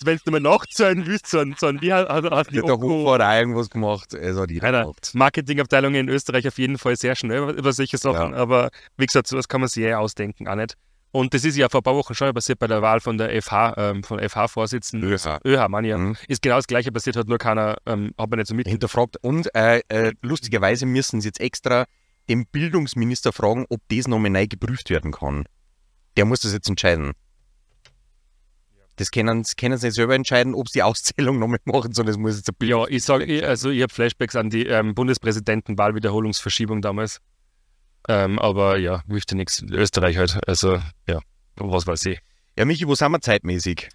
Wenn 0.02 0.18
du 0.24 0.30
mal 0.30 0.40
nachzahlen 0.40 1.06
willst, 1.06 1.26
so 1.26 1.40
ein, 1.40 1.54
so 1.58 1.66
ein 1.66 1.80
wie 1.82 1.92
hat, 1.92 2.08
hat, 2.08 2.24
hat 2.24 2.48
die 2.50 2.54
Der 2.54 2.62
Hof 2.64 2.82
Oko- 2.82 3.12
hat 3.12 3.20
auch 3.20 3.32
irgendwas 3.38 3.68
gemacht. 3.68 4.14
Also 4.14 4.46
die 4.46 4.60
Alter, 4.62 4.80
gemacht. 4.82 5.10
Marketingabteilung 5.12 5.94
in 5.94 6.08
Österreich 6.08 6.48
auf 6.48 6.58
jeden 6.58 6.78
Fall 6.78 6.96
sehr 6.96 7.14
schnell 7.14 7.50
über, 7.50 7.72
solche 7.74 7.98
Sachen, 7.98 8.32
Ja. 8.32 8.36
aber 8.38 8.70
wie 8.96 9.04
gesagt, 9.06 9.26
sowas 9.28 9.46
kann 9.46 9.60
man 9.60 9.68
sich 9.68 9.84
eh 9.84 9.92
ausdenken, 9.94 10.48
auch 10.48 10.54
nicht. 10.54 10.74
Und 11.12 11.34
das 11.34 11.44
ist 11.44 11.56
ja 11.56 11.68
vor 11.68 11.80
ein 11.80 11.82
paar 11.82 11.96
Wochen 11.96 12.14
schon 12.14 12.32
passiert 12.32 12.60
bei 12.60 12.68
der 12.68 12.82
Wahl 12.82 13.00
von 13.00 13.18
der 13.18 13.42
FH, 13.42 13.74
ähm, 13.76 14.04
von 14.04 14.20
FH-Vorsitzenden. 14.20 15.10
ÖH. 15.10 15.40
ÖH, 15.44 15.68
Mann, 15.68 15.84
ja. 15.84 15.98
Mhm. 15.98 16.16
Ist 16.28 16.40
genau 16.40 16.56
das 16.56 16.68
gleiche 16.68 16.92
passiert, 16.92 17.16
hat 17.16 17.26
nur 17.26 17.38
keiner, 17.38 17.78
ähm, 17.86 18.12
hat 18.16 18.30
man 18.30 18.38
nicht 18.38 18.48
so 18.48 18.54
mit. 18.54 18.68
hinterfragt. 18.68 19.16
Und 19.22 19.52
äh, 19.54 19.80
äh, 19.88 20.12
lustigerweise 20.22 20.86
müssen 20.86 21.20
sie 21.20 21.28
jetzt 21.28 21.40
extra 21.40 21.86
den 22.28 22.46
Bildungsminister 22.46 23.32
fragen, 23.32 23.66
ob 23.70 23.80
das 23.88 24.06
neu 24.06 24.46
geprüft 24.46 24.88
werden 24.90 25.10
kann. 25.10 25.46
Der 26.16 26.24
muss 26.24 26.40
das 26.40 26.52
jetzt 26.52 26.68
entscheiden. 26.68 27.12
Das 28.96 29.10
können, 29.10 29.44
können 29.56 29.78
sie 29.78 29.86
nicht 29.86 29.96
selber 29.96 30.14
entscheiden, 30.14 30.54
ob 30.54 30.68
sie 30.68 30.74
die 30.74 30.82
Auszählung 30.82 31.38
nochmal 31.38 31.58
machen, 31.64 31.92
sondern 31.92 32.14
das 32.14 32.18
muss 32.18 32.36
jetzt 32.36 32.50
ein 32.50 32.68
Ja, 32.68 32.86
ich 32.86 33.02
sage, 33.02 33.48
also 33.48 33.70
ich 33.70 33.82
habe 33.82 33.92
Flashbacks 33.92 34.36
an 34.36 34.50
die 34.50 34.66
ähm, 34.66 34.94
Bundespräsidentenwahlwiederholungsverschiebung 34.94 36.82
damals. 36.82 37.20
Ähm, 38.10 38.40
aber 38.40 38.76
ja, 38.76 39.02
wüsste 39.06 39.36
nichts. 39.36 39.62
Österreich 39.62 40.16
halt, 40.16 40.36
also 40.48 40.80
ja, 41.06 41.20
was 41.56 41.86
weiß 41.86 42.06
ich. 42.06 42.18
Ja, 42.58 42.64
Michi, 42.64 42.88
wo 42.88 42.96
sind 42.96 43.12
wir 43.12 43.20
zeitmäßig? 43.20 43.88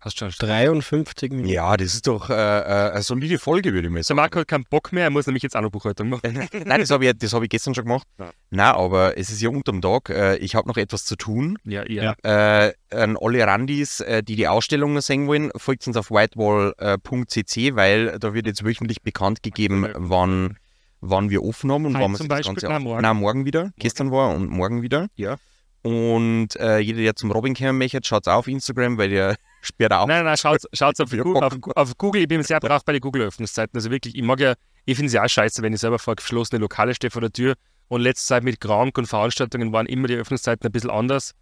Hast 0.00 0.18
schon 0.18 0.30
53 0.30 1.30
Minuten. 1.30 1.48
Ja, 1.48 1.76
das 1.76 1.94
ist 1.94 2.06
doch 2.06 2.30
äh, 2.30 2.32
äh, 2.32 2.90
eine 2.92 3.02
solide 3.02 3.38
Folge, 3.38 3.74
würde 3.74 3.88
ich 3.88 3.92
mal 3.92 3.98
Der 3.98 4.04
sagen. 4.04 4.16
Marco 4.16 4.40
hat 4.40 4.48
keinen 4.48 4.64
Bock 4.70 4.90
mehr, 4.90 5.04
er 5.04 5.10
muss 5.10 5.26
nämlich 5.26 5.42
jetzt 5.42 5.54
auch 5.54 5.60
noch 5.60 5.70
Buchhaltung 5.70 6.08
machen. 6.08 6.48
Nein, 6.64 6.80
das 6.80 6.90
habe 6.90 7.06
ich, 7.06 7.12
das 7.16 7.34
hab 7.34 7.42
ich 7.42 7.50
gestern 7.50 7.74
schon 7.74 7.84
gemacht. 7.84 8.08
Ja. 8.18 8.30
Nein, 8.50 8.74
aber 8.74 9.18
es 9.18 9.28
ist 9.28 9.42
ja 9.42 9.50
unterm 9.50 9.82
Tag. 9.82 10.08
Äh, 10.08 10.36
ich 10.38 10.54
habe 10.54 10.66
noch 10.66 10.78
etwas 10.78 11.04
zu 11.04 11.14
tun. 11.14 11.58
Ja, 11.64 11.86
ja. 11.88 12.14
Äh, 12.22 12.72
an 12.90 13.18
alle 13.20 13.46
Randis, 13.46 14.00
äh, 14.00 14.22
die 14.22 14.34
die 14.34 14.48
Ausstellungen 14.48 15.02
sehen 15.02 15.26
wollen, 15.28 15.50
folgt 15.56 15.86
uns 15.86 15.96
auf 15.98 16.10
whitewall.cc, 16.10 17.76
weil 17.76 18.18
da 18.18 18.32
wird 18.34 18.46
jetzt 18.46 18.64
wöchentlich 18.64 19.02
bekannt 19.02 19.42
gegeben, 19.42 19.88
wann, 19.94 20.56
wann 21.02 21.28
wir 21.28 21.42
offen 21.42 21.70
haben 21.70 21.84
und 21.84 21.94
Heute 21.94 22.04
wann 22.04 22.12
wir 22.12 22.18
das 22.18 22.28
Beispiel? 22.28 22.54
Ganze 22.54 22.68
Nein, 22.68 22.82
morgen. 22.82 23.02
Nein, 23.02 23.16
morgen 23.16 23.44
wieder. 23.44 23.70
Gestern 23.76 24.10
war 24.10 24.34
und 24.34 24.48
morgen 24.48 24.80
wieder. 24.80 25.08
Ja. 25.16 25.36
Und 25.82 26.54
äh, 26.56 26.78
jeder, 26.78 27.02
der 27.02 27.16
zum 27.16 27.32
Robin 27.32 27.54
kommen 27.54 27.76
möchte, 27.76 27.98
schaut 28.04 28.28
auf 28.28 28.46
Instagram, 28.46 28.96
weil 28.98 29.10
der 29.10 29.36
sperrt 29.60 29.92
auch. 29.92 30.06
Nein, 30.06 30.24
nein, 30.24 30.36
schaut, 30.36 30.62
auf, 30.72 31.12
auf, 31.42 31.58
auf 31.74 31.98
Google. 31.98 32.22
Ich 32.22 32.28
bin 32.28 32.42
sehr 32.44 32.60
brav 32.60 32.84
bei 32.84 32.92
den 32.92 33.00
Google-Öffnungszeiten. 33.00 33.76
Also 33.76 33.90
wirklich, 33.90 34.14
ich 34.14 34.22
mag 34.22 34.40
ja, 34.40 34.54
ich 34.84 34.96
finde 34.96 35.08
es 35.08 35.12
ja 35.12 35.24
auch 35.24 35.28
scheiße, 35.28 35.60
wenn 35.60 35.72
ich 35.72 35.80
selber 35.80 35.98
vor 35.98 36.14
geschlossene 36.14 36.60
Lokale 36.60 36.94
stehe 36.94 37.10
vor 37.10 37.20
der 37.20 37.32
Tür. 37.32 37.54
Und 37.88 38.00
letzte 38.00 38.28
Zeit 38.28 38.44
mit 38.44 38.60
Krank 38.60 38.96
und 38.96 39.06
Veranstaltungen 39.06 39.72
waren 39.72 39.86
immer 39.86 40.06
die 40.06 40.14
Öffnungszeiten 40.14 40.66
ein 40.66 40.72
bisschen 40.72 40.90
anders. 40.90 41.32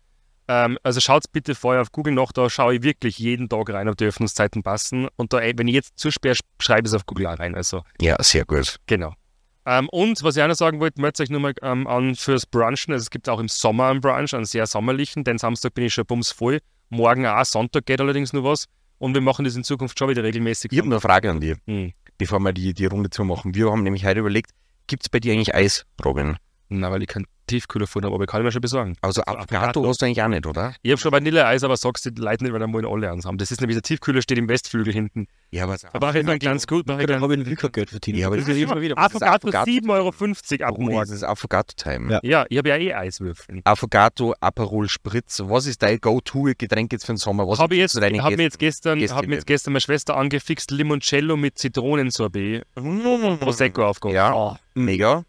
Ähm, 0.49 0.79
also 0.83 1.01
schaut 1.01 1.25
bitte 1.33 1.55
vorher 1.55 1.83
auf 1.83 1.93
Google 1.93 2.15
nach, 2.15 2.33
da 2.33 2.49
schaue 2.49 2.77
ich 2.77 2.83
wirklich 2.83 3.19
jeden 3.19 3.49
Tag 3.49 3.71
rein, 3.71 3.89
ob 3.89 3.97
die 3.99 4.07
Öffnungszeiten 4.07 4.63
passen. 4.63 5.07
Und 5.17 5.33
da, 5.33 5.41
wenn 5.41 5.69
ich 5.69 5.75
jetzt 5.75 5.99
zusperre, 5.99 6.35
schreibe 6.59 6.89
ich 6.89 6.93
es 6.93 6.95
auf 6.95 7.07
Google 7.07 7.27
auch 7.27 7.39
rein. 7.39 7.55
Also 7.55 7.83
Ja, 8.01 8.17
sehr 8.21 8.47
gut. 8.47 8.77
Genau. 8.87 9.13
Ähm, 9.71 9.89
und 9.91 10.21
was 10.25 10.37
ich 10.37 10.43
auch 10.43 10.49
noch 10.49 10.57
sagen 10.57 10.81
wollte, 10.81 11.01
meldet 11.01 11.21
euch 11.21 11.31
nur 11.31 11.39
mal 11.39 11.55
ähm, 11.63 11.87
an 11.87 12.17
fürs 12.17 12.45
Brunchen. 12.45 12.93
Also 12.93 13.05
es 13.05 13.11
gibt 13.11 13.29
auch 13.29 13.39
im 13.39 13.47
Sommer 13.47 13.87
einen 13.87 14.01
Brunch, 14.01 14.35
einen 14.35 14.45
sehr 14.45 14.67
sommerlichen. 14.67 15.23
Den 15.23 15.39
Samstag 15.39 15.75
bin 15.75 15.85
ich 15.85 15.95
schon 15.95 16.05
bums 16.07 16.33
voll. 16.33 16.59
Morgen 16.89 17.25
auch, 17.25 17.45
Sonntag 17.45 17.87
geht 17.87 18.01
allerdings 18.01 18.33
nur 18.33 18.43
was. 18.43 18.65
Und 18.99 19.15
wir 19.15 19.21
machen 19.21 19.45
das 19.45 19.55
in 19.55 19.63
Zukunft 19.63 19.97
schon 19.97 20.09
wieder 20.09 20.25
regelmäßig. 20.25 20.73
Ich 20.73 20.79
habe 20.79 20.89
eine 20.89 21.01
Frage 21.01 21.31
an 21.31 21.41
dich, 21.41 21.57
Hm. 21.69 21.93
bevor 22.19 22.41
wir 22.41 22.53
die, 22.53 22.75
die 22.75 22.87
Runde 22.87 23.11
zu 23.11 23.23
machen. 23.23 23.55
Wir 23.55 23.71
haben 23.71 23.85
nämlich 23.85 24.05
heute 24.05 24.19
überlegt, 24.19 24.51
gibt 24.89 25.05
es 25.05 25.09
bei 25.09 25.21
dir 25.21 25.33
eigentlich 25.35 25.55
Eis, 25.55 25.87
Robin? 26.05 26.37
Na, 26.73 26.91
weil 26.93 27.03
ich 27.03 27.09
keinen 27.09 27.27
Tiefkühler 27.49 27.87
gefunden 27.87 28.07
habe, 28.07 28.15
aber 28.15 28.23
ich 28.25 28.31
kann 28.31 28.41
ich 28.43 28.45
mir 28.45 28.53
schon 28.53 28.61
besorgen. 28.61 28.97
Also 29.01 29.23
Avocado. 29.23 29.41
Avocado 29.57 29.89
hast 29.89 30.01
du 30.01 30.07
eigentlich 30.07 30.23
auch 30.23 30.29
nicht, 30.29 30.47
oder? 30.47 30.73
Ich 30.83 30.93
habe 30.93 31.01
schon 31.01 31.11
Vanilleeis, 31.11 31.65
aber 31.65 31.77
sagst 31.77 32.05
die 32.05 32.11
Leute 32.21 32.45
nicht, 32.45 32.53
weil 32.53 32.61
dann 32.61 32.73
wollen 32.73 32.87
alle 32.87 33.11
eins 33.11 33.27
haben. 33.27 33.39
Das 33.39 33.51
ist 33.51 33.61
nämlich 33.61 33.75
der 33.75 33.83
Tiefkühler, 33.83 34.23
steht 34.23 34.39
im 34.39 34.49
Westflügel 34.49 34.93
hinten. 34.93 35.27
Ja, 35.51 35.65
aber 35.65 35.77
Da 35.77 35.99
mache 35.99 36.21
ich 36.21 36.25
nur 36.25 36.35
ein 36.35 36.39
kleines 36.39 36.69
gut. 36.69 36.87
Mache 36.87 37.01
ich 37.01 37.07
Da 37.09 37.15
dann 37.15 37.23
habe 37.23 37.33
ich 37.35 37.41
einen 37.41 37.49
Wilker 37.49 37.69
Geld 37.71 37.91
verdient. 37.91 38.19
Ja, 38.19 38.29
aber 38.29 38.37
das 38.37 38.47
das 38.47 38.55
ist 38.55 38.63
immer 38.63 38.81
wieder. 38.81 38.97
Avocado 38.97 39.33
Avocado. 39.49 39.69
7,50 39.69 39.91
Euro 39.91 40.09
ab 40.09 40.15
Oh, 40.79 40.85
das 40.85 40.93
morgen. 40.95 41.13
ist 41.13 41.25
Avocado-Time. 41.25 42.13
Ja. 42.13 42.21
Ja, 42.23 42.47
ich 42.49 42.57
habe 42.59 42.69
ja 42.69 42.77
eh 42.77 42.95
Eiswürfel. 42.95 43.63
Avocado, 43.65 44.33
Aperol 44.39 44.89
Spritz. 44.89 45.43
Was 45.45 45.67
ist 45.67 45.83
dein 45.83 45.99
Go-To-Getränk 46.01 46.93
jetzt 46.93 47.05
für 47.05 47.15
den 47.15 47.19
Sommer? 47.19 47.49
Was 47.49 47.59
Habe 47.59 47.75
ich 47.75 47.81
jetzt, 47.81 47.97
hab 48.01 48.37
mir 48.37 48.43
jetzt 48.45 48.61
gestern, 48.61 49.01
hab 49.03 49.27
mir 49.27 49.35
jetzt 49.35 49.47
gestern 49.49 49.73
meine 49.73 49.81
Schwester 49.81 50.17
angefixt, 50.17 50.71
Limoncello 50.71 51.37
mit 51.37 51.59
Zitronensorbet? 51.59 52.65
Prosecco 53.41 53.87
aufgehoben. 53.87 54.15
Ja, 54.15 54.33
Oh, 54.35 54.57
mega. 54.75 55.25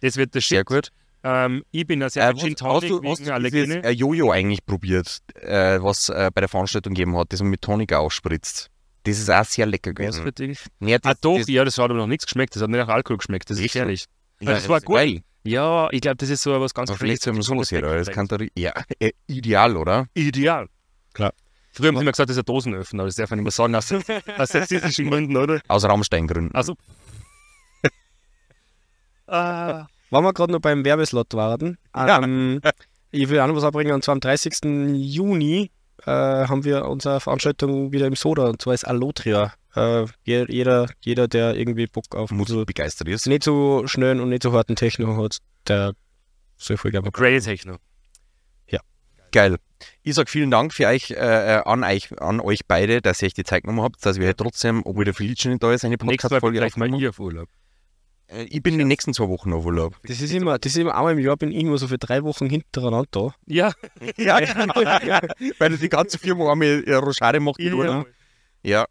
Das 0.00 0.16
wird 0.16 0.34
der 0.34 0.40
Sehr 0.42 0.60
Shit. 0.60 0.66
gut. 0.66 0.88
Ähm, 1.22 1.64
ich 1.70 1.86
bin 1.86 2.00
ja 2.00 2.08
sehr 2.08 2.28
Äh, 2.30 2.34
Gin 2.34 2.50
hast 2.52 2.58
Tonic 2.60 2.88
du, 2.90 2.96
hast 2.96 3.02
du 3.04 3.24
dieses 3.24 3.28
Allergene. 3.28 3.84
äh, 3.84 3.90
Jojo 3.90 4.30
eigentlich 4.30 4.64
probiert, 4.64 5.18
äh, 5.34 5.78
was 5.82 6.08
äh, 6.08 6.30
bei 6.34 6.40
der 6.40 6.48
Veranstaltung 6.48 6.94
gegeben 6.94 7.16
hat, 7.16 7.32
das 7.32 7.40
man 7.40 7.50
mit 7.50 7.60
Tonik 7.62 7.92
aufspritzt? 7.92 8.70
Das 9.04 9.18
ist 9.18 9.30
auch 9.30 9.44
sehr 9.44 9.66
lecker 9.66 9.92
gewesen. 9.92 10.30
Nee, 10.78 10.98
das, 10.98 11.12
Ah 11.12 11.16
doch, 11.20 11.38
das, 11.38 11.48
ja, 11.48 11.64
das 11.64 11.76
hat 11.78 11.84
aber 11.84 11.94
noch 11.94 12.06
nichts 12.06 12.26
geschmeckt. 12.26 12.54
Das 12.54 12.62
hat 12.62 12.70
nicht 12.70 12.78
nach 12.80 12.88
Alkohol 12.88 13.18
geschmeckt. 13.18 13.48
Das 13.50 13.58
ist 13.58 13.74
ehrlich. 13.76 14.04
ja, 14.40 14.52
das 14.52 14.68
war 14.68 14.80
gut. 14.80 14.96
geil. 14.96 15.20
Ja, 15.42 15.88
ich 15.90 16.02
glaube, 16.02 16.16
das 16.16 16.28
ist 16.28 16.42
so 16.42 16.58
was 16.60 16.74
ganz 16.74 16.90
Aber 16.90 16.98
vielleicht 16.98 17.22
soll 17.22 17.32
man 17.32 17.42
sowas 17.42 17.70
her, 17.70 17.80
das 17.80 18.10
kann 18.10 18.26
da, 18.28 18.36
ja, 18.54 18.72
äh, 18.98 19.12
ideal, 19.26 19.76
oder? 19.78 20.06
Ideal. 20.14 20.68
Klar. 21.14 21.32
Früher 21.72 21.88
haben 21.88 21.96
sie 21.96 22.02
immer 22.02 22.10
gesagt, 22.12 22.28
das 22.28 22.36
ist 22.36 22.42
ein 22.42 22.44
Dosenöffner, 22.46 23.00
aber 23.02 23.08
das 23.08 23.16
darf 23.16 23.30
man 23.30 23.38
nicht 23.38 23.44
mehr 23.44 23.52
sagen, 23.52 23.74
aus, 23.74 23.90
aus 24.38 24.48
sexistischen 24.50 25.08
Gründen, 25.08 25.36
oder? 25.36 25.60
Aus 25.68 25.84
Rammsteingründen. 25.84 26.54
Also. 26.54 26.76
Ah, 29.30 29.86
Wenn 30.10 30.22
wir 30.24 30.32
gerade 30.32 30.52
noch 30.52 30.60
beim 30.60 30.84
Werbeslot 30.84 31.34
waren, 31.34 31.78
ähm, 32.24 32.60
ich 33.10 33.28
will 33.28 33.40
auch 33.40 33.46
noch 33.46 33.56
was 33.56 33.64
abbringen, 33.64 33.92
und 33.94 34.04
zwar 34.04 34.14
am 34.14 34.20
30. 34.20 34.54
Juni 34.94 35.70
äh, 36.04 36.10
haben 36.10 36.64
wir 36.64 36.86
unsere 36.86 37.20
Veranstaltung 37.20 37.92
wieder 37.92 38.06
im 38.06 38.16
Soda, 38.16 38.46
und 38.48 38.60
zwar 38.62 38.74
ist 38.74 38.84
Allotria. 38.86 39.52
Äh, 39.76 40.06
je- 40.24 40.46
jeder, 40.48 40.88
jeder, 41.00 41.28
der 41.28 41.54
irgendwie 41.56 41.86
Bock 41.86 42.14
auf 42.16 42.30
Musik 42.32 42.66
begeistert 42.66 43.06
ist. 43.08 43.26
nicht 43.26 43.44
so 43.44 43.86
schnellen 43.86 44.20
und 44.20 44.30
nicht 44.30 44.42
so 44.42 44.52
harten 44.52 44.74
Techno 44.76 45.16
hat, 45.22 45.38
der 45.68 45.92
soll 46.56 46.76
voll 46.76 46.90
gerne 46.90 47.10
Crazy 47.12 47.50
Techno. 47.50 47.76
Geil. 49.32 49.58
Ich 50.02 50.16
sag 50.16 50.28
vielen 50.28 50.50
Dank 50.50 50.74
für 50.74 50.88
euch, 50.88 51.12
äh, 51.12 51.14
äh, 51.58 51.62
an 51.64 51.84
euch, 51.84 52.08
an 52.20 52.40
euch 52.40 52.66
beide, 52.66 53.00
dass 53.00 53.22
ihr 53.22 53.26
euch 53.26 53.34
die 53.34 53.44
Zeit 53.44 53.62
genommen 53.62 53.82
habt, 53.82 54.04
dass 54.04 54.18
wir 54.18 54.26
halt 54.26 54.38
trotzdem, 54.38 54.82
obwohl 54.84 55.04
der 55.04 55.14
Felice 55.14 55.48
nicht 55.48 55.62
da 55.62 55.72
ist, 55.72 55.84
eine 55.84 55.92
Nächstes 55.92 56.04
Mal 56.04 56.40
Podcast-Folge 56.40 56.58
vielleicht 56.58 56.76
mal 56.76 56.88
hier 56.98 57.10
auf 57.10 57.20
Urlaub. 57.20 57.48
Äh, 58.30 58.44
Ich 58.44 58.62
bin 58.62 58.78
die 58.78 58.84
nächsten 58.84 59.12
zwei 59.14 59.28
Wochen 59.28 59.52
auf 59.52 59.64
Urlaub. 59.64 59.96
Das 60.06 60.20
ist 60.20 60.32
immer, 60.32 60.58
das 60.58 60.72
ist 60.72 60.78
immer 60.78 60.94
einmal 60.94 61.12
im 61.12 61.18
Jahr, 61.18 61.36
bin 61.36 61.52
ich 61.52 61.58
immer 61.62 61.78
so 61.78 61.88
für 61.88 61.98
drei 61.98 62.22
Wochen 62.22 62.48
hintereinander 62.48 63.08
da. 63.10 63.34
Ja, 63.46 63.72
Ja, 65.06 65.20
weil 65.58 65.76
die 65.76 65.88
ganze 65.88 66.18
Firma 66.18 66.52
einmal 66.52 66.84
äh, 66.86 66.94
Rochade 66.94 67.40
macht. 67.40 67.58
ja. 67.60 67.74
ja. 67.84 68.04
Ja. 68.62 68.86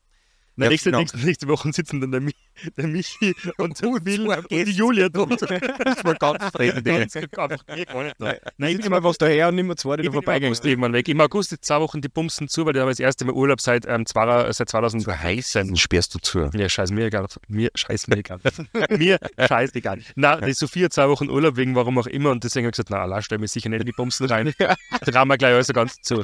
Ja, 0.59 0.69
nächste, 0.69 0.89
genau. 0.89 0.99
nächste, 0.99 1.17
nächste 1.19 1.47
Woche 1.47 1.71
sitzen 1.71 2.01
dann 2.01 2.11
der, 2.11 2.21
Mi 2.21 2.33
der 2.77 2.87
Michi 2.87 3.33
und 3.57 3.81
der 3.81 3.89
Will 4.05 4.27
und 4.27 4.51
die 4.51 4.71
Julia 4.71 5.09
dort. 5.09 5.41
Das 5.41 6.03
war 6.03 6.15
ganz 6.15 6.43
fremd. 6.53 6.85
Da. 6.85 8.35
Nein, 8.57 8.79
Ich 8.79 8.85
immer 8.85 9.03
was 9.03 9.17
daher 9.17 9.47
und 9.49 9.55
mehr 9.55 9.77
zwei, 9.77 9.97
die 9.97 10.03
Ich 10.03 10.07
da 10.09 10.13
vorbeigegangen 10.13 10.53
August 10.53 10.65
irgendwann 10.65 10.93
weg. 10.93 11.07
Im 11.07 11.21
August 11.21 11.53
ist 11.53 11.63
zwei 11.63 11.79
Wochen 11.79 12.01
die 12.01 12.09
Bumsen 12.09 12.47
zu, 12.47 12.65
weil 12.65 12.73
da 12.73 12.81
habe 12.81 12.91
ich 12.91 12.97
das 12.97 13.03
erste 13.03 13.25
Mal 13.25 13.33
Urlaub 13.33 13.61
seit, 13.61 13.85
ähm, 13.87 14.05
zwei, 14.05 14.51
seit 14.51 14.69
2000. 14.69 15.03
So 15.03 15.11
heiß, 15.11 15.53
dann 15.53 15.75
sperrst 15.75 16.13
du 16.13 16.19
zu. 16.19 16.49
Ja, 16.53 16.67
scheiß 16.67 16.91
mir 16.91 17.05
egal. 17.05 17.27
Mir 17.47 17.69
scheiß 17.75 18.07
mir 18.07 18.17
egal. 18.17 18.39
mir 18.89 19.19
scheiß 19.37 19.73
egal. 19.75 20.01
Na, 20.15 20.41
die 20.41 20.53
Sophia 20.53 20.85
hat 20.85 20.93
zwei 20.93 21.07
Wochen 21.07 21.29
Urlaub, 21.29 21.55
wegen 21.55 21.75
warum 21.75 21.97
auch 21.97 22.07
immer. 22.07 22.31
Und 22.31 22.43
deswegen 22.43 22.65
habe 22.65 22.71
ich 22.71 22.77
gesagt, 22.77 22.89
na, 22.89 23.01
Allah, 23.01 23.21
stell 23.21 23.37
mich 23.37 23.51
sicher 23.51 23.69
nicht 23.69 23.81
in 23.81 23.85
die 23.85 23.93
Bumsen 23.93 24.25
rein. 24.27 24.53
Trauen 25.05 25.27
wir 25.27 25.37
gleich 25.37 25.53
alles 25.53 25.67
ganz 25.69 25.95
zu. 26.01 26.23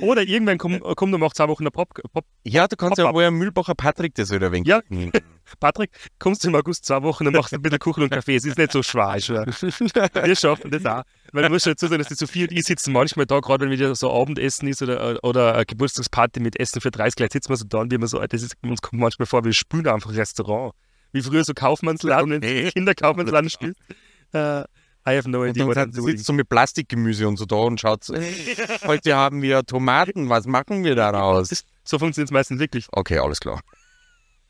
Oder 0.00 0.22
irgendwann 0.22 0.58
kommt, 0.58 0.82
kommt 0.82 1.14
und 1.14 1.20
macht 1.20 1.36
zwei 1.36 1.48
Wochen 1.48 1.64
der 1.64 1.70
Pop, 1.70 1.88
Pop. 2.12 2.24
Ja, 2.44 2.68
du 2.68 2.76
kannst 2.76 2.98
ja 2.98 3.04
Pop-up. 3.04 3.14
wohl 3.14 3.30
Mühlbacher 3.30 3.74
Patrick 3.74 4.14
das 4.14 4.30
wieder 4.30 4.52
wenig. 4.52 4.68
Ja. 4.68 4.80
Patrick, 5.60 5.90
kommst 6.18 6.44
du 6.44 6.48
im 6.48 6.54
August 6.54 6.84
zwei 6.84 7.02
Wochen 7.02 7.26
und 7.26 7.34
machst 7.34 7.54
ein 7.54 7.62
bisschen 7.62 7.78
Kuchen 7.78 8.02
und 8.02 8.10
Kaffee. 8.10 8.36
Es 8.36 8.44
ist 8.44 8.58
nicht 8.58 8.72
so 8.72 8.82
schwer. 8.82 9.14
Wir 9.16 10.36
schaffen 10.36 10.70
das 10.70 10.84
auch. 10.84 11.02
Weil 11.32 11.44
du 11.44 11.50
musst 11.50 11.64
schon 11.64 11.72
dazu 11.72 11.86
sagen, 11.86 11.98
dass 11.98 12.08
die 12.08 12.14
Sophie 12.14 12.42
und 12.42 12.52
ich 12.52 12.64
sitzen 12.64 12.92
manchmal 12.92 13.26
da, 13.26 13.40
gerade 13.40 13.64
wenn 13.64 13.70
wieder 13.70 13.94
so 13.94 14.12
Abendessen 14.12 14.68
ist 14.68 14.82
oder, 14.82 15.22
oder 15.24 15.54
eine 15.54 15.66
Geburtstagsparty 15.66 16.40
mit 16.40 16.58
Essen 16.58 16.80
für 16.80 16.90
30, 16.90 17.16
gleich 17.16 17.32
sitzen 17.32 17.50
wir 17.50 17.56
so 17.56 17.64
da 17.64 17.78
und 17.78 17.90
wir 17.90 17.96
immer 17.96 18.06
so, 18.06 18.18
das 18.18 18.42
ist, 18.42 18.54
uns 18.62 18.82
kommt 18.82 19.00
manchmal 19.00 19.26
vor, 19.26 19.44
wir 19.44 19.52
spülen 19.52 19.86
einfach 19.86 20.12
Restaurant. 20.12 20.74
Wie 21.12 21.22
früher 21.22 21.44
so 21.44 21.54
Kaufmannsladen, 21.54 22.30
wenn 22.30 22.40
du 22.40 22.72
Kinderkaufmannsladen 22.72 23.50
spielst. 23.50 23.80
Äh, 24.32 24.64
I 25.08 25.16
have 25.16 25.28
no 25.28 25.44
idea 25.44 25.66
what 25.66 25.76
I'm 25.76 25.92
sitzt 25.92 26.28
du 26.28 26.32
mit 26.32 26.48
Plastikgemüse 26.48 27.28
und 27.28 27.36
so 27.36 27.44
da 27.44 27.56
und 27.56 27.80
schaut, 27.80 28.04
heute 28.86 29.14
haben 29.14 29.40
wir 29.40 29.64
Tomaten, 29.64 30.28
was 30.28 30.46
machen 30.46 30.82
wir 30.82 30.96
daraus? 30.96 31.64
So 31.84 31.98
funktioniert 31.98 32.28
es 32.28 32.32
meistens 32.32 32.58
wirklich. 32.58 32.86
Okay, 32.92 33.18
alles 33.18 33.40
klar. 33.40 33.60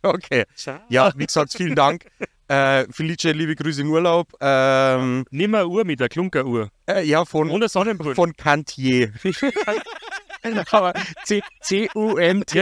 Okay. 0.03 0.45
Ja, 0.89 1.11
wie 1.17 1.27
gesagt, 1.27 1.53
vielen 1.53 1.75
Dank. 1.75 2.07
Äh, 2.47 2.87
Felice, 2.93 3.33
liebe 3.33 3.57
Grüße 3.57 3.81
im 3.81 3.91
Urlaub. 3.91 4.29
Ähm, 4.41 5.25
Nimm 5.31 5.55
eine 5.57 5.67
Uhr 5.67 5.85
mit, 5.85 6.01
eine 6.01 6.09
Klunkeruhr. 6.09 6.69
äh, 6.89 7.03
ja, 7.03 7.25
von, 7.25 7.51
Ohne 7.51 7.69
Sonnenbrille. 7.69 8.15
von 8.15 8.33
Cantier. 8.37 9.13
Aber 10.71 10.93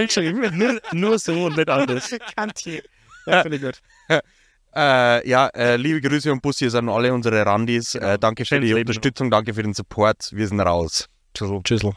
geschrieben. 0.07 0.57
Nur, 0.57 0.81
nur 0.93 1.19
so 1.19 1.47
und 1.47 1.57
nicht 1.59 1.69
anders. 1.69 2.17
Kantier. 2.35 2.83
Ja, 3.27 3.43
finde 3.43 3.57
ich 3.59 3.63
gut. 3.63 3.83
Äh, 4.77 5.29
ja, 5.29 5.49
äh, 5.49 5.77
liebe 5.77 6.01
Grüße 6.01 6.33
und 6.33 6.43
Bussi 6.43 6.69
an 6.77 6.89
alle 6.89 7.13
unsere 7.15 7.45
Randis. 7.47 7.95
Äh, 7.95 8.19
danke 8.19 8.45
für 8.45 8.57
Schönes 8.57 8.69
die 8.69 8.75
Leben 8.75 8.89
noch. 8.89 8.97
Unterstützung, 8.97 9.31
danke 9.31 9.55
für 9.55 9.63
den 9.63 9.75
Support. 9.75 10.31
Wir 10.33 10.49
sind 10.49 10.61
raus. 10.61 11.09
Tschüssel. 11.65 11.95